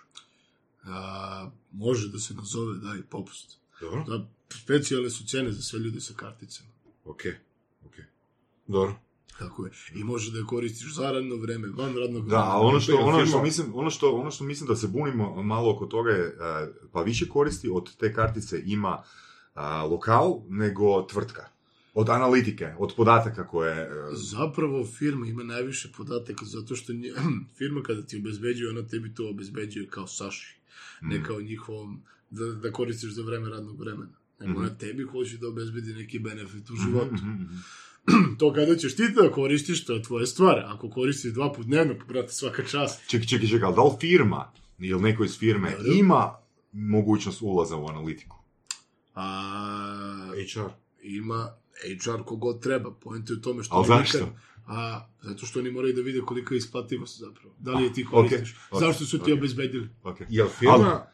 A, 0.85 1.51
može 1.73 2.09
da 2.09 2.19
se 2.19 2.35
nazove, 2.35 2.79
da, 2.79 2.95
i 2.99 3.03
popust. 3.11 3.59
Dobro? 3.81 4.05
Da, 4.09 4.29
specijalne 4.51 5.11
su 5.11 5.27
cene 5.27 5.53
za 5.53 5.63
sve 5.63 5.79
ljude 5.79 6.01
sa 6.01 6.15
karticama. 6.17 6.71
Ok, 7.05 7.23
ok. 7.87 7.95
Dobro. 8.67 9.01
Tako 9.39 9.67
je. 9.67 9.73
I 9.95 10.05
može 10.05 10.33
da 10.33 10.39
je 10.39 10.45
koristiš 10.45 10.95
za 10.95 11.11
radno 11.11 11.37
vreme, 11.37 11.69
van 11.69 11.97
radnog 11.97 12.29
Da, 12.29 12.37
vremena. 12.37 12.57
a 12.57 12.61
ono 12.61 12.81
što, 12.81 12.97
ono, 12.97 13.27
što 13.27 13.43
mislim, 13.43 13.67
ono, 13.75 13.91
što, 13.91 14.13
ono 14.17 14.31
što 14.31 14.45
mislim 14.45 14.69
da 14.69 14.77
se 14.77 14.89
bunimo 14.89 15.43
malo 15.43 15.73
oko 15.73 15.87
toga 15.87 16.11
je, 16.11 16.25
e, 16.27 16.33
pa 16.93 17.03
više 17.03 17.29
koristi 17.29 17.69
od 17.73 17.97
te 17.97 18.15
kartice 18.15 18.63
ima 18.67 19.03
a, 19.55 19.85
lokal 19.85 20.41
nego 20.49 21.03
tvrtka. 21.03 21.49
Od 21.95 22.09
analitike, 22.09 22.75
od 22.79 22.93
podataka 22.97 23.47
koje... 23.49 23.83
e, 23.83 23.89
Zapravo 24.13 24.87
firma 24.87 25.27
ima 25.27 25.43
najviše 25.43 25.93
podataka 25.97 26.45
zato 26.45 26.77
što 26.77 26.93
nje, 26.93 27.13
firma 27.59 27.83
kada 27.83 28.03
ti 28.03 28.17
obezbeđuje, 28.17 28.71
ona 28.71 28.89
tebi 28.89 29.15
to 29.15 29.29
obezbeđuje 29.31 29.89
kao 29.89 30.07
saši, 30.07 30.61
ne 31.03 31.25
kao 31.25 31.41
njihovom, 31.41 32.03
da, 32.31 32.47
da 32.47 32.73
koristiš 32.73 33.11
za 33.11 33.23
vreme 33.23 33.49
radnog 33.51 33.81
vremena. 33.81 34.13
Nego 34.41 34.61
ona 34.61 34.75
tebi 34.75 35.03
hoće 35.03 35.39
da 35.39 35.49
obezbedi 35.49 35.95
neki 35.95 36.19
benefit 36.19 36.71
u 36.71 36.77
životu. 36.77 37.15
mhm, 37.15 37.31
mhm. 37.31 37.55
To 38.39 38.53
kada 38.53 38.77
ćeš 38.77 38.97
ti 38.97 39.09
da 39.13 39.31
koristiš, 39.31 39.85
to 39.85 39.93
je 39.93 40.03
tvoja 40.03 40.27
stvar. 40.27 40.63
Ako 40.67 40.91
koristiš 40.91 41.33
dva 41.33 41.53
put 41.53 41.67
dnevno, 41.67 41.95
brate, 42.09 42.33
svaka 42.33 42.65
čast. 42.65 43.09
Čekaj, 43.09 43.27
čekaj, 43.27 43.49
čekaj, 43.49 43.67
ali 43.67 43.75
da 43.75 43.83
li 43.83 43.93
firma 44.01 44.53
ili 44.81 45.03
neko 45.03 45.25
iz 45.25 45.39
firme 45.39 45.73
ima 45.95 46.35
mogućnost 46.73 47.43
ulaza 47.43 47.77
u 47.77 47.87
analitiku? 47.87 48.37
A, 49.15 50.33
HR. 50.47 50.69
ima 51.03 51.49
HR 51.97 52.23
kogod 52.25 52.63
treba. 52.63 52.91
Point 52.93 53.31
je 53.31 53.37
u 53.37 53.41
tome 53.41 53.63
što... 53.63 53.75
Ali 53.75 53.87
zašto? 53.87 54.19
nikad- 54.19 54.33
A, 54.67 55.01
zato 55.23 55.47
što 55.47 55.59
oni 55.59 55.71
moraju 55.71 55.95
da 55.95 56.01
vide 56.01 56.21
kolika 56.21 56.55
je 56.55 56.59
isplativost 56.59 57.19
zapravo. 57.21 57.55
Da 57.59 57.73
li 57.73 57.85
je 57.85 57.93
ti 57.93 58.05
koristiš? 58.05 58.55
ok, 58.71 58.81
Zašto 58.81 59.05
su 59.05 59.19
ti 59.19 59.33
ok. 59.33 59.39
obezbedili? 59.39 59.89
Okay. 60.03 60.25
Jel 60.29 60.49
firma 60.49 61.07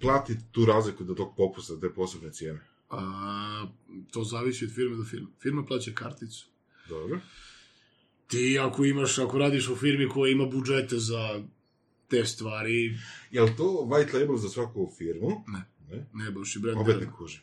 plati 0.00 0.36
tu 0.52 0.64
razliku 0.64 1.04
do 1.04 1.14
tog 1.14 1.36
popusta, 1.36 1.80
te 1.80 1.90
posebne 1.90 2.32
cijene? 2.32 2.60
A, 2.92 3.66
to 4.10 4.24
zavisi 4.24 4.64
od 4.64 4.74
firme 4.74 4.96
do 4.96 5.04
firme. 5.04 5.26
Firma 5.40 5.64
plaća 5.64 5.90
karticu. 5.94 6.46
Dobro. 6.88 7.20
Ti 8.26 8.58
ako 8.62 8.84
imaš, 8.84 9.18
ako 9.18 9.38
radiš 9.38 9.68
u 9.68 9.76
firmi 9.76 10.08
koja 10.08 10.32
ima 10.32 10.46
budžete 10.46 10.98
za 10.98 11.42
te 12.08 12.24
stvari, 12.24 12.98
Jel 13.30 13.48
to 13.56 13.64
white 13.64 14.20
label 14.20 14.36
za 14.36 14.48
svaku 14.48 14.92
firmu? 14.98 15.44
Ne. 15.46 15.62
Ne? 15.90 16.06
ne 16.12 16.30
baš 16.30 16.56
i 16.56 16.58
brand 16.58 16.80
Opet 16.80 17.00
ne 17.00 17.12
kužim. 17.12 17.40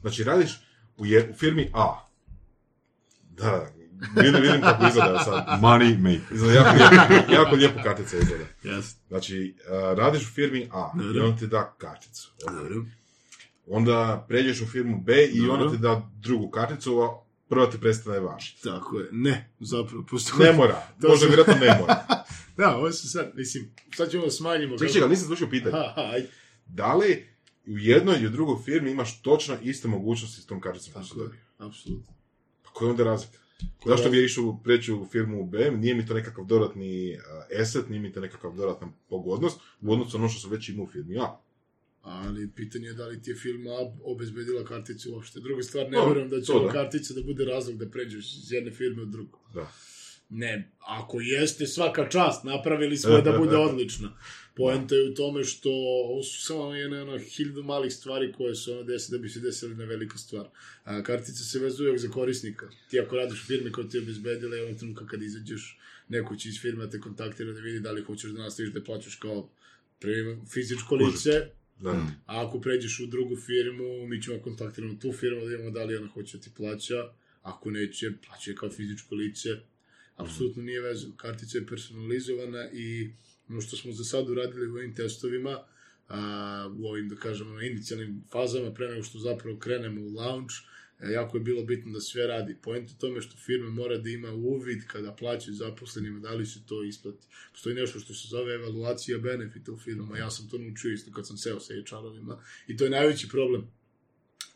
Znači, 0.00 0.24
radiš 0.24 0.50
u, 0.96 1.06
je, 1.06 1.30
u 1.30 1.34
firmi 1.34 1.70
A. 1.74 2.08
Da, 3.30 3.72
vidim, 4.16 4.42
vidim 4.42 4.60
kako 4.60 4.86
izgleda 4.86 5.18
sad. 5.18 5.46
Money 5.62 5.98
maker. 5.98 6.34
Izgleda 6.34 6.54
jako 6.54 6.76
lijepo, 6.76 7.32
jako 7.32 7.56
lijepo 7.56 7.82
kartica 7.82 8.16
izgleda. 8.16 8.44
Yes. 8.64 8.94
Znači, 9.08 9.54
radiš 9.96 10.22
u 10.22 10.32
firmi 10.32 10.68
A 10.72 10.92
i 11.14 11.18
on 11.18 11.38
ti 11.38 11.46
da 11.46 11.74
karticu. 11.78 12.32
Dobro. 12.46 12.84
Onda 13.74 14.24
pređeš 14.28 14.60
u 14.60 14.66
firmu 14.66 15.00
B 15.00 15.24
i 15.24 15.40
Dobro. 15.40 15.54
ona 15.54 15.72
ti 15.72 15.78
da 15.78 16.10
drugu 16.20 16.50
karticu, 16.50 17.00
a 17.00 17.24
prva 17.48 17.70
ti 17.70 17.80
prestane 17.80 18.20
važiti. 18.20 18.62
Tako 18.62 18.98
je. 18.98 19.08
Ne, 19.12 19.54
zapravo, 19.60 20.04
postoji... 20.10 20.46
Ne 20.46 20.52
mora, 20.52 20.86
To 21.00 21.08
možda 21.08 21.26
vjerojatno 21.26 21.54
ne 21.54 21.78
mora. 21.80 22.06
Da, 22.56 22.76
ovo 22.76 22.92
su 22.92 23.10
sad, 23.10 23.32
mislim, 23.34 23.74
sad 23.96 24.10
ćemo 24.10 24.30
smanjimo... 24.30 24.78
Čekaj, 24.78 24.92
čekaj, 24.92 25.08
nisam 25.08 25.26
slušao 25.26 25.48
pitanje. 25.50 25.76
Ajde. 25.96 26.28
Da 26.66 26.94
li 26.94 27.26
u 27.66 27.78
jednoj 27.78 28.20
i 28.20 28.26
u 28.26 28.30
drugoj 28.30 28.56
firmi 28.64 28.90
imaš 28.90 29.22
točno 29.22 29.56
iste 29.62 29.88
mogućnosti 29.88 30.40
s 30.40 30.46
tom 30.46 30.60
karticom 30.60 30.92
Tako 30.92 31.22
je, 31.22 31.28
apsolutno. 31.58 32.12
Pa 32.62 32.70
koja 32.70 32.86
je 32.86 32.90
onda 32.90 33.04
razlika? 33.04 33.38
Koja 33.82 33.96
Zašto 33.96 34.08
je 34.08 34.10
bi 34.10 34.18
ja 34.18 34.24
išao 34.24 34.60
preći 34.64 34.92
u 34.92 35.06
firmu 35.12 35.46
BM? 35.46 35.80
Nije 35.80 35.94
mi 35.94 36.06
to 36.06 36.14
nekakav 36.14 36.44
dodatni 36.44 37.14
uh, 37.14 37.60
asset, 37.60 37.88
nije 37.88 38.00
mi 38.00 38.12
to 38.12 38.20
nekakav 38.20 38.56
dodatan 38.56 38.92
pogodnost 39.08 39.60
u 39.80 39.92
odnosu 39.92 40.18
na 40.18 40.24
ono 40.24 40.32
što 40.32 40.40
sam 40.40 40.50
već 40.50 40.68
imao 40.68 40.84
u 40.84 40.88
firmi 40.88 41.18
A. 41.18 41.40
Ali 42.02 42.50
pitanje 42.56 42.86
je 42.86 42.94
da 42.94 43.06
li 43.06 43.22
ti 43.22 43.30
je 43.30 43.36
firma 43.36 43.70
obezbedila 44.02 44.64
karticu 44.64 45.12
uopšte. 45.12 45.40
Druga 45.40 45.62
stvar, 45.62 45.90
ne 45.90 46.04
vjerujem 46.04 46.28
da 46.28 46.40
će 46.40 46.52
ova 46.52 46.72
kartica 46.72 47.14
da 47.14 47.22
bude 47.22 47.44
razlog 47.44 47.78
da 47.78 47.90
pređeš 47.90 48.36
iz 48.36 48.52
jedne 48.52 48.70
firme 48.70 49.02
u 49.02 49.06
drugu. 49.06 49.38
Da. 49.54 49.72
Ne, 50.34 50.72
ako 50.78 51.20
jeste 51.20 51.66
svaka 51.66 52.08
čast, 52.08 52.44
napravili 52.44 52.96
svoje 52.96 53.22
da 53.22 53.38
bude 53.38 53.56
odlična. 53.68 54.18
Poenta 54.56 54.94
je 54.94 55.10
u 55.10 55.14
tome 55.14 55.44
što 55.44 55.70
ovo 56.08 56.22
su 56.22 56.46
samo 56.46 56.74
jedne 56.74 57.02
ono, 57.02 57.18
hiljadu 57.18 57.62
malih 57.62 57.92
stvari 57.92 58.32
koje 58.32 58.54
su 58.54 58.72
ono 58.72 58.82
desi 58.82 59.12
da 59.12 59.18
bi 59.18 59.28
se 59.28 59.40
desili 59.40 59.74
na 59.74 59.84
velika 59.84 60.18
stvar. 60.18 60.48
A, 60.84 61.02
kartica 61.02 61.44
se 61.44 61.58
vezuje 61.58 61.88
uvijek 61.88 62.02
za 62.02 62.08
korisnika. 62.08 62.68
Ti 62.90 63.00
ako 63.00 63.16
radiš 63.16 63.42
u 63.42 63.46
firmi 63.46 63.72
koja 63.72 63.88
ti 63.88 63.96
je 63.96 64.02
obezbedila, 64.02 64.56
je 64.56 64.64
onog 64.64 64.78
trenutka 64.78 65.06
kad 65.06 65.22
izađeš, 65.22 65.78
neko 66.08 66.36
će 66.36 66.48
iz 66.48 66.60
firme 66.60 66.90
te 66.90 67.00
kontaktira 67.00 67.52
da 67.52 67.60
vidi 67.60 67.80
da 67.80 67.90
li 67.92 68.02
hoćeš 68.02 68.30
da 68.30 68.42
nastaviš 68.42 68.72
da 68.72 68.84
plaćaš 68.84 69.14
kao 69.14 69.50
fizičko 70.52 70.94
lice, 70.94 71.48
Da. 71.82 71.90
a 72.26 72.46
ako 72.46 72.60
pređeš 72.60 73.00
u 73.00 73.06
drugu 73.06 73.36
firmu, 73.36 74.06
mi 74.06 74.22
ćemo 74.22 74.38
kontaktirati 74.42 75.00
tu 75.00 75.12
firmu 75.12 75.40
da 75.40 75.46
vidimo 75.46 75.70
da 75.70 75.84
li 75.84 75.96
ona 75.96 76.08
hoće 76.08 76.40
ti 76.40 76.50
plaća, 76.56 77.12
ako 77.42 77.70
neće, 77.70 78.12
plaća 78.26 78.50
je 78.50 78.56
kao 78.56 78.70
fizičko 78.70 79.14
lice. 79.14 79.48
Apsolutno 80.16 80.62
nije 80.62 80.80
vezano. 80.80 81.16
Kartica 81.16 81.58
je 81.58 81.66
personalizovana 81.66 82.70
i 82.72 83.10
ono 83.48 83.60
što 83.60 83.76
smo 83.76 83.92
za 83.92 84.04
sad 84.04 84.30
uradili 84.30 84.70
u 84.70 84.74
ovim 84.74 84.94
testovima, 84.94 85.58
a, 86.08 86.74
u 86.78 86.86
ovim, 86.86 87.08
da 87.08 87.16
kažemo, 87.16 87.60
inicijalnim 87.60 88.24
fazama, 88.32 88.74
pre 88.74 88.88
nego 88.88 89.02
što 89.02 89.18
zapravo 89.18 89.58
krenemo 89.58 90.00
u 90.00 90.12
launch, 90.14 90.54
jako 91.10 91.36
je 91.36 91.42
bilo 91.42 91.64
bitno 91.64 91.92
da 91.92 92.00
sve 92.00 92.26
radi. 92.26 92.56
Point 92.62 92.90
u 92.90 92.98
tome 92.98 93.20
što 93.20 93.36
firma 93.36 93.70
mora 93.70 93.98
da 93.98 94.10
ima 94.10 94.32
uvid 94.32 94.86
kada 94.86 95.12
plaćaju 95.12 95.54
zaposlenima, 95.54 96.18
da 96.18 96.34
li 96.34 96.46
se 96.46 96.60
to 96.66 96.82
isplati. 96.82 97.26
Postoji 97.52 97.74
nešto 97.74 98.00
što 98.00 98.14
se 98.14 98.28
zove 98.28 98.54
evaluacija 98.54 99.18
benefita 99.18 99.72
u 99.72 99.78
firmama, 99.78 100.18
ja 100.18 100.30
sam 100.30 100.48
to 100.48 100.58
naučio 100.58 100.92
isto 100.92 101.12
kad 101.12 101.26
sam 101.26 101.36
seo 101.36 101.60
sa 101.60 101.74
HR-ovima 101.74 102.42
i 102.66 102.76
to 102.76 102.84
je 102.84 102.90
najveći 102.90 103.28
problem. 103.28 103.70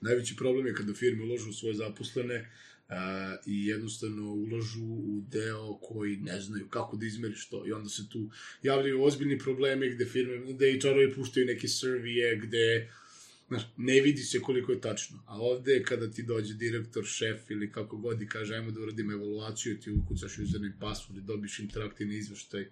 Najveći 0.01 0.37
problem 0.37 0.67
je 0.67 0.75
kada 0.75 0.95
firme 0.95 1.23
uložu 1.23 1.53
svoje 1.53 1.75
zaposlene 1.75 2.51
a, 2.89 3.37
i 3.47 3.67
jednostavno 3.67 4.33
uložu 4.33 4.85
u 4.85 5.25
deo 5.29 5.79
koji 5.83 6.17
ne 6.17 6.41
znaju 6.41 6.69
kako 6.69 6.97
da 6.97 7.07
izmeriš 7.07 7.49
to 7.49 7.67
i 7.67 7.73
onda 7.73 7.89
se 7.89 8.09
tu 8.09 8.31
javljaju 8.63 9.03
ozbiljni 9.03 9.39
problemi 9.39 9.91
gde 9.91 10.05
firme, 10.05 10.53
gde 10.55 10.73
HR-ovi 10.73 11.15
puštaju 11.15 11.47
neke 11.47 11.69
servije, 11.69 12.37
gde 12.37 12.93
Znaš, 13.49 13.63
ne 13.77 14.01
vidi 14.01 14.23
se 14.23 14.41
koliko 14.41 14.73
je 14.73 14.81
tačno. 14.81 15.23
A 15.27 15.41
ovde, 15.41 15.83
kada 15.83 16.11
ti 16.11 16.23
dođe 16.23 16.55
direktor, 16.55 17.05
šef 17.05 17.51
ili 17.51 17.73
kako 17.73 17.97
god 17.97 18.23
i 18.23 18.29
kaže, 18.29 18.55
ajmo 18.55 18.71
da 18.71 18.81
uradimo 18.81 19.13
evaluaciju, 19.13 19.81
ti 19.81 19.91
ukucaš 19.91 20.39
username 20.39 20.77
password 20.81 21.19
i 21.19 21.27
dobiš 21.27 21.59
interaktivni 21.59 22.17
izveštaj 22.17 22.69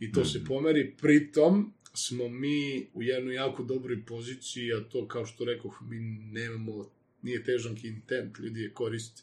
i 0.00 0.12
to 0.12 0.24
se 0.24 0.44
pomeri. 0.44 0.94
Pritom 1.00 1.74
smo 1.94 2.28
mi 2.28 2.88
u 2.94 3.02
jednoj 3.02 3.34
jako 3.34 3.62
dobroj 3.62 4.04
poziciji, 4.06 4.72
a 4.72 4.80
to, 4.80 5.08
kao 5.08 5.26
što 5.26 5.44
rekoh, 5.44 5.82
mi 5.88 5.98
nemamo, 6.32 6.90
nije 7.22 7.44
težanki 7.44 7.88
intent, 7.88 8.38
ljudi 8.38 8.60
je 8.60 8.72
koriste. 8.72 9.22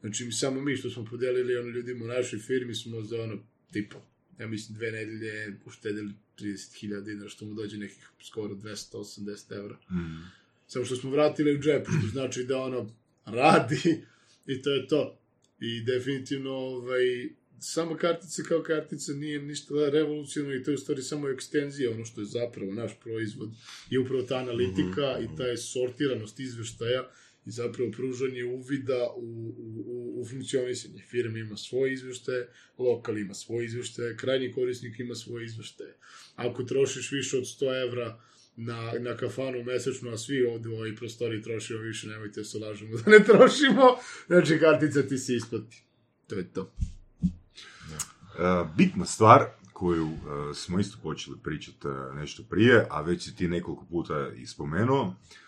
Znači, 0.00 0.24
mi, 0.24 0.32
samo 0.32 0.60
mi 0.60 0.76
što 0.76 0.90
smo 0.90 1.04
podelili 1.04 1.56
ono 1.56 1.68
ljudima 1.68 2.04
u 2.04 2.08
našoj 2.08 2.38
firmi 2.38 2.74
smo 2.74 3.02
za 3.02 3.22
ono, 3.22 3.38
tipa, 3.72 4.06
ja 4.38 4.46
mislim, 4.46 4.78
dve 4.78 4.92
nedelje 4.92 5.56
uštedili 5.64 6.12
30.000 6.38 7.04
dinara, 7.04 7.28
što 7.28 7.44
mu 7.44 7.54
dođe 7.54 7.78
nekih 7.78 8.08
skoro 8.22 8.54
280 8.54 9.56
evra. 9.56 9.76
Mm. 9.90 10.30
Samo 10.66 10.84
što 10.84 10.96
smo 10.96 11.10
vratili 11.10 11.54
u 11.54 11.60
džep, 11.60 11.86
što 11.86 12.08
znači 12.12 12.44
da 12.44 12.58
ono 12.58 12.90
radi 13.24 14.04
i 14.46 14.62
to 14.62 14.70
je 14.70 14.86
to. 14.86 15.18
I 15.60 15.80
definitivno, 15.80 16.50
ovaj, 16.50 17.28
sama 17.60 17.96
kartica 17.96 18.42
kao 18.42 18.62
kartica 18.62 19.12
nije 19.12 19.42
ništa 19.42 19.74
revolucionarno 19.92 20.56
i 20.56 20.62
to 20.62 20.70
je 20.70 20.74
u 20.74 20.78
stvari 20.78 21.02
samo 21.02 21.28
ekstenzija, 21.28 21.90
ono 21.90 22.04
što 22.04 22.20
je 22.20 22.24
zapravo 22.24 22.72
naš 22.72 22.92
proizvod 23.00 23.50
je 23.90 23.98
upravo 23.98 24.22
ta 24.22 24.36
analitika 24.36 25.18
i 25.20 25.36
ta 25.36 25.44
je 25.44 25.56
sortiranost 25.56 26.40
izveštaja 26.40 27.10
i 27.48 27.50
zapravo 27.50 27.90
pružanje 27.90 28.44
uvida 28.44 29.08
u, 29.16 29.54
u, 29.58 30.20
u, 30.20 30.26
funkcionisanje. 30.30 31.02
Firma 31.02 31.38
ima 31.38 31.56
svoje 31.56 31.92
izveštaje, 31.92 32.48
lokal 32.78 33.18
ima 33.18 33.34
svoje 33.34 33.66
izveštaje, 33.66 34.16
krajnji 34.16 34.52
korisnik 34.52 34.98
ima 34.98 35.14
svoje 35.14 35.44
izveštaje. 35.44 35.96
Ako 36.36 36.62
trošiš 36.62 37.12
više 37.12 37.36
od 37.36 37.44
100 37.44 37.88
evra 37.88 38.20
na, 38.56 38.92
na 39.00 39.16
kafanu 39.16 39.62
mesečno, 39.64 40.10
a 40.10 40.18
svi 40.18 40.44
ovde 40.44 40.68
u 40.68 40.72
ovoj 40.72 40.96
prostori 40.96 41.42
trošimo 41.42 41.80
više, 41.80 42.08
nemojte 42.08 42.44
se 42.44 42.58
lažemo 42.58 42.96
da 42.96 43.10
ne 43.10 43.24
trošimo, 43.24 43.96
znači 44.26 44.58
kartica 44.58 45.02
ti 45.02 45.18
se 45.18 45.34
isplati. 45.34 45.82
To 46.26 46.34
je 46.34 46.52
to. 46.52 46.74
E, 47.22 48.64
bitna 48.76 49.06
stvar 49.06 49.46
koju 49.72 50.08
e, 50.08 50.54
smo 50.54 50.80
isto 50.80 50.98
počeli 51.02 51.36
pričati 51.42 51.88
e, 51.88 52.14
nešto 52.14 52.42
prije, 52.50 52.86
a 52.90 53.00
već 53.00 53.24
si 53.24 53.36
ti 53.36 53.48
nekoliko 53.48 53.84
puta 53.90 54.30
i 54.36 54.46
spomenuo, 54.46 55.02
a, 55.02 55.47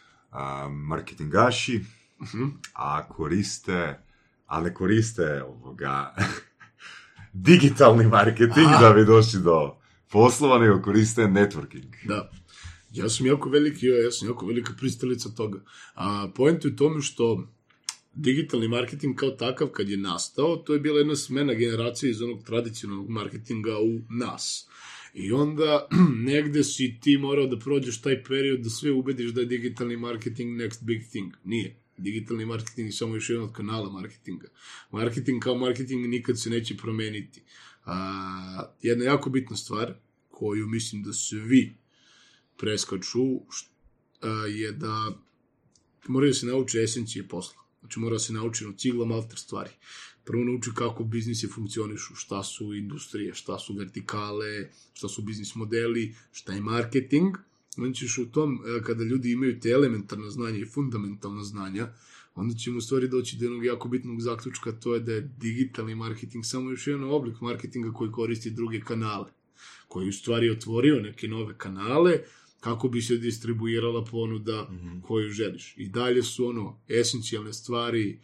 marketingaši, 0.71 1.81
a 2.75 3.09
koriste, 3.09 4.01
a 4.47 4.61
ne 4.61 4.75
koriste 4.75 5.43
ovoga, 5.43 6.15
digitalni 7.33 8.07
marketing 8.07 8.69
da 8.81 8.93
bi 8.93 9.05
došli 9.05 9.41
do 9.41 9.77
poslova, 10.11 10.59
nego 10.59 10.83
koriste 10.83 11.23
networking. 11.23 11.95
Da. 12.05 12.31
Ja 12.93 13.09
sam 13.09 13.27
jako 13.27 13.49
veliki, 13.49 13.87
ja 13.87 14.11
sam 14.11 14.29
jako 14.29 14.47
velika 14.47 14.73
pristalica 14.79 15.29
toga. 15.29 15.61
A 15.95 16.29
point 16.35 16.65
je 16.65 16.71
u 16.71 16.77
tome 16.77 17.03
što 17.03 17.49
digitalni 18.15 18.69
marketing 18.69 19.17
kao 19.17 19.31
takav 19.31 19.69
kad 19.69 19.89
je 19.89 19.97
nastao, 19.97 20.57
to 20.57 20.75
je 20.75 20.81
bila 20.81 20.99
jedna 20.99 21.17
smena 21.17 21.55
generacije 21.55 22.11
iz 22.11 22.23
onog 22.23 22.45
tradicionalnog 22.45 23.11
marketinga 23.11 23.79
u 23.79 24.01
nas. 24.11 24.69
I 25.15 25.33
onda 25.33 25.89
negde 26.33 26.65
si 26.65 26.99
ti 27.01 27.19
morao 27.19 27.47
da 27.47 27.59
prođeš 27.59 28.01
taj 28.01 28.25
period 28.25 28.61
da 28.61 28.71
sve 28.71 28.93
ubediš 28.93 29.31
da 29.31 29.41
je 29.41 29.47
digitalni 29.47 29.97
marketing 29.97 30.61
next 30.61 30.85
big 30.85 31.03
thing. 31.11 31.35
Nije. 31.45 31.77
Digitalni 31.97 32.47
marketing 32.47 32.89
je 32.89 32.93
samo 32.93 33.15
još 33.15 33.31
jedan 33.31 33.45
od 33.45 33.53
kanala 33.53 33.91
marketinga. 33.91 34.49
Marketing 34.91 35.43
kao 35.43 35.55
marketing 35.55 36.07
nikad 36.07 36.41
se 36.41 36.51
neće 36.51 36.77
promeniti. 36.77 37.43
A, 37.85 38.75
jedna 38.83 39.05
jako 39.05 39.31
bitna 39.31 39.57
stvar 39.57 39.95
koju 40.29 40.67
mislim 40.67 41.03
da 41.03 41.13
svi 41.13 41.77
preskaču 42.57 43.41
a, 44.21 44.29
je 44.47 44.73
da 44.73 45.21
moraju 46.09 46.35
se 46.35 46.47
nauči 46.47 46.83
esencije 46.83 47.29
posla. 47.29 47.61
Znači 47.81 48.01
mora 48.01 48.19
se 48.19 48.33
nauči 48.33 48.65
od 48.65 48.79
cigla 48.79 49.07
malter 49.07 49.39
stvari. 49.39 49.71
Prvo 50.25 50.45
nauči 50.45 50.71
kako 50.75 51.05
biznisi 51.05 51.49
funkcionišu, 51.49 52.15
šta 52.15 52.43
su 52.43 52.75
industrije, 52.75 53.35
šta 53.35 53.59
su 53.59 53.75
vertikale, 53.75 54.71
šta 54.93 55.09
su 55.09 55.23
biznis 55.23 55.55
modeli, 55.55 56.15
šta 56.33 56.53
je 56.53 56.61
marketing. 56.61 57.37
Onda 57.77 57.93
ćeš 57.93 58.19
u 58.19 58.31
tom, 58.31 58.55
e, 58.55 58.83
kada 58.83 59.05
ljudi 59.05 59.33
imaju 59.33 59.61
te 59.61 59.71
elementarna 59.71 60.31
znanja 60.31 60.59
i 60.59 60.67
fundamentalna 60.67 61.45
znanja, 61.45 61.93
onda 62.35 62.55
ćemo 62.55 62.79
u 62.79 62.81
stvari 62.81 63.09
doći 63.09 63.37
do 63.37 63.45
jednog 63.45 63.65
jako 63.65 63.89
bitnog 63.89 64.21
zaključka, 64.21 64.73
to 64.73 64.95
je 64.95 65.01
da 65.01 65.13
je 65.13 65.31
digitalni 65.39 65.95
marketing 65.95 66.45
samo 66.45 66.71
još 66.71 66.87
jedan 66.87 67.05
oblik 67.05 67.41
marketinga 67.41 67.93
koji 67.93 68.11
koristi 68.11 68.51
druge 68.51 68.81
kanale, 68.81 69.31
koji 69.89 70.09
u 70.09 70.13
stvari 70.13 70.51
otvorio 70.51 71.01
neke 71.01 71.29
nove 71.29 71.59
kanale, 71.59 72.19
kako 72.61 72.89
bi 72.89 73.03
se 73.03 73.17
distribuirala 73.17 74.05
ponuda 74.05 74.63
mm 74.63 74.75
-hmm. 74.75 75.03
koju 75.03 75.31
želiš. 75.31 75.75
I 75.77 75.89
dalje 75.89 76.23
su 76.23 76.47
ono 76.47 76.81
esencijalne 76.89 77.53
stvari 77.53 78.21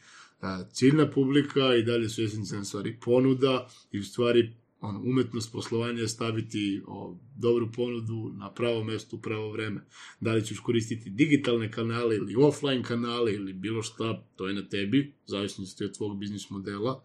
ciljna 0.73 1.11
publika 1.11 1.75
i 1.75 1.83
dalje 1.83 2.09
su 2.09 2.23
esencijalne 2.23 2.65
stvari 2.65 2.99
ponuda 3.01 3.69
i 3.93 3.99
u 3.99 4.05
stvari 4.05 4.57
ono, 4.81 5.01
umetnost 5.01 5.53
poslovanja 5.53 6.01
je 6.01 6.09
staviti 6.09 6.83
o, 6.87 7.19
dobru 7.37 7.73
ponudu 7.73 8.33
na 8.37 8.53
pravo 8.53 8.85
mesto 8.85 9.17
u 9.17 9.21
pravo 9.21 9.53
vreme. 9.53 9.81
Da 10.21 10.33
li 10.33 10.45
ćeš 10.45 10.61
koristiti 10.61 11.11
digitalne 11.11 11.73
kanale 11.73 12.17
ili 12.17 12.35
offline 12.37 12.83
kanale 12.83 13.33
ili 13.33 13.53
bilo 13.53 13.83
šta, 13.83 14.25
to 14.37 14.49
je 14.49 14.55
na 14.55 14.69
tebi, 14.69 15.15
zavisnosti 15.27 15.85
od 15.85 15.97
tvog 15.97 16.19
biznis 16.19 16.51
modela. 16.51 17.05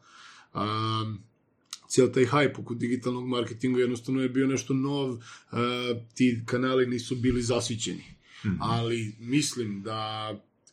Um, 0.54 1.24
cijel 1.88 2.12
taj 2.14 2.26
hype 2.26 2.60
oko 2.60 2.74
digitalnog 2.74 3.28
marketinga 3.28 3.80
jednostavno 3.80 4.22
je 4.22 4.30
bio 4.30 4.48
nešto 4.48 4.74
nov, 4.74 5.10
uh, 5.12 5.20
ti 6.16 6.42
kanali 6.46 6.86
nisu 6.86 7.16
bili 7.16 7.42
zasićeni. 7.42 8.04
Mm 8.46 8.50
-hmm. 8.50 8.58
Ali 8.60 9.16
mislim 9.20 9.82
da 9.82 10.32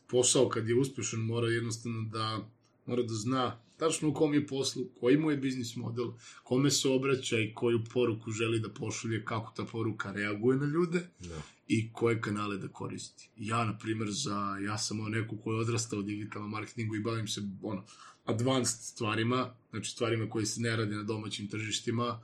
posao 0.09 0.49
kad 0.49 0.69
je 0.69 0.75
uspešan 0.75 1.19
mora 1.19 1.47
jednostavno 1.47 2.09
da 2.09 2.49
mora 2.85 3.03
da 3.03 3.13
zna 3.13 3.59
tačno 3.77 4.09
u 4.09 4.13
kom 4.13 4.33
je 4.33 4.47
poslu, 4.47 4.85
koji 4.99 5.17
mu 5.17 5.31
je 5.31 5.37
biznis 5.37 5.75
model, 5.75 6.11
kome 6.43 6.71
se 6.71 6.89
obraća 6.89 7.39
i 7.39 7.53
koju 7.53 7.83
poruku 7.93 8.31
želi 8.31 8.59
da 8.59 8.69
pošalje, 8.69 9.25
kako 9.25 9.53
ta 9.55 9.65
poruka 9.65 10.11
reaguje 10.11 10.57
na 10.57 10.65
ljude 10.65 10.99
Da. 11.19 11.41
i 11.67 11.93
koje 11.93 12.21
kanale 12.21 12.57
da 12.57 12.67
koristi. 12.67 13.29
Ja, 13.37 13.65
na 13.65 13.77
primjer, 13.77 14.09
za, 14.11 14.57
ja 14.65 14.77
sam 14.77 14.99
ono 14.99 15.09
neko 15.09 15.37
ko 15.37 15.53
je 15.53 15.59
odrastao 15.59 15.99
u 15.99 16.03
digitalnom 16.03 16.51
marketingu 16.51 16.95
i 16.95 16.99
bavim 16.99 17.27
se, 17.27 17.41
ono, 17.61 17.83
advanced 18.25 18.81
stvarima, 18.81 19.53
znači 19.69 19.91
stvarima 19.91 20.29
koje 20.29 20.45
se 20.45 20.61
ne 20.61 20.75
rade 20.75 20.95
na 20.95 21.03
domaćim 21.03 21.47
tržištima, 21.47 22.21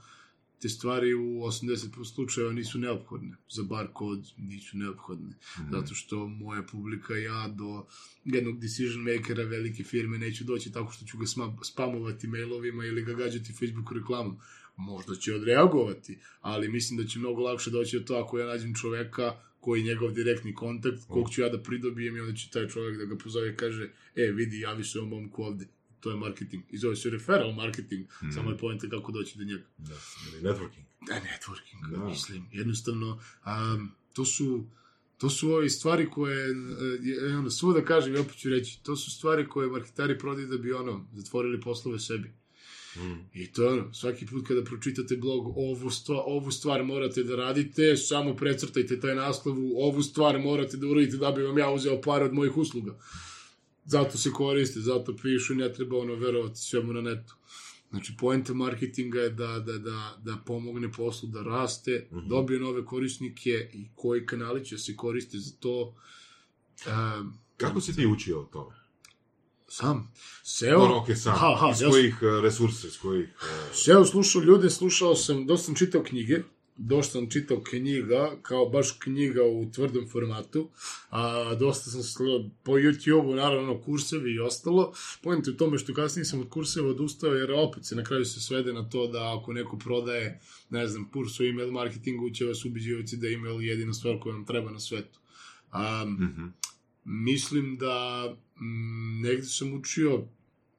te 0.61 0.69
stvari 0.69 1.13
u 1.13 1.21
80% 1.21 2.13
slučajeva 2.13 2.53
nisu 2.53 2.79
neophodne. 2.79 3.35
Za 3.49 3.63
bar 3.63 3.87
kod 3.93 4.31
nisu 4.37 4.77
neophodne. 4.77 5.35
Mhm. 5.59 5.71
Zato 5.71 5.95
što 5.95 6.27
moja 6.27 6.63
publika, 6.63 7.13
ja 7.13 7.47
do 7.47 7.85
jednog 8.25 8.59
decision 8.59 9.01
makera 9.01 9.43
velike 9.43 9.83
firme 9.83 10.17
neću 10.17 10.43
doći 10.43 10.71
tako 10.71 10.91
što 10.91 11.05
ću 11.05 11.17
ga 11.17 11.25
spamovati 11.63 12.27
mailovima 12.27 12.85
ili 12.85 13.03
ga 13.03 13.13
gađati 13.13 13.53
Facebook 13.53 13.91
reklamom. 13.91 14.37
Možda 14.77 15.15
će 15.15 15.35
odreagovati, 15.35 16.19
ali 16.41 16.69
mislim 16.69 16.97
da 16.97 17.07
će 17.07 17.19
mnogo 17.19 17.41
lakše 17.41 17.69
doći 17.69 17.97
od 17.97 18.07
to 18.07 18.15
ako 18.15 18.39
ja 18.39 18.47
nađem 18.47 18.73
čoveka 18.75 19.35
koji 19.59 19.81
je 19.81 19.85
njegov 19.85 20.11
direktni 20.11 20.53
kontakt, 20.53 20.99
kog 21.07 21.29
ću 21.29 21.41
ja 21.41 21.49
da 21.49 21.61
pridobijem 21.61 22.17
i 22.17 22.19
onda 22.19 22.33
će 22.35 22.49
taj 22.49 22.67
čovek 22.67 22.97
da 22.97 23.05
ga 23.05 23.17
pozove 23.17 23.49
i 23.49 23.55
kaže, 23.55 23.89
e, 24.15 24.31
vidi, 24.31 24.59
javi 24.59 24.83
se 24.83 24.99
ovom 24.99 25.09
momku 25.09 25.43
ovde. 25.43 25.67
To 26.05 26.11
je 26.11 26.17
marketing. 26.17 26.63
I 26.71 26.77
zove 26.77 26.95
se 26.95 27.09
referral 27.09 27.51
marketing, 27.53 28.05
Mhm. 28.23 28.31
samo 28.31 28.51
je 28.51 28.57
pojenta 28.57 28.89
kako 28.89 29.11
doći 29.11 29.37
do 29.37 29.43
njega. 29.43 29.63
Da, 29.77 29.93
ili 30.27 30.41
networking. 30.43 30.85
Da, 31.07 31.13
networking, 31.15 31.91
Da. 31.91 32.05
mislim. 32.05 32.45
Jednostavno, 32.51 33.19
um, 33.45 33.91
to 34.13 34.25
su 34.25 34.65
to 35.17 35.29
su 35.29 35.51
ove 35.51 35.69
stvari 35.69 36.09
koje, 36.09 36.49
e, 37.21 37.35
ono, 37.35 37.49
svo 37.49 37.73
da 37.73 37.85
kažem, 37.85 38.15
i 38.15 38.17
opet 38.17 38.37
ću 38.37 38.49
reći, 38.49 38.83
to 38.83 38.95
su 38.95 39.11
stvari 39.11 39.47
koje 39.47 39.67
marketari 39.69 40.19
prodaju 40.19 40.47
da 40.47 40.57
bi, 40.57 40.73
ono, 40.73 41.07
zatvorili 41.13 41.61
poslove 41.61 41.99
sebi. 41.99 42.31
Mm. 42.95 43.29
I 43.33 43.51
to 43.51 43.63
je 43.63 43.69
ono, 43.69 43.93
svaki 43.93 44.25
put 44.25 44.47
kada 44.47 44.63
pročitate 44.63 45.17
blog, 45.17 45.57
ovu, 45.57 45.89
stva, 45.89 46.23
ovu 46.25 46.51
stvar 46.51 46.83
morate 46.83 47.23
da 47.23 47.35
radite, 47.35 47.97
samo 47.97 48.35
precrtajte 48.35 48.99
taj 48.99 49.15
naslov, 49.15 49.55
ovu 49.77 50.03
stvar 50.03 50.39
morate 50.39 50.77
da 50.77 50.87
uradite 50.87 51.17
da 51.17 51.31
bi 51.31 51.41
vam 51.43 51.57
ja 51.57 51.69
uzeo 51.71 52.01
pare 52.01 52.25
od 52.25 52.33
mojih 52.33 52.57
usluga. 52.57 52.99
Zato 53.85 54.17
se 54.17 54.31
koriste, 54.31 54.79
zato 54.79 55.15
pišu, 55.15 55.55
ne 55.55 55.73
treba 55.73 55.97
ono 55.97 56.15
verovati 56.15 56.59
svemu 56.59 56.93
na 56.93 57.01
netu. 57.01 57.35
Znači, 57.89 58.13
poenta 58.19 58.53
marketinga 58.53 59.19
je 59.19 59.29
da, 59.29 59.59
da, 59.59 59.77
da, 59.77 60.17
da 60.23 60.37
pomogne 60.45 60.91
poslu 60.91 61.29
da 61.29 61.43
raste, 61.43 62.07
mm 62.11 62.15
-hmm. 62.15 62.27
dobije 62.29 62.59
nove 62.59 62.85
korisnike 62.85 63.69
i 63.73 63.87
koji 63.95 64.25
kanali 64.25 64.65
će 64.65 64.77
se 64.77 64.95
koriste 64.95 65.37
za 65.37 65.51
to. 65.59 65.95
Um, 66.87 67.33
Kako 67.57 67.81
si 67.81 67.95
ti 67.95 68.05
učio 68.05 68.41
o 68.41 68.43
tome? 68.45 68.85
sam. 69.67 70.11
SEO, 70.43 70.83
Ono, 70.83 70.97
ok, 70.97 71.07
sam. 71.15 71.33
Ha, 71.33 71.55
ha, 71.59 71.71
iz 71.71 71.81
ja 71.81 71.89
kojih 71.89 72.15
uh, 72.21 72.43
resursa, 72.43 72.87
iz 72.87 72.97
kojih... 72.97 73.29
Uh, 73.41 73.75
SEO 73.75 74.05
slušao 74.05 74.41
ljude, 74.41 74.69
slušao 74.69 75.15
sam, 75.15 75.45
dosta 75.45 75.65
sam 75.65 75.75
čitao 75.75 76.03
knjige, 76.03 76.43
dosta 76.77 77.11
sam 77.11 77.29
čitao 77.29 77.63
knjiga, 77.63 78.37
kao 78.41 78.65
baš 78.69 78.91
knjiga 78.91 79.43
u 79.43 79.71
tvrdom 79.71 80.07
formatu, 80.09 80.69
a 81.09 81.55
dosta 81.55 81.91
sam 81.91 82.03
slo, 82.03 82.49
po 82.63 82.71
YouTube-u, 82.71 83.35
naravno, 83.35 83.81
kursevi 83.81 84.31
i 84.31 84.39
ostalo. 84.39 84.93
Pojente 85.23 85.51
u 85.51 85.57
tome 85.57 85.77
što 85.77 85.93
kasnije 85.93 86.25
sam 86.25 86.39
od 86.39 86.49
kurseva 86.49 86.89
odustao, 86.89 87.33
jer 87.33 87.51
opet 87.51 87.85
se 87.85 87.95
na 87.95 88.03
kraju 88.03 88.25
se 88.25 88.39
svede 88.41 88.73
na 88.73 88.89
to 88.89 89.07
da 89.07 89.37
ako 89.37 89.53
neko 89.53 89.77
prodaje, 89.77 90.39
ne 90.69 90.87
znam, 90.87 91.09
kurs 91.11 91.39
o 91.39 91.43
email 91.43 91.71
marketingu, 91.71 92.29
će 92.29 92.45
vas 92.45 92.65
ubiđivati 92.65 93.17
da 93.17 93.27
je 93.27 93.33
email 93.33 93.61
jedina 93.61 93.93
stvar 93.93 94.19
koja 94.19 94.35
vam 94.35 94.45
treba 94.45 94.71
na 94.71 94.79
svetu. 94.79 95.19
Um, 95.73 96.13
Mhm. 96.23 96.45
mislim 97.05 97.77
da 97.77 98.25
m, 98.59 99.21
negde 99.21 99.45
sam 99.45 99.73
učio 99.73 100.23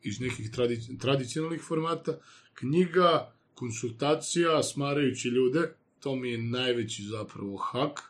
iz 0.02 0.20
nekih 0.20 0.50
tradi 0.50 0.98
tradicionalnih 0.98 1.60
formata, 1.62 2.18
knjiga, 2.54 3.32
konsultacija, 3.54 4.62
smarajući 4.62 5.28
ljude, 5.28 5.74
to 6.00 6.16
mi 6.16 6.30
je 6.30 6.38
najveći 6.38 7.02
zapravo 7.02 7.56
hak 7.56 8.00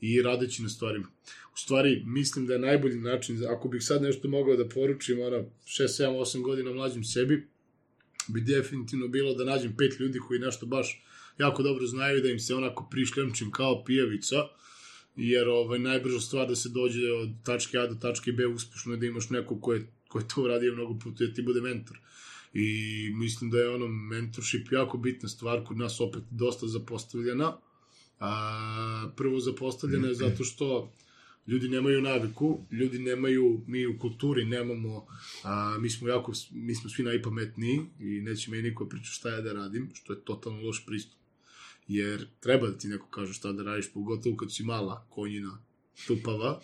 i 0.00 0.22
radeći 0.22 0.62
na 0.62 0.68
stvarima. 0.68 1.06
U 1.54 1.56
stvari, 1.56 2.02
mislim 2.06 2.46
da 2.46 2.52
je 2.52 2.58
najbolji 2.58 3.00
način, 3.00 3.46
ako 3.48 3.68
bih 3.68 3.82
sad 3.84 4.02
nešto 4.02 4.28
mogao 4.28 4.56
da 4.56 4.68
poručim, 4.68 5.20
ono, 5.20 5.36
6, 5.36 5.46
7, 5.66 6.18
8 6.20 6.42
godina 6.42 6.72
mlađim 6.72 7.04
sebi, 7.04 7.48
bi 8.28 8.40
definitivno 8.40 9.08
bilo 9.08 9.34
da 9.34 9.44
nađem 9.44 9.76
pet 9.76 10.00
ljudi 10.00 10.18
koji 10.18 10.40
nešto 10.40 10.66
baš 10.66 11.04
jako 11.38 11.62
dobro 11.62 11.86
znaju 11.86 12.22
da 12.22 12.28
im 12.28 12.38
se 12.38 12.54
onako 12.54 12.88
prišljamčim 12.90 13.50
kao 13.50 13.84
pijavica, 13.84 14.36
jer 15.16 15.48
ovaj, 15.48 15.78
najbrža 15.78 16.20
stvar 16.20 16.48
da 16.48 16.56
se 16.56 16.68
dođe 16.68 17.12
od 17.12 17.30
tačke 17.44 17.78
A 17.78 17.86
do 17.86 17.94
tačke 17.94 18.32
B 18.32 18.46
uspešno 18.46 18.92
je 18.92 18.98
da 18.98 19.06
imaš 19.06 19.30
neko 19.30 19.60
ko 19.60 19.72
je, 19.72 19.86
ko 20.08 20.22
to 20.22 20.42
uradio 20.42 20.74
mnogo 20.74 20.98
puta 20.98 21.24
da 21.24 21.34
ti 21.34 21.42
bude 21.42 21.60
mentor. 21.60 21.98
I 22.54 23.10
mislim 23.14 23.50
da 23.50 23.58
je 23.58 23.70
ono 23.70 23.88
mentorship 23.88 24.72
jako 24.72 24.98
bitna 24.98 25.28
stvar, 25.28 25.64
kod 25.64 25.76
nas 25.76 26.00
opet 26.00 26.22
dosta 26.30 26.66
zapostavljena. 26.66 27.56
A, 28.20 29.12
prvo 29.16 29.40
zapostavljena 29.40 30.08
je 30.08 30.14
zato 30.14 30.44
što 30.44 30.92
ljudi 31.46 31.68
nemaju 31.68 32.02
naviku, 32.02 32.66
ljudi 32.70 32.98
nemaju, 32.98 33.64
mi 33.66 33.86
u 33.86 33.98
kulturi 33.98 34.44
nemamo, 34.44 35.06
a, 35.42 35.78
mi 35.80 35.90
smo 35.90 36.08
jako, 36.08 36.32
mi 36.50 36.74
smo 36.74 36.90
svi 36.90 37.02
najpametniji 37.02 37.80
i 38.00 38.20
neće 38.20 38.50
me 38.50 38.62
niko 38.62 38.88
priča 38.88 39.10
šta 39.10 39.28
ja 39.28 39.40
da 39.40 39.52
radim, 39.52 39.90
što 39.94 40.12
je 40.12 40.24
totalno 40.24 40.62
loš 40.62 40.86
pristup. 40.86 41.18
Jer 41.88 42.26
treba 42.40 42.66
da 42.66 42.78
ti 42.78 42.88
neko 42.88 43.06
kaže 43.10 43.32
šta 43.32 43.52
da 43.52 43.62
radiš, 43.62 43.92
pogotovo 43.92 44.36
kad 44.36 44.54
si 44.54 44.62
mala 44.62 45.06
konjina 45.10 45.58
tupava, 46.06 46.60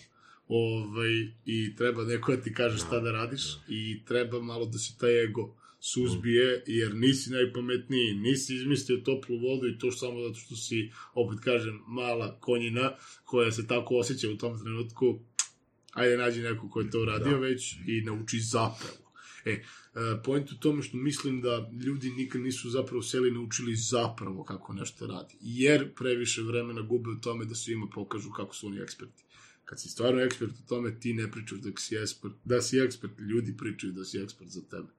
ovaj, 0.48 1.10
i 1.44 1.76
treba 1.76 2.04
neko 2.04 2.36
da 2.36 2.42
ti 2.42 2.54
kaže 2.54 2.78
šta 2.78 3.00
da 3.00 3.12
radiš 3.12 3.42
i 3.68 4.04
treba 4.04 4.40
malo 4.42 4.66
da 4.66 4.78
se 4.78 4.98
taj 4.98 5.24
ego 5.24 5.54
suzbije, 5.80 6.62
jer 6.66 6.94
nisi 6.94 7.30
najpametniji, 7.30 8.14
nisi 8.14 8.54
izmislio 8.54 8.98
toplu 8.98 9.38
vodu 9.38 9.68
i 9.68 9.78
to 9.78 9.92
samo 9.92 10.22
zato 10.22 10.34
što 10.34 10.56
si, 10.56 10.90
opet 11.14 11.38
kažem, 11.40 11.80
mala 11.86 12.40
konjina 12.40 12.92
koja 13.24 13.52
se 13.52 13.66
tako 13.66 13.96
osjeća 13.96 14.30
u 14.30 14.36
tom 14.36 14.60
trenutku, 14.60 15.18
ajde 15.92 16.16
nađi 16.16 16.42
neko 16.42 16.70
ko 16.70 16.80
je 16.80 16.90
to 16.90 17.00
uradio 17.00 17.32
da. 17.32 17.38
već 17.38 17.76
i 17.86 18.02
nauči 18.04 18.40
zapravo. 18.40 19.08
E, 19.44 19.50
e, 19.50 19.62
point 20.24 20.52
u 20.52 20.58
tome 20.58 20.82
što 20.82 20.96
mislim 20.96 21.40
da 21.40 21.70
ljudi 21.86 22.10
nikad 22.10 22.40
nisu 22.40 22.70
zapravo 22.70 23.02
seli 23.02 23.30
naučili 23.30 23.76
zapravo 23.76 24.44
kako 24.44 24.72
nešto 24.72 25.06
radi. 25.06 25.34
Jer 25.40 25.94
previše 25.94 26.42
vremena 26.42 26.80
gube 26.80 27.10
u 27.10 27.20
tome 27.20 27.44
da 27.44 27.54
svima 27.54 27.86
pokažu 27.94 28.30
kako 28.30 28.54
su 28.54 28.66
oni 28.66 28.80
eksperti. 28.80 29.24
Kad 29.64 29.80
si 29.80 29.88
stvarno 29.88 30.20
ekspert 30.20 30.52
u 30.52 30.68
tome, 30.68 31.00
ti 31.00 31.12
ne 31.12 31.30
pričaš 31.30 31.58
da 31.58 31.70
si 31.76 31.96
ekspert, 31.96 32.34
da 32.44 32.62
si 32.62 32.78
ekspert, 32.78 33.12
ljudi 33.18 33.56
pričaju 33.56 33.92
da 33.92 34.04
si 34.04 34.18
ekspert 34.18 34.50
za 34.50 34.60
tebe. 34.60 34.97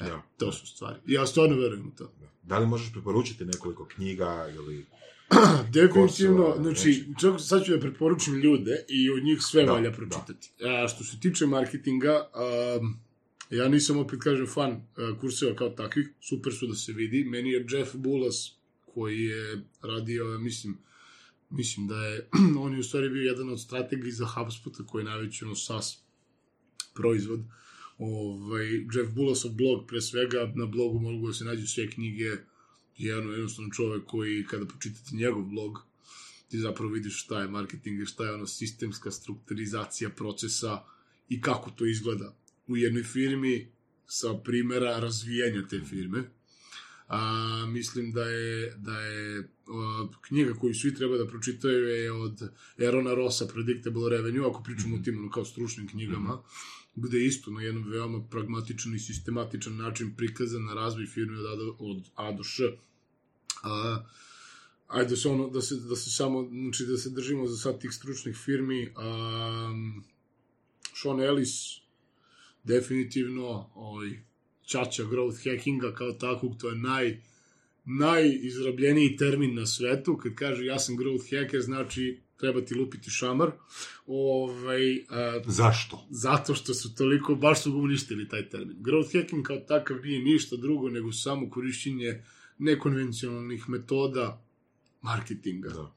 E, 0.00 0.04
Da. 0.04 0.22
to 0.36 0.52
su 0.52 0.66
stvari. 0.66 0.96
Ja 1.06 1.26
stvarno 1.26 1.56
verujem 1.56 1.86
u 1.86 1.96
to. 1.96 2.12
da 2.42 2.58
li 2.58 2.66
možeš 2.66 2.92
preporučiti 2.92 3.44
nekoliko 3.44 3.84
knjiga 3.86 4.48
ili... 4.54 4.86
Definitivno, 5.72 6.54
znači, 6.62 7.06
čak 7.20 7.34
sad 7.40 7.64
ću 7.64 7.72
da 7.72 7.80
preporučim 7.80 8.34
ljude 8.34 8.84
i 8.88 9.10
od 9.10 9.22
njih 9.24 9.38
sve 9.42 9.64
Da, 9.64 9.72
valja 9.72 9.90
da. 9.90 9.96
pročitati. 9.96 10.50
A, 10.64 10.88
što 10.88 11.04
se 11.04 11.20
tiče 11.20 11.46
marketinga, 11.46 12.30
um, 12.80 12.96
ja 13.50 13.68
nisam 13.68 13.98
opet 13.98 14.20
kažem 14.22 14.46
fan 14.46 14.72
uh, 14.72 15.20
kurseva 15.20 15.56
kao 15.56 15.68
takvih, 15.68 16.10
super 16.20 16.52
su 16.52 16.66
da 16.66 16.74
se 16.74 16.92
vidi. 16.92 17.24
Meni 17.24 17.50
je 17.50 17.66
Jeff 17.70 17.94
Bullas, 17.94 18.52
koji 18.94 19.24
je 19.24 19.62
radio, 19.82 20.38
mislim, 20.38 20.78
mislim 21.50 21.86
da 21.86 21.96
je, 22.06 22.28
on 22.64 22.74
je 22.74 22.80
u 22.80 22.82
stvari 22.82 23.08
bio 23.08 23.22
jedan 23.22 23.50
od 23.50 23.60
strategiji 23.60 24.12
za 24.12 24.26
HubSpota, 24.26 24.86
koji 24.86 25.00
je 25.02 25.10
najveći 25.10 25.44
ono 25.44 25.54
SaaS 25.54 25.96
proizvod. 26.94 27.40
Ovaj, 28.00 28.66
Jeff 28.94 29.12
Bullasov 29.14 29.50
blog, 29.52 29.86
pre 29.88 30.00
svega, 30.00 30.52
na 30.54 30.66
blogu 30.66 30.98
mogu 30.98 31.26
da 31.26 31.32
se 31.32 31.44
nađu 31.44 31.66
sve 31.66 31.90
knjige, 31.90 32.30
je 32.96 33.18
ono 33.18 33.32
jednostavno 33.32 33.70
čovek 33.70 34.04
koji, 34.06 34.46
kada 34.46 34.66
pročitate 34.66 35.16
njegov 35.16 35.42
blog, 35.42 35.78
ti 36.48 36.58
zapravo 36.58 36.92
vidiš 36.92 37.22
šta 37.24 37.40
je 37.40 37.48
marketing 37.48 38.00
i 38.00 38.06
šta 38.06 38.24
je 38.24 38.34
ono 38.34 38.46
sistemska 38.46 39.10
strukturizacija 39.10 40.10
procesa 40.10 40.82
i 41.28 41.40
kako 41.40 41.70
to 41.70 41.86
izgleda 41.86 42.36
u 42.66 42.76
jednoj 42.76 43.02
firmi 43.02 43.72
sa 44.06 44.34
primera 44.44 44.98
razvijanja 44.98 45.66
te 45.68 45.80
firme. 45.80 46.30
A, 47.08 47.66
mislim 47.68 48.12
da 48.12 48.22
je, 48.22 48.74
da 48.76 49.00
je 49.00 49.48
o, 49.66 50.08
knjiga 50.20 50.54
koju 50.54 50.74
svi 50.74 50.94
treba 50.94 51.16
da 51.16 51.26
pročitaju 51.26 51.88
je 51.88 52.12
od 52.12 52.50
Erona 52.78 53.14
Rossa 53.14 53.46
Predictable 53.46 54.10
Revenue, 54.10 54.46
ako 54.46 54.62
pričamo 54.62 54.96
o 54.96 54.98
tim 54.98 55.18
ono, 55.18 55.30
kao 55.30 55.44
stručnim 55.44 55.88
knjigama, 55.88 56.42
gde 56.96 57.24
isto 57.24 57.50
na 57.50 57.62
jednom 57.62 57.90
veoma 57.90 58.22
pragmatičan 58.30 58.94
i 58.94 58.98
sistematičan 58.98 59.76
način 59.76 60.14
prikazan 60.16 60.64
na 60.64 60.74
razvoj 60.74 61.06
firme 61.06 61.38
od 61.38 61.46
A 61.46 61.56
do, 61.56 61.76
od 61.78 62.10
A 62.14 62.32
do 62.32 62.42
Š. 62.42 62.62
A, 63.62 64.04
ajde 64.88 65.16
se 65.16 65.28
ono, 65.28 65.48
da 65.48 65.62
se, 65.62 65.76
da 65.76 65.96
se 65.96 66.10
samo, 66.10 66.48
znači 66.50 66.86
da 66.86 66.96
se 66.96 67.10
držimo 67.10 67.46
za 67.46 67.56
sad 67.56 67.80
tih 67.80 67.90
stručnih 67.92 68.36
firmi. 68.36 68.82
Um, 68.82 70.04
Sean 70.94 71.20
Ellis, 71.20 71.80
definitivno, 72.64 73.70
ovaj, 73.74 74.10
čača 74.66 75.04
growth 75.04 75.50
hackinga 75.50 75.94
kao 75.94 76.12
takvog, 76.12 76.56
to 76.60 76.68
je 76.68 76.76
naj, 76.76 77.20
najizrabljeniji 77.84 79.16
termin 79.16 79.54
na 79.54 79.66
svetu. 79.66 80.16
Kad 80.16 80.34
kaže 80.34 80.64
ja 80.64 80.78
sam 80.78 80.96
growth 80.96 81.30
hacker, 81.30 81.60
znači 81.60 82.20
treba 82.40 82.60
ti 82.60 82.74
lupiti 82.74 83.10
šamar. 83.10 83.50
Ovaj, 84.06 85.04
a, 85.08 85.40
Zašto? 85.46 86.06
zato 86.10 86.54
što 86.54 86.74
su 86.74 86.94
toliko, 86.94 87.34
baš 87.34 87.62
su 87.62 87.78
uništili 87.78 88.28
taj 88.28 88.48
termin. 88.48 88.76
Growth 88.80 89.20
hacking 89.20 89.46
kao 89.46 89.56
takav 89.56 89.96
nije 90.02 90.22
ništa 90.22 90.56
drugo 90.56 90.88
nego 90.88 91.12
samo 91.12 91.50
korišćenje 91.50 92.24
nekonvencionalnih 92.58 93.68
metoda 93.68 94.44
marketinga. 95.02 95.68
Da. 95.68 95.94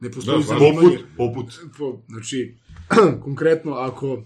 Ne 0.00 0.10
postoji 0.10 0.38
Da, 0.38 0.42
zanimanje. 0.42 0.98
Poput, 1.16 1.54
poput. 1.54 1.76
Po, 1.78 2.02
znači, 2.08 2.54
konkretno, 3.24 3.72
ako, 3.72 4.24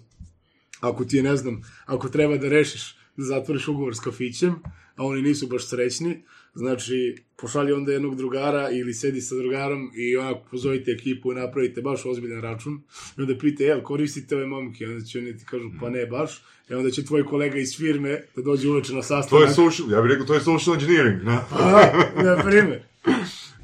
ako 0.81 1.05
ti 1.05 1.16
je, 1.16 1.22
ne 1.22 1.36
znam, 1.36 1.62
ako 1.86 2.09
treba 2.09 2.36
da 2.36 2.48
rešiš 2.48 2.97
da 3.16 3.24
zatvoriš 3.24 3.68
ugovor 3.68 3.97
s 3.97 4.01
kafićem, 4.01 4.55
a 4.97 5.05
oni 5.05 5.22
nisu 5.22 5.47
baš 5.47 5.66
srećni, 5.68 6.22
znači 6.55 7.16
pošalji 7.36 7.72
onda 7.72 7.93
jednog 7.93 8.16
drugara 8.16 8.70
ili 8.70 8.94
sedi 8.94 9.20
sa 9.20 9.35
drugarom 9.35 9.90
i 9.94 10.16
onako 10.16 10.40
pozovite 10.51 10.90
ekipu 10.90 11.32
i 11.32 11.35
napravite 11.35 11.81
baš 11.82 12.06
ozbiljan 12.06 12.43
račun 12.43 12.82
i 13.18 13.20
onda 13.20 13.39
pite, 13.39 13.64
jel, 13.64 13.82
koristite 13.82 14.36
ove 14.36 14.47
momke? 14.47 14.85
I 14.85 14.86
onda 14.86 15.05
će 15.05 15.18
oni 15.18 15.39
ti 15.39 15.44
kažu, 15.44 15.70
pa 15.81 15.90
ne 15.90 16.06
baš. 16.06 16.43
I 16.70 16.74
onda 16.74 16.90
će 16.90 17.05
tvoj 17.05 17.24
kolega 17.24 17.59
iz 17.59 17.77
firme 17.77 18.22
da 18.36 18.43
dođe 18.43 18.68
uveče 18.68 18.93
na 18.93 18.98
To 18.98 19.02
sastanak. 19.02 19.48
je 19.48 19.55
social, 19.55 19.90
ja 19.90 20.02
bih 20.02 20.10
rekao, 20.10 20.27
to 20.27 20.35
je 20.35 20.40
social 20.40 20.74
engineering, 20.77 21.22
ne? 21.24 21.32
A, 21.51 21.93
na 22.24 22.43
primjer. 22.43 22.81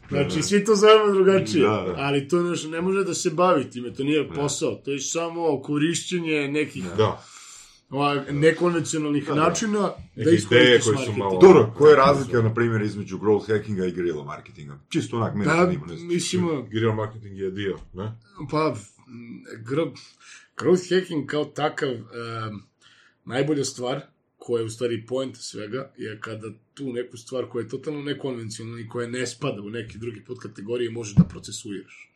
Znači, 0.08 0.42
svi 0.42 0.64
to 0.64 0.74
zovemo 0.74 1.12
drugačije, 1.14 1.62
Da, 1.62 1.68
da. 1.86 1.94
ali 1.96 2.28
to 2.28 2.42
ne 2.70 2.80
može 2.80 3.04
da 3.04 3.14
se 3.14 3.30
bavi 3.30 3.70
time, 3.70 3.94
to 3.94 4.04
nije 4.04 4.28
posao, 4.28 4.74
to 4.74 4.90
je 4.92 5.00
samo 5.00 5.62
korišćenje 5.62 6.48
nekih 6.48 6.84
Da. 6.96 7.24
Ovak, 7.90 8.30
nekonvencionalnih 8.32 9.28
načina 9.30 9.78
da 9.80 9.96
Neke 10.16 10.30
ideje 10.30 10.80
koje 10.80 10.96
su 10.98 11.12
malo- 11.12 11.38
Dobro, 11.40 11.72
koja 11.76 11.90
je 11.90 11.96
razlika, 11.96 12.42
na 12.42 12.54
primjer, 12.54 12.82
između 12.82 13.18
growth 13.18 13.48
hackinga 13.48 13.86
i 13.86 13.92
guerrilla 13.92 14.24
marketinga? 14.24 14.78
Čisto 14.88 15.16
onak, 15.16 15.34
mene 15.34 15.44
Da, 15.46 15.56
zanima, 15.56 15.86
ne 15.86 15.96
znam. 15.96 16.08
mislimo, 16.08 16.62
Guerrilla 16.62 16.94
marketing 16.94 17.38
je 17.38 17.50
dio, 17.50 17.78
ne? 17.94 18.12
pa, 18.50 18.74
m, 19.08 19.44
gro- 19.64 19.96
growth 20.56 20.94
hacking 20.94 21.26
kao 21.26 21.44
takav, 21.44 21.90
em, 21.90 22.02
najbolja 23.24 23.64
stvar, 23.64 24.00
koja 24.36 24.60
je 24.60 24.66
u 24.66 24.70
stvari 24.70 25.06
point 25.06 25.36
svega, 25.36 25.92
je 25.96 26.20
kada 26.20 26.46
tu 26.74 26.92
neku 26.92 27.16
stvar 27.16 27.46
koja 27.46 27.62
je 27.62 27.68
totalno 27.68 28.02
nekonvencionalna 28.02 28.80
i 28.80 28.88
koja 28.88 29.08
ne 29.08 29.26
spada 29.26 29.62
u 29.62 29.70
neki 29.70 29.98
drugi 29.98 30.24
podkategorije 30.24 30.90
možeš 30.90 31.14
da 31.14 31.24
procesuiraš. 31.24 32.12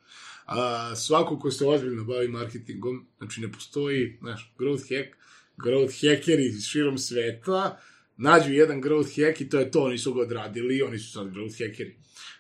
A, 0.46 0.92
svako 0.96 1.38
ko 1.38 1.50
se 1.50 1.66
ozbiljno 1.66 2.04
bavi 2.04 2.28
marketingom, 2.28 3.06
znači 3.18 3.40
ne 3.40 3.52
postoji, 3.52 4.16
znaš, 4.20 4.54
growth 4.58 4.96
hack, 4.96 5.16
growth 5.64 6.08
hackeri 6.10 6.60
širom 6.60 6.98
sveta, 6.98 7.78
nađu 8.16 8.52
jedan 8.52 8.82
growth 8.82 9.26
hack 9.26 9.40
i 9.40 9.48
to 9.48 9.58
je 9.58 9.70
to, 9.70 9.82
oni 9.82 9.98
su 9.98 10.14
ga 10.14 10.20
odradili 10.20 10.82
oni 10.82 10.98
su 10.98 11.12
sad 11.12 11.26
growth 11.26 11.66
hackeri. 11.66 11.96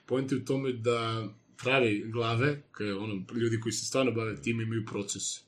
Point 0.06 0.32
je 0.32 0.38
u 0.38 0.44
tome 0.44 0.72
da 0.72 1.28
pravi 1.62 2.04
glave, 2.12 2.62
koje 2.72 2.94
ono, 2.96 3.24
ljudi 3.34 3.60
koji 3.60 3.72
se 3.72 3.86
stvarno 3.86 4.12
bave 4.12 4.42
tim 4.42 4.60
imaju 4.60 4.84
procese. 4.86 5.40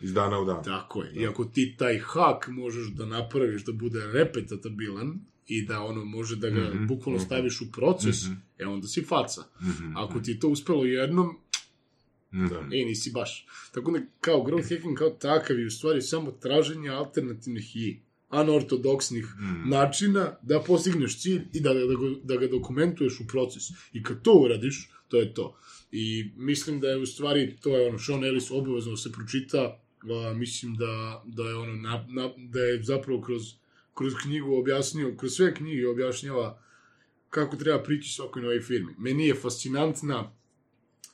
Iz 0.00 0.12
dana 0.12 0.38
u 0.40 0.44
dan. 0.44 0.64
Tako 0.64 1.02
je. 1.02 1.12
I 1.14 1.26
ako 1.26 1.44
ti 1.44 1.74
taj 1.78 1.98
hak 1.98 2.48
možeš 2.48 2.86
da 2.86 3.06
napraviš 3.06 3.64
da 3.64 3.72
bude 3.72 4.00
repetatabilan 4.12 5.20
i 5.46 5.66
da 5.66 5.80
ono 5.82 6.04
može 6.04 6.36
da 6.36 6.50
ga 6.50 6.60
Mhm, 6.60 6.86
bukvalno 6.86 7.20
staviš 7.20 7.60
u 7.60 7.72
proces, 7.72 8.16
e 8.58 8.66
onda 8.66 8.86
si 8.88 9.02
faca. 9.02 9.42
Mhm, 9.62 9.96
Ako 9.96 10.20
ti 10.20 10.30
je 10.30 10.40
to 10.40 10.48
uspelo 10.48 10.84
jednom, 10.84 11.36
mhm. 12.32 12.72
e, 12.72 12.84
nisi 12.84 13.10
baš. 13.10 13.46
Tako 13.74 13.90
da 13.90 13.98
kao 14.20 14.44
growth 14.44 14.74
hacking 14.74 14.98
kao 14.98 15.10
takav 15.10 15.58
je 15.58 15.66
u 15.66 15.70
stvari 15.70 16.02
samo 16.02 16.30
traženje 16.30 16.88
alternativnih 16.88 17.76
i 17.76 18.00
anortodoksnih 18.28 19.26
Mhm. 19.38 19.68
načina 19.70 20.36
da 20.42 20.60
postigneš 20.60 21.20
cilj 21.22 21.42
i 21.52 21.60
da, 21.60 21.74
da, 21.74 21.84
da 22.24 22.36
ga 22.36 22.46
dokumentuješ 22.46 23.20
u 23.20 23.26
proces. 23.26 23.62
I 23.92 24.02
kad 24.02 24.22
to 24.22 24.32
uradiš, 24.32 24.90
to 25.08 25.16
je 25.16 25.34
to. 25.34 25.56
I 25.92 26.30
mislim 26.36 26.80
da 26.80 26.88
je 26.88 26.96
u 26.96 27.06
stvari, 27.06 27.56
to 27.62 27.76
je 27.76 27.88
ono, 27.88 27.98
Sean 27.98 28.24
Ellis 28.24 28.50
obavezno 28.50 28.90
da 28.90 28.96
se 28.96 29.12
pročita, 29.12 29.80
a, 30.02 30.34
mislim 30.34 30.74
da, 30.74 31.22
da 31.26 31.42
je 31.42 31.54
ono, 31.54 31.76
na, 31.76 32.06
na, 32.08 32.30
da 32.36 32.60
je 32.60 32.82
zapravo 32.82 33.20
kroz, 33.20 33.42
kroz 33.94 34.12
knjigu 34.22 34.56
objasnio, 34.56 35.16
kroz 35.16 35.32
sve 35.32 35.54
knjige 35.54 35.88
objašnjava 35.88 36.62
kako 37.30 37.56
treba 37.56 37.82
prići 37.82 38.14
svakoj 38.14 38.42
novoj 38.42 38.60
firmi. 38.60 38.94
Meni 38.98 39.26
je 39.26 39.34
fascinantna 39.34 40.32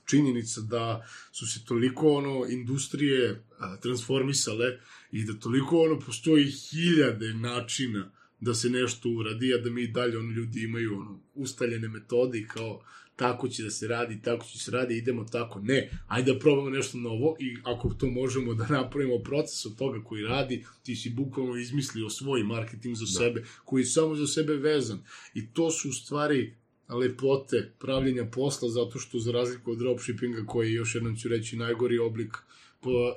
činjenica 0.09 0.61
da 0.61 1.07
su 1.31 1.47
se 1.47 1.65
toliko 1.65 2.09
ono 2.09 2.45
industrije 2.49 3.43
a, 3.59 3.77
transformisale 3.77 4.79
i 5.11 5.23
da 5.23 5.33
toliko 5.33 5.81
ono 5.81 5.99
postoji 5.99 6.51
hiljade 6.51 7.33
načina 7.33 8.11
da 8.39 8.53
se 8.53 8.69
nešto 8.69 9.09
uradi, 9.09 9.53
a 9.53 9.57
da 9.57 9.69
mi 9.69 9.87
dalje 9.87 10.17
ono 10.17 10.31
ljudi 10.31 10.63
imaju 10.63 10.99
ono 10.99 11.19
ustaljene 11.35 11.87
metode 11.87 12.39
i 12.39 12.47
kao 12.47 12.81
tako 13.17 13.47
će 13.47 13.63
da 13.63 13.69
se 13.69 13.87
radi, 13.87 14.21
tako 14.21 14.45
će 14.45 14.59
se 14.59 14.71
radi, 14.71 14.97
idemo 14.97 15.23
tako. 15.23 15.59
Ne, 15.59 15.89
ajde 16.07 16.33
da 16.33 16.39
probamo 16.39 16.69
nešto 16.69 16.97
novo 16.97 17.35
i 17.39 17.57
ako 17.63 17.89
to 17.89 18.07
možemo 18.07 18.53
da 18.53 18.67
napravimo 18.67 19.19
proces 19.19 19.65
od 19.65 19.77
toga 19.77 20.03
koji 20.03 20.23
radi, 20.23 20.65
ti 20.83 20.95
si 20.95 21.09
bukvalno 21.09 21.55
izmislio 21.55 22.09
svoj 22.09 22.43
marketing 22.43 22.95
za 22.95 23.05
sebe, 23.05 23.43
koji 23.65 23.81
je 23.81 23.85
samo 23.85 24.15
za 24.15 24.27
sebe 24.27 24.53
vezan. 24.53 24.99
I 25.33 25.47
to 25.53 25.71
su 25.71 25.89
u 25.89 25.93
stvari 25.93 26.53
lepote 26.95 27.71
pravljenja 27.79 28.25
posla, 28.25 28.69
zato 28.69 28.99
što 28.99 29.19
za 29.19 29.31
razliku 29.31 29.71
od 29.71 29.77
dropshippinga, 29.77 30.45
koji 30.45 30.67
je, 30.67 30.73
još 30.73 30.95
jednom 30.95 31.15
ću 31.15 31.29
reći, 31.29 31.57
najgori 31.57 31.99
oblik 31.99 32.37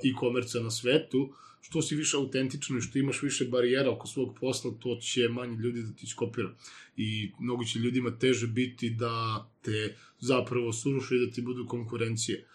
e-komerca 0.03 0.59
na 0.59 0.71
svetu, 0.71 1.33
što 1.61 1.81
si 1.81 1.95
više 1.95 2.17
autentično 2.17 2.77
i 2.77 2.81
što 2.81 2.99
imaš 2.99 3.21
više 3.21 3.45
barijera 3.45 3.91
oko 3.91 4.07
svog 4.07 4.37
posla, 4.39 4.71
to 4.79 4.95
će 5.01 5.29
manje 5.29 5.57
ljudi 5.57 5.83
da 5.83 5.93
ti 5.93 6.07
skopira. 6.07 6.55
I 6.97 7.31
mnogo 7.39 7.63
će 7.63 7.79
ljudima 7.79 8.17
teže 8.17 8.47
biti 8.47 8.89
da 8.89 9.47
te 9.61 9.95
zapravo 10.19 10.73
suruše 10.73 11.15
i 11.15 11.25
da 11.25 11.31
ti 11.31 11.41
budu 11.41 11.67
konkurencije. 11.67 12.47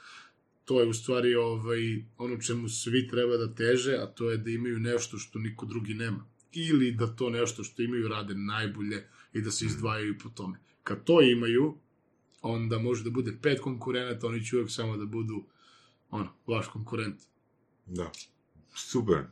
To 0.65 0.81
je 0.81 0.89
u 0.89 0.93
stvari 0.93 1.35
ovaj, 1.35 2.05
ono 2.19 2.41
čemu 2.41 2.69
svi 2.69 3.09
treba 3.09 3.37
da 3.37 3.55
teže, 3.55 3.93
a 3.93 4.07
to 4.07 4.31
je 4.31 4.37
da 4.37 4.51
imaju 4.51 4.79
nešto 4.79 5.19
što 5.19 5.39
niko 5.39 5.67
drugi 5.67 5.95
nema. 5.95 6.27
Ili 6.53 6.93
da 6.93 7.07
to 7.07 7.31
nešto 7.31 7.65
što 7.65 7.83
imaju 7.83 8.09
rade 8.09 8.35
najbolje 8.35 9.05
i 9.33 9.41
da 9.41 9.51
se 9.51 9.65
izdvajaju 9.65 10.19
po 10.23 10.29
tome. 10.29 10.59
Kad 10.87 11.05
to 11.05 11.23
imaju, 11.23 11.75
onda 12.43 12.79
može 12.79 13.05
da 13.05 13.11
bude 13.11 13.39
pet 13.43 13.61
konkurenata, 13.61 14.27
oni 14.27 14.45
će 14.45 14.57
uvek 14.57 14.71
samo 14.71 14.97
da 14.97 15.05
budu 15.05 15.45
ono, 16.11 16.29
vaš 16.47 16.67
konkurent. 16.67 17.21
Da. 17.87 18.11
Super. 18.75 19.25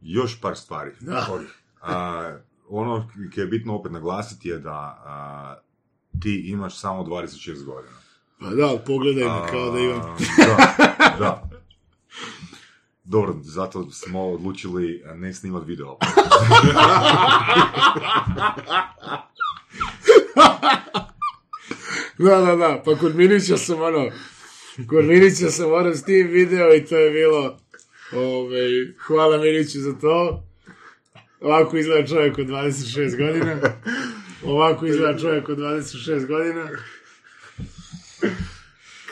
Još 0.00 0.40
par 0.40 0.56
stvari. 0.56 0.90
Da. 1.00 1.40
A, 1.82 2.38
ono 2.68 3.08
ki 3.34 3.40
je 3.40 3.46
bitno 3.46 3.74
opet 3.74 3.92
naglasiti 3.92 4.48
je 4.48 4.58
da 4.58 5.02
a, 5.04 5.56
ti 6.20 6.44
imaš 6.46 6.78
samo 6.78 7.02
26 7.02 7.64
godina. 7.64 7.96
Pa 8.40 8.50
da, 8.50 8.66
ali 8.66 8.78
pogledaj 8.86 9.24
me 9.24 9.48
kao 9.50 9.70
da 9.70 9.78
imam... 9.78 10.16
Da, 10.38 10.56
da. 11.18 11.50
Dobro, 13.04 13.34
zato 13.42 13.90
smo 13.90 14.22
odlučili 14.22 15.02
ne 15.14 15.34
snimati 15.34 15.66
video. 15.66 15.96
Da, 22.18 22.40
da, 22.40 22.56
da, 22.56 22.82
pa 22.84 22.96
kod 22.96 23.16
Minića 23.16 23.56
sam 23.56 23.82
ono, 23.82 24.10
kod 24.88 25.04
Minića 25.04 25.50
sam 25.50 25.72
ono 25.72 25.94
s 25.94 26.04
tim 26.04 26.26
video 26.26 26.74
i 26.74 26.84
to 26.84 26.96
je 26.96 27.10
bilo, 27.10 27.58
ove, 28.12 28.68
hvala 29.06 29.38
Miniću 29.38 29.80
za 29.80 29.92
to. 30.00 30.44
Ovako 31.40 31.76
izgleda 31.76 32.06
čovjek 32.06 32.38
od 32.38 32.46
26 32.46 33.16
godina. 33.16 33.56
Ovako 34.44 34.86
izgleda 34.86 35.18
čovjek 35.18 35.48
od 35.48 35.58
26 35.58 36.26
godina. 36.26 36.68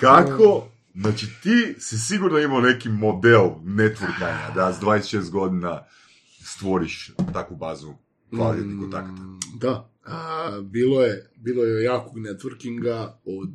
Kako? 0.01 0.69
Znači 0.95 1.27
ti 1.43 1.75
si 1.79 1.99
sigurno 1.99 2.39
imao 2.39 2.61
neki 2.61 2.89
model 2.89 3.51
networkanja 3.65 4.55
da 4.55 4.73
s 4.73 4.81
26 4.81 5.31
godina 5.31 5.85
stvoriš 6.45 7.11
takvu 7.33 7.57
bazu 7.57 7.95
kvalitetnih 8.31 8.79
kontakata. 8.81 9.23
Da, 9.55 9.92
a, 10.05 10.61
bilo 10.63 11.03
je, 11.03 11.31
bilo 11.37 11.65
je 11.65 11.85
jakog 11.85 12.19
networkinga 12.19 13.19
od, 13.25 13.51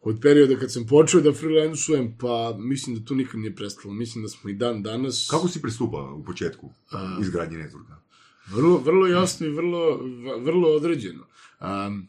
od 0.00 0.18
perioda 0.22 0.56
kad 0.56 0.72
sam 0.72 0.86
počeo 0.86 1.20
da 1.20 1.32
freelancujem, 1.32 2.16
pa 2.18 2.56
mislim 2.58 2.96
da 2.96 3.04
to 3.04 3.14
nikad 3.14 3.40
nije 3.40 3.56
prestalo. 3.56 3.94
Mislim 3.94 4.22
da 4.22 4.28
smo 4.28 4.50
i 4.50 4.54
dan 4.54 4.82
danas... 4.82 5.28
Kako 5.30 5.48
si 5.48 5.62
pristupao 5.62 6.16
u 6.16 6.24
početku 6.24 6.70
izgradnje 7.20 7.58
networka? 7.58 7.94
Vrlo, 8.50 8.78
vrlo 8.78 9.06
jasno 9.06 9.46
i 9.46 9.50
vrlo, 9.50 10.00
vrlo 10.40 10.68
određeno. 10.68 11.26
Um, 11.60 12.08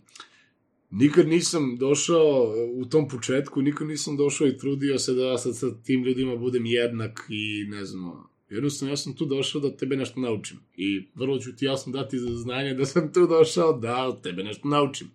nikad 0.89 1.27
nisam 1.27 1.77
došao 1.77 2.53
u 2.73 2.85
tom 2.85 3.07
početku, 3.07 3.61
nikad 3.61 3.87
nisam 3.87 4.17
došao 4.17 4.47
i 4.47 4.57
trudio 4.57 4.99
se 4.99 5.13
da 5.13 5.37
sad 5.37 5.57
sa 5.57 5.81
tim 5.83 6.03
ljudima 6.03 6.35
budem 6.35 6.65
jednak 6.65 7.25
i 7.29 7.67
ne 7.69 7.85
znam, 7.85 8.28
jednostavno 8.49 8.91
ja 8.91 8.97
sam 8.97 9.15
tu 9.15 9.25
došao 9.25 9.61
da 9.61 9.77
tebe 9.77 9.95
nešto 9.95 10.19
naučim. 10.19 10.57
I 10.77 11.07
vrlo 11.15 11.39
ću 11.39 11.55
ti 11.55 11.65
jasno 11.65 11.91
dati 11.91 12.19
za 12.19 12.37
znanje 12.37 12.73
da 12.73 12.85
sam 12.85 13.13
tu 13.13 13.27
došao 13.27 13.73
da 13.73 14.21
tebe 14.21 14.43
nešto 14.43 14.67
naučim. 14.67 15.07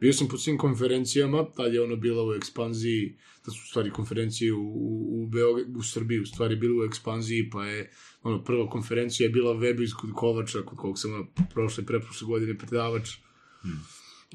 Bio 0.00 0.12
sam 0.12 0.28
po 0.28 0.38
svim 0.38 0.58
konferencijama, 0.58 1.44
tad 1.56 1.74
je 1.74 1.82
ono 1.82 1.96
bilo 1.96 2.28
u 2.28 2.34
ekspanziji, 2.34 3.16
da 3.46 3.52
su 3.52 3.66
stvari 3.68 3.90
konferencije 3.90 4.52
u, 4.52 4.62
u, 4.62 5.22
u, 5.22 5.26
Beog- 5.26 5.78
u 5.78 5.82
Srbiji, 5.82 6.20
u 6.20 6.26
stvari 6.26 6.56
bilo 6.56 6.82
u 6.82 6.84
ekspanziji, 6.84 7.50
pa 7.50 7.66
je 7.66 7.90
ono, 8.22 8.44
prva 8.44 8.70
konferencija 8.70 9.24
je 9.26 9.30
bila 9.30 9.54
Webis 9.54 9.94
kod 10.00 10.10
Kovača, 10.14 10.62
kod 10.62 10.78
kog 10.78 10.98
sam 10.98 11.14
ono, 11.14 11.26
prošle 11.54 11.86
preprošle 11.86 12.26
godine 12.26 12.58
predavač. 12.58 13.10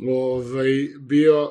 Ovaj, 0.10 0.90
bio, 0.99 1.44
uh, 1.44 1.49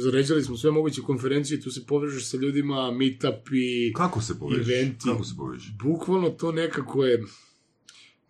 zaređali 0.00 0.42
smo 0.42 0.56
sve 0.56 0.70
moguće 0.70 1.00
konferencije, 1.02 1.60
tu 1.60 1.70
se 1.70 1.86
povežeš 1.86 2.30
sa 2.30 2.36
ljudima, 2.36 2.90
meetupi, 2.90 3.92
Kako 3.92 4.20
se 4.20 4.38
povežeš? 4.38 4.68
Eventi. 4.68 5.04
Kako 5.04 5.24
se 5.24 5.34
povežeš? 5.36 5.72
bukvalno 5.82 6.30
to 6.30 6.52
nekako 6.52 7.04
je, 7.04 7.24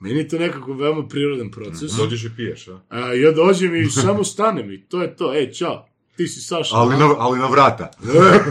meni 0.01 0.19
je 0.19 0.29
to 0.29 0.39
nekako 0.39 0.75
veoma 0.75 1.09
prirodan 1.09 1.51
proces. 1.51 1.93
Dođeš 1.93 2.25
i 2.25 2.31
piješ, 2.37 2.69
a? 2.69 2.81
A, 2.89 3.13
ja 3.13 3.33
dođem 3.33 3.77
i 3.77 3.87
samo 3.87 4.25
stanem 4.25 4.71
i 4.71 4.85
to 4.89 5.03
je 5.03 5.17
to, 5.17 5.35
e, 5.35 5.53
čao. 5.53 5.89
Ti 6.17 6.27
si 6.29 6.41
Saša. 6.41 6.77
Ali 6.77 6.97
na, 6.97 7.15
ali 7.19 7.39
na 7.39 7.47
vrata. 7.47 7.91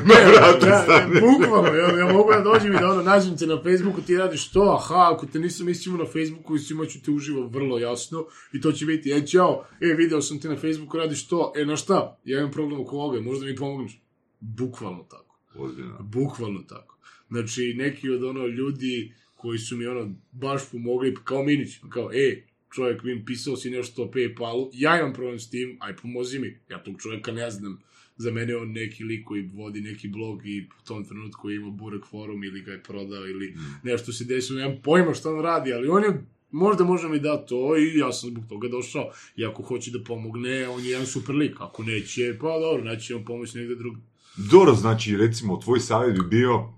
ne, 0.09 0.15
ja, 0.15 0.69
ja, 0.69 1.07
bukvalno, 1.21 1.69
ja, 1.69 1.99
ja 1.99 2.13
mogu 2.13 2.31
da 2.31 2.41
dođem 2.41 2.73
i 2.73 2.79
da 2.79 2.91
ono, 2.91 3.01
nađem 3.01 3.37
te 3.37 3.47
na 3.47 3.61
Facebooku, 3.63 4.01
ti 4.01 4.17
radiš 4.17 4.51
to, 4.51 4.77
aha, 4.79 5.11
ako 5.13 5.25
te 5.25 5.39
nisam 5.39 5.69
iscimo 5.69 5.97
na 5.97 6.05
Facebooku, 6.05 6.55
iscimo 6.55 6.85
ću 6.85 7.01
te 7.01 7.11
uživo 7.11 7.47
vrlo 7.47 7.79
jasno, 7.79 8.25
i 8.53 8.61
to 8.61 8.71
će 8.71 8.85
biti, 8.85 9.11
e, 9.11 9.27
čao, 9.27 9.65
e, 9.81 9.93
video 9.97 10.21
sam 10.21 10.39
te 10.39 10.49
na 10.49 10.55
Facebooku, 10.55 10.97
radiš 10.97 11.27
to, 11.27 11.53
e, 11.55 11.65
na 11.65 11.75
šta, 11.75 12.19
ja 12.25 12.39
imam 12.39 12.51
problem 12.51 12.81
oko 12.81 12.95
ovoga, 12.95 13.21
možda 13.21 13.45
mi 13.45 13.55
pomogneš. 13.55 14.01
Bukvalno 14.39 15.03
tako. 15.03 15.39
Ozbiljno. 15.55 15.97
Bukvalno 15.99 16.61
tako. 16.69 16.97
Znači, 17.29 17.73
neki 17.77 18.09
od 18.09 18.23
ono 18.23 18.47
ljudi 18.47 19.13
koji 19.35 19.59
su 19.59 19.77
mi 19.77 19.87
ono 19.87 20.11
baš 20.31 20.61
pomogli, 20.71 21.15
kao 21.23 21.43
Minić, 21.43 21.79
kao, 21.89 22.09
e, 22.13 22.43
čovjek 22.75 23.03
mi 23.03 23.25
pisao 23.25 23.55
si 23.55 23.69
nešto 23.69 24.03
o 24.03 24.11
Paypalu, 24.11 24.69
ja 24.73 24.99
imam 24.99 25.13
problem 25.13 25.39
s 25.39 25.49
tim, 25.49 25.77
aj 25.79 25.95
pomozi 25.95 26.39
mi, 26.39 26.59
ja 26.69 26.83
tog 26.83 27.01
čovjeka 27.01 27.31
ne 27.31 27.51
znam, 27.51 27.79
za 28.17 28.31
mene 28.31 28.51
je 28.51 28.57
on 28.57 28.71
neki 28.71 29.03
lik 29.03 29.25
koji 29.25 29.49
vodi 29.53 29.81
neki 29.81 30.07
blog 30.07 30.47
i 30.47 30.69
u 30.81 30.85
tom 30.85 31.05
trenutku 31.05 31.49
je 31.49 31.55
imao 31.55 31.71
Burek 31.71 32.05
forum 32.05 32.43
ili 32.43 32.61
ga 32.61 32.71
je 32.71 32.83
prodao 32.83 33.27
ili 33.27 33.55
nešto 33.83 34.13
se 34.13 34.25
desilo, 34.25 34.59
nemam 34.59 34.77
pojma 34.83 35.13
šta 35.13 35.29
on 35.29 35.41
radi, 35.41 35.73
ali 35.73 35.87
on 35.87 36.03
je 36.03 36.25
možda 36.51 36.83
može 36.83 37.07
mi 37.07 37.19
da 37.19 37.45
to 37.45 37.77
i 37.77 37.97
ja 37.97 38.11
sam 38.11 38.29
zbog 38.29 38.43
toga 38.49 38.67
došao. 38.67 39.11
I 39.35 39.45
ako 39.45 39.63
hoće 39.63 39.91
da 39.91 40.03
pomogne, 40.03 40.69
on 40.69 40.83
je 40.83 40.89
jedan 40.89 41.05
super 41.05 41.35
lik. 41.35 41.55
Ako 41.59 41.83
neće, 41.83 42.37
pa 42.41 42.59
dobro, 42.59 42.83
naći 42.83 43.13
on 43.13 43.25
pomoć 43.25 43.53
negde 43.53 43.75
drugdje. 43.75 44.03
Dobro, 44.51 44.73
znači, 44.73 45.17
recimo, 45.17 45.57
tvoj 45.57 45.79
savjet 45.79 46.15
bi 46.19 46.27
bio 46.29 46.73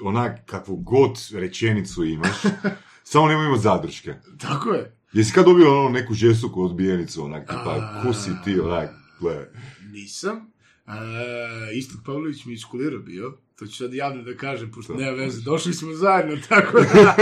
onak 0.00 0.46
kakvu 0.46 0.76
god 0.76 1.10
rečenicu 1.32 2.04
imaš, 2.04 2.36
samo 3.08 3.28
nemoj 3.28 3.46
imati 3.46 3.62
zadrške. 3.62 4.14
Tako 4.40 4.70
je. 4.72 4.96
Jesi 5.12 5.32
kad 5.32 5.44
dobio 5.44 5.80
ono 5.80 5.88
neku 5.88 6.14
žestoku 6.14 6.62
odbijenicu, 6.62 7.24
onak, 7.24 7.48
tipa, 7.48 7.74
A- 7.80 8.02
ko 8.02 8.12
si 8.12 8.30
ti, 8.44 8.60
onak, 8.60 8.90
gle. 9.20 9.50
Nisam. 9.92 10.36
E, 10.86 11.76
Istok 11.76 12.00
Pavlović 12.06 12.44
mi 12.44 12.52
iskulirao 12.52 12.98
bio. 13.00 13.38
To 13.58 13.66
ću 13.66 13.76
sad 13.76 13.94
javno 13.94 14.22
da 14.22 14.36
kažem, 14.36 14.70
pošto 14.70 14.94
nema 14.94 15.10
veze. 15.10 15.42
Došli 15.42 15.74
smo 15.74 15.92
zajedno, 15.92 16.36
tako 16.48 16.80
da... 16.80 17.16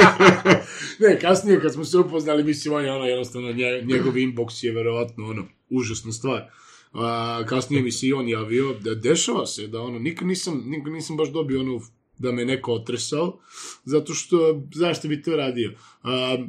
ne, 0.99 1.21
kasnije 1.21 1.61
kad 1.61 1.73
smo 1.73 1.85
se 1.85 1.99
upoznali, 1.99 2.45
mislim, 2.45 2.75
on 2.75 2.85
je 2.85 2.93
ono, 2.93 3.05
jednostavno, 3.05 3.53
nje, 3.53 3.83
njegov 3.85 4.15
inbox 4.15 4.65
je 4.65 4.73
verovatno, 4.73 5.27
ono, 5.27 5.47
užasna 5.71 6.13
stvar. 6.13 6.51
A, 6.93 7.43
kasnije 7.49 7.83
mi 7.83 7.93
se 7.93 8.07
i 8.07 8.13
on 8.13 8.29
javio, 8.29 8.75
da 8.81 8.95
dešava 8.95 9.47
se, 9.47 9.67
da 9.67 9.83
ono, 9.83 9.99
nikad 9.99 10.29
nisam, 10.29 10.63
nikad 10.67 10.93
nisam 10.93 11.17
baš 11.17 11.29
dobio 11.29 11.61
ono, 11.61 11.81
da 12.19 12.33
me 12.33 12.45
neko 12.45 12.73
otresao, 12.73 13.41
zato 13.85 14.15
što, 14.15 14.63
zašto 14.75 15.09
bi 15.09 15.23
to 15.23 15.37
radio? 15.37 15.73
A, 16.03 16.47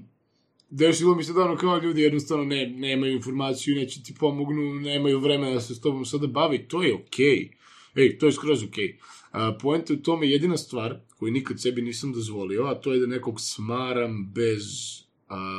desilo 0.70 1.16
mi 1.16 1.24
se 1.24 1.34
da 1.34 1.42
ono 1.42 1.58
kao 1.58 1.78
ljudi 1.78 2.02
jednostavno 2.02 2.44
ne, 2.44 2.68
nemaju 2.68 3.14
informaciju, 3.14 3.76
neće 3.76 4.04
ti 4.04 4.16
pomognu, 4.20 4.76
nemaju 4.76 5.20
vremena 5.20 5.54
da 5.54 5.62
se 5.62 5.76
s 5.76 5.82
tobom 5.82 6.06
sada 6.06 6.28
bavi, 6.28 6.68
to 6.68 6.84
je 6.84 6.94
okej. 6.94 7.52
Ej, 7.96 8.18
to 8.18 8.26
je 8.26 8.32
skroz 8.32 8.64
okej. 8.64 8.98
A, 9.32 9.58
poenta 9.62 9.94
je 9.94 10.00
u 10.00 10.04
tome 10.04 10.30
jedina 10.30 10.58
stvar 10.58 11.00
koju 11.20 11.32
nikad 11.32 11.62
sebi 11.62 11.82
nisam 11.82 12.14
dozvolio, 12.14 12.64
a 12.64 12.76
to 12.76 12.94
je 12.94 13.00
da 13.00 13.08
nekog 13.08 13.42
smaram 13.42 14.32
bez 14.34 14.64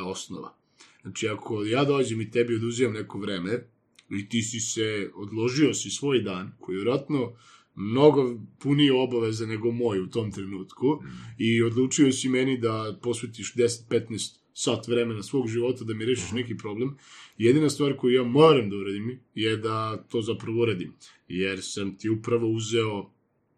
osnova. 0.05 0.57
Znači, 1.01 1.27
ako 1.27 1.63
ja 1.63 1.83
dođem 1.85 2.21
i 2.21 2.31
tebi 2.31 2.55
oduzimam 2.55 2.93
neko 2.93 3.19
vreme, 3.19 3.69
i 4.09 4.29
ti 4.29 4.41
si 4.41 4.59
se, 4.59 5.09
odložio 5.15 5.73
si 5.73 5.89
svoj 5.89 6.21
dan, 6.21 6.51
koji 6.59 6.75
je 6.75 6.77
vjerojatno 6.77 7.33
mnogo 7.77 8.39
punije 8.59 8.93
obaveza 8.93 9.45
nego 9.45 9.71
moj 9.71 9.99
u 9.99 10.07
tom 10.07 10.31
trenutku, 10.31 11.03
i 11.37 11.63
odlučio 11.63 12.11
si 12.11 12.29
meni 12.29 12.57
da 12.57 12.99
posvetiš 13.01 13.53
10-15 13.55 14.37
sat 14.53 14.87
vremena 14.87 15.23
svog 15.23 15.47
života 15.47 15.83
da 15.83 15.93
mi 15.93 16.05
rešiš 16.05 16.31
neki 16.31 16.57
problem, 16.57 16.97
jedina 17.37 17.69
stvar 17.69 17.97
koju 17.97 18.13
ja 18.13 18.23
moram 18.23 18.69
da 18.69 18.75
uradim 18.75 19.19
je 19.35 19.57
da 19.57 19.97
to 20.09 20.21
zapravo 20.21 20.61
uradim. 20.61 20.93
Jer 21.27 21.59
sam 21.61 21.97
ti 21.97 22.09
upravo 22.09 22.47
uzeo 22.47 23.11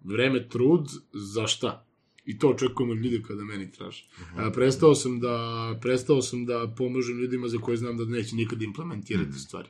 vreme, 0.04 0.50
trud, 0.50 0.88
za 1.14 1.48
šta? 1.48 1.86
I 2.26 2.40
to 2.40 2.50
očekujem 2.50 2.92
od 2.92 2.98
ljudi 2.98 3.24
kada 3.28 3.44
meni 3.44 3.72
traže. 3.72 4.04
A, 4.36 4.52
prestao 4.52 4.96
sam 4.96 5.20
da 5.20 5.80
prestao 5.82 6.22
sam 6.22 6.46
da 6.46 6.74
pomažem 6.78 7.20
ljudima 7.20 7.48
za 7.48 7.58
koje 7.58 7.78
znam 7.78 7.98
da 7.98 8.06
neće 8.06 8.36
nikad 8.36 8.62
implementirati 8.62 9.40
stvari. 9.40 9.70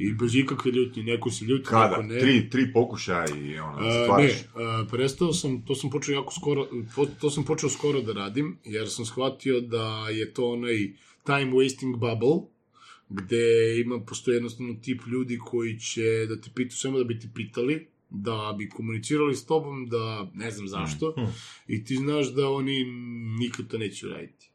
I 0.00 0.12
bez 0.12 0.34
ikakve 0.34 0.70
ljutnje, 0.70 1.02
neko 1.02 1.30
se 1.30 1.44
ljuti, 1.44 1.64
Kada? 1.64 1.96
neko 1.96 2.02
ne. 2.02 2.20
Tri, 2.20 2.50
tri 2.50 2.72
pokušaja 2.72 3.26
i 3.36 3.58
ono, 3.58 3.78
A, 3.78 4.18
ne, 4.18 4.30
a, 4.54 4.84
prestao 4.90 5.32
sam, 5.32 5.62
to 5.62 5.74
sam 5.74 5.90
počeo 5.90 6.14
jako 6.14 6.34
skoro, 6.34 6.68
to 7.20 7.30
sam 7.30 7.44
počeo 7.44 7.70
skoro 7.70 8.00
da 8.00 8.12
radim, 8.12 8.56
jer 8.64 8.90
sam 8.90 9.04
shvatio 9.04 9.60
da 9.60 10.08
je 10.08 10.34
to 10.34 10.52
onaj 10.52 10.76
time 11.24 11.52
wasting 11.52 11.92
bubble, 11.92 12.48
gde 13.08 13.80
ima, 13.80 14.00
postoji 14.00 14.34
jednostavno 14.34 14.74
tip 14.74 15.00
ljudi 15.06 15.38
koji 15.38 15.78
će 15.78 16.26
da 16.28 16.40
te 16.40 16.50
pitu 16.54 16.76
samo 16.76 16.98
da 16.98 17.04
bi 17.04 17.18
te 17.18 17.28
pitali, 17.34 17.86
da 18.10 18.54
bi 18.58 18.68
komunicirali 18.68 19.36
s 19.36 19.46
tobom, 19.46 19.86
da 19.86 20.30
ne 20.34 20.50
znam 20.50 20.68
zašto, 20.68 21.14
i 21.66 21.84
ti 21.84 21.96
znaš 21.96 22.32
da 22.34 22.48
oni 22.48 22.84
nikad 23.40 23.68
to 23.68 23.78
neće 23.78 24.06
raditi. 24.06 24.49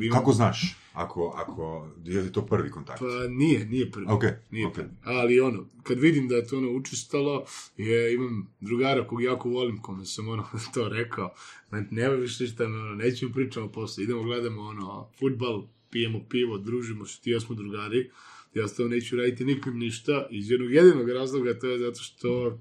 Imam- 0.00 0.12
Kako 0.18 0.32
znaš? 0.32 0.76
Ako, 0.92 1.34
ako, 1.36 1.88
je 2.04 2.22
li 2.22 2.32
to 2.32 2.46
prvi 2.46 2.70
kontakt? 2.70 2.98
Pa 3.00 3.28
nije, 3.28 3.66
nije 3.66 3.90
prvi. 3.90 4.06
Ok, 4.08 4.24
Nije 4.50 4.66
ok. 4.66 4.74
prvi. 4.74 4.88
Ali 5.04 5.40
ono, 5.40 5.66
kad 5.82 5.98
vidim 5.98 6.28
da 6.28 6.34
je 6.34 6.46
to 6.46 6.58
ono 6.58 6.70
učestalo, 6.70 7.44
je, 7.76 8.14
imam 8.14 8.54
drugara 8.60 9.06
kog 9.06 9.22
jako 9.22 9.48
volim, 9.48 9.82
kome 9.82 10.04
sam 10.06 10.28
ono 10.28 10.44
to 10.74 10.88
rekao, 10.88 11.34
ne, 11.72 11.88
nema 11.90 12.14
više 12.14 12.46
šta 12.46 12.68
me, 12.68 12.78
ono, 12.78 12.94
nećemo 12.94 13.32
pričamo 13.32 13.72
posle, 13.72 14.04
idemo 14.04 14.22
gledamo 14.22 14.62
ono, 14.62 15.10
futbal, 15.18 15.62
pijemo 15.90 16.20
pivo, 16.28 16.58
družimo 16.58 17.06
se, 17.06 17.20
ti 17.20 17.30
ja 17.30 17.40
smo 17.40 17.54
drugari, 17.54 18.10
ja 18.54 18.68
s 18.68 18.78
neću 18.78 19.16
raditi 19.16 19.44
nikom 19.44 19.78
ništa, 19.78 20.26
iz 20.30 20.50
jednog 20.50 20.72
jedinog 20.72 21.08
razloga, 21.10 21.58
to 21.58 21.66
je 21.66 21.78
zato 21.78 22.00
što 22.00 22.58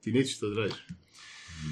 ti 0.00 0.12
nećeš 0.12 0.38
to 0.38 0.48
da 0.48 0.60
radiš. 0.60 0.86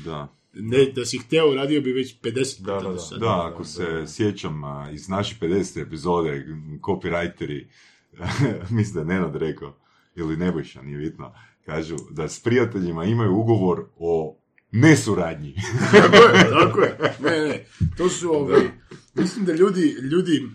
Da. 0.05 0.40
Ne, 0.53 0.93
da 0.95 1.05
si 1.05 1.19
hteo, 1.19 1.55
radio 1.55 1.81
bi 1.81 1.93
već 1.93 2.21
50 2.23 2.59
puta 2.59 2.73
Da, 2.73 2.81
da, 2.81 2.97
da. 3.11 3.17
Da, 3.19 3.51
ako 3.53 3.65
se 3.65 4.05
sjećam 4.07 4.63
iz 4.93 5.09
naše 5.09 5.37
50. 5.41 5.83
epizode, 5.83 6.47
copywriteri, 6.81 7.67
mislim 8.77 8.95
da 8.95 9.01
je 9.01 9.19
Nenad 9.19 9.37
rekao, 9.37 9.77
ili 10.17 10.37
Nebojša, 10.37 10.83
nije 10.83 10.99
bitno, 10.99 11.35
kažu 11.65 11.97
da 12.11 12.29
s 12.29 12.43
prijateljima 12.43 13.05
imaju 13.05 13.35
ugovor 13.35 13.85
o 13.99 14.37
nesuradnji. 14.73 15.55
tako 15.93 16.17
je, 16.37 16.51
tako 16.51 16.81
je. 16.81 16.99
Ne, 17.21 17.49
ne, 17.49 17.67
to 17.97 18.09
su 18.09 18.31
ovaj, 18.31 18.71
mislim 19.15 19.45
da 19.45 19.53
ljudi, 19.53 19.97
ljudi 20.13 20.49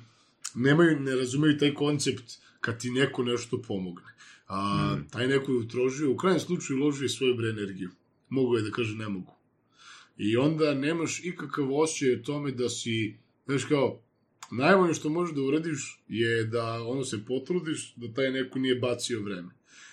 nemaju, 0.55 0.99
ne 0.99 1.15
razumeju 1.15 1.57
taj 1.57 1.73
koncept 1.73 2.23
kad 2.61 2.79
ti 2.79 2.91
neko 2.91 3.23
nešto 3.23 3.61
pomogne. 3.61 4.15
A, 4.47 4.97
taj 5.11 5.27
neko 5.27 5.51
je 5.51 5.57
utrožio, 5.57 6.11
u 6.11 6.17
krajnjem 6.17 6.39
slučaju 6.39 6.79
uložio 6.79 7.09
svoju 7.09 7.35
bre 7.35 7.49
energiju. 7.49 7.89
Mogu 8.29 8.55
je 8.55 8.61
da 8.61 8.71
kaže 8.71 8.95
ne 8.95 9.09
mogu. 9.09 9.34
I 10.17 10.37
onda 10.37 10.73
nemaš 10.73 11.21
ikakav 11.23 11.73
osjećaj 11.73 12.13
o 12.13 12.23
tome 12.23 12.51
da 12.51 12.69
si, 12.69 13.17
znaš 13.45 13.65
kao, 13.65 14.01
najbolje 14.51 14.93
što 14.93 15.09
možeš 15.09 15.35
da 15.35 15.41
uradiš 15.41 16.03
je 16.07 16.43
da 16.43 16.83
ono 16.87 17.03
se 17.03 17.25
potrudiš, 17.25 17.93
da 17.95 18.13
taj 18.13 18.31
neko 18.31 18.59
nije 18.59 18.75
bacio 18.75 19.21
vreme. 19.21 19.49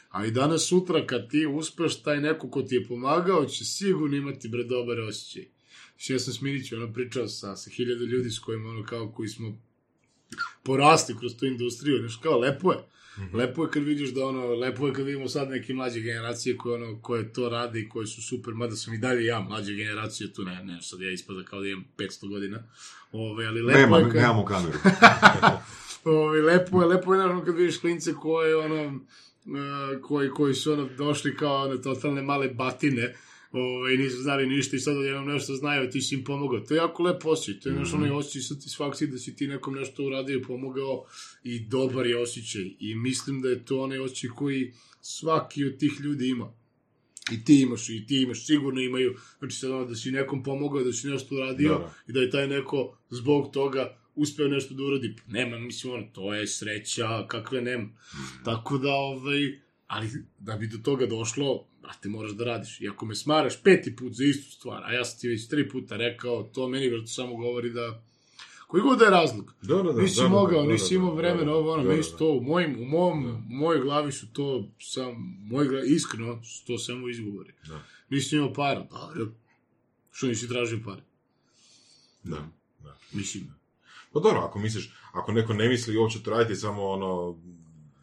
A 0.09 0.27
i 0.27 0.31
danas 0.31 0.69
sutra 0.69 1.07
kad 1.07 1.31
ti 1.31 1.47
uspeš, 1.47 2.03
taj 2.03 2.20
neko 2.20 2.51
ko 2.51 2.62
ti 2.62 2.74
je 2.74 2.86
pomagao 2.86 3.47
će 3.47 3.65
sigurno 3.65 4.16
imati 4.16 4.49
bre 4.49 4.65
dobar 4.65 5.01
osjećaj. 5.01 5.47
Što 5.97 6.12
ja 6.12 6.19
sam 6.19 6.35
s 6.35 6.40
Minićem 6.40 6.82
ono 6.82 6.93
pričao 6.93 7.28
sa, 7.28 7.57
sa 7.57 7.70
hiljada 7.70 8.05
ljudi 8.05 8.31
s 8.31 8.39
kojima 8.39 8.69
ono 8.69 8.85
kao 8.85 9.12
koji 9.12 9.28
smo 9.28 9.59
porasli 10.62 11.16
kroz 11.19 11.36
tu 11.36 11.47
industriju, 11.47 11.99
znaš 11.99 12.16
kao 12.16 12.39
lepo 12.39 12.73
je. 12.73 12.78
Lepo 13.32 13.64
je 13.64 13.70
kad 13.70 13.82
vidiš 13.82 14.14
da 14.14 14.26
ono, 14.26 14.47
lepo 14.47 14.86
je 14.86 14.93
kad 14.93 15.06
vidimo 15.06 15.28
sad 15.28 15.51
neke 15.51 15.74
mlađe 15.74 16.01
generacije 16.01 16.56
koje 16.56 16.84
ono, 16.84 17.02
koje 17.02 17.32
to 17.32 17.48
rade 17.48 17.80
i 17.80 17.89
koje 17.89 18.06
su 18.06 18.22
super, 18.22 18.55
mada 18.55 18.76
sam 18.76 18.94
i 18.94 18.98
dalje 18.98 19.24
ja 19.24 19.40
mlađe 19.40 19.74
generacije, 19.74 20.32
tu 20.32 20.44
ne, 20.44 20.64
ne, 20.64 20.82
sad 20.82 21.01
ja 21.01 21.10
ispada 21.10 21.44
kao 21.44 21.60
da 21.60 21.68
imam 21.68 21.84
500 21.97 22.28
godina. 22.28 22.62
Ove, 23.12 23.47
ali 23.47 23.62
lepo 23.62 23.78
Nema, 23.78 23.98
je 23.98 24.05
kad... 24.05 24.14
nemamo 24.14 24.44
kameru. 24.44 24.78
Ovi, 26.05 26.40
lepo 26.40 26.82
je, 26.82 26.86
lepo 26.86 27.14
je 27.14 27.18
naravno 27.18 27.44
kad 27.44 27.56
vidiš 27.56 27.78
klince 27.78 28.12
koje, 28.12 28.56
ono, 28.56 28.86
uh, 28.86 30.02
koji, 30.02 30.30
koji 30.30 30.55
su 30.55 30.72
ono, 30.72 30.89
došli 30.98 31.36
kao 31.36 31.64
one 31.64 31.82
totalne 31.82 32.22
male 32.22 32.48
batine, 32.48 33.14
Ove, 33.53 33.95
i 33.95 33.99
nisu 33.99 34.23
znali 34.23 34.47
ništa 34.47 34.77
i 34.77 34.81
sad 34.81 34.97
odjednom 34.97 35.29
nešto 35.29 35.55
znaju, 35.55 35.91
ti 35.91 36.01
si 36.01 36.15
im 36.15 36.24
pomogao. 36.24 36.61
To 36.61 36.74
je 36.74 36.79
jako 36.79 37.03
lepo 37.03 37.29
osjećaj, 37.29 37.61
to 37.61 37.69
je 37.69 37.74
mm 37.74 37.79
-hmm. 37.79 37.95
onaj 37.95 38.11
osjećaj 38.11 38.43
satisfakcije 38.43 39.09
da 39.09 39.19
si 39.19 39.37
ti 39.37 39.47
nekom 39.47 39.74
nešto 39.74 40.05
uradio 40.05 40.39
i 40.39 40.43
pomogao 40.43 41.05
i 41.45 41.61
dobar 41.61 42.07
je 42.07 42.19
osjećaj. 42.19 42.70
I 42.79 42.95
mislim 42.95 43.41
da 43.41 43.49
je 43.49 43.65
to 43.65 43.81
onaj 43.81 43.99
osjećaj 43.99 44.31
koji 44.31 44.73
svaki 45.01 45.65
od 45.65 45.79
tih 45.79 45.93
ljudi 46.01 46.29
ima. 46.29 46.53
I 47.33 47.45
ti 47.45 47.61
imaš, 47.61 47.89
i 47.89 48.07
ti 48.07 48.23
imaš, 48.23 48.47
sigurno 48.47 48.81
imaju, 48.81 49.15
znači 49.39 49.57
sad 49.57 49.70
ono 49.70 49.85
da 49.85 49.95
si 49.95 50.11
nekom 50.11 50.43
pomogao, 50.43 50.85
da 50.85 50.93
si 50.93 51.09
nešto 51.09 51.35
uradio 51.35 51.73
Da, 51.73 51.79
da. 51.79 51.95
i 52.09 52.12
da 52.12 52.20
je 52.20 52.31
taj 52.31 52.49
neko 52.49 52.99
zbog 53.11 53.53
toga 53.53 53.99
uspeo 54.15 54.49
nešto 54.49 54.74
da 54.74 54.83
uradi. 54.83 55.15
Nema, 55.27 55.59
mislim, 55.59 55.93
ono, 55.93 56.07
to 56.12 56.35
je 56.35 56.47
sreća, 56.47 57.27
kakve 57.29 57.61
nema. 57.61 57.89
Tako 58.45 58.79
da, 58.79 58.93
ovaj, 58.93 59.61
ali 59.93 60.09
da 60.39 60.56
bi 60.56 60.66
do 60.66 60.78
toga 60.78 61.06
došlo, 61.06 61.66
brate, 61.82 62.09
moraš 62.09 62.32
da 62.32 62.44
radiš. 62.44 62.81
I 62.81 62.89
ako 62.89 63.06
me 63.06 63.14
smaraš 63.14 63.62
peti 63.62 63.97
put 63.97 64.12
za 64.12 64.24
istu 64.24 64.52
stvar, 64.52 64.85
a 64.85 64.93
ja 64.93 65.05
sam 65.05 65.20
ti 65.20 65.28
već 65.28 65.48
tri 65.48 65.69
puta 65.69 65.97
rekao, 65.97 66.43
to 66.43 66.69
meni 66.69 66.89
vrlo 66.89 67.06
samo 67.06 67.36
govori 67.36 67.70
da 67.70 68.02
Koji 68.66 68.82
god 68.82 68.98
da 68.98 69.05
je 69.05 69.10
razlog. 69.10 69.55
Da, 69.62 69.77
da, 69.77 69.93
da. 69.93 70.02
Nisi 70.02 70.20
da, 70.20 70.28
mogao, 70.28 70.62
da, 70.62 70.73
nisi 70.73 70.94
imao 70.94 71.14
vremena, 71.14 71.52
ovo 71.52 71.73
ono, 71.73 71.82
meni 71.82 72.02
to, 72.19 72.32
u, 72.32 72.43
mojim, 72.43 72.81
u 72.81 72.85
mom, 72.85 73.27
u 73.27 73.55
mojoj 73.55 73.81
glavi 73.81 74.12
su 74.12 74.32
to 74.32 74.69
sam, 74.81 75.14
moj 75.51 75.69
gra, 75.69 75.82
iskreno, 75.85 76.44
su 76.44 76.66
to 76.66 76.78
samo 76.78 77.09
izgovori. 77.09 77.52
Da. 77.69 77.82
Nisi 78.10 78.36
imao 78.36 78.52
para, 78.52 78.86
dobro. 79.14 79.35
Što 80.10 80.27
nisi 80.27 80.48
tražio 80.48 80.81
pare? 80.85 81.02
Da, 82.23 82.48
da. 82.81 82.97
Mislim, 83.12 83.55
Pa 84.12 84.20
dobro, 84.20 84.40
ako 84.40 84.59
misliš, 84.59 84.93
ako 85.12 85.32
neko 85.32 85.55
ne 85.55 85.69
misli 85.69 85.97
uopće 85.97 86.23
to 86.23 86.31
raditi, 86.31 86.60
samo 86.60 86.85
ono, 86.89 87.39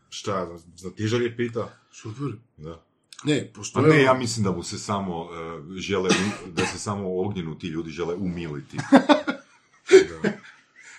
šta, 0.09 0.45
znam, 0.45 0.59
znatiželje 0.75 1.37
pita, 1.37 1.73
super. 1.91 2.27
da. 2.57 2.85
Ne, 3.23 3.39
A 3.39 3.53
postoje... 3.55 3.87
ne, 3.87 4.01
ja 4.01 4.13
mislim 4.13 4.43
da 4.43 4.51
mu 4.51 4.63
se 4.63 4.79
samo 4.79 5.29
e, 5.33 5.79
žele, 5.79 6.09
da 6.47 6.65
se 6.65 6.79
samo 6.79 7.21
ognjenu 7.21 7.59
ti 7.59 7.67
ljudi 7.67 7.89
žele 7.89 8.15
umiliti. 8.15 8.77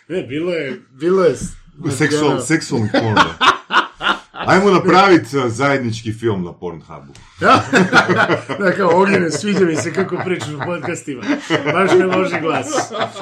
Ne, 0.09 0.23
bilo 0.23 0.53
je, 0.53 0.82
bilo 0.91 1.24
je... 1.24 1.37
Seksual, 1.91 2.41
seksualni 2.41 2.89
porno. 2.93 3.50
Ajmo 4.51 4.71
napraviti 4.71 5.37
e, 5.37 5.49
zajednički 5.49 6.13
film 6.13 6.45
na 6.45 6.53
Pornhubu. 6.53 7.13
da, 8.59 8.73
kao, 8.77 9.03
Ognjene, 9.03 9.31
sviđa 9.31 9.65
mi 9.65 9.77
se 9.77 9.93
kako 9.93 10.23
pričaš 10.25 10.49
u 10.49 10.59
podcastima. 10.67 11.23
Baš 11.73 11.91
me 11.99 12.07
loži 12.07 12.41
glas. 12.41 12.67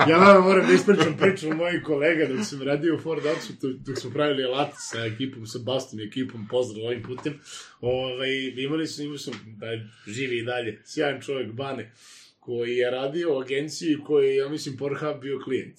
Ja 0.09 0.17
vama 0.17 0.41
moram 0.41 0.67
da 0.67 0.73
ispričam 0.73 1.17
priču 1.17 1.55
mojih 1.55 1.83
kolega 1.85 2.27
dok 2.35 2.47
sam 2.47 2.63
radio 2.63 2.95
u 2.95 2.99
Ford 2.99 3.27
Outsu, 3.27 3.53
dok 3.61 3.99
smo 3.99 4.11
pravili 4.11 4.45
alat 4.45 4.73
sa 4.77 5.05
ekipom, 5.05 5.47
sa 5.47 5.59
Bastom 5.59 6.01
ekipom, 6.01 6.49
pozdrav 6.51 6.87
ovim 6.87 7.03
putem. 7.03 7.35
Ovaj, 7.81 8.31
imali 8.57 8.87
su, 8.87 9.03
imali 9.03 9.19
sam, 9.19 9.35
da 9.47 9.67
živi 10.07 10.39
i 10.39 10.45
dalje, 10.45 10.83
sjajan 10.85 11.21
čovjek, 11.21 11.53
Bane, 11.53 11.93
koji 12.41 12.77
je 12.77 12.91
radio 12.91 13.35
u 13.35 13.41
agenciji 13.41 13.99
koji 14.07 14.29
je, 14.29 14.37
ja 14.37 14.49
mislim, 14.49 14.77
Pornhub 14.77 15.21
bio 15.21 15.41
klijent. 15.45 15.77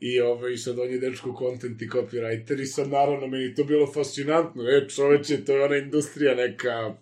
I 0.00 0.20
ovaj, 0.20 0.56
sad 0.56 0.78
on 0.78 0.90
je 0.90 0.98
dečko 0.98 1.36
content 1.38 1.82
i 1.82 1.88
copywriter 1.88 2.60
i 2.62 2.66
sad 2.66 2.88
naravno 2.88 3.26
meni 3.26 3.54
to 3.54 3.64
bilo 3.64 3.92
fascinantno. 3.92 4.62
E, 4.62 4.88
čoveče, 4.88 5.44
to 5.44 5.56
je 5.56 5.64
ona 5.64 5.76
industrija 5.76 6.34
neka 6.34 6.94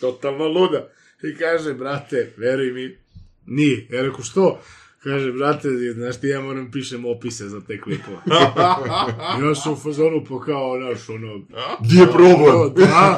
totalno 0.00 0.48
luda. 0.48 0.92
I 1.22 1.36
kaže, 1.36 1.74
brate, 1.74 2.32
veruj 2.36 2.72
mi, 2.72 2.96
nije. 3.46 3.86
Ja 3.90 4.02
rekao, 4.02 4.22
što? 4.22 4.62
Kaže, 5.02 5.32
brate, 5.32 5.68
znaš 5.94 6.20
ti, 6.20 6.26
ja 6.26 6.40
moram 6.40 6.70
pišem 6.70 7.04
opise 7.04 7.48
za 7.48 7.60
te 7.60 7.80
klipove. 7.80 8.16
Ja 9.42 9.54
sam 9.54 9.72
u 9.72 9.76
fazonu 9.76 10.24
po 10.28 10.40
kao, 10.40 10.78
znaš, 10.78 11.08
ono... 11.08 11.40
Gdje 11.80 12.00
je 12.00 12.06
problem? 12.06 12.74
Da. 12.76 13.16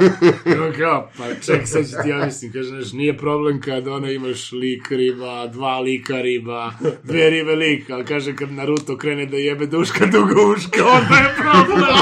On 0.67 0.73
kao, 0.79 1.11
pa 1.19 1.25
ček, 1.47 1.69
sad 1.69 1.85
ću 1.85 1.93
ti 2.03 2.09
ja 2.09 2.25
mislim, 2.25 2.53
kaže, 2.53 2.69
znaš, 2.69 2.93
nije 2.93 3.19
problem 3.19 3.61
kad 3.61 3.89
ono 3.89 4.11
imaš 4.11 4.53
lik 4.53 4.91
riba, 4.91 5.47
dva 5.47 5.81
lika 5.81 6.21
riba, 6.21 6.73
dve 7.03 7.31
ribe 7.31 7.55
lik, 7.57 7.91
ali 7.91 8.05
kaže, 8.05 8.37
kad 8.37 8.53
Naruto 8.53 8.97
krene 8.97 9.27
da 9.27 9.37
jebe 9.37 9.67
duška 9.67 10.07
dugo 10.07 10.53
uška, 10.53 10.85
onda 10.85 11.17
je 11.17 11.35
problem. 11.37 11.95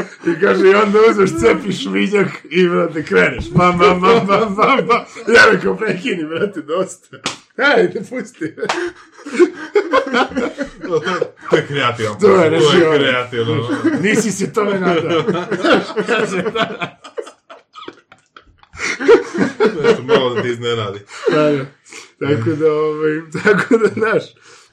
I 0.26 0.40
kaže, 0.40 0.68
i 0.68 0.74
onda 0.74 0.98
uzmeš, 1.10 1.30
cepiš 1.40 1.86
vinjak 1.86 2.28
i, 2.50 2.68
brate, 2.68 3.04
kreneš. 3.04 3.50
Bam, 3.50 3.78
bam, 3.78 4.00
bam, 4.00 4.26
bam, 4.26 4.54
bam, 4.54 4.86
bam. 4.86 5.04
Ja 5.34 5.52
rekao, 5.52 5.76
prekini, 5.76 6.24
brate, 6.24 6.60
dosta. 6.60 7.16
Ajde, 7.56 8.00
pusti. 8.10 8.54
To, 11.50 11.56
je 11.56 11.66
kreativan. 11.66 12.18
To 12.20 12.42
je 12.42 12.60
to 12.60 12.72
je 12.72 12.98
kreativno. 12.98 13.68
Nisi 14.00 14.32
se 14.32 14.52
tome 14.52 14.80
nadao. 14.80 15.24
Kaže, 16.06 16.42
da. 16.42 16.98
Nešto 19.82 20.02
malo 20.02 20.34
da 20.34 20.42
te 20.42 20.48
iznenadi. 20.48 21.00
Da. 21.30 21.64
Tako 22.20 22.50
da, 22.50 22.72
ovaj, 22.72 23.20
tako 23.44 23.76
da, 23.76 23.88
znaš, 23.94 24.22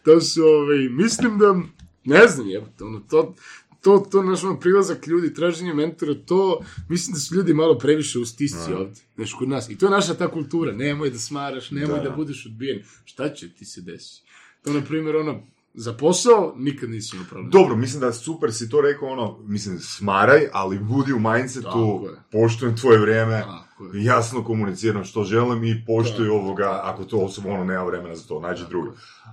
to 0.06 0.22
su, 0.22 0.44
ovaj, 0.44 0.78
mislim 0.78 1.38
da, 1.38 1.56
ne 2.04 2.28
znam, 2.28 2.50
je, 2.50 2.64
ono, 2.82 3.00
to, 3.10 3.36
to, 3.84 4.06
to, 4.12 4.22
naš 4.24 4.44
ono, 4.44 4.60
prilazak 4.60 5.08
ljudi, 5.08 5.34
traženje 5.34 5.74
mentora, 5.74 6.14
to, 6.26 6.62
mislim 6.90 7.14
da 7.14 7.20
su 7.20 7.36
ljudi 7.36 7.54
malo 7.54 7.78
previše 7.78 8.20
u 8.20 8.26
stisci 8.26 8.74
ovde, 8.74 9.00
znaš, 9.16 9.34
kod 9.34 9.50
nas. 9.50 9.70
I 9.70 9.78
to 9.78 9.86
je 9.86 9.92
naša 9.92 10.14
ta 10.14 10.28
kultura, 10.32 10.72
nemoj 10.72 11.10
da 11.10 11.18
smaraš, 11.20 11.72
nemoj 11.72 12.00
da, 12.00 12.10
Da. 12.10 12.16
budeš 12.16 12.46
odbijen. 12.46 12.84
Šta 13.06 13.30
će 13.30 13.50
ti 13.50 13.66
se 13.66 13.82
desiti? 13.82 14.28
To, 14.64 14.74
na 14.74 14.82
primjer, 14.82 15.16
ono, 15.16 15.42
za 15.74 15.94
posao 15.94 16.54
nikad 16.58 16.90
nisi 16.90 17.16
imao 17.16 17.28
problem. 17.30 17.52
Dobro, 17.52 17.76
mislim 17.76 18.02
da 18.02 18.14
super 18.14 18.54
si 18.54 18.70
to 18.70 18.82
rekao, 18.82 19.08
ono, 19.10 19.40
mislim, 19.44 19.80
smaraj, 19.80 20.48
ali 20.54 20.80
budi 20.80 21.14
u 21.14 21.20
mindsetu, 21.20 22.08
poštujem 22.32 22.78
tvoje 22.78 23.00
vrijeme, 23.00 23.44
jasno 23.94 24.44
komuniciram 24.44 25.04
što 25.04 25.24
želim 25.24 25.64
i 25.64 25.84
poštuj 25.88 26.30
ovoga, 26.30 26.82
ako 26.84 27.04
to 27.04 27.18
osoba, 27.18 27.50
ono, 27.50 27.64
nema 27.64 27.84
vremena 27.84 28.16
za 28.16 28.28
to, 28.28 28.40
nađi 28.40 28.64
drugi. 28.70 28.90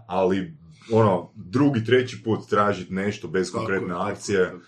Ali, 0.06 0.54
ono, 0.92 1.32
drugi, 1.34 1.84
treći 1.84 2.22
put 2.24 2.48
tražiti 2.48 2.92
nešto 2.92 3.28
bez 3.28 3.46
Tako 3.46 3.58
konkretne 3.58 3.88
je, 3.88 3.92
tako 3.94 4.08
je, 4.08 4.12
akcije, 4.12 4.44
tako 4.44 4.56
je. 4.56 4.60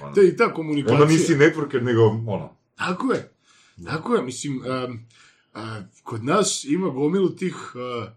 ono, 0.00 0.14
To 0.14 0.20
je 0.20 0.28
i 0.28 0.36
ta 0.36 0.54
komunikacija. 0.54 0.94
onda 0.94 1.12
nisi 1.12 1.34
networker, 1.34 1.82
nego, 1.82 2.02
ono, 2.06 2.56
Tako 2.76 3.12
je. 3.12 3.32
Tako 3.84 4.14
je, 4.14 4.22
mislim, 4.22 4.56
um, 4.56 5.00
a, 5.54 5.80
kod 6.02 6.24
nas 6.24 6.64
ima 6.64 6.88
gomilu 6.88 7.30
tih, 7.30 7.54
a, 7.74 8.12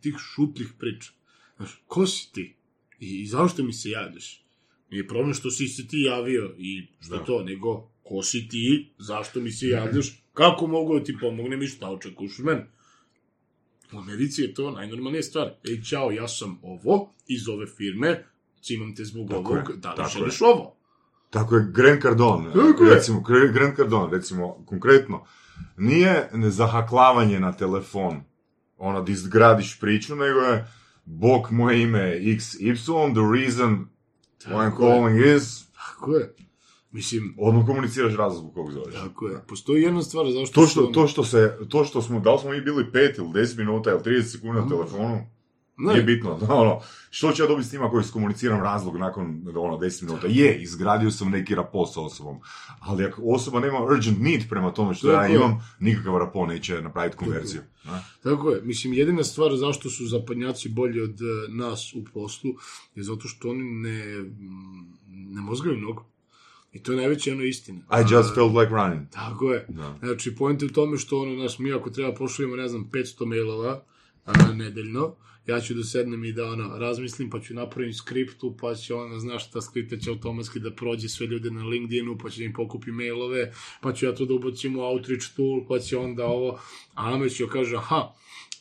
tih 0.00 0.14
šutljih 0.18 0.72
priča. 0.78 1.10
Znaš, 1.56 1.82
ko 1.86 2.06
si 2.06 2.32
ti? 2.32 2.56
I, 3.00 3.20
i 3.22 3.26
zašto 3.26 3.62
mi 3.62 3.72
se 3.72 3.90
javljaš? 3.90 4.44
Nije 4.90 5.08
problem 5.08 5.34
što 5.34 5.50
si 5.50 5.68
se 5.68 5.86
ti 5.88 6.00
javio 6.00 6.54
i 6.58 6.86
što 7.00 7.16
Da. 7.16 7.24
to, 7.24 7.42
nego 7.44 7.90
ko 8.02 8.22
si 8.22 8.48
ti, 8.48 8.92
zašto 8.98 9.40
mi 9.40 9.52
se 9.52 9.66
javljaš, 9.68 10.22
kako 10.32 10.66
mogu 10.66 11.00
ti 11.00 11.16
pomognem 11.20 11.62
i 11.62 11.66
šta 11.66 11.90
očekuješ 11.90 12.38
od 12.38 12.44
mene? 12.44 12.66
U 13.92 13.98
Americi 13.98 14.42
je 14.42 14.54
to 14.54 14.70
najnormalnija 14.70 15.22
stvar. 15.22 15.50
Ej, 15.64 15.82
čao, 15.82 16.10
ja 16.10 16.28
sam 16.28 16.58
ovo 16.62 17.12
iz 17.26 17.48
ove 17.48 17.66
firme, 17.66 18.24
cimam 18.62 18.94
te 18.94 19.04
zbog 19.04 19.28
Tako 19.28 19.38
ovog, 19.40 19.68
je, 19.70 19.76
da 19.76 19.90
li 19.90 19.96
tako 19.96 20.10
želiš 20.10 20.40
ovo? 20.42 20.76
Tako 21.30 21.56
je 21.56 21.66
Grant 21.70 22.02
Cardone, 22.02 22.52
Tako 22.52 22.84
je. 22.84 22.94
recimo, 22.94 23.20
Gr- 23.20 23.52
Grant 23.52 23.76
Cardone, 23.76 24.12
recimo, 24.12 24.64
konkretno, 24.66 25.24
nije 25.76 26.28
zahaklavanje 26.42 27.40
na 27.40 27.52
telefon, 27.52 28.20
ono, 28.78 29.02
di 29.02 29.14
zgradiš 29.14 29.80
priču, 29.80 30.16
nego 30.16 30.40
je, 30.40 30.66
bok, 31.04 31.50
moje 31.50 31.82
ime 31.82 31.98
je 32.00 32.36
XY, 32.36 32.74
the 33.12 33.40
reason 33.40 33.86
why 34.40 34.56
I'm 34.58 34.70
Tako 34.70 34.86
je. 34.86 34.90
calling 34.92 35.36
is, 35.36 35.64
Tako 35.72 36.16
je. 36.16 36.34
Mislim, 36.92 37.34
odmah 37.38 37.66
komuniciraš 37.66 38.14
razlog 38.14 38.40
zbog 38.40 38.54
kog 38.54 38.72
zoveš. 38.72 38.94
Tako 38.94 39.28
je. 39.28 39.40
Postoji 39.48 39.82
jedna 39.82 40.02
stvar 40.02 40.30
zašto 40.30 40.60
To 40.60 40.66
što, 40.66 40.80
ono- 40.80 40.90
to 40.90 41.06
što 41.06 41.24
se, 41.24 41.58
to 41.68 41.84
što 41.84 42.02
smo, 42.02 42.20
da 42.20 42.32
li 42.32 42.38
smo 42.38 42.50
mi 42.50 42.60
bili 42.60 42.84
5 42.84 43.18
ili 43.18 43.28
10 43.28 43.58
minuta 43.58 43.90
ili 43.90 44.00
30 44.00 44.22
sekundi 44.22 44.60
na 44.60 44.68
telefonu, 44.68 45.26
Ne, 45.76 45.92
nije 45.92 46.02
bitno, 46.04 46.38
ono, 46.62 46.80
što 47.10 47.32
ću 47.32 47.42
ja 47.42 47.48
dobiti 47.48 47.68
s 47.68 47.72
njima 47.72 47.90
koji 47.90 48.00
iskomuniciram 48.00 48.60
razlog 48.60 48.96
nakon, 48.96 49.26
ono, 49.48 49.78
10 49.78 50.02
minuta? 50.02 50.26
Je, 50.26 50.62
izgradio 50.62 51.10
sam 51.10 51.30
neki 51.30 51.54
rapo 51.54 51.86
s 51.86 51.96
osobom, 51.96 52.38
ali 52.80 53.04
ako 53.04 53.22
osoba 53.24 53.60
nema 53.60 53.78
urgent 53.80 54.18
need 54.20 54.48
prema 54.48 54.70
tome 54.70 54.94
što 54.94 55.08
Tako 55.08 55.20
ja 55.20 55.26
je. 55.26 55.36
imam, 55.36 55.66
nikakav 55.80 56.18
rapo 56.18 56.46
neće 56.46 56.82
napraviti 56.82 57.16
konverziju. 57.16 57.60
ne? 57.84 57.92
Tako 58.22 58.50
je. 58.50 58.62
Mislim, 58.62 58.92
jedina 58.92 59.24
stvar 59.24 59.56
zašto 59.56 59.90
su 59.90 60.06
zapadnjaci 60.06 60.68
bolji 60.68 61.00
od 61.00 61.10
e, 61.12 61.24
nas 61.48 61.94
u 61.94 62.04
poslu 62.04 62.50
je 62.94 63.02
zato 63.02 63.28
što 63.28 63.50
oni 63.50 63.64
ne, 63.64 64.18
mm, 64.18 64.92
ne 65.34 65.40
mozgaju 65.40 65.76
mnogo. 65.78 66.09
I 66.72 66.82
to 66.82 66.92
je 66.92 66.96
najveća 66.96 67.32
ono 67.32 67.42
istina. 67.42 67.80
I 67.80 68.14
just 68.14 68.34
felt 68.34 68.54
like 68.54 68.74
running. 68.74 69.10
Tako 69.10 69.52
je. 69.52 69.66
Da. 69.68 69.98
Znači, 70.02 70.34
point 70.34 70.62
je 70.62 70.66
u 70.66 70.72
tome 70.72 70.98
što 70.98 71.20
ono, 71.20 71.34
naš, 71.34 71.58
mi 71.58 71.72
ako 71.72 71.90
treba 71.90 72.14
pošaljemo, 72.14 72.56
ne 72.56 72.68
znam, 72.68 72.90
500 72.92 73.26
mailova 73.26 73.84
a, 74.24 74.52
nedeljno, 74.52 75.16
ja 75.46 75.60
ću 75.60 75.74
da 75.74 75.84
sednem 75.84 76.24
i 76.24 76.32
da 76.32 76.46
ono, 76.46 76.78
razmislim, 76.78 77.30
pa 77.30 77.40
ću 77.40 77.54
napravim 77.54 77.94
skriptu, 77.94 78.56
pa 78.60 78.74
će 78.74 78.94
ono, 78.94 79.18
znaš 79.18 79.48
šta, 79.48 79.60
skripta 79.60 79.96
će 79.96 80.10
automatski 80.10 80.60
da 80.60 80.70
prođe 80.70 81.08
sve 81.08 81.26
ljude 81.26 81.50
na 81.50 81.64
LinkedInu, 81.64 82.18
pa 82.18 82.30
će 82.30 82.44
im 82.44 82.52
pokupi 82.52 82.92
mailove, 82.92 83.52
pa 83.80 83.92
ću 83.92 84.06
ja 84.06 84.14
to 84.14 84.24
da 84.24 84.34
ubacim 84.34 84.76
u 84.76 84.80
Outreach 84.80 85.26
tool, 85.36 85.66
pa 85.68 85.78
će 85.78 85.98
onda 85.98 86.26
ovo, 86.26 86.60
a 86.94 87.10
nama 87.10 87.28
će 87.28 87.46
kaže, 87.52 87.76
aha, 87.76 88.12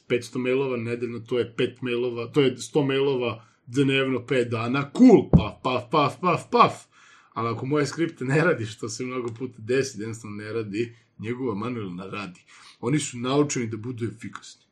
500 0.08 0.38
mailova 0.38 0.78
nedeljno, 0.78 1.20
to 1.20 1.40
je 1.40 1.54
5 1.58 1.76
mailova, 1.82 2.28
to 2.28 2.42
je 2.42 2.56
100 2.56 2.86
mailova 2.88 3.46
dnevno 3.66 4.20
5 4.20 4.50
dana, 4.50 4.92
cool, 4.98 5.30
paf, 5.32 5.54
paf, 5.64 5.84
paf, 5.92 6.14
paf, 6.22 6.42
paf. 6.52 6.89
Ali 7.34 7.50
ako 7.50 7.66
moje 7.66 7.86
skripte 7.86 8.26
ne 8.26 8.44
radi, 8.44 8.66
što 8.66 8.90
se 8.90 9.06
mnogo 9.06 9.34
puta 9.34 9.58
desi, 9.58 10.02
jednostavno 10.02 10.38
ne 10.38 10.54
radi, 10.54 10.96
njegova 11.20 11.56
manuelna 11.56 12.06
radi. 12.06 12.42
Oni 12.80 13.00
su 13.00 13.18
naučeni 13.18 13.68
da 13.68 13.78
budu 13.78 14.06
efikasni. 14.06 14.70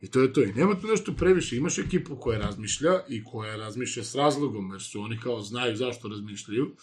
I 0.00 0.10
to 0.10 0.20
je 0.20 0.32
to. 0.32 0.42
I 0.42 0.52
nema 0.52 0.80
tu 0.80 0.86
nešto 0.86 1.12
previše. 1.12 1.56
Imaš 1.56 1.78
ekipu 1.78 2.16
koja 2.16 2.38
razmišlja 2.38 3.00
i 3.08 3.24
koja 3.24 3.56
razmišlja 3.56 4.04
s 4.04 4.14
razlogom, 4.14 4.70
jer 4.70 4.82
su 4.82 5.00
oni 5.00 5.18
kao 5.20 5.42
znaju 5.42 5.76
zašto 5.76 6.08
razmišljaju. 6.08 6.76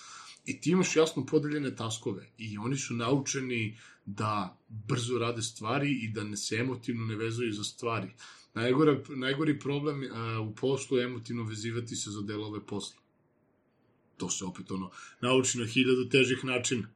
I 0.46 0.62
ti 0.62 0.72
imaš 0.72 0.96
jasno 0.96 1.26
podeljene 1.26 1.76
taskove. 1.76 2.30
I 2.38 2.58
oni 2.58 2.78
su 2.78 2.94
naučeni 2.94 3.78
da 4.06 4.58
brzo 4.70 5.18
rade 5.18 5.42
stvari 5.42 5.92
i 5.92 6.12
da 6.12 6.24
ne 6.24 6.38
se 6.38 6.56
emotivno 6.56 7.06
ne 7.06 7.16
vezuju 7.16 7.54
za 7.54 7.64
stvari. 7.64 8.12
Najgore, 8.54 9.04
najgori 9.10 9.60
problem 9.60 10.04
a, 10.12 10.40
u 10.40 10.56
poslu 10.56 10.98
je 10.98 11.06
emotivno 11.06 11.44
vezivati 11.44 11.96
se 11.96 12.12
za 12.12 12.22
delove 12.22 12.66
posla. 12.66 13.03
To 14.24 14.30
se 14.30 14.46
opet 14.46 14.72
ono 14.72 14.92
nauči 15.22 15.58
na 15.58 15.66
hiljadu 15.66 16.10
težih 16.10 16.46
načina. 16.46 16.88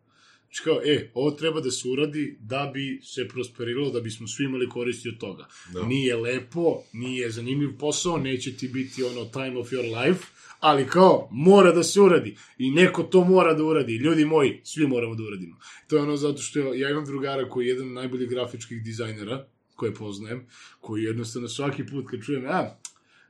Znači 0.46 0.64
kao, 0.64 0.82
e, 0.86 1.12
ovo 1.14 1.32
treba 1.32 1.62
da 1.62 1.72
se 1.72 1.90
uradi 1.90 2.38
da 2.40 2.72
bi 2.74 3.02
se 3.04 3.28
prosperiralo, 3.28 3.92
da 3.92 4.02
bismo 4.02 4.28
svi 4.28 4.46
imali 4.46 4.70
koristi 4.70 5.10
od 5.10 5.18
toga. 5.18 5.48
Da. 5.74 5.84
Nije 5.84 6.16
lepo, 6.16 6.84
nije 6.94 7.30
zanimljiv 7.30 7.78
posao, 7.80 8.18
neće 8.18 8.54
ti 8.58 8.68
biti 8.68 9.04
ono 9.04 9.26
time 9.26 9.60
of 9.60 9.72
your 9.72 10.04
life, 10.04 10.26
ali 10.60 10.88
kao, 10.88 11.28
mora 11.32 11.72
da 11.72 11.84
se 11.84 12.02
uradi. 12.02 12.38
I 12.58 12.72
neko 12.72 13.04
to 13.04 13.24
mora 13.24 13.54
da 13.54 13.64
uradi. 13.64 13.96
Ljudi 13.96 14.26
moji, 14.26 14.62
svi 14.64 14.88
moramo 14.88 15.16
da 15.16 15.24
uradimo. 15.24 15.60
To 15.88 15.96
je 15.96 16.02
ono 16.02 16.18
zato 16.18 16.42
što 16.42 16.74
ja 16.74 16.90
imam 16.90 17.06
drugara 17.06 17.50
koji 17.50 17.66
je 17.66 17.70
jedan 17.70 17.88
od 17.88 17.94
najboljih 17.94 18.30
grafičkih 18.30 18.84
dizajnera, 18.84 19.48
koje 19.76 19.94
poznajem, 19.94 20.48
koji 20.80 21.04
jednostavno 21.04 21.48
svaki 21.48 21.86
put 21.86 22.06
kad 22.10 22.24
čujem, 22.24 22.46
a, 22.46 22.78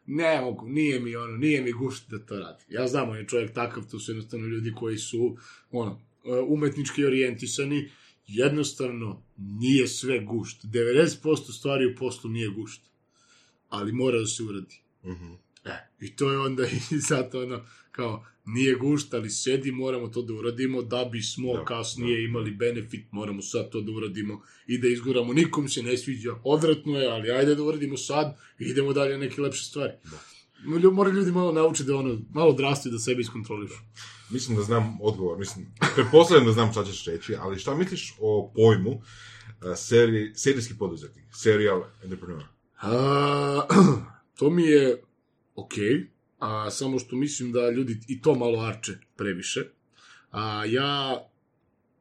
ne 0.08 0.42
mogu, 0.42 0.68
nije 0.68 1.00
mi 1.00 1.16
ono, 1.16 1.38
nije 1.38 1.62
mi 1.62 1.72
gušt 1.72 2.10
da 2.10 2.26
to 2.26 2.40
radi. 2.40 2.64
Ja 2.70 2.88
znam, 2.88 3.10
on 3.10 3.18
je 3.18 3.28
čovjek 3.28 3.54
takav, 3.54 3.84
to 3.92 4.00
su 4.00 4.12
jednostavno 4.12 4.48
ljudi 4.48 4.74
koji 4.76 4.98
su, 4.98 5.38
ono, 5.72 6.02
umetnički 6.48 7.06
orijentisani, 7.06 7.90
jednostavno 8.28 9.24
nije 9.38 9.88
sve 9.88 10.20
gušt. 10.20 10.64
90% 10.64 11.58
stvari 11.58 11.86
u 11.86 11.96
poslu 11.96 12.30
nije 12.30 12.50
gušt. 12.50 12.82
Ali 13.70 13.92
mora 13.92 14.20
da 14.20 14.26
se 14.26 14.44
uradi. 14.44 14.82
Mhm. 15.06 15.34
E, 15.66 15.90
i 16.00 16.16
to 16.16 16.32
je 16.32 16.40
onda 16.40 16.64
i 16.64 17.00
zato 17.10 17.42
ono, 17.42 17.66
kao, 17.98 18.26
nije 18.46 18.76
gušt, 18.76 19.14
ali 19.14 19.30
sedi, 19.30 19.72
moramo 19.72 20.08
to 20.08 20.22
da 20.22 20.34
uradimo, 20.34 20.82
da 20.82 21.06
bismo 21.12 21.54
Da, 21.54 21.66
kasnije 21.66 22.26
imali 22.26 22.52
benefit, 22.52 23.06
moramo 23.12 23.42
sad 23.42 23.70
to 23.70 23.82
da 23.82 23.92
uradimo 23.92 24.42
i 24.68 24.78
da 24.78 24.88
izguramo. 24.88 25.34
Nikom 25.34 25.70
se 25.70 25.84
ne 25.84 25.98
sviđa, 25.98 26.36
odvratno 26.44 27.00
je, 27.00 27.08
ali 27.08 27.32
ajde 27.32 27.56
da 27.56 27.64
uradimo 27.64 27.98
sad 27.98 28.38
i 28.60 28.64
idemo 28.64 28.94
dalje 28.94 29.12
na 29.12 29.18
neke 29.18 29.42
lepše 29.42 29.64
stvari. 29.64 29.94
Da. 30.04 30.90
Mora 30.92 31.12
ljudi 31.12 31.32
malo 31.32 31.52
naučiti 31.52 31.88
da 31.88 31.96
ono, 31.96 32.18
malo 32.34 32.50
odrastu 32.50 32.90
i 32.90 32.92
da 32.92 33.00
sebe 33.00 33.22
iskontrolišu. 33.22 33.82
Mislim 34.30 34.58
da 34.58 34.64
znam 34.64 34.98
odgovor, 35.02 35.38
mislim, 35.38 35.66
pretpostavljam 35.96 36.46
da 36.46 36.52
znam 36.52 36.72
šta 36.72 36.86
ćeš 36.86 37.06
reći, 37.06 37.36
ali 37.40 37.60
šta 37.60 37.76
misliš 37.76 38.16
o 38.20 38.52
pojmu 38.56 38.92
uh, 38.92 39.04
seri, 39.76 40.34
serijski 40.36 40.78
poduzetnik, 40.78 41.26
serial 41.34 41.84
entrepreneur? 42.04 42.44
A, 42.82 43.68
to 44.40 44.50
mi 44.50 44.64
je 44.64 45.02
okej, 45.56 46.17
a 46.38 46.72
samo 46.72 47.00
što 47.00 47.16
mislim 47.16 47.52
da 47.52 47.70
ljudi 47.70 48.00
i 48.08 48.22
to 48.22 48.36
malo 48.36 48.60
arče 48.60 48.98
previše. 49.16 49.66
A 50.32 50.66
ja 50.66 51.24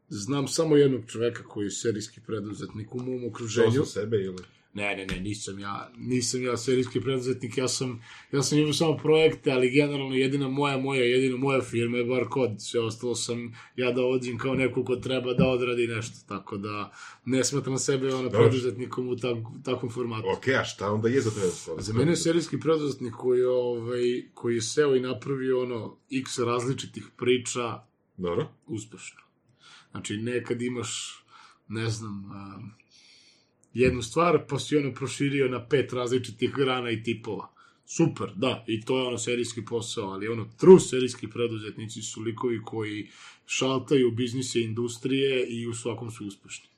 znam 0.08 0.48
samo 0.48 0.76
jednog 0.76 1.02
čoveka 1.06 1.42
koji 1.42 1.64
je 1.66 1.70
serijski 1.70 2.20
preduzetnik 2.26 2.94
u 2.94 2.98
mom 2.98 3.24
okruženju. 3.24 3.70
za 3.70 3.84
sebe 3.84 4.16
ili... 4.16 4.42
Ne, 4.77 4.97
ne, 4.97 5.07
ne, 5.07 5.20
nisam 5.20 5.59
ja, 5.59 5.90
nisam 5.97 6.43
ja 6.44 6.57
serijski 6.57 7.01
preduzetnik, 7.01 7.59
ja 7.59 7.69
sam, 7.69 8.03
ja 8.32 8.43
sam 8.43 8.59
imao 8.59 8.73
samo 8.73 8.97
projekte, 8.97 9.51
ali 9.51 9.70
generalno 9.70 10.15
jedina 10.15 10.48
moja, 10.48 10.78
moja, 10.78 11.05
jedina 11.05 11.36
moja 11.36 11.61
firma 11.61 11.98
je 11.98 12.05
bar 12.05 12.28
kod, 12.28 12.51
sve 12.59 12.81
ostalo 12.81 13.15
sam 13.15 13.55
ja 13.77 13.93
da 13.93 14.03
ođem 14.03 14.39
kao 14.39 14.55
neko 14.55 14.85
ko 14.85 14.97
treba 14.97 15.35
da 15.35 15.48
odradi 15.48 15.86
nešto, 15.86 16.16
tako 16.28 16.57
da 16.57 16.93
ne 17.24 17.44
smatram 17.44 17.78
sebe 17.78 18.15
ono 18.15 18.31
preduzetnikom 18.31 19.09
u 19.09 19.16
tak, 19.16 19.36
takvom 19.65 19.93
formatu. 19.93 20.28
Ok, 20.36 20.48
a 20.61 20.65
šta 20.65 20.93
onda 20.93 21.09
je 21.09 21.20
za 21.20 21.31
tebe? 21.31 21.82
Za 21.82 21.93
mene 21.93 22.12
je 22.12 22.16
serijski 22.16 22.61
preduzetnik 22.61 23.15
koji, 23.15 23.44
ovaj, 23.44 24.03
koji 24.35 24.55
je 24.55 24.62
seo 24.62 24.97
i 24.97 25.01
napravio 25.01 25.62
ono 25.62 25.98
x 26.11 26.39
različitih 26.39 27.05
priča 27.16 27.81
Dobro. 28.16 28.48
uspešno. 28.66 29.20
Znači, 29.90 30.16
nekad 30.16 30.62
imaš, 30.62 31.24
ne 31.69 31.90
znam, 31.90 32.24
um, 32.24 32.85
jednu 33.81 34.03
stvar, 34.03 34.47
pa 34.48 34.59
si 34.59 34.77
ono 34.77 34.94
proširio 34.94 35.48
na 35.48 35.69
pet 35.69 35.93
različitih 35.93 36.53
grana 36.53 36.90
i 36.90 37.03
tipova. 37.03 37.53
Super, 37.85 38.32
da, 38.36 38.65
i 38.66 38.81
to 38.81 38.98
je 38.98 39.07
ono 39.07 39.19
serijski 39.19 39.65
posao, 39.65 40.09
ali 40.11 40.28
ono, 40.28 40.48
true 40.57 40.81
serijski 40.81 41.31
preduzetnici 41.31 42.03
su 42.03 42.20
likovi 42.20 42.62
koji 42.62 43.11
šaltaju 43.47 44.11
biznise 44.11 44.61
industrije 44.61 45.47
i 45.47 45.66
u 45.66 45.74
svakom 45.74 46.11
su 46.11 46.27
uspešni. 46.27 46.69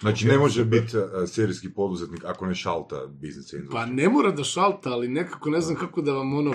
Znači, 0.00 0.26
ne 0.26 0.38
može 0.38 0.64
biti 0.64 0.96
uh, 0.96 1.04
serijski 1.26 1.70
poduzetnik 1.70 2.24
ako 2.24 2.46
ne 2.46 2.54
šalta 2.54 3.06
biznisa 3.20 3.56
industrije. 3.56 3.80
Pa 3.80 3.86
ne 3.86 4.08
mora 4.08 4.30
da 4.30 4.44
šalta, 4.44 4.90
ali 4.90 5.08
nekako 5.08 5.50
ne 5.50 5.60
znam 5.60 5.76
kako 5.76 6.02
da 6.02 6.12
vam 6.12 6.34
ono, 6.34 6.54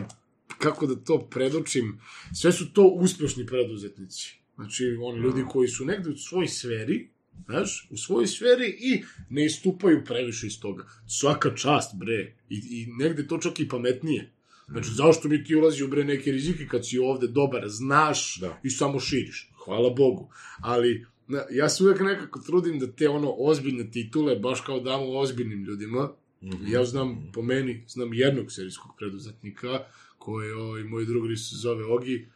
kako 0.58 0.88
da 0.88 0.96
to 0.96 1.28
predočim. 1.32 2.00
Sve 2.34 2.52
su 2.52 2.74
to 2.74 2.84
uspešni 2.84 3.46
preduzetnici. 3.46 4.40
Znači, 4.56 4.98
oni 5.02 5.20
ljudi 5.20 5.44
koji 5.50 5.68
su 5.68 5.86
negde 5.86 6.10
u 6.10 6.18
svojoj 6.18 6.48
sferi, 6.48 7.10
znaš, 7.46 7.88
u 7.92 7.98
svojoj 7.98 8.28
sferi 8.28 8.78
i 8.80 9.04
ne 9.30 9.46
istupaju 9.46 10.06
previše 10.06 10.48
iz 10.48 10.60
toga. 10.60 10.86
Svaka 11.08 11.56
čast, 11.56 11.96
bre. 11.96 12.34
I, 12.50 12.56
i 12.72 12.88
negde 13.00 13.28
to 13.28 13.38
čak 13.38 13.60
i 13.60 13.68
pametnije. 13.70 14.32
Znači, 14.68 14.90
zašto 14.92 15.30
bi 15.30 15.44
ti 15.44 15.56
ulazio 15.56 15.88
bre 15.88 16.04
neke 16.04 16.32
rizike 16.32 16.68
kad 16.68 16.88
si 16.88 17.00
ovde 17.00 17.28
dobar, 17.28 17.64
znaš 17.68 18.40
Da. 18.40 18.60
i 18.64 18.70
samo 18.70 19.00
širiš. 19.00 19.52
Hvala 19.66 19.90
Bogu. 19.90 20.30
Ali, 20.62 21.06
na, 21.28 21.44
ja 21.52 21.70
se 21.70 21.84
uvek 21.84 22.00
nekako 22.00 22.40
trudim 22.40 22.80
da 22.80 22.92
te 22.92 23.10
ono 23.10 23.36
ozbiljne 23.38 23.92
titule, 23.92 24.36
baš 24.36 24.62
kao 24.62 24.80
damo 24.80 25.06
ozbiljnim 25.06 25.64
ljudima, 25.64 26.10
Mhm. 26.42 26.66
Ja 26.68 26.86
znam, 26.86 27.32
po 27.34 27.42
meni, 27.42 27.84
znam 27.88 28.14
jednog 28.14 28.52
serijskog 28.52 28.92
preduzetnika, 28.98 29.80
koji, 30.18 30.52
ovaj, 30.52 30.84
moj 30.84 31.06
drug 31.06 31.28
se 31.28 31.56
zove 31.56 31.86
Ogi, 31.86 32.28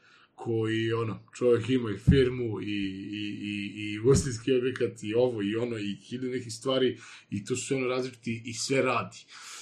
koji, 0.43 0.93
ono, 0.93 1.19
čovjek 1.37 1.69
ima 1.69 1.89
i 1.91 1.97
firmu, 2.09 2.61
i, 2.61 2.65
i, 3.11 3.23
i, 3.41 3.81
i 3.83 3.99
ugostiteljski 3.99 4.53
objekat, 4.53 5.03
i 5.03 5.13
ovo, 5.13 5.41
i 5.41 5.55
ono, 5.55 5.77
i 5.77 5.95
hiljadu 5.95 6.27
nekih 6.27 6.53
stvari, 6.53 6.97
i 7.29 7.45
to 7.45 7.55
su 7.55 7.75
ono 7.75 7.87
različiti, 7.87 8.41
i 8.45 8.53
sve 8.53 8.81
radi. 8.81 9.17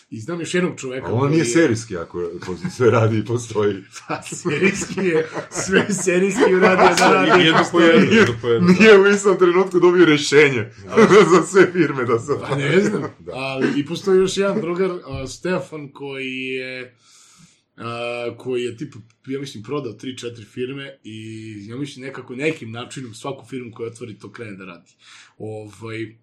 I 0.09 0.19
znam 0.19 0.39
još 0.39 0.53
jednog 0.53 0.79
čoveka... 0.79 1.07
A 1.07 1.19
koji 1.19 1.31
nije 1.31 1.39
je- 1.39 1.45
serijski 1.45 1.97
ako, 1.97 2.29
sve 2.75 2.91
radi 2.91 3.17
i 3.17 3.25
postoji. 3.25 3.75
Pa, 4.07 4.21
serijski 4.21 4.99
je, 4.99 5.27
sve 5.51 5.93
serijski 5.93 6.55
uradio 6.55 6.95
da 6.97 7.13
radi. 7.13 7.45
Jedno 7.45 7.63
po 7.71 7.79
jedno, 7.79 8.11
jedno 8.11 8.35
po 8.41 8.47
jedno. 8.47 8.75
Nije 8.79 8.99
u 8.99 9.07
istom 9.07 9.37
trenutku 9.37 9.79
dobio 9.79 10.05
rešenje 10.05 10.71
za 11.35 11.43
sve 11.51 11.71
firme 11.71 12.05
da 12.05 12.19
se... 12.19 12.31
Pa 12.49 12.55
ne 12.55 12.81
znam, 12.81 13.03
ali 13.33 13.67
i 13.79 13.85
postoji 13.85 14.19
još 14.19 14.37
jedan 14.37 14.61
drugar, 14.61 14.89
Stefan, 15.27 15.91
koji 15.91 16.37
je 16.37 16.95
koji 18.37 18.63
je 18.63 18.77
tipa, 18.77 18.97
ja 19.27 19.39
mislim, 19.39 19.63
prodao 19.63 19.93
3-4 19.93 20.45
firme 20.45 20.99
i 21.03 21.55
ja 21.67 21.77
mislim 21.77 22.05
nekako 22.05 22.35
nekim 22.35 22.71
načinom 22.71 23.13
svaku 23.13 23.45
firmu 23.45 23.71
koju 23.71 23.87
otvori 23.87 24.19
to 24.19 24.31
krene 24.31 24.57
da 24.57 24.65
radi. 24.65 24.91
Ovaj, 25.37 26.15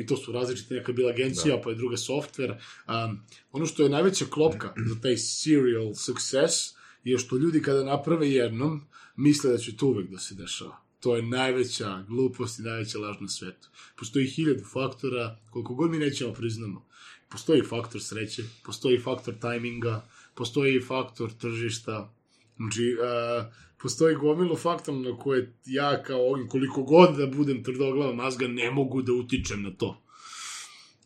I 0.00 0.06
to 0.06 0.16
su 0.16 0.32
različite, 0.32 0.74
neka 0.74 0.90
je 0.90 0.94
bila 0.94 1.10
agencija, 1.10 1.56
da. 1.56 1.62
pa 1.62 1.70
je 1.70 1.76
druga 1.76 1.96
software. 1.96 2.58
A, 2.86 3.14
ono 3.52 3.66
što 3.66 3.82
je 3.82 3.88
najveća 3.88 4.24
klopka 4.30 4.74
za 4.94 5.00
taj 5.00 5.16
serial 5.16 5.94
success 5.94 6.74
je 7.04 7.18
što 7.18 7.36
ljudi 7.36 7.62
kada 7.62 7.84
naprave 7.84 8.30
jednom, 8.30 8.80
misle 9.16 9.50
da 9.50 9.58
će 9.58 9.76
to 9.76 9.86
uvek 9.86 10.10
da 10.10 10.18
se 10.18 10.34
dešava. 10.34 10.82
To 11.00 11.16
je 11.16 11.22
najveća 11.22 12.04
glupost 12.08 12.58
i 12.58 12.62
najveća 12.62 12.98
laž 12.98 13.16
na 13.20 13.28
svetu. 13.28 13.68
Postoji 13.96 14.26
hiljadu 14.26 14.64
faktora, 14.72 15.38
koliko 15.50 15.74
god 15.74 15.90
mi 15.90 15.98
nećemo 15.98 16.32
priznamo. 16.32 16.86
Postoji 17.28 17.62
faktor 17.62 18.02
sreće, 18.02 18.42
postoji 18.64 18.98
faktor 18.98 19.34
tajminga, 19.40 20.08
postoji 20.34 20.80
faktor 20.80 21.32
tržišta, 21.32 22.14
znači, 22.56 22.96
uh, 22.98 23.52
postoji 23.82 24.16
gomilu 24.16 24.56
faktora 24.56 24.98
na 24.98 25.16
koje 25.18 25.54
ja 25.66 26.02
kao 26.02 26.30
ovim, 26.30 26.48
koliko 26.48 26.82
god 26.82 27.16
da 27.16 27.26
budem 27.26 27.64
tvrdoglava 27.64 28.14
mazga, 28.14 28.48
ne 28.48 28.70
mogu 28.70 29.02
da 29.02 29.12
utičem 29.12 29.62
na 29.62 29.70
to. 29.70 30.02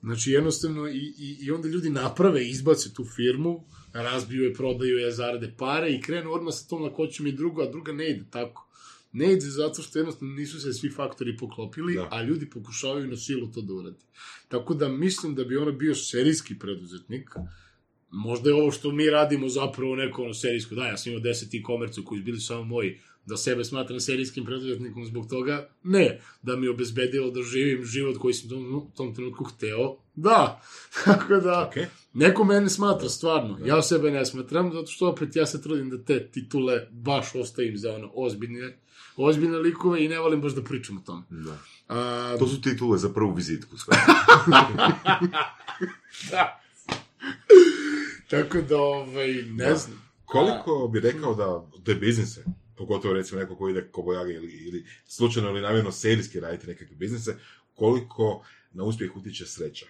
Znači, 0.01 0.31
jednostavno, 0.31 0.89
i, 0.89 1.15
i, 1.19 1.37
i 1.41 1.51
onda 1.51 1.69
ljudi 1.69 1.91
naprave, 1.91 2.49
izbace 2.49 2.95
tu 2.95 3.05
firmu, 3.05 3.65
razbiju 3.93 4.45
je, 4.45 4.55
prodaju 4.55 4.99
je, 4.99 5.13
zarade 5.13 5.55
pare 5.59 5.93
i 5.93 6.01
krenu 6.01 6.33
odmah 6.33 6.55
sa 6.55 6.69
tom 6.69 6.83
lakoćom 6.83 7.27
i 7.27 7.33
drugo, 7.33 7.63
a 7.63 7.71
druga 7.71 7.93
ne 7.93 8.11
ide 8.11 8.25
tako. 8.31 8.69
Ne 9.13 9.33
ide 9.33 9.47
zato 9.47 9.83
što 9.83 9.99
jednostavno 9.99 10.35
nisu 10.35 10.61
se 10.61 10.73
svi 10.73 10.91
faktori 10.91 11.37
poklopili, 11.37 11.95
da. 11.95 12.09
a 12.11 12.23
ljudi 12.23 12.51
pokušavaju 12.51 13.07
na 13.07 13.17
silu 13.17 13.53
to 13.53 13.63
da 13.63 13.75
uradi. 13.75 14.05
Tako 14.49 14.75
da 14.75 14.89
mislim 14.89 15.35
da 15.35 15.45
bi 15.45 15.57
ono 15.57 15.73
bio 15.73 15.95
serijski 15.95 16.59
preduzetnik, 16.59 17.31
možda 18.11 18.51
je 18.51 18.55
ovo 18.55 18.71
što 18.71 18.93
mi 18.93 19.11
radimo 19.11 19.49
zapravo 19.49 19.97
neko 19.97 20.23
ono 20.23 20.35
serijsko, 20.35 20.75
da, 20.75 20.87
ja 20.87 20.97
sam 20.97 21.13
imao 21.13 21.25
10 21.25 21.61
e-commerce 21.61 22.01
koji 22.05 22.21
su 22.21 22.25
bili 22.25 22.41
samo 22.41 22.65
moji, 22.65 23.01
da 23.27 23.37
sebe 23.37 23.65
smatram 23.65 24.01
serijskim 24.01 24.45
preduzetnikom 24.45 25.05
zbog 25.05 25.29
toga, 25.29 25.69
ne, 25.83 26.21
da 26.43 26.57
mi 26.57 26.67
je 26.67 26.71
obezbedilo 26.71 27.31
da 27.31 27.43
živim 27.43 27.85
život 27.85 28.19
koji 28.19 28.35
sam 28.35 28.51
u 28.51 28.51
tom, 28.51 28.91
tom 28.97 29.15
trenutku 29.15 29.45
hteo, 29.45 29.97
da, 30.15 30.63
tako 31.05 31.37
da, 31.37 31.67
Okej. 31.69 31.87
neko 32.13 32.45
mene 32.45 32.69
smatra 32.69 33.09
stvarno, 33.09 33.59
ja 33.65 33.83
sebe 33.83 34.11
ne 34.11 34.27
smatram, 34.27 34.73
zato 34.73 34.87
što 34.87 35.09
opet 35.09 35.37
ja 35.37 35.47
se 35.47 35.63
trudim 35.63 35.91
da 35.91 36.05
te 36.05 36.31
titule 36.31 36.87
baš 36.91 37.35
ostavim 37.35 37.77
za 37.77 37.95
ono 37.95 38.11
ozbiljne, 38.15 38.79
ozbiljne 39.17 39.59
likove 39.59 40.05
i 40.05 40.09
ne 40.09 40.19
volim 40.19 40.41
baš 40.41 40.53
da 40.53 40.63
pričam 40.63 40.97
o 40.97 41.01
tome. 41.01 41.23
Da. 41.31 41.59
A, 41.89 42.37
To 42.39 42.49
su 42.49 42.61
titule 42.61 42.99
za 42.99 43.09
prvu 43.09 43.35
vizitku. 43.35 43.79
Sve. 43.79 43.97
da. 46.31 46.66
Tako 48.31 48.61
da, 48.61 48.77
ovaj, 48.81 49.33
ne 49.33 49.65
Da. 49.65 49.77
znam. 49.77 50.07
Koliko 50.25 50.89
bi 50.93 51.01
rekao 51.01 51.35
da 51.35 51.71
te 51.85 51.95
biznise, 51.95 52.45
pogotovo 52.77 53.15
recimo 53.15 53.41
neko 53.41 53.57
ko 53.57 53.69
ide 53.69 53.89
kobojage 53.91 54.33
ili, 54.33 54.53
ili 54.53 54.87
slučajno 55.07 55.51
ili 55.51 55.61
namjerno 55.61 55.93
serijski 55.93 56.41
raditi 56.41 56.67
nekakve 56.67 56.97
biznise, 56.97 57.35
koliko 57.75 58.45
na 58.73 58.85
uspjeh 58.85 59.17
utiče 59.17 59.47
sreća? 59.47 59.87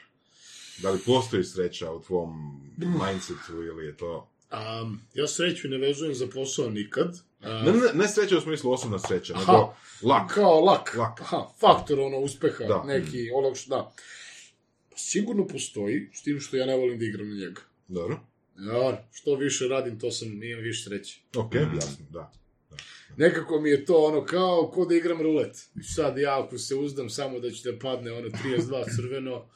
Da 0.79 0.91
li 0.91 0.99
postoji 1.07 1.45
sreća 1.45 1.93
u 1.93 2.03
tvom 2.03 2.31
mindsetu 2.77 3.63
ili 3.63 3.87
je 3.87 3.97
to... 3.97 4.31
Um, 4.53 5.01
ja 5.15 5.27
sreću 5.29 5.69
ne 5.69 5.79
vezujem 5.79 6.15
za 6.15 6.27
posao 6.27 6.71
nikad, 6.71 7.21
A, 7.43 7.63
Ne, 7.63 7.73
ne, 7.73 7.93
ne 7.95 8.09
sreća 8.09 8.39
u 8.39 8.41
smislu 8.41 8.73
osobna 8.73 8.99
sreća, 8.99 9.35
Aha. 9.35 9.53
nego 9.53 9.75
lak. 10.03 10.35
Kao 10.35 10.61
lak. 10.61 10.95
Lak. 10.97 11.21
Aha, 11.21 11.47
faktor 11.61 12.01
ono 12.01 12.19
uspeha, 12.19 12.65
Da. 12.65 12.83
neki 12.87 13.31
olakš, 13.35 13.67
da. 13.67 13.93
Pa 14.97 15.01
sigurno 15.01 15.47
postoji, 15.47 16.11
s 16.13 16.23
tim 16.23 16.41
što 16.41 16.57
ja 16.57 16.67
ne 16.67 16.77
volim 16.77 16.99
da 16.99 17.05
igram 17.05 17.29
na 17.29 17.35
njega. 17.35 17.61
Dobro. 17.89 18.21
Ja, 18.59 19.09
što 19.13 19.35
više 19.35 19.69
radim, 19.69 19.99
to 19.99 20.11
sam, 20.11 20.43
imam 20.43 20.65
više 20.65 20.83
sreće. 20.83 21.21
Ok, 21.37 21.55
jasno, 21.55 22.07
da. 22.11 22.33
Nekako 23.17 23.61
mi 23.61 23.71
je 23.71 23.85
to 23.85 24.05
ono 24.05 24.25
kao 24.25 24.71
ko 24.75 24.85
da 24.85 24.95
igram 24.95 25.23
rulet. 25.23 25.57
I 25.81 25.83
sad 25.83 26.19
ja 26.19 26.45
ako 26.45 26.59
se 26.59 26.75
uzdam 26.75 27.11
samo 27.11 27.41
da 27.41 27.51
će 27.51 27.73
da 27.73 27.79
padne 27.79 28.13
ono 28.13 28.29
32 28.45 28.97
crveno, 28.97 29.49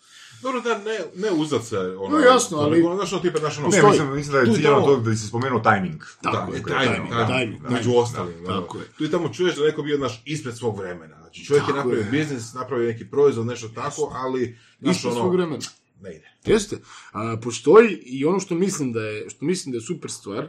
Dobro, 0.42 0.60
da, 0.60 0.78
ne, 0.78 0.98
ne 1.14 1.30
uzdat 1.32 1.64
se, 1.64 1.78
ono... 1.78 2.18
No, 2.18 2.24
jasno, 2.24 2.58
ali- 2.58 2.76
Nego, 2.76 2.94
znaš, 2.94 3.12
ono, 3.12 3.22
tipa, 3.22 3.38
znaš, 3.38 3.58
ono, 3.58 3.68
Ne, 3.68 3.82
mislim, 3.82 4.14
mislim 4.14 4.32
da 4.32 4.38
je 4.38 4.54
ciljano 4.54 4.80
to 4.80 4.96
da 4.96 5.16
si 5.16 5.26
spomenuo 5.26 5.60
timing. 5.60 6.02
Tako 6.22 6.54
je, 6.54 6.62
tajming, 6.62 6.66
tajming, 6.66 7.10
tajming, 7.10 7.28
tajming, 7.28 7.62
tajming, 7.62 7.76
među 7.78 7.90
ostalim. 7.96 8.44
da. 8.44 8.60
tako 8.60 8.78
je. 8.78 8.84
Tu 8.98 9.04
i 9.04 9.10
tamo 9.10 9.28
čuješ 9.28 9.56
da 9.56 9.64
neko 9.64 9.82
bio 9.82 9.98
naš 9.98 10.22
ispred 10.24 10.56
svog 10.56 10.78
vremena. 10.78 11.16
Znači, 11.20 11.44
čovjek 11.44 11.68
je 11.68 11.74
napravio 11.74 12.04
biznis, 12.10 12.54
napravio 12.54 12.88
neki 12.88 13.10
proizvod, 13.10 13.46
nešto 13.46 13.68
tako, 13.68 14.12
ali, 14.14 14.58
znaš, 14.80 14.96
isto 14.96 15.10
svog 15.10 15.24
ono, 15.24 15.32
vremena. 15.32 15.64
ne 16.00 16.14
ide. 16.16 16.30
Jeste. 16.44 16.78
A, 17.12 17.36
postoji 17.42 17.88
i 18.04 18.24
ono 18.24 18.40
što 18.40 18.54
mislim 18.54 18.92
da 18.92 19.00
je, 19.00 19.30
što 19.30 19.44
mislim 19.44 19.72
da 19.72 19.76
je 19.76 19.82
super 19.82 20.10
stvar, 20.10 20.48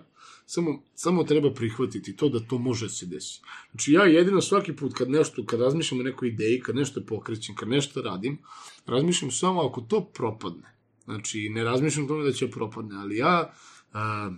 samo, 0.51 0.83
samo 0.95 1.23
treba 1.23 1.53
prihvatiti 1.53 2.15
to 2.15 2.29
da 2.29 2.39
to 2.39 2.57
može 2.57 2.89
se 2.89 3.05
desi. 3.05 3.41
Znači 3.71 3.91
ja 3.91 4.03
jedino 4.05 4.41
svaki 4.41 4.75
put 4.75 4.93
kad 4.93 5.09
nešto, 5.09 5.45
kad 5.45 5.59
razmišljam 5.59 5.99
o 5.99 6.03
nekoj 6.03 6.27
ideji, 6.27 6.59
kad 6.59 6.75
nešto 6.75 7.01
pokrećem, 7.07 7.55
kad 7.55 7.69
nešto 7.69 8.01
radim, 8.01 8.37
razmišljam 8.85 9.31
samo 9.31 9.61
ako 9.61 9.81
to 9.81 10.01
propadne. 10.05 10.75
Znači, 11.03 11.49
ne 11.49 11.63
razmišljam 11.63 12.07
tome 12.07 12.23
da 12.23 12.31
će 12.31 12.51
propadne, 12.51 12.95
ali 12.95 13.17
ja, 13.17 13.53
a, 13.93 14.31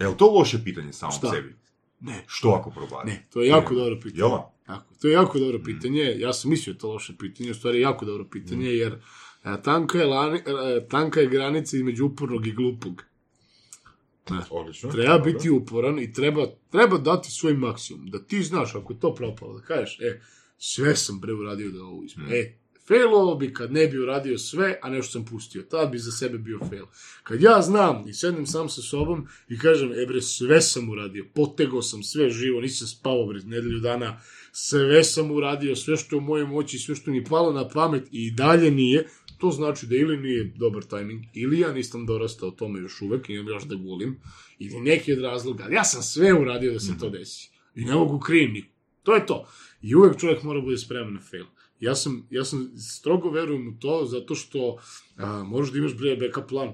Je 0.00 0.08
li 0.08 0.16
to 0.16 0.26
loše 0.26 0.64
pitanje 0.64 0.92
samo 0.92 1.12
Šta? 1.12 1.30
sebi? 1.30 1.54
ne, 2.00 2.24
Što 2.26 2.48
ako 2.50 2.70
propadne? 2.70 3.12
ne, 3.12 3.26
to 3.32 3.42
je 3.42 3.48
jako 3.48 3.74
dobro 3.74 4.00
pitanje. 4.02 4.18
Jel? 4.18 4.30
Tako, 4.66 4.94
to 5.00 5.08
je 5.08 5.12
jako 5.12 5.38
dobro 5.38 5.58
pitanje. 5.64 6.14
Ja 6.18 6.32
sam 6.32 6.50
mislio 6.50 6.72
da 6.72 6.76
je 6.76 6.80
to 6.80 6.92
loše 6.92 7.14
pitanje, 7.18 7.50
u 7.50 7.54
stvari 7.54 7.78
je 7.78 7.82
jako 7.82 8.04
dobro 8.04 8.24
pitanje, 8.30 8.68
jer 8.68 8.92
e, 9.44 9.62
tanka 9.62 9.98
je, 9.98 10.06
lani, 10.06 10.38
e, 10.38 10.86
tanka 10.88 11.20
je 11.20 11.26
granica 11.26 11.76
između 11.76 12.06
upornog 12.06 12.46
i 12.46 12.52
glupog. 12.52 13.04
Odlično. 14.50 14.90
Treba 14.90 15.18
Dobro. 15.18 15.32
biti 15.32 15.50
uporan 15.50 15.98
i 15.98 16.12
treba, 16.12 16.46
treba 16.70 16.98
dati 16.98 17.30
svoj 17.30 17.54
maksimum. 17.54 18.06
Da 18.06 18.18
ti 18.18 18.42
znaš, 18.42 18.74
ako 18.74 18.92
je 18.92 19.00
to 19.00 19.14
propalo, 19.14 19.58
da 19.58 19.64
kažeš, 19.64 20.00
e, 20.00 20.20
sve 20.58 20.96
sam 20.96 21.20
bre 21.20 21.32
uradio 21.32 21.70
da 21.70 21.82
ovo 21.82 22.04
ispred. 22.04 22.32
E, 22.32 22.58
failovo 22.88 23.34
bi 23.34 23.54
kad 23.54 23.72
ne 23.72 23.86
bi 23.86 23.98
uradio 23.98 24.38
sve, 24.38 24.78
a 24.82 24.90
nešto 24.90 25.12
sam 25.12 25.24
pustio. 25.24 25.62
Tad 25.62 25.90
bi 25.90 25.98
za 25.98 26.12
sebe 26.12 26.38
bio 26.38 26.58
fail. 26.68 26.84
Kad 27.22 27.42
ja 27.42 27.62
znam 27.62 28.08
i 28.08 28.12
sednem 28.12 28.46
sam 28.46 28.68
sa 28.68 28.82
sobom 28.82 29.26
i 29.48 29.58
kažem, 29.58 29.92
e 29.92 30.06
bre, 30.06 30.22
sve 30.22 30.60
sam 30.60 30.90
uradio, 30.90 31.26
potegao 31.34 31.82
sam 31.82 32.02
sve 32.02 32.30
živo, 32.30 32.60
nisam 32.60 32.88
spavao 32.88 33.26
bre, 33.26 33.40
nedelju 33.44 33.80
dana, 33.80 34.20
sve 34.52 35.04
sam 35.04 35.30
uradio, 35.30 35.76
sve 35.76 35.96
što 35.96 36.16
je 36.16 36.18
u 36.18 36.22
mojoj 36.22 36.46
moći, 36.46 36.78
sve 36.78 36.94
što 36.94 37.10
mi 37.10 37.24
palo 37.24 37.52
na 37.52 37.68
pamet 37.68 38.08
i 38.10 38.30
dalje 38.30 38.70
nije, 38.70 39.08
to 39.38 39.50
znači 39.50 39.86
da 39.86 39.96
ili 39.96 40.16
nije 40.16 40.52
dobar 40.56 40.82
tajming, 40.82 41.24
ili 41.34 41.60
ja 41.60 41.72
nisam 41.72 42.06
dorastao 42.06 42.50
tome 42.50 42.80
još 42.80 43.02
uvek, 43.02 43.30
imam 43.30 43.48
još 43.48 43.64
da 43.64 43.74
gulim, 43.74 44.20
ili 44.58 44.80
neki 44.80 45.12
od 45.12 45.18
razloga, 45.18 45.64
ali 45.64 45.74
ja 45.74 45.84
sam 45.84 46.02
sve 46.02 46.34
uradio 46.34 46.72
da 46.72 46.80
se 46.80 46.98
to 47.00 47.10
desi. 47.10 47.50
I 47.74 47.84
ne 47.84 47.94
mogu 47.94 48.20
krijem 48.20 48.52
ni. 48.52 48.64
To 49.02 49.14
je 49.14 49.26
to. 49.26 49.48
I 49.82 49.94
uvek 49.94 50.20
čovjek 50.20 50.42
mora 50.42 50.60
bude 50.60 50.78
spreman 50.78 51.14
na 51.14 51.20
fail. 51.20 51.44
Ja 51.80 51.94
sam, 51.94 52.26
ja 52.30 52.44
sam 52.44 52.72
strogo 52.78 53.30
verujem 53.30 53.68
u 53.68 53.78
to, 53.80 54.06
zato 54.06 54.34
što 54.34 54.78
a, 55.16 55.44
da 55.72 55.78
imaš 55.78 55.96
bre 55.96 56.16
backup 56.16 56.48
plan. 56.48 56.72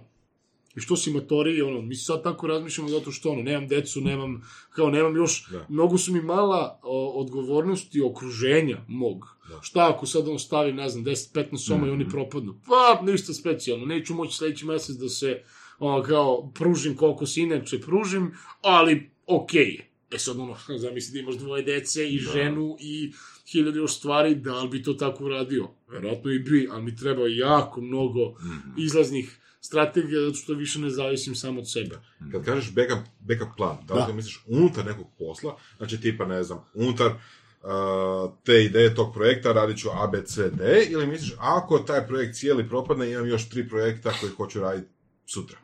I 0.76 0.80
što 0.80 0.96
si 0.96 1.10
matori, 1.10 1.62
ono, 1.62 1.82
mi 1.82 1.94
sad 1.94 2.22
tako 2.22 2.46
razmišljamo 2.46 2.88
zato 2.88 3.10
što, 3.10 3.30
ono, 3.30 3.42
nemam 3.42 3.68
decu, 3.68 4.00
nemam, 4.00 4.42
kao, 4.70 4.90
nemam 4.90 5.16
još, 5.16 5.50
Da. 5.50 5.66
mnogo 5.68 5.98
su 5.98 6.12
mi 6.12 6.20
mala 6.22 6.80
o, 6.82 7.20
odgovornosti 7.20 8.02
okruženja 8.02 8.84
mog. 8.88 9.36
Da. 9.48 9.58
Šta 9.62 9.92
ako 9.94 10.06
sad 10.06 10.28
on 10.28 10.38
stavi, 10.38 10.72
ne 10.72 10.88
znam, 10.88 11.04
10-15 11.04 11.56
soma 11.66 11.86
i 11.86 11.90
oni 11.90 12.08
propadnu? 12.08 12.60
Pa, 12.66 13.02
ništa 13.12 13.32
specijalno, 13.32 13.86
neću 13.86 14.14
moći 14.14 14.36
sledeći 14.36 14.66
mesec 14.66 14.96
da 14.96 15.08
se, 15.08 15.42
ono, 15.78 16.02
kao, 16.02 16.50
pružim 16.54 16.96
koliko 16.96 17.26
se 17.26 17.40
inače 17.40 17.80
pružim, 17.80 18.32
ali 18.62 19.10
okej 19.26 19.68
je. 19.68 19.90
E 20.10 20.18
sad, 20.18 20.38
ono, 20.38 20.56
zamisli 20.82 21.12
da 21.12 21.18
imaš 21.18 21.34
dvoje 21.34 21.62
dece 21.62 22.08
i 22.08 22.18
ženu 22.18 22.76
i 22.80 23.12
hiljadu 23.52 23.78
još 23.78 23.96
stvari, 23.96 24.34
da 24.34 24.62
li 24.62 24.68
bi 24.68 24.82
to 24.82 24.94
tako 24.94 25.24
uradio? 25.24 25.68
Verovatno 25.88 26.30
i 26.30 26.38
bi, 26.38 26.68
ali 26.70 26.82
mi 26.82 26.96
treba 26.96 27.22
jako 27.28 27.80
mnogo 27.80 28.34
izlaznih 28.78 29.40
strategija, 29.60 30.20
zato 30.20 30.34
što 30.34 30.54
više 30.54 30.78
ne 30.78 30.90
zavisim 30.90 31.34
samo 31.34 31.60
od 31.60 31.72
sebe. 31.72 31.98
Kad 32.32 32.44
kažeš 32.44 32.74
backup, 32.74 32.98
backup 33.20 33.48
plan, 33.56 33.76
da 33.88 33.94
li 33.94 34.02
Da. 34.06 34.12
misliš 34.12 34.44
unutar 34.46 34.86
nekog 34.86 35.06
posla, 35.18 35.56
znači 35.76 36.00
tipa, 36.00 36.26
ne 36.26 36.42
znam, 36.42 36.64
unutar 36.74 37.06
uh, 37.10 38.32
te 38.44 38.64
ideje 38.64 38.94
tog 38.94 39.14
projekta 39.14 39.52
radit 39.52 39.78
ću 39.78 39.88
A, 39.92 40.06
B, 40.06 40.24
C, 40.24 40.50
D, 40.50 40.86
ili 40.90 41.06
misliš, 41.06 41.34
ako 41.38 41.78
taj 41.78 42.06
projekt 42.06 42.36
cijeli 42.36 42.68
propadne, 42.68 43.12
imam 43.12 43.26
još 43.28 43.48
tri 43.48 43.68
projekta 43.68 44.12
koji 44.20 44.32
hoću 44.32 44.60
raditi 44.60 44.88
sutra. 45.26 45.58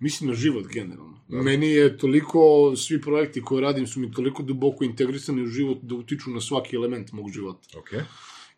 Mislim 0.00 0.30
na 0.30 0.36
život 0.36 0.66
generalno. 0.72 1.20
Meni 1.28 1.70
je 1.70 1.98
toliko, 1.98 2.72
svi 2.76 3.00
projekti 3.00 3.42
koje 3.42 3.62
radim 3.62 3.86
su 3.86 4.00
mi 4.00 4.12
toliko 4.12 4.42
duboko 4.42 4.84
integrisani 4.84 5.42
u 5.42 5.46
život 5.46 5.78
da 5.82 5.94
utiču 5.94 6.30
na 6.30 6.40
svaki 6.40 6.76
element 6.76 7.12
mog 7.12 7.30
života. 7.30 7.78
Ok? 7.78 7.92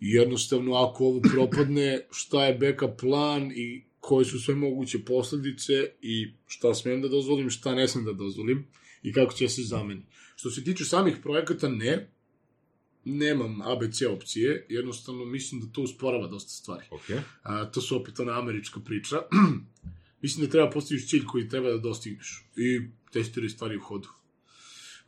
I 0.00 0.10
jednostavno, 0.10 0.74
ako 0.74 1.04
ovo 1.04 1.20
propadne, 1.20 2.06
šta 2.10 2.44
je 2.44 2.54
backup 2.54 3.00
plan 3.00 3.52
i 3.54 3.85
koje 4.06 4.24
su 4.24 4.40
sve 4.40 4.54
moguće 4.54 4.98
posledice 5.04 5.72
i 6.02 6.32
šta 6.46 6.74
smem 6.74 7.02
da 7.02 7.08
dozvolim, 7.08 7.50
šta 7.50 7.74
ne 7.74 7.88
smem 7.88 8.04
da 8.04 8.12
dozvolim 8.12 8.66
i 9.02 9.12
kako 9.12 9.32
će 9.34 9.48
se 9.48 9.62
zameni. 9.62 10.02
Što 10.36 10.50
se 10.50 10.64
tiče 10.64 10.84
samih 10.84 11.16
projekata, 11.22 11.68
ne. 11.68 12.10
Nemam 13.04 13.62
ABC 13.62 14.02
opcije, 14.02 14.66
jednostavno 14.68 15.24
mislim 15.24 15.60
da 15.60 15.66
to 15.72 15.82
usporava 15.82 16.28
dosta 16.28 16.50
stvari. 16.50 16.86
Ok? 16.90 17.10
A, 17.42 17.64
to 17.64 17.80
su 17.80 17.96
opet 17.96 18.20
ona 18.20 18.38
američka 18.38 18.80
priča. 18.80 19.16
Mislim 20.22 20.46
da 20.46 20.52
treba 20.52 20.70
postaviš 20.70 21.08
cilj 21.08 21.24
koji 21.26 21.48
treba 21.48 21.70
da 21.70 21.78
dostigneš. 21.78 22.44
I 22.56 22.80
testiraj 23.12 23.48
stvari 23.48 23.76
u 23.76 23.80
hodu. 23.80 24.08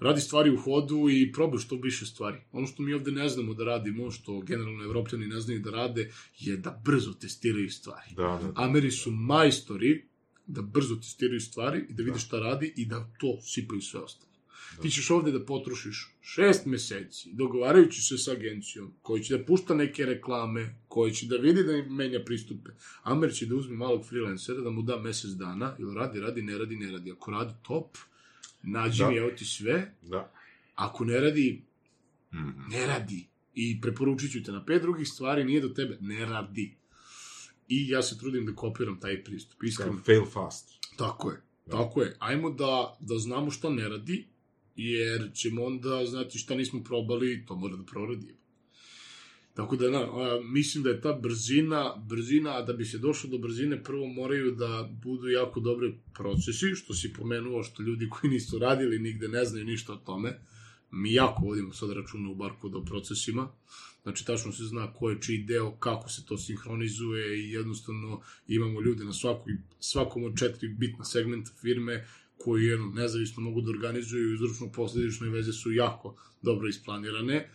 Radi 0.01 0.20
stvari 0.20 0.51
u 0.51 0.57
hodu 0.57 1.09
i 1.11 1.33
probaj 1.33 1.59
što 1.59 1.77
više 1.77 2.07
stvari. 2.07 2.39
Ono 2.53 2.66
što 2.66 2.83
mi 2.83 2.95
ovde 2.95 3.11
ne 3.11 3.29
znamo 3.29 3.55
da 3.55 3.65
radimo, 3.65 4.11
što 4.11 4.41
generalno 4.41 4.85
evropljani 4.85 5.27
ne 5.27 5.41
znaju 5.41 5.61
da 5.61 5.70
rade, 5.70 6.12
je 6.39 6.57
da 6.57 6.83
brzo 6.85 7.12
testiraju 7.12 7.70
stvari. 7.70 8.15
Da, 8.16 8.41
da. 8.43 8.53
Ameri 8.55 8.91
su 8.91 9.11
majstori 9.11 10.09
da 10.47 10.62
brzo 10.62 10.97
testiraju 10.97 11.41
stvari 11.41 11.87
i 11.89 11.95
da 11.95 12.03
vide 12.03 12.19
šta 12.19 12.39
radi 12.39 12.73
i 12.77 12.87
da 12.87 13.12
to 13.20 13.41
sipaju 13.41 13.81
sve 13.81 14.01
ostalo. 14.01 14.29
Ti 14.83 14.91
ćeš 14.91 15.11
ovde 15.11 15.33
da 15.33 15.45
potrošiš 15.45 16.15
šest 16.20 16.66
meseci, 16.66 17.31
dogovarajući 17.33 18.03
se 18.03 18.19
sa 18.19 18.33
agencijom, 18.33 18.93
koji 19.03 19.23
će 19.23 19.37
da 19.37 19.45
pušta 19.45 19.75
neke 19.75 20.07
reklame, 20.07 20.75
koji 20.89 21.12
će 21.12 21.27
da 21.27 21.37
vidi 21.37 21.62
da 21.62 21.73
im 21.73 21.95
menja 21.95 22.20
pristupe. 22.25 22.70
Amer 23.03 23.33
će 23.33 23.47
da 23.47 23.57
uzme 23.57 23.77
malog 23.77 24.07
freelancera, 24.07 24.61
da 24.61 24.70
mu 24.70 24.83
da 24.83 25.01
mesec 25.01 25.31
dana, 25.31 25.77
ili 25.79 25.95
radi, 25.95 26.20
radi, 26.20 26.43
ne 26.43 26.59
radi, 26.59 26.77
ne 26.77 26.91
radi. 26.93 27.12
Ako 27.12 27.31
radi 27.31 27.55
top, 27.62 27.97
nađi 28.62 28.98
Da. 28.98 29.10
mi, 29.10 29.16
evo 29.16 29.30
ti 29.30 29.44
sve. 29.44 29.94
Da. 30.02 30.32
Ako 30.74 31.05
ne 31.05 31.20
radi, 31.20 31.62
Mhm. 32.32 32.51
ne 32.70 32.86
radi. 32.86 33.26
I 33.55 33.80
preporučit 33.80 34.32
ću 34.32 34.43
te 34.43 34.52
na 34.52 34.64
pet 34.64 34.82
drugih 34.82 35.09
stvari, 35.09 35.44
nije 35.44 35.60
do 35.60 35.68
tebe, 35.68 35.98
ne 36.01 36.24
radi. 36.24 36.76
I 37.68 37.89
ja 37.89 38.02
se 38.02 38.18
trudim 38.18 38.47
da 38.47 38.55
kopiram 38.55 39.01
taj 39.01 39.24
pristup. 39.24 39.62
Iskreno, 39.62 40.01
Fail 40.06 40.24
fast. 40.24 40.70
Tako 40.97 41.30
je, 41.30 41.40
tako 41.70 42.02
je. 42.02 42.16
Ajmo 42.18 42.51
da, 42.51 42.97
da 43.01 43.18
znamo 43.18 43.51
šta 43.51 43.70
ne 43.70 43.89
radi, 43.89 44.26
jer 44.76 45.30
ćemo 45.35 45.64
onda 45.64 46.06
znati 46.06 46.39
šta 46.39 46.55
nismo 46.55 46.82
probali, 46.85 47.44
to 47.47 47.56
mora 47.56 47.76
da 47.76 47.85
proradi. 47.85 48.35
Tako 49.59 49.76
da, 49.76 49.90
na, 49.90 49.98
a, 49.98 50.40
mislim 50.43 50.85
da 50.85 50.90
je 50.90 51.01
ta 51.01 51.12
brzina, 51.12 51.94
brzina, 52.09 52.56
a 52.56 52.62
da 52.62 52.72
bi 52.72 52.85
se 52.85 52.98
došlo 52.98 53.30
do 53.30 53.39
brzine, 53.39 53.82
prvo 53.82 54.06
moraju 54.06 54.52
da 54.55 54.90
budu 55.02 55.28
jako 55.28 55.60
dobre 55.60 55.93
procesi, 56.14 56.74
što 56.74 56.94
si 56.94 57.12
pomenuo, 57.12 57.62
što 57.62 57.82
ljudi 57.82 58.09
koji 58.12 58.30
nisu 58.30 58.59
radili 58.59 58.98
nigde 58.98 59.28
ne 59.28 59.44
znaju 59.44 59.64
ništa 59.64 59.93
o 59.93 59.97
tome. 59.97 60.39
Mi 60.90 61.12
jako 61.12 61.43
vodimo 61.43 61.72
sad 61.72 61.90
računa 61.90 62.30
u 62.30 62.35
barku 62.35 62.70
o 62.74 62.85
procesima, 62.85 63.48
znači 64.02 64.26
tačno 64.26 64.52
se 64.52 64.64
zna 64.64 64.93
ko 64.93 65.10
je 65.10 65.20
čiji 65.20 65.39
deo, 65.39 65.70
kako 65.70 66.10
se 66.10 66.26
to 66.26 66.39
sinhronizuje 66.39 67.39
i 67.39 67.52
jednostavno 67.52 68.20
imamo 68.48 68.80
ljude 68.80 69.05
na 69.05 69.12
svakoj, 69.12 69.56
svakom 69.80 70.24
od 70.24 70.39
četiri 70.39 70.68
bitna 70.68 71.05
segmenta 71.05 71.51
firme 71.60 72.06
koji 72.36 72.64
jedno, 72.64 72.86
nezavisno 72.86 73.43
mogu 73.43 73.60
da 73.60 73.70
organizuju 73.70 74.30
i 74.30 74.35
uzročno 74.35 74.72
posledične 74.72 75.28
veze 75.28 75.52
su 75.52 75.72
jako 75.72 76.16
dobro 76.43 76.68
isplanirane. 76.68 77.48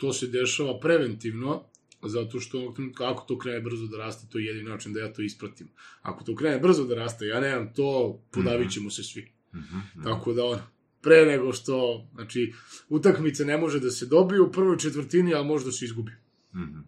To 0.00 0.12
se 0.12 0.26
dešava 0.26 0.80
preventivno, 0.80 1.64
zato 2.02 2.40
što 2.40 2.58
onog 2.58 2.74
trenutka, 2.74 3.10
ako 3.12 3.24
to 3.28 3.38
krene 3.38 3.60
brzo 3.60 3.86
da 3.86 3.98
raste, 3.98 4.26
to 4.30 4.38
je 4.38 4.44
jedini 4.44 4.68
način 4.68 4.92
da 4.92 5.00
ja 5.00 5.12
to 5.12 5.22
ispratim. 5.22 5.68
Ako 6.02 6.24
to 6.24 6.34
krene 6.36 6.58
brzo 6.58 6.84
da 6.84 6.94
raste, 6.94 7.26
ja 7.26 7.40
nemam 7.40 7.74
to, 7.74 8.20
podavit 8.30 8.72
ćemo 8.72 8.90
se 8.90 9.02
svi. 9.02 9.32
Mhm. 9.54 10.02
Tako 10.04 10.32
da, 10.32 10.44
ono, 10.44 10.62
pre 11.00 11.26
nego 11.26 11.52
što, 11.52 12.06
znači, 12.14 12.52
utakmice 12.88 13.44
ne 13.44 13.56
može 13.58 13.80
da 13.80 13.90
se 13.90 14.06
dobije 14.06 14.40
u 14.40 14.52
prvoj 14.52 14.78
četvrtini, 14.78 15.34
a 15.34 15.42
može 15.42 15.64
da 15.64 15.72
se 15.72 15.84
izgubi. 15.84 16.12
Mhm. 16.54 16.78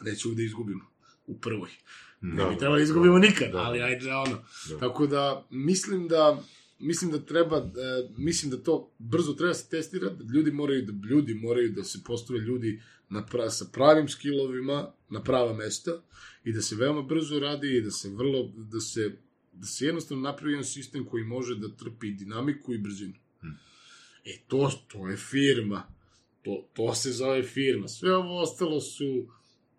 Neću 0.00 0.34
da 0.34 0.42
izgubimo 0.42 0.84
u 1.26 1.40
prvoj. 1.40 1.70
Mhm. 2.22 2.36
Ne 2.36 2.36
Da, 2.36 2.48
bi 2.48 2.54
da, 2.54 2.58
trebali 2.58 2.80
da 2.80 2.84
izgubimo 2.84 3.18
nikad, 3.18 3.52
da. 3.52 3.58
ali 3.58 3.82
ajde, 3.82 4.12
ono. 4.12 4.44
Da. 4.68 4.78
Tako 4.78 5.06
da, 5.06 5.46
mislim 5.50 6.08
da 6.08 6.42
mislim 6.78 7.10
da 7.10 7.24
treba, 7.24 7.56
e, 7.56 8.08
mislim 8.16 8.50
da 8.50 8.62
to 8.62 8.94
brzo 8.98 9.32
treba 9.32 9.54
se 9.54 9.68
testirati, 9.70 10.24
ljudi 10.34 10.50
moraju 10.50 10.82
da, 10.82 11.08
ljudi 11.08 11.34
moraju 11.34 11.72
da 11.72 11.84
se 11.84 11.98
postave 12.04 12.40
ljudi 12.40 12.82
na 13.08 13.26
pra, 13.26 13.50
sa 13.50 13.64
pravim 13.72 14.08
skillovima 14.08 14.92
na 15.10 15.22
prava 15.22 15.52
mesta 15.52 16.02
i 16.44 16.52
da 16.52 16.62
se 16.62 16.76
veoma 16.76 17.02
brzo 17.02 17.38
radi 17.38 17.76
i 17.76 17.82
da 17.82 17.90
se 17.90 18.08
vrlo, 18.08 18.52
da 18.56 18.80
se, 18.80 19.16
da 19.52 19.66
se 19.66 19.86
jednostavno 19.86 20.22
napravi 20.22 20.52
jedan 20.52 20.64
sistem 20.64 21.04
koji 21.04 21.24
može 21.24 21.54
da 21.54 21.76
trpi 21.76 22.10
dinamiku 22.10 22.74
i 22.74 22.78
brzinu. 22.78 23.14
E, 24.24 24.38
to, 24.48 24.70
to 24.88 25.08
je 25.08 25.16
firma. 25.16 25.82
To, 26.42 26.68
to 26.72 26.94
se 26.94 27.12
zove 27.12 27.42
firma. 27.42 27.88
Sve 27.88 28.16
ovo 28.16 28.40
ostalo 28.42 28.80
su 28.80 29.28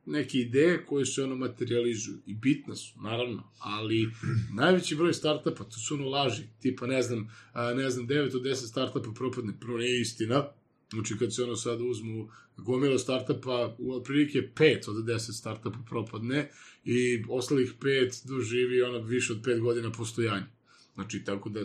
neke 0.09 0.37
ideje 0.37 0.85
koje 0.85 1.05
se 1.05 1.23
ono 1.23 1.35
materializuju. 1.35 2.17
I 2.25 2.33
bitne 2.33 2.75
su, 2.75 3.01
naravno. 3.01 3.51
Ali 3.59 4.09
najveći 4.61 4.95
broj 4.95 5.13
startupa, 5.13 5.63
to 5.63 5.79
su 5.79 5.93
ono 5.93 6.09
laži. 6.09 6.43
Tipa, 6.61 6.87
ne 6.87 7.01
znam, 7.01 7.29
ne 7.75 7.89
znam, 7.89 8.07
9 8.07 8.35
od 8.35 8.41
10 8.41 8.55
startupa 8.55 9.11
propadne. 9.13 9.53
Prvo 9.59 9.77
nije 9.77 10.01
istina. 10.01 10.47
Znači, 10.93 11.17
kad 11.17 11.35
se 11.35 11.43
ono 11.43 11.55
sad 11.55 11.81
uzmu 11.81 12.29
gomila 12.57 12.99
startupa, 12.99 13.75
u 13.77 13.93
otprilike 13.93 14.49
5 14.55 14.89
od 14.89 15.05
10 15.05 15.19
startupa 15.19 15.77
propadne 15.89 16.51
i 16.85 17.23
ostalih 17.29 17.73
5 17.81 18.27
doživi 18.27 18.81
ono 18.81 18.99
više 18.99 19.33
od 19.33 19.41
5 19.41 19.59
godina 19.59 19.91
postojanja. 19.91 20.47
Znači, 20.93 21.23
tako 21.23 21.49
da 21.49 21.61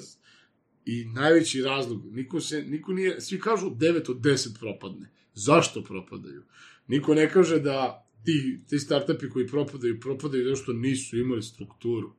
I 0.85 1.05
najveći 1.05 1.63
razlog, 1.63 2.05
niko 2.13 2.41
se, 2.41 2.63
niko 2.63 2.93
nije, 2.93 3.21
svi 3.21 3.41
kažu 3.41 3.71
9 3.71 4.11
od 4.11 4.17
10 4.17 4.59
propadne. 4.59 5.11
Zašto 5.35 5.83
propadaju? 5.85 6.43
Niko 6.87 7.15
ne 7.15 7.31
kaže 7.31 7.59
da 7.59 8.04
ti, 8.25 8.61
ti 8.69 8.79
startupi 8.79 9.29
koji 9.29 9.47
propadaju, 9.47 10.01
propadaju 10.01 10.45
zato 10.45 10.63
što 10.63 10.73
nisu 10.73 11.19
imali 11.19 11.43
strukturu. 11.43 12.13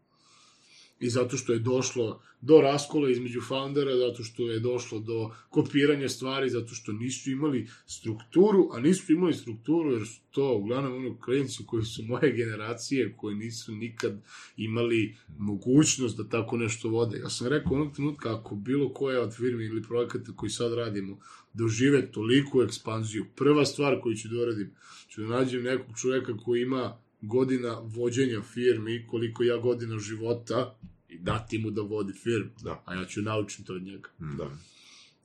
I 0.99 1.09
zato 1.09 1.37
što 1.37 1.53
je 1.53 1.59
došlo 1.59 2.21
do 2.41 2.61
raskola 2.61 3.09
između 3.09 3.41
foundera, 3.41 3.97
zato 3.97 4.23
što 4.23 4.49
je 4.49 4.59
došlo 4.59 4.99
do 4.99 5.31
kopiranja 5.49 6.09
stvari, 6.09 6.49
zato 6.49 6.73
što 6.73 6.93
nisu 6.93 7.31
imali 7.31 7.67
strukturu, 7.85 8.69
a 8.73 8.79
nisu 8.79 9.13
imali 9.13 9.33
strukturu 9.33 9.91
jer 9.91 10.07
su 10.07 10.21
to 10.31 10.55
uglavnom 10.55 10.95
ono 10.95 11.17
klinci 11.19 11.63
koji 11.65 11.83
su 11.83 12.03
moje 12.03 12.33
generacije, 12.35 13.13
koji 13.17 13.35
nisu 13.35 13.71
nikad 13.71 14.21
imali 14.57 15.15
mogućnost 15.37 16.17
da 16.17 16.29
tako 16.29 16.57
nešto 16.57 16.89
vode. 16.89 17.17
Ja 17.17 17.29
sam 17.29 17.47
rekao 17.47 17.73
onog 17.73 17.95
trenutka, 17.95 18.35
ako 18.35 18.55
bilo 18.55 18.93
koja 18.93 19.21
od 19.21 19.35
firmi 19.35 19.65
ili 19.65 19.83
projekata 19.83 20.31
koji 20.35 20.49
sad 20.49 20.73
radimo 20.73 21.19
dožive 21.53 22.11
toliku 22.11 22.61
ekspanziju, 22.61 23.25
prva 23.35 23.65
stvar 23.65 23.99
koju 24.01 24.15
ću 24.15 24.27
da 24.27 24.41
uradim, 24.41 24.71
ću 25.15 25.21
da 25.21 25.27
nađem 25.27 25.63
nekog 25.63 25.99
čoveka 26.01 26.37
koji 26.37 26.61
ima 26.61 26.97
godina 27.21 27.79
vođenja 27.83 28.41
firmi, 28.41 29.05
koliko 29.07 29.43
ja 29.43 29.57
godina 29.57 29.99
života, 29.99 30.77
i 31.09 31.19
dati 31.19 31.57
mu 31.57 31.71
da 31.71 31.81
vodi 31.81 32.13
firmu. 32.13 32.51
Da. 32.63 32.83
A 32.85 32.95
ja 32.95 33.05
ću 33.05 33.21
naučiti 33.21 33.63
to 33.63 33.73
od 33.73 33.83
njega. 33.83 34.09
Da. 34.19 34.57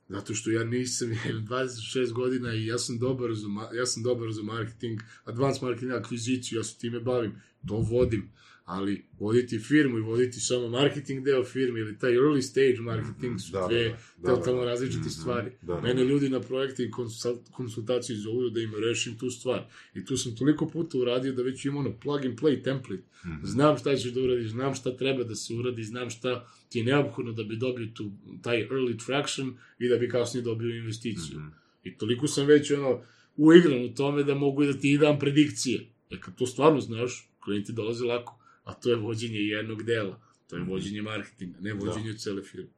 Zato 0.08 0.34
što 0.34 0.50
ja 0.50 0.64
nisam, 0.64 1.12
ja 1.12 1.30
imam 1.30 1.46
26 1.46 2.12
godina 2.12 2.54
i 2.54 2.66
ja 2.66 2.78
sam 2.78 2.98
dobar 2.98 3.34
za, 3.34 3.46
ja 3.78 3.86
sam 3.86 4.02
dobar 4.02 4.32
za 4.32 4.42
marketing, 4.42 5.00
advanced 5.24 5.62
marketing, 5.62 5.92
akviziciju, 5.92 6.58
ja 6.58 6.64
se 6.64 6.78
time 6.78 7.00
bavim, 7.00 7.32
to 7.68 7.76
vodim. 7.76 8.30
Ali 8.72 9.04
voditi 9.18 9.58
firmu 9.58 9.98
i 9.98 10.00
voditi 10.00 10.40
samo 10.40 10.68
marketing 10.68 11.24
deo 11.24 11.44
firme 11.44 11.80
ili 11.80 11.98
taj 11.98 12.12
early 12.12 12.42
stage 12.42 12.76
marketing 12.80 13.40
su 13.40 13.52
Da, 13.52 13.66
dve 13.68 13.88
da, 13.88 13.96
da, 14.18 14.34
totalno 14.36 14.60
da. 14.60 14.66
različite 14.66 15.10
stvari. 15.10 15.50
Da. 15.62 15.80
Mene 15.80 16.04
ljudi 16.04 16.28
na 16.28 16.40
projekte 16.40 16.82
i 16.84 16.90
konsult- 16.90 17.50
konsultaciji 17.50 18.16
zovu 18.16 18.50
da 18.50 18.60
im 18.60 18.72
rešim 18.88 19.18
tu 19.18 19.30
stvar. 19.30 19.64
I 19.94 20.04
tu 20.04 20.16
sam 20.16 20.36
toliko 20.36 20.66
puta 20.68 20.98
uradio 20.98 21.32
da 21.32 21.42
već 21.42 21.64
imam 21.64 21.76
ono 21.78 21.92
plug 22.02 22.24
and 22.26 22.38
play 22.40 22.64
template. 22.64 23.02
Znam 23.42 23.78
šta 23.78 23.96
ćeš 23.96 24.12
da 24.12 24.20
uradiš, 24.20 24.50
znam 24.50 24.74
šta 24.74 24.96
treba 24.96 25.24
da 25.24 25.34
se 25.34 25.54
uradi, 25.54 25.84
znam 25.84 26.10
šta 26.10 26.46
ti 26.68 26.78
je 26.78 26.84
neophodno 26.84 27.32
da 27.32 27.42
bi 27.44 27.56
dobio 27.56 27.88
tu, 27.94 28.12
taj 28.42 28.68
early 28.68 29.06
traction 29.06 29.54
i 29.78 29.88
da 29.88 29.96
bi 29.96 30.08
kasnije 30.08 30.42
dobio 30.42 30.76
investiciju. 30.76 31.40
I 31.84 31.98
toliko 31.98 32.26
sam 32.26 32.46
već 32.46 32.70
ono, 32.70 33.02
uigran 33.36 33.84
u 33.84 33.94
tome 33.94 34.22
da 34.24 34.34
mogu 34.34 34.64
da 34.64 34.72
ti 34.72 34.98
dam 34.98 35.18
predikcije. 35.18 35.86
Jer 36.10 36.20
kad 36.20 36.34
to 36.38 36.46
stvarno 36.46 36.80
znaš, 36.80 37.30
klijenti 37.44 37.72
dolaze 37.72 38.04
lako. 38.04 38.39
A 38.64 38.74
to 38.74 38.90
je 38.90 38.96
vođenje 38.96 39.38
jednog 39.38 39.82
dela. 39.82 40.20
To 40.46 40.56
je 40.56 40.62
vođenje 40.62 41.02
marketinga, 41.02 41.58
ne 41.60 41.74
vođenje 41.74 42.14
cele 42.18 42.42
firme. 42.42 42.70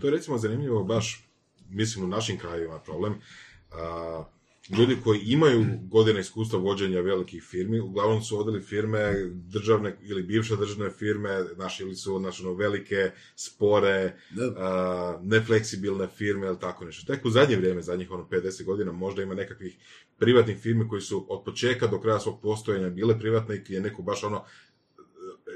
To 0.00 0.06
je 0.06 0.10
recimo 0.10 0.38
zanimljivo 0.38 0.84
baš, 0.84 1.28
mislim 1.68 2.04
u 2.04 2.08
našim 2.08 2.38
krajevima 2.38 2.78
problem. 2.78 3.14
A, 3.72 4.24
ljudi 4.78 4.96
koji 5.04 5.20
imaju 5.20 5.64
godine 5.82 6.20
iskustva 6.20 6.58
vođenja 6.58 7.00
velikih 7.00 7.42
firmi, 7.42 7.80
uglavnom 7.80 8.22
su 8.22 8.36
vodili 8.36 8.62
firme 8.62 9.14
državne 9.32 9.96
ili 10.02 10.22
bivše 10.22 10.56
državne 10.56 10.90
firme, 10.90 11.44
znaš, 11.54 11.80
ili 11.80 11.96
su 11.96 12.18
znaš, 12.18 12.40
ono, 12.40 12.54
velike, 12.54 13.10
spore, 13.36 14.16
Da. 14.30 14.54
a, 14.56 15.18
nefleksibilne 15.22 16.08
firme 16.08 16.46
ili 16.46 16.60
tako 16.60 16.84
nešto. 16.84 17.14
Tek 17.14 17.24
u 17.24 17.30
zadnje 17.30 17.56
vrijeme, 17.56 17.82
zadnjih 17.82 18.10
ono 18.10 18.28
50 18.30 18.64
godina, 18.64 18.92
možda 18.92 19.22
ima 19.22 19.34
nekakvih 19.34 19.76
privatnih 20.18 20.58
firmi 20.58 20.88
koji 20.88 21.02
su 21.02 21.26
od 21.28 21.44
početka 21.44 21.86
do 21.86 22.00
kraja 22.00 22.20
svog 22.20 22.40
postojanja 22.42 22.90
bile 22.90 23.18
privatne 23.18 23.64
i 23.68 23.72
je 23.72 23.80
neko 23.80 24.02
baš 24.02 24.24
ono 24.24 24.44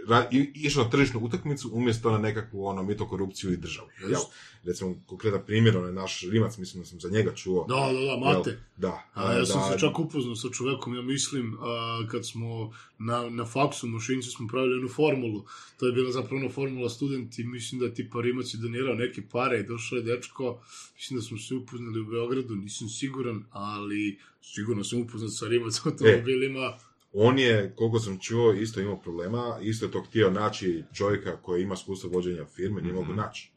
ra, 0.08 0.28
i, 0.30 0.50
išao 0.54 0.84
na 0.84 0.90
tržišnu 0.90 1.20
utakmicu 1.20 1.70
umjesto 1.72 2.10
na 2.10 2.18
nekakvu 2.18 2.66
ono 2.66 2.82
mitokorupciju 2.82 3.52
i 3.52 3.56
državu. 3.56 3.88
Jel? 4.10 4.20
Recimo, 4.64 4.94
konkretan 5.06 5.40
primjer, 5.46 5.76
onaj 5.76 5.92
naš 5.92 6.22
Rimac, 6.30 6.58
mislim 6.58 6.82
da 6.82 6.88
sam 6.88 7.00
za 7.00 7.08
njega 7.08 7.34
čuo. 7.34 7.66
Da, 7.68 7.74
da, 7.74 8.06
da, 8.06 8.16
Mate. 8.16 8.50
Jel? 8.50 8.58
Da. 8.76 9.02
A, 9.14 9.32
ja 9.32 9.46
sam 9.46 9.60
da, 9.60 9.72
se 9.72 9.78
čak 9.78 9.98
upoznao 9.98 10.36
sa 10.36 10.48
čovekom, 10.50 10.94
ja 10.94 11.02
mislim, 11.02 11.56
a, 11.60 12.06
kad 12.10 12.26
smo 12.26 12.72
na, 12.98 13.30
na 13.30 13.44
faksu, 13.44 13.86
mašinci 13.86 14.30
smo 14.30 14.48
pravili 14.48 14.74
jednu 14.74 14.88
formulu, 14.88 15.44
to 15.78 15.86
je 15.86 15.92
bila 15.92 16.12
zapravo 16.12 16.36
ona 16.36 16.50
formula 16.50 16.88
studenti, 16.88 17.44
mislim 17.44 17.80
da 17.80 17.94
tipa 17.94 18.20
Rimac 18.20 18.54
je 18.54 18.58
donirao 18.58 18.94
neke 18.94 19.22
pare 19.32 19.60
i 19.60 19.66
došao 19.66 19.96
je 19.96 20.02
dečko, 20.02 20.60
mislim 20.94 21.18
da 21.18 21.22
smo 21.22 21.38
se 21.38 21.54
upoznali 21.54 22.00
u 22.00 22.04
Beogradu, 22.04 22.54
nisam 22.54 22.88
siguran, 22.88 23.44
ali 23.50 24.18
sigurno 24.42 24.84
sam 24.84 25.00
upoznat 25.00 25.32
sa 25.32 25.48
Rimac 25.48 25.80
automobilima, 25.86 26.78
On 27.16 27.38
je, 27.38 27.72
koliko 27.76 28.00
sam 28.00 28.18
čuo, 28.20 28.52
isto 28.52 28.80
imao 28.80 29.00
problema, 29.00 29.58
isto 29.62 29.86
je 29.86 29.92
to 29.92 30.02
htio 30.02 30.30
naći 30.30 30.84
čovjeka 30.94 31.36
koji 31.42 31.62
ima 31.62 31.74
iskustvo 31.74 32.10
vođenja 32.10 32.44
firme, 32.44 32.82
nije 32.82 32.94
mogu 32.94 33.12
naći. 33.12 33.50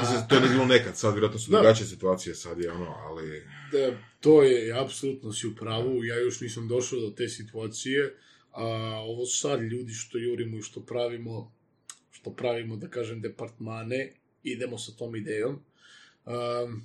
Mislim, 0.00 0.28
to 0.28 0.34
je 0.34 0.48
bilo 0.48 0.66
nekad, 0.66 0.98
sad 0.98 1.14
vjerojatno 1.14 1.38
su 1.38 1.50
drugačije 1.50 1.86
situacije, 1.86 2.34
sad 2.34 2.60
je 2.60 2.72
ono, 2.72 2.94
ali... 2.98 3.42
da, 3.72 3.96
to 4.20 4.42
je, 4.42 4.80
apsolutno 4.80 5.32
si 5.32 5.46
u 5.46 5.54
pravu, 5.54 6.04
ja 6.04 6.18
još 6.18 6.40
nisam 6.40 6.68
došao 6.68 7.00
do 7.00 7.10
te 7.10 7.28
situacije, 7.28 8.14
a 8.52 8.64
ovo 9.00 9.26
sad 9.26 9.62
ljudi 9.62 9.92
što 9.92 10.18
jurimo 10.18 10.58
i 10.58 10.62
što 10.62 10.80
pravimo, 10.80 11.52
što 12.10 12.32
pravimo, 12.32 12.76
da 12.76 12.88
kažem, 12.88 13.20
departmane, 13.20 14.12
idemo 14.42 14.78
sa 14.78 14.92
tom 14.92 15.16
idejom. 15.16 15.52
Um, 16.24 16.84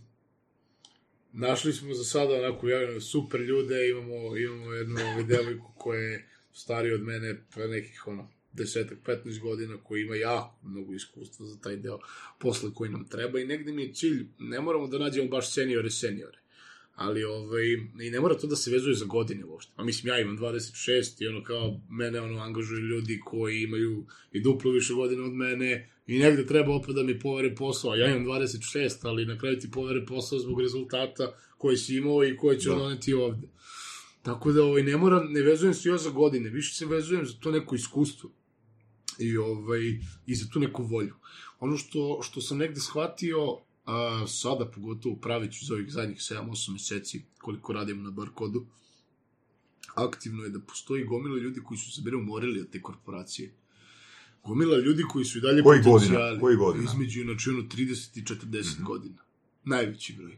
našli 1.38 1.74
smo 1.74 1.94
za 1.94 2.04
sada 2.04 2.34
onako 2.34 2.70
javljeno 2.70 3.02
super 3.02 3.42
ljude, 3.42 3.90
imamo, 3.90 4.38
imamo 4.38 4.74
jednu 4.74 4.96
devojku 5.28 5.74
koja 5.78 6.00
je 6.00 6.30
starija 6.54 6.96
od 6.96 7.02
mene, 7.02 7.42
pre 7.54 7.68
nekih 7.68 8.08
ono, 8.08 8.30
desetak, 8.54 8.98
15 9.06 9.40
godina, 9.40 9.78
koji 9.84 10.02
ima 10.02 10.16
jako 10.16 10.60
mnogo 10.64 10.94
iskustva 10.94 11.46
za 11.46 11.60
taj 11.60 11.76
deo 11.76 12.00
posla 12.40 12.72
koji 12.74 12.92
nam 12.92 13.08
treba 13.08 13.40
i 13.40 13.46
negde 13.46 13.72
mi 13.72 13.84
je 13.84 13.94
cilj, 13.94 14.28
ne 14.40 14.62
moramo 14.62 14.88
da 14.88 14.98
nađemo 14.98 15.28
baš 15.28 15.54
seniore 15.54 15.92
seniore, 15.92 16.40
ali 16.96 17.24
ovaj, 17.24 17.66
i 18.02 18.10
ne 18.12 18.20
mora 18.20 18.38
to 18.38 18.48
da 18.48 18.56
se 18.56 18.72
vezuje 18.72 18.96
za 18.96 19.06
godine 19.06 19.46
uopšte. 19.46 19.72
A 19.76 19.84
mislim, 19.84 20.14
ja 20.14 20.20
imam 20.20 20.38
26 20.38 21.24
i 21.24 21.28
ono 21.28 21.44
kao 21.44 21.82
mene 21.90 22.22
ono 22.22 22.40
angažuju 22.40 22.82
ljudi 22.82 23.20
koji 23.26 23.62
imaju 23.62 24.06
i 24.32 24.42
duplo 24.42 24.72
više 24.72 24.94
godina 24.94 25.24
od 25.24 25.34
mene 25.34 25.90
i 26.08 26.20
negde 26.20 26.46
treba 26.46 26.76
opet 26.76 26.96
da 26.96 27.04
mi 27.04 27.20
povere 27.20 27.56
posao, 27.56 27.96
ja 27.96 28.16
imam 28.16 28.26
26, 28.26 29.08
ali 29.08 29.26
na 29.26 29.38
kraju 29.38 29.60
ti 29.60 29.72
povere 29.72 30.06
posao 30.06 30.40
zbog 30.40 30.62
rezultata 30.62 31.34
koji 31.58 31.78
si 31.78 31.96
imao 31.96 32.24
i 32.24 32.38
koje 32.38 32.60
ćeš 32.60 32.70
Da. 32.70 32.76
doneti 32.76 33.14
ovde. 33.14 33.48
Tako 34.22 34.52
da 34.52 34.64
ovaj, 34.64 34.84
ne 34.84 34.98
moram, 34.98 35.32
ne 35.32 35.42
vezujem 35.42 35.74
se 35.74 35.90
ja 35.90 35.98
za 35.98 36.10
godine, 36.10 36.50
više 36.50 36.76
se 36.76 36.86
vezujem 36.86 37.26
za 37.26 37.34
to 37.40 37.52
neko 37.52 37.76
iskustvo 37.76 38.30
i, 39.20 39.38
ovaj, 39.38 40.00
i 40.26 40.36
za 40.36 40.46
tu 40.54 40.60
neku 40.60 40.84
volju. 40.84 41.14
Ono 41.60 41.78
što, 41.78 42.20
što 42.22 42.42
sam 42.42 42.58
negde 42.58 42.80
shvatio, 42.80 43.58
a, 43.86 44.26
sada 44.28 44.66
pogotovo 44.66 45.16
pravit 45.16 45.54
ću 45.54 45.66
za 45.66 45.74
ovih 45.74 45.92
zadnjih 45.92 46.18
7-8 46.18 46.72
meseci 46.72 47.26
koliko 47.38 47.74
radimo 47.74 48.02
na 48.02 48.12
Barkodu, 48.12 48.66
aktivno 49.96 50.44
je 50.44 50.50
da 50.50 50.60
postoji 50.60 51.04
gomila 51.04 51.38
ljudi 51.38 51.60
koji 51.64 51.78
su 51.78 51.92
se 51.92 52.02
bili 52.02 52.18
umorili 52.18 52.62
od 52.62 52.70
te 52.70 52.82
korporacije. 52.82 53.54
Gomila 54.44 54.78
ljudi 54.78 55.04
koji 55.04 55.26
su 55.26 55.38
i 55.38 55.42
dalje 55.42 55.64
Koji 55.64 55.84
potencijali. 55.84 56.40
Koji 56.40 56.56
godina? 56.56 56.84
Između, 56.92 57.24
znači, 57.24 57.50
ono, 57.50 57.62
30 57.62 58.20
i 58.20 58.24
40 58.24 58.84
godina. 58.84 59.22
Najveći 59.64 60.14
broj. 60.14 60.38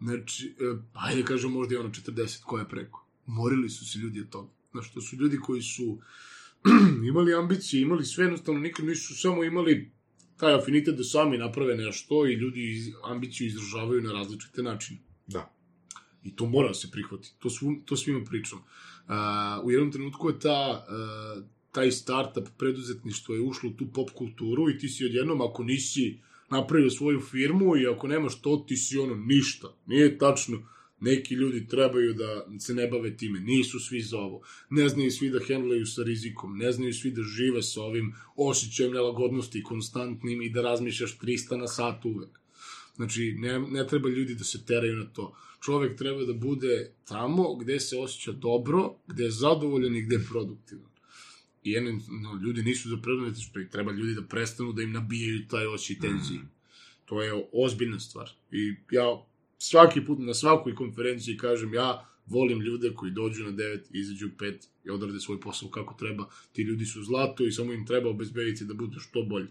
Znači, 0.00 0.54
e, 0.60 0.76
ajde 0.92 1.22
kažem 1.22 1.52
možda 1.52 1.74
i 1.74 1.78
ono 1.78 1.88
40 1.88 2.42
koja 2.42 2.62
je 2.62 2.68
preko. 2.68 3.06
Umorili 3.26 3.70
su 3.70 3.86
se 3.86 3.98
ljudi 3.98 4.20
od 4.20 4.28
toga. 4.28 4.50
Znači, 4.72 4.94
to 4.94 5.00
su 5.00 5.16
ljudi 5.16 5.38
koji 5.38 5.62
su 5.62 5.98
imali 7.10 7.34
ambicije, 7.34 7.82
imali 7.82 8.04
sve, 8.04 8.24
jednostavno 8.24 8.60
nikad 8.60 8.86
nisu 8.86 9.20
samo 9.20 9.44
imali 9.44 9.90
taj 10.36 10.54
afinitet 10.54 10.96
da 10.96 11.04
sami 11.04 11.38
naprave 11.38 11.76
nešto 11.76 12.26
i 12.26 12.32
ljudi 12.32 12.72
iz, 12.72 12.88
ambiciju 13.04 13.46
izražavaju 13.46 14.02
na 14.02 14.12
različite 14.12 14.62
načine. 14.62 15.00
Da. 15.26 15.54
I 16.24 16.36
to 16.36 16.46
mora 16.46 16.74
se 16.74 16.90
prihvati. 16.90 17.32
To, 17.38 17.50
svu, 17.50 17.76
to 17.84 17.96
svima 17.96 18.24
pričam. 18.24 18.58
Uh, 18.58 19.64
u 19.64 19.70
jednom 19.70 19.92
trenutku 19.92 20.28
je 20.28 20.38
ta, 20.38 20.86
uh, 20.88 21.44
taj 21.74 21.90
startup 21.90 22.48
preduzetništvo 22.58 23.34
je 23.34 23.40
ušlo 23.40 23.70
u 23.70 23.72
tu 23.72 23.86
pop 23.94 24.10
kulturu 24.10 24.70
i 24.70 24.78
ti 24.78 24.88
si 24.88 25.04
odjednom, 25.04 25.40
ako 25.40 25.64
nisi 25.64 26.18
napravio 26.50 26.90
svoju 26.90 27.20
firmu 27.20 27.76
i 27.76 27.86
ako 27.86 28.08
nemaš 28.08 28.40
to, 28.40 28.64
ti 28.68 28.76
si 28.76 28.98
ono 28.98 29.14
ništa. 29.14 29.76
Nije 29.86 30.18
tačno. 30.18 30.68
Neki 31.00 31.34
ljudi 31.34 31.66
trebaju 31.68 32.14
da 32.14 32.46
se 32.60 32.74
ne 32.74 32.86
bave 32.88 33.16
time, 33.16 33.40
nisu 33.40 33.80
svi 33.80 34.00
za 34.00 34.18
ovo. 34.18 34.40
Ne 34.70 34.88
znaju 34.88 35.10
svi 35.10 35.30
da 35.30 35.40
hendlaju 35.46 35.86
sa 35.86 36.02
rizikom, 36.02 36.58
ne 36.58 36.72
znaju 36.72 36.94
svi 36.94 37.10
da 37.10 37.22
žive 37.22 37.62
sa 37.62 37.82
ovim 37.82 38.14
osjećajem 38.36 38.92
nelagodnosti 38.92 39.62
konstantnim 39.62 40.42
i 40.42 40.50
da 40.50 40.62
razmišljaš 40.62 41.18
300 41.18 41.56
na 41.56 41.66
sat 41.66 42.04
uvek. 42.04 42.40
Znači, 42.96 43.34
ne, 43.38 43.58
ne 43.58 43.86
treba 43.86 44.08
ljudi 44.08 44.34
da 44.34 44.44
se 44.44 44.64
teraju 44.66 44.96
na 44.96 45.06
to. 45.06 45.36
Čovek 45.64 45.98
treba 45.98 46.24
da 46.24 46.32
bude 46.32 46.92
tamo 47.04 47.54
gde 47.54 47.80
se 47.80 47.98
osjeća 47.98 48.32
dobro, 48.32 48.94
gde 49.06 49.24
je 49.24 49.30
zadovoljan 49.30 49.96
i 49.96 50.02
gde 50.02 50.16
je 50.16 50.26
produktivan. 50.30 50.93
I 51.64 51.72
ljudi 52.44 52.62
nisu 52.62 52.88
za 52.88 52.96
preduzetništvo 52.96 53.60
i 53.60 53.70
treba 53.70 53.92
ljudi 53.92 54.14
da 54.14 54.22
prestanu 54.22 54.72
da 54.72 54.82
im 54.82 54.92
nabijaju 54.92 55.46
taj 55.48 55.66
osjećaj 55.66 56.10
tenzije. 56.10 56.40
Mm. 56.40 56.50
To 57.04 57.22
je 57.22 57.44
ozbiljna 57.52 58.00
stvar. 58.00 58.30
I 58.50 58.74
ja 58.90 59.26
svaki 59.58 60.04
put 60.04 60.18
na 60.18 60.34
svakoj 60.34 60.74
konferenciji 60.74 61.36
kažem 61.36 61.74
ja 61.74 62.08
volim 62.26 62.60
ljude 62.60 62.94
koji 62.94 63.12
dođu 63.12 63.44
na 63.44 63.52
9, 63.52 63.80
izađu 63.90 64.26
u 64.26 64.30
5 64.38 64.54
i 64.84 64.90
odrade 64.90 65.20
svoj 65.20 65.40
posao 65.40 65.68
kako 65.68 65.94
treba. 65.94 66.28
Ti 66.52 66.62
ljudi 66.62 66.84
su 66.84 67.02
zlato 67.02 67.44
i 67.44 67.52
samo 67.52 67.72
im 67.72 67.86
treba 67.86 68.10
obezbediti 68.10 68.64
da 68.64 68.74
budu 68.74 69.00
što 69.00 69.22
bolji. 69.22 69.48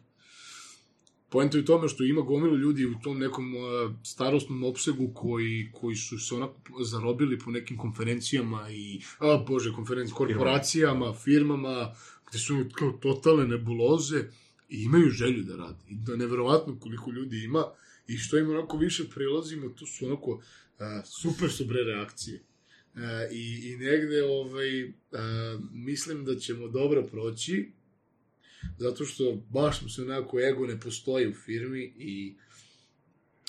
Poenta 1.34 1.58
je 1.58 1.62
u 1.62 1.66
tome 1.66 1.90
što 1.90 2.04
ima 2.04 2.22
gomilu 2.22 2.58
ljudi 2.58 2.86
u 2.86 2.96
tom 3.04 3.20
nekom 3.20 3.56
uh, 3.56 3.62
starostnom 4.04 4.64
opsegu 4.64 5.12
koji, 5.14 5.70
koji 5.74 5.96
su 5.96 6.20
se 6.20 6.36
onako 6.36 6.84
zarobili 6.84 7.40
po 7.40 7.52
nekim 7.52 7.78
konferencijama 7.78 8.70
i, 8.72 9.02
a 9.20 9.44
bože, 9.48 9.74
konferencijama, 9.74 10.18
korporacijama, 10.18 11.14
firmama, 11.14 11.96
gde 12.30 12.40
su 12.40 12.66
kao 12.74 12.92
totalne 12.92 13.48
nebuloze 13.48 14.24
i 14.70 14.84
imaju 14.84 15.10
želju 15.10 15.44
da 15.44 15.56
rade. 15.56 15.84
I 15.90 15.96
da 15.96 16.16
neverovatno 16.16 16.80
koliko 16.80 17.12
ljudi 17.12 17.44
ima 17.44 17.66
i 18.08 18.18
što 18.18 18.38
im 18.38 18.50
onako 18.50 18.78
više 18.78 19.10
prilazimo, 19.10 19.70
to 19.70 19.86
su 19.86 20.06
onako 20.06 20.32
uh, 20.32 20.42
super 21.06 21.52
su 21.52 21.66
bre 21.66 21.84
reakcije. 21.84 22.44
Uh, 22.94 23.02
i, 23.32 23.72
I 23.72 23.78
negde 23.78 24.24
ovaj, 24.24 24.84
uh, 24.84 24.90
mislim 25.72 26.26
da 26.26 26.36
ćemo 26.36 26.68
dobro 26.68 27.04
proći, 27.04 27.72
zato 28.78 29.06
što 29.06 29.44
baš 29.50 29.82
mu 29.82 29.90
se 29.90 30.02
onako 30.02 30.40
ego 30.40 30.68
ne 30.68 30.80
postoji 30.80 31.28
u 31.28 31.34
firmi 31.34 31.94
i 31.98 32.36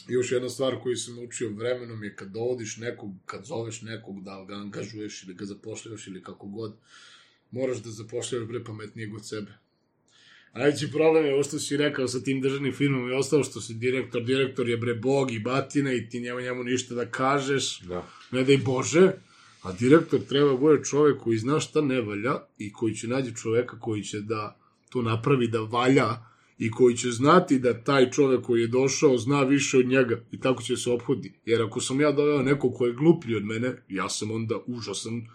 još 0.09 0.33
jedna 0.33 0.49
stvar 0.49 0.77
koju 0.83 0.97
sam 0.97 1.19
učio 1.19 1.51
vremenom 1.51 2.05
je 2.05 2.17
kad 2.17 2.29
dovodiš 2.29 2.77
nekog, 2.77 3.11
kad 3.27 3.45
zoveš 3.45 3.83
nekog 3.83 4.25
da 4.25 4.45
ga 4.49 4.55
angažuješ 4.55 5.23
ili 5.23 5.35
ga 5.35 5.45
zapošljaš 5.45 6.07
ili 6.07 6.23
kako 6.23 6.47
god, 6.47 6.77
moraš 7.51 7.79
da 7.79 7.91
zapošljaš 7.91 8.45
bre 8.45 8.65
pametnijeg 8.65 9.15
od 9.15 9.29
sebe. 9.29 9.53
A 10.53 10.59
najveći 10.59 10.91
problem 10.91 11.25
je 11.25 11.35
ovo 11.35 11.43
što 11.43 11.59
si 11.59 11.77
rekao 11.77 12.09
sa 12.09 12.21
tim 12.21 12.41
državnim 12.41 12.73
firmama 12.73 13.11
i 13.11 13.17
ostalo 13.17 13.45
što 13.45 13.61
si 13.61 13.75
direktor, 13.75 14.25
direktor 14.25 14.69
je 14.69 14.77
bre 14.77 14.95
bog 14.95 15.33
i 15.33 15.39
batina 15.39 15.93
i 15.93 16.09
ti 16.09 16.21
njemu 16.21 16.41
njemu 16.41 16.65
ništa 16.65 16.95
da 16.95 17.07
kažeš, 17.07 17.81
Da. 17.81 18.09
ne 18.31 18.45
daj 18.45 18.57
Bože, 18.59 19.13
a 19.63 19.73
direktor 19.73 20.21
treba 20.29 20.57
bude 20.57 20.85
čovek 20.85 21.21
koji 21.21 21.39
zna 21.39 21.61
šta 21.61 21.81
ne 21.81 22.01
valja 22.01 22.47
i 22.59 22.73
koji 22.73 22.95
će 22.95 23.09
nađi 23.09 23.37
čoveka 23.37 23.81
koji 23.81 24.03
će 24.03 24.21
da 24.21 24.64
to 24.95 25.03
napravi 25.03 25.49
da 25.49 25.61
valja 25.61 26.09
i 26.59 26.71
koji 26.71 26.97
će 26.97 27.11
znati 27.11 27.59
da 27.59 27.85
taj 27.85 28.11
čovek 28.11 28.45
koji 28.45 28.61
je 28.61 28.67
došao 28.67 29.19
zna 29.19 29.43
više 29.43 29.79
od 29.79 29.87
njega 29.87 30.21
i 30.33 30.41
tako 30.41 30.63
će 30.63 30.77
se 30.77 30.91
ophodi. 30.91 31.33
Jer 31.45 31.63
ako 31.63 31.81
sam 31.81 32.01
ja 32.01 32.13
doveo 32.13 32.43
nekog 32.43 32.75
ko 32.75 32.87
je 32.87 32.93
gluplji 32.93 33.37
od 33.37 33.45
mene, 33.45 33.73
ja 33.89 34.09
sam 34.09 34.31
onda 34.31 34.55
užasan 34.67 35.27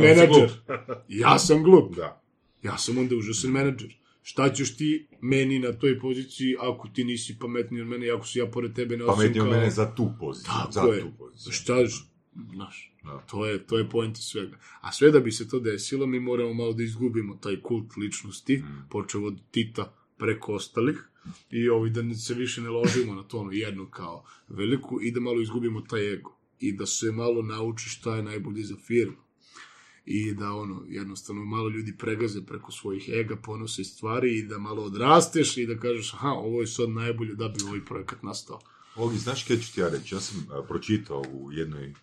menadžer. 0.00 0.50
Ja 1.22 1.38
sam 1.38 1.62
glup. 1.62 1.96
Da. 1.96 2.22
Ja 2.62 2.78
sam 2.78 2.98
onda 2.98 3.16
užasan 3.16 3.50
menadžer. 3.50 3.96
Šta 4.22 4.52
ćeš 4.52 4.76
ti 4.76 5.06
meni 5.20 5.58
na 5.58 5.72
toj 5.72 6.00
poziciji 6.00 6.56
ako 6.60 6.88
ti 6.88 7.04
nisi 7.04 7.36
pametniji 7.38 7.82
od 7.82 7.88
mene 7.88 8.06
i 8.06 8.10
ako 8.10 8.26
si 8.26 8.38
ja 8.38 8.46
pored 8.46 8.74
tebe 8.74 8.98
Pametnije 9.06 9.40
kao... 9.40 9.50
od 9.50 9.56
mene 9.56 9.70
za 9.70 9.94
tu 9.94 10.10
poziciju. 10.20 10.52
Tako 10.52 10.72
za 10.72 10.80
je. 10.80 11.00
tu 11.00 11.10
poziciju. 11.18 11.52
Šta, 11.52 11.74
znaš, 12.54 12.92
Da. 13.04 13.18
to 13.30 13.46
je, 13.46 13.66
to 13.66 13.78
je 13.78 13.90
poenta 13.90 14.20
svega. 14.20 14.58
A 14.80 14.92
sve 14.92 15.10
da 15.10 15.20
bi 15.20 15.32
se 15.32 15.48
to 15.48 15.60
desilo, 15.60 16.06
mi 16.06 16.20
moramo 16.20 16.54
malo 16.54 16.72
da 16.72 16.82
izgubimo 16.82 17.34
taj 17.34 17.60
kult 17.60 17.96
ličnosti, 17.96 18.56
Mm. 18.58 18.88
počeo 18.90 19.24
od 19.24 19.40
Tita 19.50 19.94
preko 20.18 20.52
ostalih, 20.54 21.08
i 21.50 21.68
ovi 21.68 21.90
da 21.90 22.14
se 22.14 22.34
više 22.34 22.60
ne 22.60 22.68
ložimo 22.70 23.14
na 23.14 23.22
to 23.22 23.38
ono 23.38 23.52
jedno 23.52 23.90
kao 23.90 24.24
veliku 24.48 24.98
i 25.02 25.12
da 25.12 25.20
malo 25.20 25.40
izgubimo 25.40 25.80
taj 25.80 26.12
ego. 26.14 26.36
I 26.60 26.72
da 26.72 26.86
se 26.86 27.12
malo 27.12 27.42
nauči 27.42 27.88
šta 27.88 28.16
je 28.16 28.22
najbolje 28.22 28.64
za 28.64 28.76
firmu. 28.76 29.16
I 30.04 30.34
da 30.34 30.52
ono, 30.52 30.84
jednostavno 30.88 31.44
malo 31.44 31.68
ljudi 31.68 31.96
pregaze 31.98 32.46
preko 32.46 32.72
svojih 32.72 33.08
ega, 33.12 33.36
ponose 33.36 33.84
stvari 33.84 34.38
i 34.38 34.42
da 34.42 34.58
malo 34.58 34.82
odrasteš 34.82 35.56
i 35.56 35.66
da 35.66 35.78
kažeš 35.78 36.14
aha, 36.14 36.28
ovo 36.28 36.60
je 36.60 36.66
sad 36.66 36.90
najbolje 36.90 37.34
da 37.34 37.48
bi 37.48 37.64
ovaj 37.66 37.84
projekat 37.84 38.22
nastao. 38.22 38.60
Ogi, 38.96 39.18
znaš 39.18 39.44
kaj 39.44 39.58
ću 39.58 39.74
ti 39.74 39.80
ja 39.80 39.88
reći? 39.88 40.14
Ja 40.14 40.20
sam 40.20 40.46
a, 40.50 40.62
pročitao 40.68 41.22
u 41.32 41.52
jednoj 41.52 41.94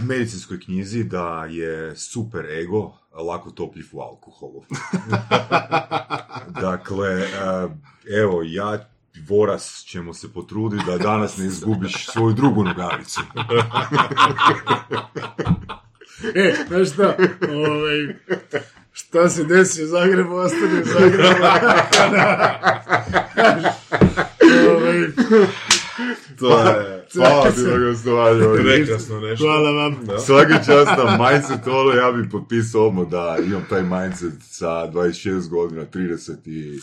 medicinskoj 0.00 0.60
knjizi 0.60 1.04
da 1.04 1.44
je 1.44 1.96
super 1.96 2.44
ego 2.44 2.92
lako 3.12 3.50
topljiv 3.50 3.86
u 3.92 4.00
alkoholu. 4.00 4.64
dakle, 6.66 7.26
a, 7.42 7.68
evo, 8.20 8.42
ja 8.44 8.88
Voras 9.28 9.84
ćemo 9.86 10.14
se 10.14 10.32
potruditi 10.32 10.84
da 10.86 10.98
danas 10.98 11.36
ne 11.36 11.46
izgubiš 11.46 12.06
svoju 12.06 12.34
drugu 12.34 12.64
nogavicu. 12.64 13.20
E, 16.34 16.54
znaš 16.68 16.92
šta, 16.92 17.16
ovaj, 17.48 18.16
šta 18.92 19.28
se 19.28 19.44
desi 19.44 19.82
u 19.82 19.86
Zagrebu, 19.86 20.34
ostane 20.34 20.80
u 20.80 20.84
Zagrebu. 20.84 21.28
ovaj, 24.70 25.06
To 26.38 26.58
je 26.58 26.95
Hvala 27.14 27.50
ti 27.50 27.60
na 27.60 27.78
gostovanju. 27.78 28.44
Prekrasno 28.62 29.20
nešto. 29.20 29.44
hvala 29.44 29.70
vam. 29.70 30.06
Da. 30.06 30.18
Svaki 30.18 30.52
čast 30.52 30.90
na 30.98 31.18
mindset, 31.30 31.66
ono 31.66 31.90
ja 31.90 32.12
bih 32.12 32.28
potpisao 32.30 32.86
odmah 32.86 33.08
da 33.08 33.38
imam 33.46 33.64
taj 33.68 33.82
mindset 33.82 34.32
sa 34.40 34.66
26 34.66 35.48
godina, 35.48 35.86
30 35.86 36.32
i 36.44 36.80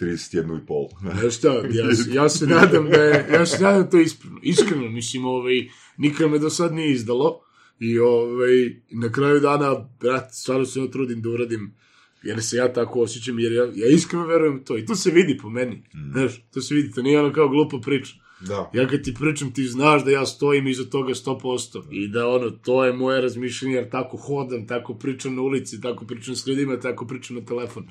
31 0.00 0.62
i 0.62 0.66
pol. 0.66 0.88
Znaš 1.20 1.36
šta, 1.36 1.48
ja, 1.48 1.86
ja 2.22 2.28
se 2.28 2.46
nadam 2.46 2.90
da 2.90 2.96
je, 2.96 3.28
ja 3.32 3.46
se 3.46 3.62
nadam 3.62 3.90
to 3.90 3.98
ispravno. 3.98 4.40
Iskreno, 4.42 4.88
mislim, 4.88 5.24
ovaj, 5.24 5.68
nikad 5.96 6.30
me 6.30 6.38
do 6.38 6.50
sad 6.50 6.74
nije 6.74 6.92
izdalo. 6.92 7.40
I 7.80 7.98
ovaj, 7.98 8.80
na 8.90 9.12
kraju 9.12 9.40
dana, 9.40 9.88
brat, 10.00 10.32
stvarno 10.32 10.64
se 10.64 10.80
ja 10.80 10.90
trudim 10.90 11.22
da 11.22 11.28
uradim 11.28 11.74
jer 12.22 12.42
se 12.42 12.56
ja 12.56 12.72
tako 12.72 13.00
osjećam, 13.00 13.38
jer 13.38 13.52
ja, 13.52 13.64
ja 13.74 13.88
iskreno 13.88 14.26
verujem 14.26 14.56
u 14.56 14.64
to. 14.64 14.78
I 14.78 14.86
to 14.86 14.94
se 14.94 15.10
vidi 15.10 15.38
po 15.42 15.50
meni. 15.50 15.82
Znaš, 16.12 16.32
to 16.54 16.60
se 16.60 16.74
vidi, 16.74 16.92
to 16.92 17.02
nije 17.02 17.20
ono 17.20 17.32
kao 17.32 17.48
glupa 17.48 17.78
priča. 17.84 18.14
Da. 18.40 18.70
Ja 18.74 18.88
kad 18.88 19.02
ti 19.02 19.14
pričam, 19.14 19.52
ti 19.52 19.64
znaš 19.64 20.04
da 20.04 20.10
ja 20.10 20.26
stojim 20.26 20.66
iza 20.66 20.84
toga 20.84 21.14
100%. 21.14 21.82
I 21.90 22.08
da 22.08 22.28
ono, 22.28 22.50
to 22.50 22.84
je 22.84 22.92
moje 22.92 23.20
razmišljenje, 23.20 23.74
jer 23.74 23.90
tako 23.90 24.16
hodam, 24.16 24.66
tako 24.66 24.94
pričam 24.94 25.34
na 25.34 25.42
ulici, 25.42 25.80
tako 25.80 26.04
pričam 26.04 26.36
s 26.36 26.46
ljudima, 26.46 26.80
tako 26.80 27.06
pričam 27.06 27.36
na 27.36 27.44
telefon. 27.44 27.88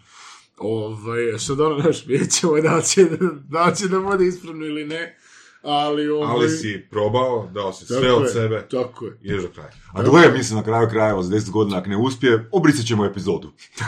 Ovaj, 0.57 1.39
sad 1.39 1.59
ono, 1.59 1.79
znaš, 1.81 2.05
vidjet 2.05 2.31
ćemo 2.31 2.61
da 2.61 2.81
će, 2.81 3.05
da 3.49 3.65
li 3.65 3.75
će 3.75 3.87
da 3.87 3.99
bude 3.99 4.27
ispravno 4.27 4.65
ili 4.65 4.85
ne, 4.85 5.17
ali 5.65 6.09
ovaj... 6.09 6.29
Ali 6.31 6.49
si 6.49 6.87
probao, 6.91 7.47
dao 7.53 7.73
si 7.73 7.87
tako 7.87 7.99
sve 7.99 8.13
od 8.13 8.23
je, 8.23 8.29
sebe, 8.29 8.67
Tako 8.71 9.05
je. 9.05 9.17
ideš 9.21 9.41
do 9.41 9.49
kraja. 9.49 9.69
A 9.93 10.03
gle, 10.03 10.31
mislim 10.31 10.57
na 10.57 10.63
kraju 10.63 10.87
krajeva, 10.89 11.23
za 11.23 11.35
10 11.35 11.51
godina 11.51 11.77
ako 11.77 11.89
ne 11.89 11.97
uspije, 11.97 12.49
obrisat 12.51 12.85
ćemo 12.85 13.05
epizodu. 13.05 13.51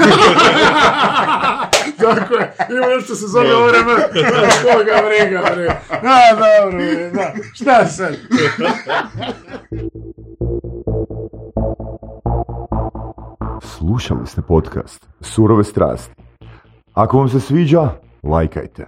tako 2.04 2.34
je. 2.34 2.56
Ima 2.70 2.86
nešto 2.96 3.16
se 3.16 3.28
zove 3.28 3.56
ORM. 3.56 3.86
Koga 4.64 5.02
briga, 5.08 5.42
bre. 5.56 5.66
Da, 6.02 6.20
dobro, 6.40 6.78
bre, 6.78 7.10
da. 7.16 7.34
Šta 7.54 7.86
sad? 7.86 8.16
Slušali 13.62 14.28
ste 14.28 14.42
podcast 14.42 15.08
Surove 15.22 15.64
strasti. 15.64 16.16
Ako 16.94 17.18
vam 17.18 17.30
se 17.30 17.40
sviđa, 17.40 17.90
lajkajte. 18.24 18.88